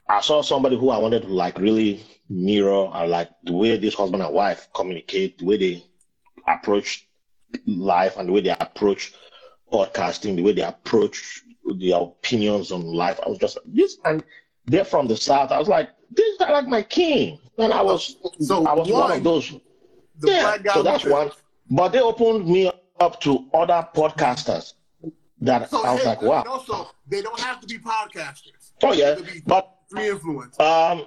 I 0.09 0.20
saw 0.20 0.42
somebody 0.42 0.76
who 0.76 0.90
I 0.90 0.98
wanted 0.98 1.22
to 1.22 1.28
like 1.28 1.59
really 1.59 2.05
mirror. 2.28 2.88
I 2.92 3.07
like 3.07 3.30
the 3.44 3.52
way 3.52 3.76
this 3.78 3.94
husband 3.94 4.22
and 4.22 4.34
wife 4.34 4.68
communicate, 4.74 5.38
the 5.38 5.44
way 5.46 5.57
they 5.57 5.84
approach 6.46 7.07
life, 7.66 8.16
and 8.16 8.28
the 8.28 8.32
way 8.32 8.40
they 8.40 8.50
approach 8.50 9.12
podcasting, 9.72 10.36
the 10.36 10.42
way 10.42 10.52
they 10.52 10.62
approach 10.62 11.42
their 11.78 11.96
opinions 11.98 12.72
on 12.72 12.82
life. 12.82 13.18
I 13.24 13.28
was 13.28 13.38
just 13.38 13.59
this, 13.66 13.98
and 14.05 14.22
they're 14.66 14.84
from 14.84 15.07
the 15.07 15.16
south. 15.16 15.50
I 15.50 15.59
was 15.59 15.68
like, 15.68 15.90
this 16.11 16.26
is 16.34 16.40
like 16.40 16.66
my 16.68 16.82
king, 16.82 17.38
and 17.59 17.72
I 17.72 17.82
was, 17.82 18.16
So 18.40 18.66
I 18.66 18.74
was 18.74 18.88
one, 18.88 19.00
one, 19.00 19.12
of 19.18 19.24
those. 19.24 19.52
The 20.18 20.30
yeah, 20.30 20.57
so 20.72 20.82
that's 20.82 21.05
one. 21.05 21.30
But 21.70 21.88
they 21.88 22.00
opened 22.00 22.46
me 22.46 22.70
up 23.00 23.20
to 23.22 23.46
other 23.55 23.88
podcasters 23.94 24.74
that 25.40 25.70
So 25.70 25.84
I 25.84 25.92
was 25.94 26.02
hey, 26.02 26.09
like, 26.09 26.22
wow. 26.22 26.40
and 26.40 26.48
also 26.48 26.90
they 27.09 27.22
don't 27.22 27.40
have 27.40 27.61
to 27.61 27.66
be 27.66 27.78
podcasters. 27.78 28.72
Oh 28.82 28.92
yeah, 28.92 29.16
but 29.46 29.74
free 29.90 30.11
influence. 30.11 30.59
um, 30.61 31.07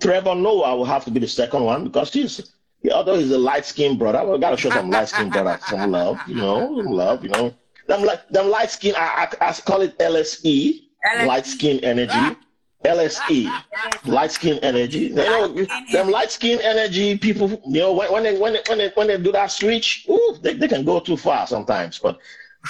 Trevor 0.00 0.34
Noah 0.34 0.76
will 0.76 0.84
have 0.84 1.04
to 1.06 1.10
be 1.10 1.20
the 1.20 1.28
second 1.28 1.64
one 1.64 1.84
because 1.84 2.12
he's 2.12 2.52
yeah, 2.82 2.92
although 2.94 3.18
he's 3.18 3.30
a 3.30 3.38
light 3.38 3.66
skinned 3.66 3.98
brother, 3.98 4.24
we 4.30 4.38
gotta 4.38 4.56
show 4.56 4.70
some 4.70 4.90
light 4.90 5.08
skinned 5.08 5.32
brother 5.32 5.58
some 5.66 5.90
love, 5.98 6.18
you 6.26 6.36
know, 6.36 6.82
some 6.82 6.92
love, 6.92 7.22
you 7.24 7.30
know. 7.30 7.54
Them 7.86 8.04
like 8.04 8.28
them 8.28 8.50
light 8.50 8.70
skin, 8.70 8.94
I, 8.96 9.28
I, 9.40 9.48
I 9.48 9.52
call 9.52 9.80
it 9.80 9.98
LSE, 9.98 10.82
LSE. 11.06 11.26
light 11.26 11.46
skin 11.46 11.80
energy. 11.82 12.36
LSE, 12.84 13.50
light 14.04 14.30
skin 14.30 14.58
energy. 14.58 14.98
You 15.06 15.14
know, 15.14 15.66
them 15.92 16.10
light 16.10 16.30
skin 16.30 16.60
energy 16.60 17.18
people. 17.18 17.48
You 17.66 17.80
know, 17.80 17.92
when, 17.94 18.12
when 18.12 18.22
they 18.22 18.38
when 18.38 18.52
they, 18.52 18.62
when 18.68 18.78
they 18.78 18.88
when 18.94 19.06
they 19.08 19.18
do 19.18 19.32
that 19.32 19.48
switch, 19.48 20.06
ooh, 20.08 20.36
they, 20.42 20.54
they 20.54 20.68
can 20.68 20.84
go 20.84 21.00
too 21.00 21.16
far 21.16 21.46
sometimes. 21.46 21.98
But 21.98 22.18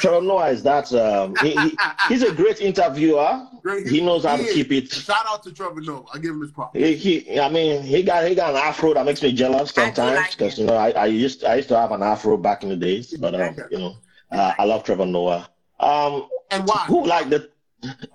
Trevor 0.00 0.22
Noah 0.22 0.48
is 0.50 0.62
that 0.62 0.92
um, 0.94 1.34
he, 1.36 1.50
he, 1.56 1.76
he's 2.08 2.22
a 2.22 2.32
great 2.32 2.60
interviewer. 2.60 3.46
Great. 3.62 3.86
He 3.86 4.00
knows 4.00 4.24
how 4.24 4.36
to 4.36 4.42
is. 4.42 4.54
keep 4.54 4.72
it. 4.72 4.90
Shout 4.92 5.24
out 5.26 5.42
to 5.44 5.52
Trevor 5.52 5.80
Noah. 5.80 6.04
I 6.14 6.18
give 6.18 6.30
him 6.32 6.40
his 6.40 6.50
props. 6.50 6.76
He, 6.78 6.94
he, 6.94 7.40
I 7.40 7.48
mean, 7.48 7.82
he 7.82 8.02
got 8.02 8.26
he 8.26 8.34
got 8.34 8.50
an 8.50 8.56
afro 8.56 8.94
that 8.94 9.04
makes 9.04 9.22
me 9.22 9.32
jealous 9.32 9.70
sometimes 9.70 10.34
because 10.34 10.58
him. 10.58 10.62
you 10.66 10.70
know 10.70 10.76
I, 10.76 10.90
I 10.90 11.06
used 11.06 11.44
I 11.44 11.56
used 11.56 11.68
to 11.68 11.78
have 11.78 11.92
an 11.92 12.02
afro 12.02 12.36
back 12.36 12.62
in 12.62 12.68
the 12.68 12.76
days, 12.76 13.14
but 13.16 13.34
um, 13.34 13.56
you 13.70 13.78
know 13.78 13.96
uh, 14.30 14.54
I 14.58 14.64
love 14.64 14.84
Trevor 14.84 15.06
Noah. 15.06 15.48
Um, 15.80 16.28
And 16.50 16.66
why? 16.66 16.84
who 16.86 17.04
like 17.06 17.28
the 17.30 17.50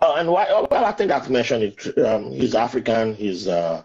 uh, 0.02 0.16
and 0.18 0.30
why? 0.30 0.48
oh, 0.50 0.68
Well, 0.70 0.86
I 0.86 0.92
think 0.92 1.12
I've 1.12 1.30
mentioned 1.30 1.64
it. 1.64 1.98
Um, 1.98 2.32
he's 2.32 2.54
African. 2.56 3.16
He's 3.16 3.48
uh, 3.48 3.84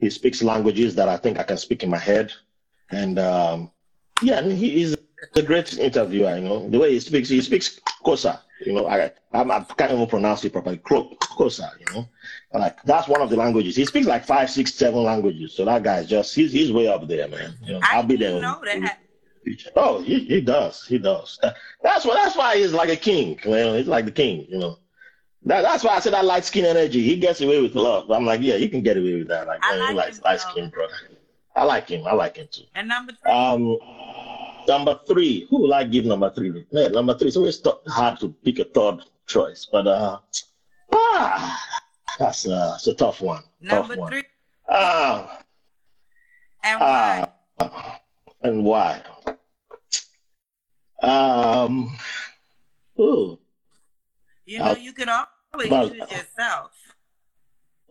he 0.00 0.10
speaks 0.10 0.42
languages 0.42 0.94
that 0.94 1.08
I 1.08 1.16
think 1.16 1.38
I 1.38 1.42
can 1.42 1.56
speak 1.56 1.82
in 1.82 1.90
my 1.90 1.98
head, 1.98 2.32
and 2.90 3.18
um, 3.18 3.70
yeah, 4.22 4.38
and 4.38 4.50
he 4.52 4.82
is 4.82 4.96
a 5.34 5.42
great 5.42 5.78
interviewer. 5.78 6.36
You 6.36 6.42
know, 6.42 6.68
the 6.68 6.78
way 6.78 6.92
he 6.92 7.00
speaks, 7.00 7.28
he 7.28 7.40
speaks 7.40 7.80
Xhosa. 8.04 8.40
You 8.64 8.72
know, 8.72 8.86
I 8.86 9.10
I'm, 9.32 9.50
I 9.50 9.60
can't 9.76 9.92
even 9.92 10.06
pronounce 10.06 10.44
it 10.44 10.52
properly. 10.52 10.78
Xhosa. 10.78 11.70
You 11.78 11.94
know, 11.94 12.08
like 12.54 12.82
that's 12.84 13.08
one 13.08 13.20
of 13.20 13.30
the 13.30 13.36
languages. 13.36 13.76
He 13.76 13.84
speaks 13.84 14.06
like 14.06 14.24
five, 14.24 14.50
six, 14.50 14.74
seven 14.74 15.02
languages. 15.04 15.54
So 15.54 15.64
that 15.64 15.82
guy's 15.82 16.08
just 16.08 16.34
he's 16.34 16.52
he's 16.52 16.72
way 16.72 16.88
up 16.88 17.06
there, 17.06 17.28
man. 17.28 17.56
You 17.62 17.74
know, 17.74 17.80
I 17.82 17.96
I'll 17.96 18.02
be 18.02 18.16
there. 18.16 18.40
know 18.40 18.60
that. 18.64 18.98
Oh, 19.76 20.02
he, 20.02 20.20
he 20.24 20.40
does. 20.40 20.84
He 20.86 20.98
does. 20.98 21.38
That's 21.82 22.04
why. 22.04 22.14
That's 22.14 22.36
why 22.36 22.56
he's 22.58 22.72
like 22.72 22.90
a 22.90 22.96
king. 22.96 23.38
You 23.44 23.50
know, 23.50 23.74
he's 23.74 23.86
like 23.88 24.04
the 24.04 24.10
king. 24.12 24.46
You 24.48 24.58
know. 24.58 24.78
That, 25.44 25.62
that's 25.62 25.84
why 25.84 25.94
I 25.94 26.00
said 26.00 26.14
I 26.14 26.20
light 26.20 26.44
skin 26.44 26.64
energy. 26.64 27.02
He 27.02 27.16
gets 27.16 27.40
away 27.40 27.62
with 27.62 27.74
love. 27.74 28.10
I'm 28.10 28.26
like, 28.26 28.40
yeah, 28.42 28.56
you 28.56 28.68
can 28.68 28.82
get 28.82 28.96
away 28.96 29.14
with 29.20 29.28
that. 29.28 29.46
Like, 29.46 29.60
I 29.62 29.76
man, 29.76 29.88
he 29.90 29.94
likes 29.94 30.20
light 30.22 30.40
skin 30.40 30.68
brother. 30.68 30.92
I 31.54 31.64
like 31.64 31.88
him. 31.88 32.06
I 32.06 32.12
like 32.12 32.36
him 32.36 32.48
too. 32.50 32.64
And 32.74 32.88
number 32.88 33.12
three, 33.12 33.32
Um, 33.32 33.78
number 34.68 35.00
three. 35.06 35.46
Who 35.50 35.62
will 35.62 35.74
I 35.74 35.84
give 35.84 36.04
number 36.04 36.30
three? 36.30 36.64
Yeah, 36.70 36.88
number 36.88 37.16
three. 37.16 37.28
It's 37.28 37.36
always 37.36 37.58
th- 37.58 37.74
hard 37.88 38.20
to 38.20 38.28
pick 38.44 38.58
a 38.60 38.64
third 38.64 39.00
choice, 39.26 39.66
but 39.70 39.86
uh, 39.86 40.18
ah, 40.92 41.64
that's 42.18 42.46
uh, 42.46 42.74
it's 42.76 42.86
a 42.86 42.94
tough 42.94 43.20
one. 43.20 43.42
number 43.60 43.94
tough 43.94 43.98
one. 43.98 44.12
three, 44.12 44.22
Ah, 44.68 45.40
and 46.62 46.80
why? 46.80 47.28
ah, 47.60 48.00
and 48.42 48.64
why? 48.64 49.02
Um, 51.02 51.96
ooh. 53.00 53.38
you 54.44 54.58
know, 54.58 54.64
uh, 54.72 54.74
you 54.76 54.92
can 54.92 55.08
always 55.08 55.70
well- 55.70 55.88
choose 55.88 55.98
yourself. 56.10 56.72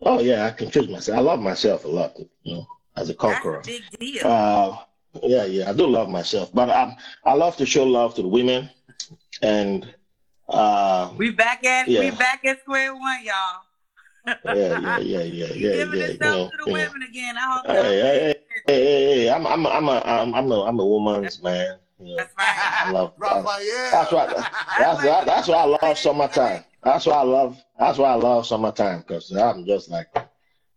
Oh 0.00 0.20
yeah, 0.20 0.46
I 0.46 0.50
can 0.52 0.70
choose 0.70 0.88
myself. 0.88 1.18
I 1.18 1.20
love 1.22 1.40
myself 1.40 1.84
a 1.84 1.88
lot, 1.88 2.16
you 2.44 2.54
know, 2.54 2.66
as 2.96 3.10
a 3.10 3.14
conqueror. 3.14 3.62
That's 3.64 3.68
a 3.68 3.72
big 3.98 3.98
deal. 3.98 4.26
Uh, 4.28 4.76
yeah, 5.22 5.44
yeah, 5.44 5.70
I 5.70 5.72
do 5.72 5.86
love 5.86 6.08
myself, 6.08 6.50
but 6.52 6.70
I 6.70 6.96
I 7.24 7.34
love 7.34 7.56
to 7.56 7.66
show 7.66 7.84
love 7.84 8.14
to 8.16 8.22
the 8.22 8.28
women, 8.28 8.70
and 9.42 9.92
uh, 10.48 11.10
we 11.16 11.30
back 11.30 11.64
at 11.64 11.88
we 11.88 12.10
back 12.10 12.44
at 12.44 12.60
square 12.60 12.94
one, 12.94 13.24
y'all. 13.24 13.62
yeah, 14.44 14.78
yeah, 14.78 14.98
yeah, 14.98 14.98
yeah, 14.98 15.20
You 15.54 15.70
yeah, 15.70 15.76
giving 15.76 16.00
yeah, 16.00 16.06
this 16.06 16.12
you 16.12 16.18
know, 16.20 16.50
to 16.50 16.56
the 16.56 16.64
you 16.66 16.72
know. 16.72 16.84
women 16.84 17.02
again. 17.02 17.36
I 17.36 17.40
hope 17.40 17.66
Hey, 17.66 17.74
hey, 17.74 18.00
hey, 18.00 18.34
hey, 18.66 18.82
hey, 18.84 19.14
hey, 19.24 19.30
I'm 19.30 19.46
I'm 19.46 19.66
I'm 19.66 19.88
a 19.88 20.02
I'm 20.04 20.34
I'm 20.34 20.52
a 20.52 20.62
I'm 20.64 20.78
a 20.80 20.86
woman's 20.86 21.42
man. 21.42 21.78
You 21.98 22.06
know, 22.10 22.16
That's 22.16 22.34
right. 22.38 22.82
I 22.86 22.90
love. 22.92 23.12
Raphael. 23.18 23.90
That's 23.90 24.12
what 24.12 24.28
that's 24.78 25.04
what 25.04 25.26
that's 25.26 25.48
why 25.48 25.56
I 25.56 25.64
love 25.64 25.98
summertime. 25.98 26.64
That's 26.84 27.06
why 27.06 27.14
I 27.14 27.22
love 27.22 27.62
that's 27.78 27.98
why 27.98 28.10
I 28.10 28.14
love 28.14 28.46
summertime 28.46 29.00
because 29.00 29.30
I'm 29.32 29.66
just 29.66 29.90
like 29.90 30.08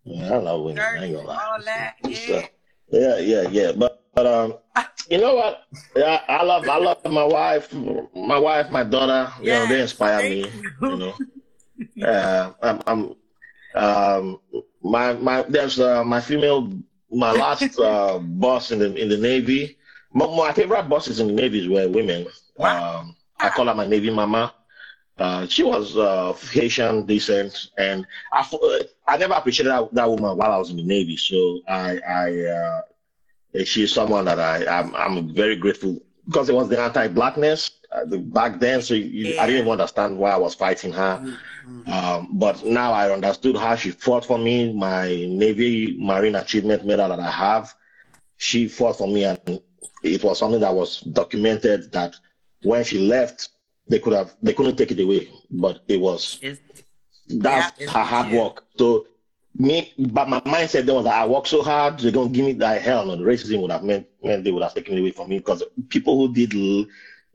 yeah, 0.04 0.34
I 0.34 0.38
love 0.38 0.62
women. 0.64 0.82
I 0.82 1.06
ain't 1.06 1.16
gonna 1.16 1.28
lie. 1.28 1.44
all 1.52 1.62
that. 1.64 1.96
So, 2.04 2.10
Yeah. 2.10 2.48
Yeah, 2.92 3.18
yeah, 3.20 3.48
yeah. 3.50 3.72
But, 3.72 4.04
but 4.14 4.26
um, 4.28 4.54
you 5.10 5.18
know 5.18 5.36
what? 5.36 5.64
Yeah, 5.96 6.22
I 6.28 6.44
love 6.44 6.68
I 6.68 6.78
love 6.78 7.04
my 7.06 7.24
wife, 7.24 7.74
my 8.16 8.38
wife, 8.38 8.72
my 8.72 8.84
daughter. 8.84 9.32
You 9.42 9.52
know, 9.52 9.66
they 9.68 9.82
inspire 9.82 10.22
me. 10.24 10.48
you. 10.48 10.90
You 10.90 10.98
know, 10.98 11.14
Yeah, 11.96 12.52
I'm, 12.62 12.82
I'm 12.88 13.16
um 13.76 14.40
my 14.84 15.14
my 15.14 15.44
there's 15.44 15.80
uh, 15.80 16.04
my 16.04 16.22
female 16.22 16.72
my 17.12 17.32
last 17.32 17.80
uh, 17.80 18.20
boss 18.20 18.72
in 18.72 18.80
the 18.80 18.94
in 18.96 19.10
the 19.10 19.18
navy. 19.18 19.78
My, 20.14 20.28
my 20.28 20.52
favorite 20.52 20.90
bosses 20.90 21.20
in 21.20 21.28
the 21.28 21.34
navy 21.34 21.68
were 21.68 21.88
women. 21.88 22.28
Wow. 22.58 23.00
Um, 23.00 23.16
I 23.40 23.50
call 23.50 23.66
her 23.68 23.76
my 23.76 23.88
navy 23.88 24.10
mama. 24.10 24.54
Uh, 25.22 25.46
she 25.48 25.62
was 25.62 25.96
uh, 25.98 26.34
Haitian 26.52 27.06
descent, 27.06 27.70
and 27.78 28.08
I 28.34 29.18
never 29.20 29.36
appreciated 29.36 29.70
that, 29.70 29.94
that 29.94 30.10
woman 30.10 30.36
while 30.36 30.52
I 30.52 30.58
was 30.58 30.72
in 30.72 30.78
the 30.78 30.84
Navy. 30.84 31.16
So 31.16 31.60
I, 31.68 32.00
I 32.00 32.28
uh, 32.46 32.82
she's 33.64 33.94
someone 33.94 34.26
that 34.26 34.40
I, 34.40 34.66
I'm, 34.66 34.96
I'm 34.96 35.36
very 35.36 35.56
grateful 35.56 36.02
because 36.26 36.50
it 36.50 36.56
was 36.56 36.70
the 36.70 36.80
anti-blackness 36.82 37.72
uh, 37.92 38.06
the, 38.06 38.18
back 38.18 38.60
then. 38.60 38.82
So 38.82 38.96
you, 38.96 39.38
I 39.40 39.46
didn't 39.46 39.62
even 39.62 39.72
understand 39.72 40.18
why 40.18 40.32
I 40.32 40.38
was 40.38 40.56
fighting 40.56 40.92
her. 40.94 41.38
Um, 41.86 42.30
but 42.34 42.66
now 42.66 42.92
I 42.92 43.12
understood 43.12 43.58
how 43.58 43.76
she 43.76 43.92
fought 43.92 44.26
for 44.26 44.40
me. 44.40 44.74
My 44.74 45.08
Navy 45.08 45.98
Marine 46.00 46.36
Achievement 46.36 46.84
Medal 46.84 47.10
that 47.10 47.20
I 47.20 47.30
have, 47.30 47.76
she 48.38 48.68
fought 48.68 48.98
for 48.98 49.08
me, 49.08 49.26
and 49.26 49.62
it 50.02 50.24
was 50.24 50.40
something 50.40 50.62
that 50.62 50.74
was 50.74 51.02
documented. 51.02 51.92
That 51.92 52.16
when 52.64 52.84
she 52.84 52.98
left, 52.98 53.50
they 53.92 54.00
could 54.00 54.14
have 54.14 54.30
they 54.42 54.54
couldn't 54.54 54.78
take 54.78 54.92
it 54.92 55.00
away, 55.06 55.22
but 55.64 55.76
it 55.88 56.00
was 56.08 56.40
It's- 56.42 56.84
that's 57.46 57.80
Yeah, 57.80 57.90
her 57.96 58.04
hard 58.12 58.26
legit. 58.28 58.42
work. 58.42 58.58
So 58.78 59.06
me, 59.68 59.92
but 59.98 60.28
my 60.30 60.40
mindset 60.42 60.86
then 60.86 60.96
was 60.96 61.06
that 61.06 61.14
I 61.24 61.26
work 61.28 61.46
so 61.46 61.62
hard, 61.62 62.00
they're 62.00 62.12
gonna 62.12 62.30
give 62.30 62.46
me 62.46 62.54
that 62.54 62.82
hell 62.82 63.06
no. 63.06 63.16
The 63.16 63.24
racism 63.24 63.62
would 63.62 63.72
have 63.72 63.84
meant, 63.84 64.08
meant 64.24 64.44
they 64.44 64.52
would 64.52 64.64
have 64.64 64.74
taken 64.74 64.96
it 64.98 65.02
away 65.02 65.12
from 65.12 65.30
me 65.30 65.38
because 65.40 65.62
people 65.90 66.14
who 66.18 66.34
did 66.34 66.52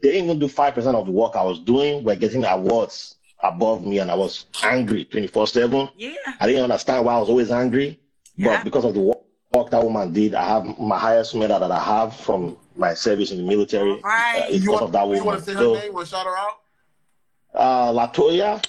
they 0.03 0.09
didn't 0.13 0.25
even 0.25 0.39
do 0.39 0.49
five 0.49 0.75
percent 0.75 0.97
of 0.97 1.07
the 1.07 1.13
work 1.13 1.37
I 1.37 1.43
was 1.43 1.59
doing 1.61 2.05
were 2.05 2.17
getting 2.17 2.45
awards 2.45 3.17
above 3.43 3.85
me, 3.87 3.99
and 3.99 4.11
I 4.11 4.15
was 4.15 4.47
angry 4.63 5.05
twenty 5.05 5.27
four 5.27 5.47
seven. 5.47 5.89
yeah. 5.97 6.11
I 6.41 6.47
didn't 6.47 6.65
understand 6.65 7.05
why 7.05 7.15
I 7.17 7.21
was 7.21 7.29
always 7.29 7.51
angry, 7.51 7.99
Yeah. 8.37 8.57
but 8.57 8.65
because 8.65 8.85
of 8.85 8.95
the 8.95 9.01
work 9.01 9.19
that 9.71 9.83
woman 9.83 10.13
did. 10.13 10.35
I 10.35 10.45
have 10.47 10.79
my 10.79 10.99
highest 10.99 11.35
medal 11.35 11.59
that 11.61 11.71
I 11.71 11.83
have 11.83 12.15
from 12.17 12.57
my 12.77 12.95
service 12.95 13.31
in 13.31 13.39
the 13.39 13.45
military. 13.45 13.91
All 13.93 14.01
right. 14.03 14.43
Uh, 14.45 14.53
You 14.53 14.61
because 14.61 14.69
want, 14.69 14.83
of 14.85 14.93
that 14.93 15.09
you 15.17 15.25
want 15.25 15.39
to 15.41 15.45
say 15.45 15.53
her 15.55 15.59
So, 15.61 15.75
name? 15.75 15.93
Want 15.95 16.07
to 16.07 16.11
shout 16.15 16.27
her 16.27 16.37
out? 16.37 16.53
uh, 17.55 17.93
Latoya. 17.93 18.65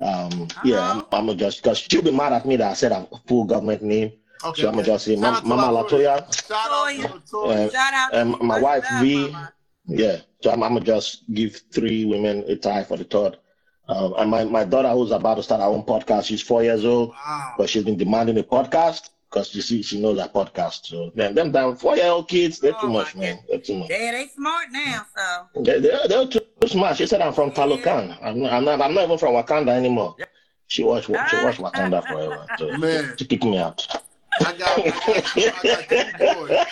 Um, 0.00 0.48
yeah, 0.64 0.80
I'm, 0.90 0.98
Uh-huh. 0.98 1.06
I'm 1.12 1.26
gonna 1.26 1.34
just 1.38 1.62
because 1.62 1.78
she'll 1.78 2.02
be 2.02 2.10
mad 2.10 2.32
at 2.32 2.44
me 2.46 2.56
that 2.56 2.70
I 2.70 2.74
said 2.74 2.92
a 2.92 3.06
full 3.26 3.44
government 3.44 3.82
name. 3.82 4.12
Okay. 4.44 4.62
So 4.62 4.68
I'm 4.68 4.74
gonna 4.74 4.86
just 4.86 5.04
say, 5.06 5.14
Shout 5.16 5.22
Mama, 5.22 5.36
out 5.36 5.88
to 5.88 5.96
Mama 5.96 6.18
Latoya. 6.22 6.46
Shout 6.48 6.70
out 6.70 6.88
to 6.90 7.08
Latoya. 7.36 7.66
Uh, 7.66 7.70
Shout 7.70 7.94
out 7.94 8.10
to 8.12 8.20
and 8.20 8.30
you. 8.32 8.38
my 8.42 8.60
wife, 8.60 8.84
love, 8.90 9.02
V. 9.02 9.28
Mama. 9.28 9.52
Yeah, 9.88 10.16
so 10.42 10.50
I'm, 10.50 10.62
I'm 10.62 10.74
gonna 10.74 10.84
just 10.84 11.32
give 11.32 11.60
three 11.72 12.04
women 12.04 12.44
a 12.48 12.56
tie 12.56 12.84
for 12.84 12.96
the 12.96 13.04
third. 13.04 13.38
Um, 13.88 14.14
and 14.18 14.28
my, 14.30 14.44
my 14.44 14.64
daughter, 14.64 14.88
who's 14.90 15.12
about 15.12 15.36
to 15.36 15.42
start 15.44 15.60
her 15.60 15.66
own 15.68 15.84
podcast, 15.84 16.24
she's 16.26 16.42
four 16.42 16.62
years 16.64 16.84
old, 16.84 17.10
Wow. 17.10 17.54
but 17.56 17.70
she's 17.70 17.84
been 17.84 17.96
demanding 17.96 18.36
a 18.36 18.42
podcast 18.42 19.10
because 19.30 19.54
you 19.54 19.62
see, 19.62 19.82
she 19.82 20.00
knows 20.00 20.16
that 20.18 20.32
podcast. 20.32 20.86
So 20.86 21.10
them, 21.14 21.34
them 21.34 21.52
damn 21.52 21.76
four 21.76 21.96
year 21.96 22.06
old 22.08 22.28
kids, 22.28 22.58
they're 22.58 22.72
too 22.72 22.78
Oh, 22.84 22.88
much, 22.88 23.14
my 23.14 23.22
man. 23.22 23.38
They're 23.48 23.58
too 23.60 23.78
much. 23.78 23.90
Yeah, 23.90 24.12
they 24.12 24.28
smart 24.34 24.66
now, 24.70 25.06
so. 25.16 25.62
They, 25.62 25.80
they're, 25.80 25.98
they're 26.08 26.26
too 26.26 26.40
smart. 26.66 26.96
She 26.96 27.06
said 27.06 27.20
I'm 27.20 27.32
from 27.32 27.48
Yeah. 27.50 27.54
Talokan. 27.56 28.18
I'm 28.22 28.40
not, 28.40 28.52
I'm 28.52 28.64
not, 28.64 28.80
I'm 28.80 28.94
not 28.94 29.04
even 29.04 29.18
from 29.18 29.34
Wakanda 29.34 29.70
anymore. 29.70 30.16
She 30.68 30.82
watched, 30.84 31.06
she 31.06 31.12
watched 31.12 31.60
Wakanda 31.60 32.04
forever. 32.08 32.46
So 32.58 32.76
Man, 32.78 33.14
she 33.18 33.24
kicked 33.24 33.44
me 33.44 33.58
out. 33.58 33.86
I 34.38 34.52
got, 34.52 34.78
I 34.78 34.90
got, 35.64 35.88
two 35.88 36.34
boys. 36.34 36.66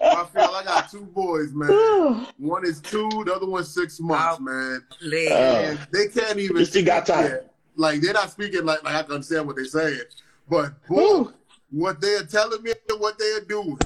I 0.00 0.24
feel 0.32 0.42
I 0.54 0.62
got 0.64 0.90
two 0.90 1.04
boys, 1.04 1.52
man. 1.52 2.26
One 2.38 2.64
is 2.64 2.80
two, 2.80 3.08
the 3.26 3.34
other 3.34 3.46
one's 3.46 3.68
six 3.72 4.00
months, 4.00 4.38
Oh. 4.40 4.42
man. 4.42 4.82
Uh, 5.02 5.76
they 5.92 6.08
can't 6.08 6.38
even 6.38 6.56
You 6.56 6.64
still 6.64 6.84
got 6.84 7.06
speak 7.06 7.16
time. 7.16 7.24
yet. 7.26 7.52
Like 7.76 8.00
they're 8.00 8.14
not 8.14 8.30
speaking 8.30 8.64
like, 8.64 8.82
like 8.82 8.94
I 8.94 9.02
can 9.02 9.12
understand 9.12 9.46
what 9.46 9.56
they're 9.56 9.66
saying. 9.66 10.00
But 10.48 10.72
boy, 10.88 10.94
Woo. 10.96 11.34
What 11.76 12.00
they 12.00 12.14
are 12.16 12.24
telling 12.24 12.62
me 12.62 12.72
and 12.88 13.00
what 13.00 13.18
they 13.18 13.30
are 13.32 13.40
doing, 13.44 13.78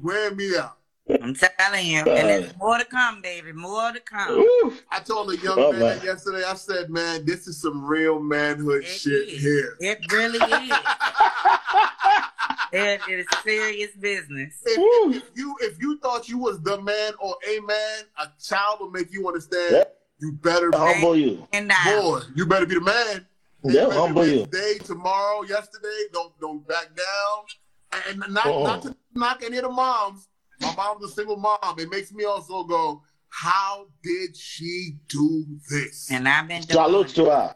wearing 0.00 0.36
me 0.36 0.56
out. 0.56 0.76
I'm 1.20 1.34
telling 1.34 1.86
you. 1.86 1.98
And 1.98 2.06
there's 2.28 2.56
more 2.56 2.78
to 2.78 2.84
come, 2.84 3.20
baby. 3.20 3.52
More 3.52 3.90
to 3.92 3.98
come. 4.00 4.36
Woo. 4.38 4.72
I 4.90 5.00
told 5.00 5.32
a 5.32 5.36
young 5.36 5.58
Oh, 5.58 5.72
man, 5.72 5.80
man. 5.80 6.00
yesterday, 6.04 6.44
I 6.46 6.54
said, 6.54 6.88
man, 6.90 7.26
this 7.26 7.48
is 7.48 7.60
some 7.60 7.84
real 7.84 8.20
manhood 8.20 8.84
It 8.84 8.86
shit 8.86 9.28
is. 9.28 9.42
here. 9.42 9.76
It 9.80 10.12
really 10.12 10.38
is. 10.38 10.76
It 12.74 13.02
is 13.06 13.26
serious 13.44 13.90
business. 14.00 14.54
If, 14.64 15.14
if 15.16 15.30
you 15.34 15.54
if 15.60 15.78
you 15.78 15.98
thought 15.98 16.26
you 16.26 16.38
was 16.38 16.58
the 16.62 16.80
man 16.80 17.12
or 17.20 17.36
a 17.46 17.60
man, 17.60 17.98
a 18.18 18.28
child 18.42 18.78
will 18.80 18.90
make 18.90 19.12
you 19.12 19.28
understand. 19.28 19.72
Yeah. 19.72 19.84
You 20.20 20.32
better 20.32 20.70
Humble 20.74 21.14
you. 21.16 21.46
And 21.52 21.68
now, 21.68 22.00
boy. 22.00 22.20
You 22.34 22.46
better 22.46 22.64
be 22.64 22.76
the 22.76 22.80
man. 22.80 23.26
They'll 23.64 23.88
better 23.90 24.00
humble 24.00 24.22
be 24.22 24.30
you. 24.30 24.44
Today, 24.46 24.78
tomorrow, 24.84 25.42
yesterday. 25.42 26.04
Don't 26.12 26.38
don't 26.40 26.66
back 26.66 26.88
down. 26.96 28.02
And 28.08 28.24
not 28.34 28.46
Uh-uh. 28.46 28.62
not 28.62 28.82
to 28.82 28.96
knock 29.14 29.42
any 29.44 29.58
of 29.58 29.64
the 29.64 29.70
moms. 29.70 30.28
My 30.60 30.74
mom's 30.76 31.04
a 31.04 31.08
single 31.08 31.36
mom. 31.36 31.58
It 31.78 31.90
makes 31.90 32.12
me 32.12 32.24
also 32.24 32.64
go, 32.64 33.02
how 33.28 33.86
did 34.02 34.36
she 34.36 34.96
do 35.08 35.44
this? 35.70 36.10
and 36.10 36.28
I've 36.28 36.48
been 36.48 36.62
doing 36.62 36.84
Salute 36.84 37.08
to 37.08 37.24
her. 37.26 37.54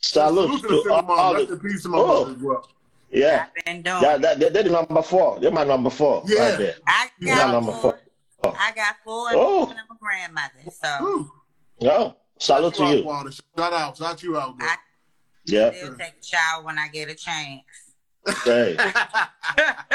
Salute 0.00 0.60
Salute 0.60 0.62
to 0.62 0.68
the 0.68 0.68
to 0.68 0.74
single 0.82 0.92
all, 0.94 1.02
mom. 1.02 1.18
all 1.18 1.34
Rest 1.34 1.48
the, 1.48 1.54
in 1.54 1.60
peace 1.60 1.82
to 1.82 1.88
my 1.90 1.98
Oh. 1.98 2.06
mother 2.24 2.30
as 2.36 2.42
well. 2.42 2.68
yeah. 3.10 3.46
I've 3.56 3.64
been 3.64 3.82
doing. 3.82 4.02
Yeah, 4.02 4.16
that, 4.18 4.38
they're 4.40 4.62
the 4.62 4.70
number 4.70 5.02
four. 5.02 5.38
They're 5.40 5.50
my 5.50 5.64
number 5.64 5.90
four 5.90 6.22
Yeah. 6.26 6.48
right 6.50 6.58
there. 6.58 6.74
I 6.86 7.10
Yeah, 7.20 7.36
got 7.36 7.52
number 7.52 7.72
four. 7.72 7.98
four. 8.42 8.54
I 8.58 8.72
got 8.72 8.96
four 9.04 9.28
Oh. 9.34 9.68
and 9.70 9.78
I'm 9.78 9.96
a 9.96 9.98
grandmother. 10.00 10.70
So 10.70 10.96
Woo. 11.04 11.30
Oh, 11.80 11.84
no, 11.86 12.16
salute 12.38 12.74
to 12.74 12.78
Shout 12.78 12.94
out, 13.06 13.24
you. 13.24 13.32
Shout 13.56 13.72
out. 13.72 13.96
Shout 13.96 14.22
you 14.22 14.36
out, 14.38 14.58
girl. 14.58 14.68
I 14.68 14.76
Yeah, 15.48 15.72
still 15.72 15.96
take 15.96 16.14
a 16.20 16.24
shower 16.24 16.62
when 16.62 16.78
I 16.78 16.88
get 16.88 17.08
a 17.10 17.14
chance. 17.14 17.62
hey, 18.44 18.76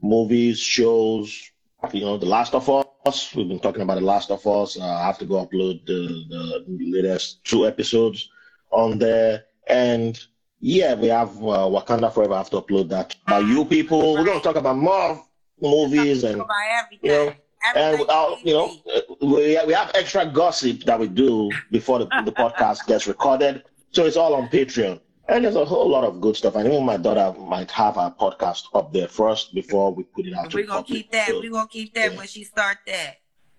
movies, 0.00 0.60
shows, 0.60 1.50
you 1.92 2.02
know, 2.02 2.18
The 2.18 2.26
Last 2.26 2.54
of 2.54 2.70
Us. 3.04 3.34
We've 3.34 3.48
been 3.48 3.58
talking 3.58 3.82
about 3.82 3.98
The 3.98 4.06
Last 4.06 4.30
of 4.30 4.46
Us. 4.46 4.78
Uh, 4.78 4.84
I 4.84 5.02
have 5.06 5.18
to 5.18 5.26
go 5.26 5.44
upload 5.44 5.84
the, 5.86 6.24
the 6.28 6.64
latest 6.68 7.42
two 7.42 7.66
episodes 7.66 8.28
on 8.70 8.98
there. 8.98 9.44
And 9.66 10.20
yeah, 10.62 10.94
we 10.94 11.08
have 11.08 11.30
uh, 11.38 11.66
Wakanda 11.68 12.12
Forever. 12.12 12.34
I 12.34 12.38
have 12.38 12.50
to 12.50 12.60
upload 12.60 12.88
that. 12.90 13.14
About 13.26 13.46
you 13.46 13.64
people, 13.64 14.14
we're 14.14 14.24
going 14.24 14.38
to 14.38 14.44
talk 14.44 14.54
about 14.56 14.76
more 14.78 15.20
movies 15.60 16.22
and 16.24 16.36
Talk 16.38 16.46
about 16.46 16.84
everything. 16.84 17.10
you 17.10 17.16
know, 17.26 17.34
and 17.76 17.98
without, 17.98 18.44
you 18.46 18.52
know, 18.54 18.76
uh, 18.94 19.00
we, 19.20 19.58
we 19.66 19.72
have 19.72 19.90
extra 19.94 20.24
gossip 20.26 20.84
that 20.84 20.98
we 20.98 21.08
do 21.08 21.50
before 21.72 21.98
the, 21.98 22.06
the 22.24 22.32
podcast 22.32 22.86
gets 22.86 23.06
recorded. 23.08 23.64
So 23.90 24.06
it's 24.06 24.16
all 24.16 24.34
on 24.34 24.48
Patreon. 24.48 25.00
And 25.28 25.44
there's 25.44 25.56
a 25.56 25.64
whole 25.64 25.88
lot 25.88 26.04
of 26.04 26.20
good 26.20 26.36
stuff. 26.36 26.54
And 26.56 26.66
even 26.66 26.84
my 26.84 26.96
daughter 26.96 27.38
might 27.40 27.70
have 27.72 27.96
her 27.96 28.14
podcast 28.18 28.64
up 28.74 28.92
there 28.92 29.08
first 29.08 29.54
before 29.54 29.92
we 29.92 30.04
put 30.04 30.26
it 30.26 30.34
out 30.34 30.52
We're 30.54 30.66
gonna 30.66 30.82
keep 30.84 31.10
that. 31.12 31.28
So- 31.28 31.40
We're 31.40 31.50
gonna 31.52 31.68
keep 31.68 31.94
that 31.94 32.12
yeah. 32.12 32.18
when 32.18 32.26
she 32.28 32.44
start 32.44 32.78
that. 32.86 33.16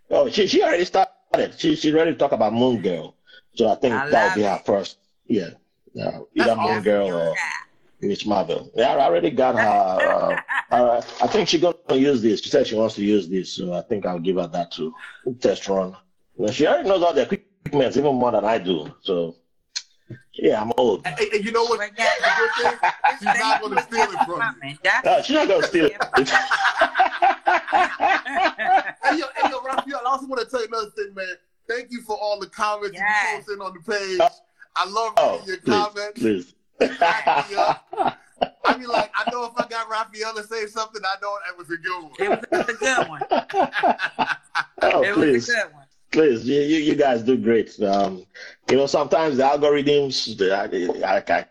Oh, 0.09 0.29
she, 0.29 0.47
she 0.47 0.61
already 0.63 0.85
started. 0.85 1.11
She, 1.57 1.75
she's 1.75 1.93
ready 1.93 2.11
to 2.11 2.17
talk 2.17 2.31
about 2.31 2.53
Moon 2.53 2.81
Girl. 2.81 3.15
So 3.55 3.69
I 3.69 3.75
think 3.75 3.93
I 3.93 4.09
that 4.09 4.11
will 4.11 4.27
love 4.29 4.35
be 4.35 4.41
her 4.43 4.55
it. 4.55 4.65
first. 4.65 4.97
Yeah. 5.27 5.49
Uh, 5.99 6.01
either 6.01 6.25
That's 6.35 6.49
Moon 6.57 6.57
awesome. 6.57 6.83
Girl 6.83 7.07
or 7.13 7.35
Ms. 8.01 8.25
Marvel. 8.25 8.71
Yeah, 8.75 8.95
I 8.95 9.05
already 9.05 9.29
got 9.31 9.55
her. 9.55 9.61
Uh, 9.61 10.75
uh, 10.75 11.01
I 11.21 11.27
think 11.27 11.47
she's 11.47 11.61
going 11.61 11.75
to 11.87 11.97
use 11.97 12.21
this. 12.21 12.41
She 12.41 12.49
said 12.49 12.67
she 12.67 12.75
wants 12.75 12.95
to 12.95 13.03
use 13.03 13.27
this. 13.29 13.51
So 13.53 13.73
I 13.73 13.81
think 13.81 14.05
I'll 14.05 14.19
give 14.19 14.37
her 14.37 14.47
that 14.47 14.71
to 14.73 14.93
test 15.39 15.67
run. 15.69 15.95
Well, 16.35 16.51
She 16.51 16.65
already 16.67 16.89
knows 16.89 17.03
all 17.03 17.13
the 17.13 17.21
equipment 17.21 17.95
even 17.95 18.15
more 18.15 18.31
than 18.31 18.43
I 18.43 18.57
do. 18.57 18.93
So 19.01 19.35
yeah, 20.33 20.61
I'm 20.61 20.71
old. 20.77 21.05
And, 21.05 21.17
and 21.19 21.45
you 21.45 21.51
know 21.51 21.63
what? 21.65 21.79
But 21.79 21.95
The 21.95 22.31
good 22.37 22.79
thing, 22.79 22.91
she's 23.19 23.39
not 23.39 23.61
going 23.61 23.75
to 23.75 23.81
steal 23.83 24.09
it 24.11 24.25
from 24.25 24.55
you. 24.63 24.77
That's 24.83 25.07
Uh, 25.07 25.21
she's 25.21 25.35
not 25.35 25.47
going 25.47 25.61
to 25.61 25.67
steal 25.67 25.85
it. 25.85 26.31
Hey, 29.03 29.17
yo, 29.17 29.25
hey, 29.35 29.49
yo, 29.49 29.61
Raphael, 29.61 29.99
I 30.05 30.09
also 30.09 30.27
want 30.27 30.41
to 30.41 30.47
tell 30.49 30.61
you 30.61 30.67
another 30.67 30.89
thing, 30.91 31.13
man. 31.13 31.25
Thank 31.67 31.91
you 31.91 32.01
for 32.01 32.15
all 32.19 32.39
the 32.39 32.47
comments 32.47 32.95
Yes. 32.97 33.47
you 33.47 33.55
posted 33.55 33.59
on 33.59 33.73
the 33.73 33.91
page. 33.91 34.19
I 34.75 34.85
love 34.89 35.13
oh, 35.17 35.43
your 35.45 35.57
please, 35.57 35.71
comments. 35.71 36.19
please. 36.19 36.55
Crack 36.97 37.49
me 37.49 37.55
up. 37.55 38.17
I 38.65 38.77
mean, 38.77 38.87
like, 38.87 39.11
I 39.15 39.29
know 39.31 39.45
if 39.45 39.53
I 39.57 39.67
got 39.67 39.89
Raphael 39.89 40.33
to 40.35 40.43
say 40.43 40.65
something, 40.67 41.01
I 41.03 41.15
know 41.21 41.37
it 41.49 41.57
was 41.57 41.69
a 41.69 41.77
good 41.77 42.03
one. 42.03 42.13
it 42.19 42.51
was 42.51 42.69
a 42.69 42.73
good 42.73 43.07
one. 43.07 43.21
oh, 44.81 45.03
It 45.03 45.13
please. 45.13 45.33
was 45.33 45.49
a 45.49 45.51
good 45.53 45.73
one. 45.73 45.83
Please, 46.11 46.45
you, 46.45 46.61
you, 46.61 46.77
you 46.77 46.95
guys 46.95 47.23
do 47.23 47.35
great. 47.35 47.81
Um, 47.81 48.23
you 48.69 48.77
know, 48.77 48.85
sometimes 48.85 49.37
the 49.37 49.43
algorithms, 49.43 50.37
the, 50.37 50.55
I, 50.55 50.65
I, 51.07 51.17
I, 51.17 51.45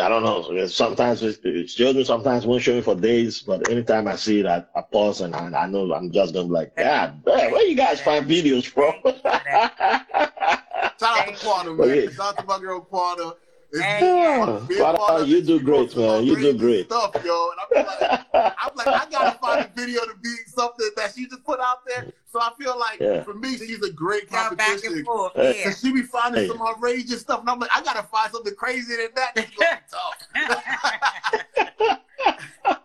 I 0.00 0.08
don't 0.08 0.22
know. 0.22 0.66
Sometimes 0.68 1.24
it, 1.24 1.40
it 1.44 1.68
shows 1.68 1.96
me, 1.96 2.04
sometimes 2.04 2.46
won't 2.46 2.62
show 2.62 2.74
me 2.74 2.82
for 2.82 2.94
days. 2.94 3.42
But 3.42 3.68
anytime 3.68 4.06
I 4.06 4.14
see 4.14 4.40
it, 4.40 4.46
I, 4.46 4.64
I 4.76 4.82
pause 4.82 5.22
and 5.22 5.34
I, 5.34 5.64
I 5.64 5.66
know 5.66 5.92
I'm 5.92 6.12
just 6.12 6.34
gonna 6.34 6.46
be 6.46 6.52
like, 6.52 6.76
God, 6.76 7.24
damn, 7.24 7.50
where 7.50 7.66
you 7.66 7.74
guys 7.74 8.00
find 8.00 8.26
videos 8.26 8.66
from? 8.66 8.94
Shout 11.34 11.36
out 11.38 11.38
to 11.38 11.44
Quanta, 11.46 11.74
man. 11.74 11.88
Okay. 11.90 12.12
Shout 12.14 12.26
out 12.28 12.38
to 12.38 12.44
my 12.46 12.58
girl 12.58 12.80
Quanta. 12.80 13.36
It's 13.72 13.80
Yeah, 13.80 14.64
big 14.68 14.78
Quanta, 14.78 14.96
Quanta, 14.98 15.26
you 15.26 15.42
do 15.42 15.60
great, 15.60 15.96
man. 15.96 16.24
You 16.24 16.36
do 16.36 16.56
great. 16.56 16.86
Stuff, 16.86 17.16
yo. 17.24 17.50
And 17.50 17.60
I'm 17.80 17.86
like, 17.86 18.54
I'm 18.58 18.70
like, 18.76 18.86
I 18.86 19.06
gotta 19.10 19.38
find 19.42 19.64
a 19.66 19.70
video 19.74 20.02
to 20.02 20.14
be 20.22 20.34
something 20.46 20.88
that 20.96 21.12
she 21.16 21.26
just 21.26 21.42
put 21.44 21.58
out 21.60 21.84
there. 21.86 22.06
So 22.32 22.40
I 22.40 22.50
feel 22.58 22.78
like 22.78 23.00
Yeah. 23.00 23.22
for 23.24 23.34
me, 23.34 23.56
she's 23.58 23.82
a 23.82 23.90
great 23.90 24.30
Go 24.30 24.36
back 24.36 24.50
competition. 24.68 24.92
and 24.98 25.04
forth. 25.06 25.32
Yeah. 25.36 25.64
Cause 25.64 25.80
she 25.80 25.92
be 25.92 26.02
finding 26.02 26.42
Hey. 26.42 26.48
some 26.48 26.62
outrageous 26.62 27.20
stuff, 27.22 27.40
and 27.40 27.50
I'm 27.50 27.58
like, 27.58 27.70
I 27.74 27.82
gotta 27.82 28.04
find 28.04 28.30
something 28.30 28.54
crazier 28.54 28.96
than 28.98 29.08
that. 29.16 29.34
That's 29.34 29.50
gonna 29.56 29.80
be 30.46 30.68
tough. 31.88 32.00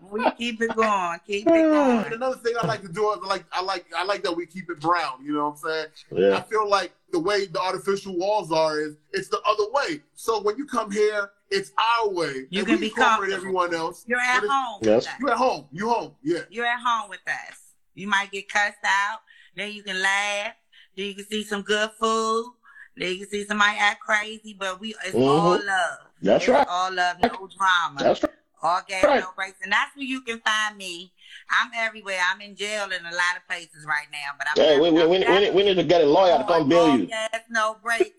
we 0.01 0.29
keep 0.31 0.61
it 0.61 0.75
going. 0.75 1.19
Keep 1.25 1.47
it 1.47 1.51
going. 1.51 2.05
And 2.05 2.13
another 2.13 2.35
thing 2.37 2.53
I 2.61 2.67
like 2.67 2.81
to 2.81 2.89
do 2.91 3.11
is 3.13 3.19
I 3.23 3.27
like 3.27 3.45
I 3.51 3.61
like 3.61 3.85
I 3.97 4.03
like 4.03 4.23
that 4.23 4.35
we 4.35 4.45
keep 4.45 4.69
it 4.69 4.79
brown. 4.79 5.23
You 5.23 5.33
know 5.33 5.45
what 5.49 5.51
I'm 5.51 5.57
saying? 5.57 5.87
Yeah. 6.11 6.37
I 6.37 6.41
feel 6.41 6.67
like 6.69 6.91
the 7.11 7.19
way 7.19 7.45
the 7.45 7.59
artificial 7.59 8.17
walls 8.17 8.51
are 8.51 8.79
is 8.79 8.95
it's 9.11 9.29
the 9.29 9.39
other 9.47 9.65
way. 9.71 10.01
So 10.15 10.41
when 10.41 10.57
you 10.57 10.65
come 10.65 10.91
here, 10.91 11.31
it's 11.49 11.71
our 12.01 12.09
way. 12.09 12.45
You 12.49 12.59
and 12.59 12.67
can 12.67 12.75
we 12.75 12.81
be 12.81 12.85
incorporate 12.87 13.31
comfortable. 13.31 13.33
everyone 13.35 13.73
else. 13.75 14.03
You're 14.07 14.19
at 14.19 14.43
home. 14.45 14.79
Yes. 14.81 15.05
With 15.05 15.07
us. 15.07 15.19
You 15.19 15.29
at 15.29 15.37
home. 15.37 15.65
You 15.71 15.89
home. 15.89 16.11
Yeah. 16.23 16.39
You're 16.49 16.65
at 16.65 16.79
home 16.83 17.09
with 17.09 17.19
us. 17.27 17.57
You 17.95 18.07
might 18.07 18.31
get 18.31 18.49
cussed 18.49 18.77
out. 18.85 19.19
Then 19.55 19.71
you 19.73 19.83
can 19.83 20.01
laugh. 20.01 20.53
Then 20.95 21.05
you 21.07 21.15
can 21.15 21.25
see 21.25 21.43
some 21.43 21.61
good 21.61 21.89
food. 21.99 22.53
Then 22.97 23.11
you 23.13 23.19
can 23.19 23.29
see 23.29 23.45
somebody 23.45 23.77
act 23.79 24.01
crazy. 24.01 24.55
But 24.57 24.79
we 24.79 24.93
it's 25.05 25.15
Mhm. 25.15 25.27
all 25.27 25.51
love. 25.51 25.99
that's 26.21 26.43
it's 26.43 26.49
right. 26.49 26.67
all 26.69 26.93
love, 26.93 27.17
no 27.21 27.29
drama. 27.29 27.97
That's 27.99 28.23
right. 28.23 28.31
All 28.61 28.81
gas, 28.87 29.03
right. 29.03 29.19
no 29.19 29.29
brakes. 29.35 29.59
And 29.63 29.71
that's 29.71 29.95
where 29.95 30.05
you 30.05 30.21
can 30.21 30.39
find 30.39 30.77
me. 30.77 31.11
I'm 31.49 31.71
everywhere. 31.75 32.19
I'm 32.31 32.41
in 32.41 32.55
jail 32.55 32.85
in 32.85 33.05
a 33.05 33.11
lot 33.11 33.37
of 33.37 33.47
places 33.47 33.85
right 33.87 34.07
now. 34.11 34.31
But 34.37 34.47
I'm 34.49 34.63
Hey, 34.63 34.79
we, 34.79 34.91
we, 34.91 35.05
we, 35.05 35.19
we, 35.19 35.39
need, 35.39 35.53
we 35.55 35.63
need 35.63 35.75
to 35.75 35.83
get 35.83 36.01
a 36.01 36.05
lawyer 36.05 36.37
to 36.37 36.43
come 36.43 36.69
bail 36.69 36.97
you. 36.97 37.07
Gas, 37.07 37.29
no 37.49 37.77
brakes. 37.81 38.09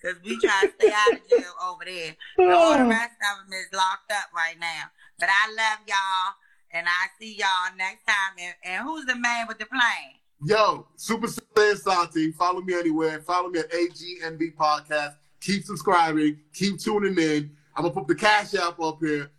Because 0.00 0.22
we 0.22 0.38
try 0.38 0.62
to 0.62 0.72
stay 0.78 0.92
out 0.94 1.12
of 1.12 1.28
jail 1.28 1.52
over 1.68 1.84
there. 1.84 2.14
But 2.36 2.50
all 2.50 2.78
the 2.78 2.84
rest 2.88 3.16
of 3.32 3.44
them 3.44 3.52
is 3.52 3.66
locked 3.72 4.12
up 4.12 4.30
right 4.34 4.56
now. 4.60 4.84
But 5.18 5.28
I 5.30 5.48
love 5.50 5.78
y'all. 5.86 6.34
And 6.70 6.86
I 6.86 7.06
see 7.18 7.34
y'all 7.34 7.76
next 7.76 8.04
time. 8.04 8.36
And, 8.38 8.54
and 8.64 8.84
who's 8.84 9.06
the 9.06 9.16
man 9.16 9.46
with 9.48 9.58
the 9.58 9.66
plane? 9.66 10.18
Yo, 10.44 10.86
Super 10.96 11.26
Saiyan 11.26 11.76
Santi. 11.78 12.30
Follow 12.32 12.60
me 12.60 12.74
anywhere. 12.74 13.20
Follow 13.22 13.48
me 13.48 13.58
at 13.58 13.72
AGNB 13.72 14.54
Podcast. 14.54 15.14
Keep 15.40 15.64
subscribing. 15.64 16.38
Keep 16.52 16.78
tuning 16.78 17.18
in. 17.18 17.50
I'm 17.74 17.82
gonna 17.82 17.94
put 17.94 18.06
the 18.06 18.14
cash 18.14 18.54
app 18.54 18.78
up 18.80 18.98
here. 19.00 19.30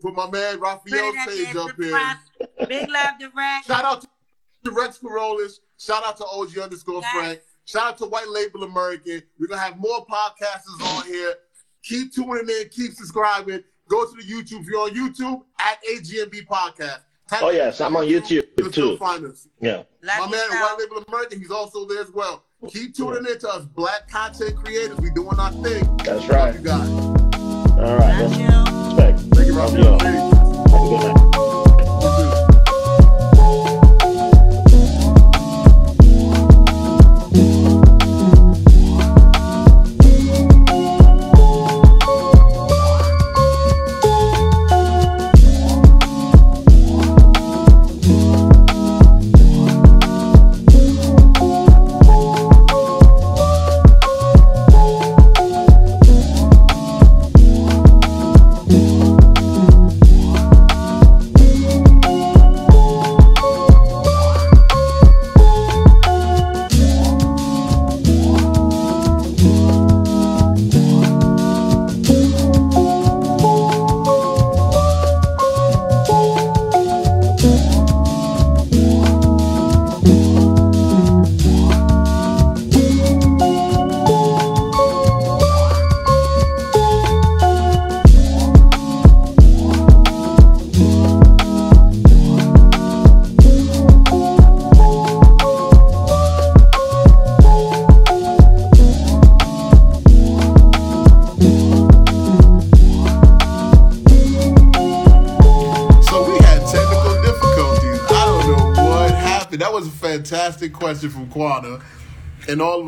Put 0.00 0.14
my 0.14 0.30
man 0.30 0.54
Put 0.58 0.62
Raphael's 0.62 1.14
it 1.14 1.18
at 1.18 1.28
the 1.28 1.32
page 1.36 1.48
end, 1.48 1.58
up 1.58 1.76
here. 1.76 2.16
subscribe. 2.48 2.68
Big 2.68 2.88
love 2.90 3.18
to 3.20 3.30
Rex. 3.36 3.66
Shout 3.66 3.84
out 3.84 4.04
to 4.64 4.70
Rex 4.70 4.98
Corollas. 4.98 5.60
Shout 5.78 6.06
out 6.06 6.16
to 6.18 6.24
OG 6.26 6.58
underscore 6.58 7.00
Yes. 7.02 7.12
Frank. 7.14 7.40
Shout 7.64 7.82
out 7.86 7.98
to 7.98 8.06
White 8.06 8.28
Label 8.28 8.64
American. 8.64 9.22
We're 9.38 9.46
gonna 9.46 9.60
have 9.60 9.78
more 9.78 10.06
podcasters 10.06 10.80
on 10.98 11.06
here. 11.06 11.34
Keep 11.82 12.14
tuning 12.14 12.48
in, 12.48 12.68
keep 12.70 12.92
subscribing. 12.92 13.62
Go 13.88 14.04
to 14.04 14.12
the 14.16 14.22
YouTube. 14.22 14.60
If 14.60 14.66
you're 14.66 14.80
on 14.82 14.90
YouTube, 14.90 15.42
at 15.58 15.78
AGNB 15.84 16.46
Podcast. 16.46 17.00
Type 17.28 17.42
Oh, 17.42 17.48
in 17.48 17.56
yes, 17.56 17.80
I'm 17.80 17.96
on 17.96 18.06
YouTube, 18.06 18.44
You'll 18.58 18.70
too. 18.70 18.96
find 18.96 19.24
us. 19.24 19.46
Yeah. 19.60 19.82
My 20.02 20.20
man, 20.28 20.32
you, 20.32 20.60
White 20.60 20.76
Label 20.78 21.04
American, 21.08 21.38
he's 21.40 21.50
also 21.50 21.86
there 21.86 22.00
as 22.02 22.10
well. 22.10 22.44
Keep 22.68 22.94
tuning 22.96 23.24
in 23.30 23.38
to 23.38 23.48
us, 23.48 23.64
black 23.64 24.08
content 24.10 24.56
creators. 24.56 24.98
We 24.98 25.10
doing 25.10 25.38
our 25.38 25.52
thing. 25.52 25.96
That's 25.98 26.22
Love 26.22 26.30
right. 26.30 26.54
you 26.54 26.60
guys. 26.60 26.88
All 27.78 27.96
right. 27.96 28.46
Love 29.60 29.76
y'all. 29.76 31.19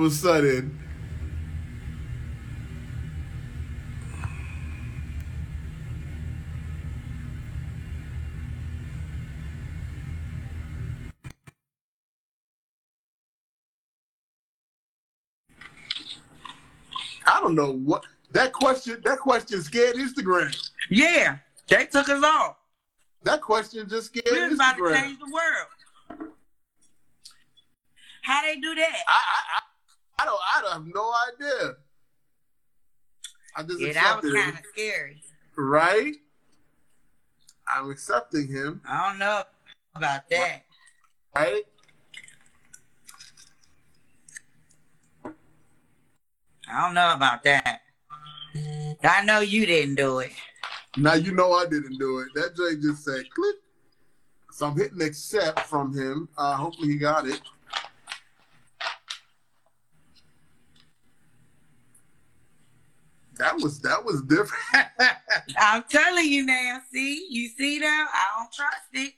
Of 0.04 0.12
a 0.12 0.14
sudden, 0.14 0.78
I 17.24 17.40
don't 17.40 17.54
know 17.54 17.72
what 17.72 18.04
that 18.32 18.52
question. 18.52 19.00
That 19.04 19.18
question 19.18 19.62
scared 19.62 19.96
Instagram. 19.96 20.54
Yeah. 20.90 21.38
They 21.68 21.86
took 21.86 22.08
us 22.08 22.24
off. 22.24 22.56
That 23.22 23.40
question 23.40 23.88
just 23.88 24.06
scared 24.06 24.26
We 24.30 24.48
was 24.48 24.54
about 24.54 24.76
to 24.76 24.94
change 24.94 25.18
the 25.18 25.30
world. 25.32 26.30
How 28.22 28.42
they 28.42 28.56
do 28.56 28.74
that? 28.74 28.92
I, 29.08 29.12
I, 29.12 29.42
I, 29.56 29.60
I 30.22 30.24
don't. 30.24 30.40
I 30.70 30.72
have 30.74 30.86
no 30.86 31.12
idea. 31.32 31.74
I 33.56 33.62
just 33.64 33.80
Yeah, 33.80 33.92
that 33.94 34.22
was 34.22 34.32
him, 34.32 34.40
kind 34.40 34.58
of 34.58 34.64
scary. 34.72 35.22
right? 35.56 36.14
I'm 37.68 37.90
accepting 37.90 38.48
him, 38.48 38.80
I 38.88 39.08
don't 39.08 39.18
know 39.18 39.42
about 39.94 40.28
that. 40.30 40.62
right? 41.34 41.62
I 46.68 46.80
don't 46.86 46.94
know 46.94 47.12
about 47.14 47.42
that. 47.44 47.80
I 49.04 49.24
know 49.24 49.40
you 49.40 49.66
didn't 49.66 49.96
do 49.96 50.20
it. 50.20 50.32
Now 50.96 51.14
you 51.14 51.32
know 51.34 51.52
I 51.52 51.64
didn't 51.66 51.98
do 51.98 52.18
it. 52.20 52.28
That 52.34 52.54
Jay 52.56 52.80
just 52.80 53.04
said 53.04 53.24
click. 53.34 53.56
So 54.52 54.66
I'm 54.66 54.76
hitting 54.76 55.00
accept 55.02 55.60
from 55.60 55.96
him. 55.96 56.28
Uh, 56.36 56.54
hopefully 56.56 56.88
he 56.88 56.98
got 56.98 57.26
it. 57.26 57.40
That 63.42 63.56
was 63.56 63.80
that 63.80 64.04
was 64.04 64.22
different. 64.22 64.86
I'm 65.58 65.82
telling 65.90 66.26
you 66.26 66.46
now. 66.46 66.78
See, 66.92 67.26
you 67.28 67.48
see 67.48 67.80
them? 67.80 67.88
I 67.90 68.26
don't 68.38 68.52
trust 68.52 68.86
it. 68.92 69.14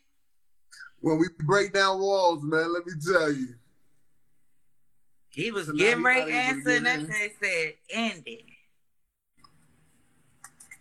when 1.01 1.19
we 1.19 1.27
break 1.41 1.75
down 1.75 2.01
walls, 2.01 2.43
man, 2.43 2.73
let 2.73 2.87
me 2.87 2.95
tell 3.07 3.31
you. 3.31 3.49
He 5.29 5.51
was 5.51 5.67
So 5.67 5.75
getting 5.75 5.99
he 5.99 6.05
ready 6.05 6.21
not 6.21 6.27
to 6.27 6.33
answer, 6.33 6.71
and 6.71 6.85
get 6.87 7.09
they 7.09 7.33
said, 7.43 7.75
end 7.91 8.23
it. 8.25 8.45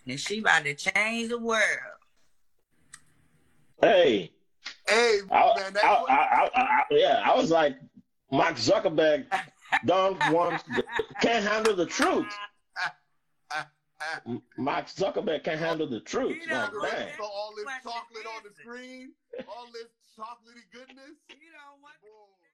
And 0.08 0.18
she 0.18 0.40
about 0.40 0.64
to 0.64 0.74
change 0.76 1.28
the 1.28 1.40
world. 1.40 1.62
Hey, 3.82 4.32
Hey, 4.88 5.20
I, 5.30 5.52
man, 5.58 5.74
that 5.74 5.84
I, 5.84 5.90
I, 5.90 6.50
I, 6.56 6.62
I, 6.62 6.84
yeah, 6.92 7.22
I 7.26 7.36
was 7.36 7.52
like, 7.52 7.76
Mark 8.32 8.56
Zuckerberg 8.56 9.26
don't 9.86 10.18
want, 10.32 10.64
the, 10.76 10.84
can't 11.22 11.46
handle 11.46 11.76
the 11.76 11.86
truth. 11.86 12.28
Mark 14.58 14.88
Zuckerberg 14.88 15.44
can't 15.44 15.60
handle 15.60 15.88
the 15.88 16.00
truth. 16.02 16.38
You 16.42 16.48
know, 16.48 16.70
Like, 16.74 16.94
man. 16.94 17.10
So 17.18 17.24
all 17.24 17.54
this 17.56 17.66
chocolate 17.84 18.28
on 18.36 18.44
the 18.44 18.54
screen, 18.54 19.14
all 19.48 19.68
this 19.74 19.90
chocolatey 20.18 20.66
goodness. 20.72 21.16
You 21.30 21.52
know 21.52 21.78
what? 21.80 21.94
Boy. 22.02 22.43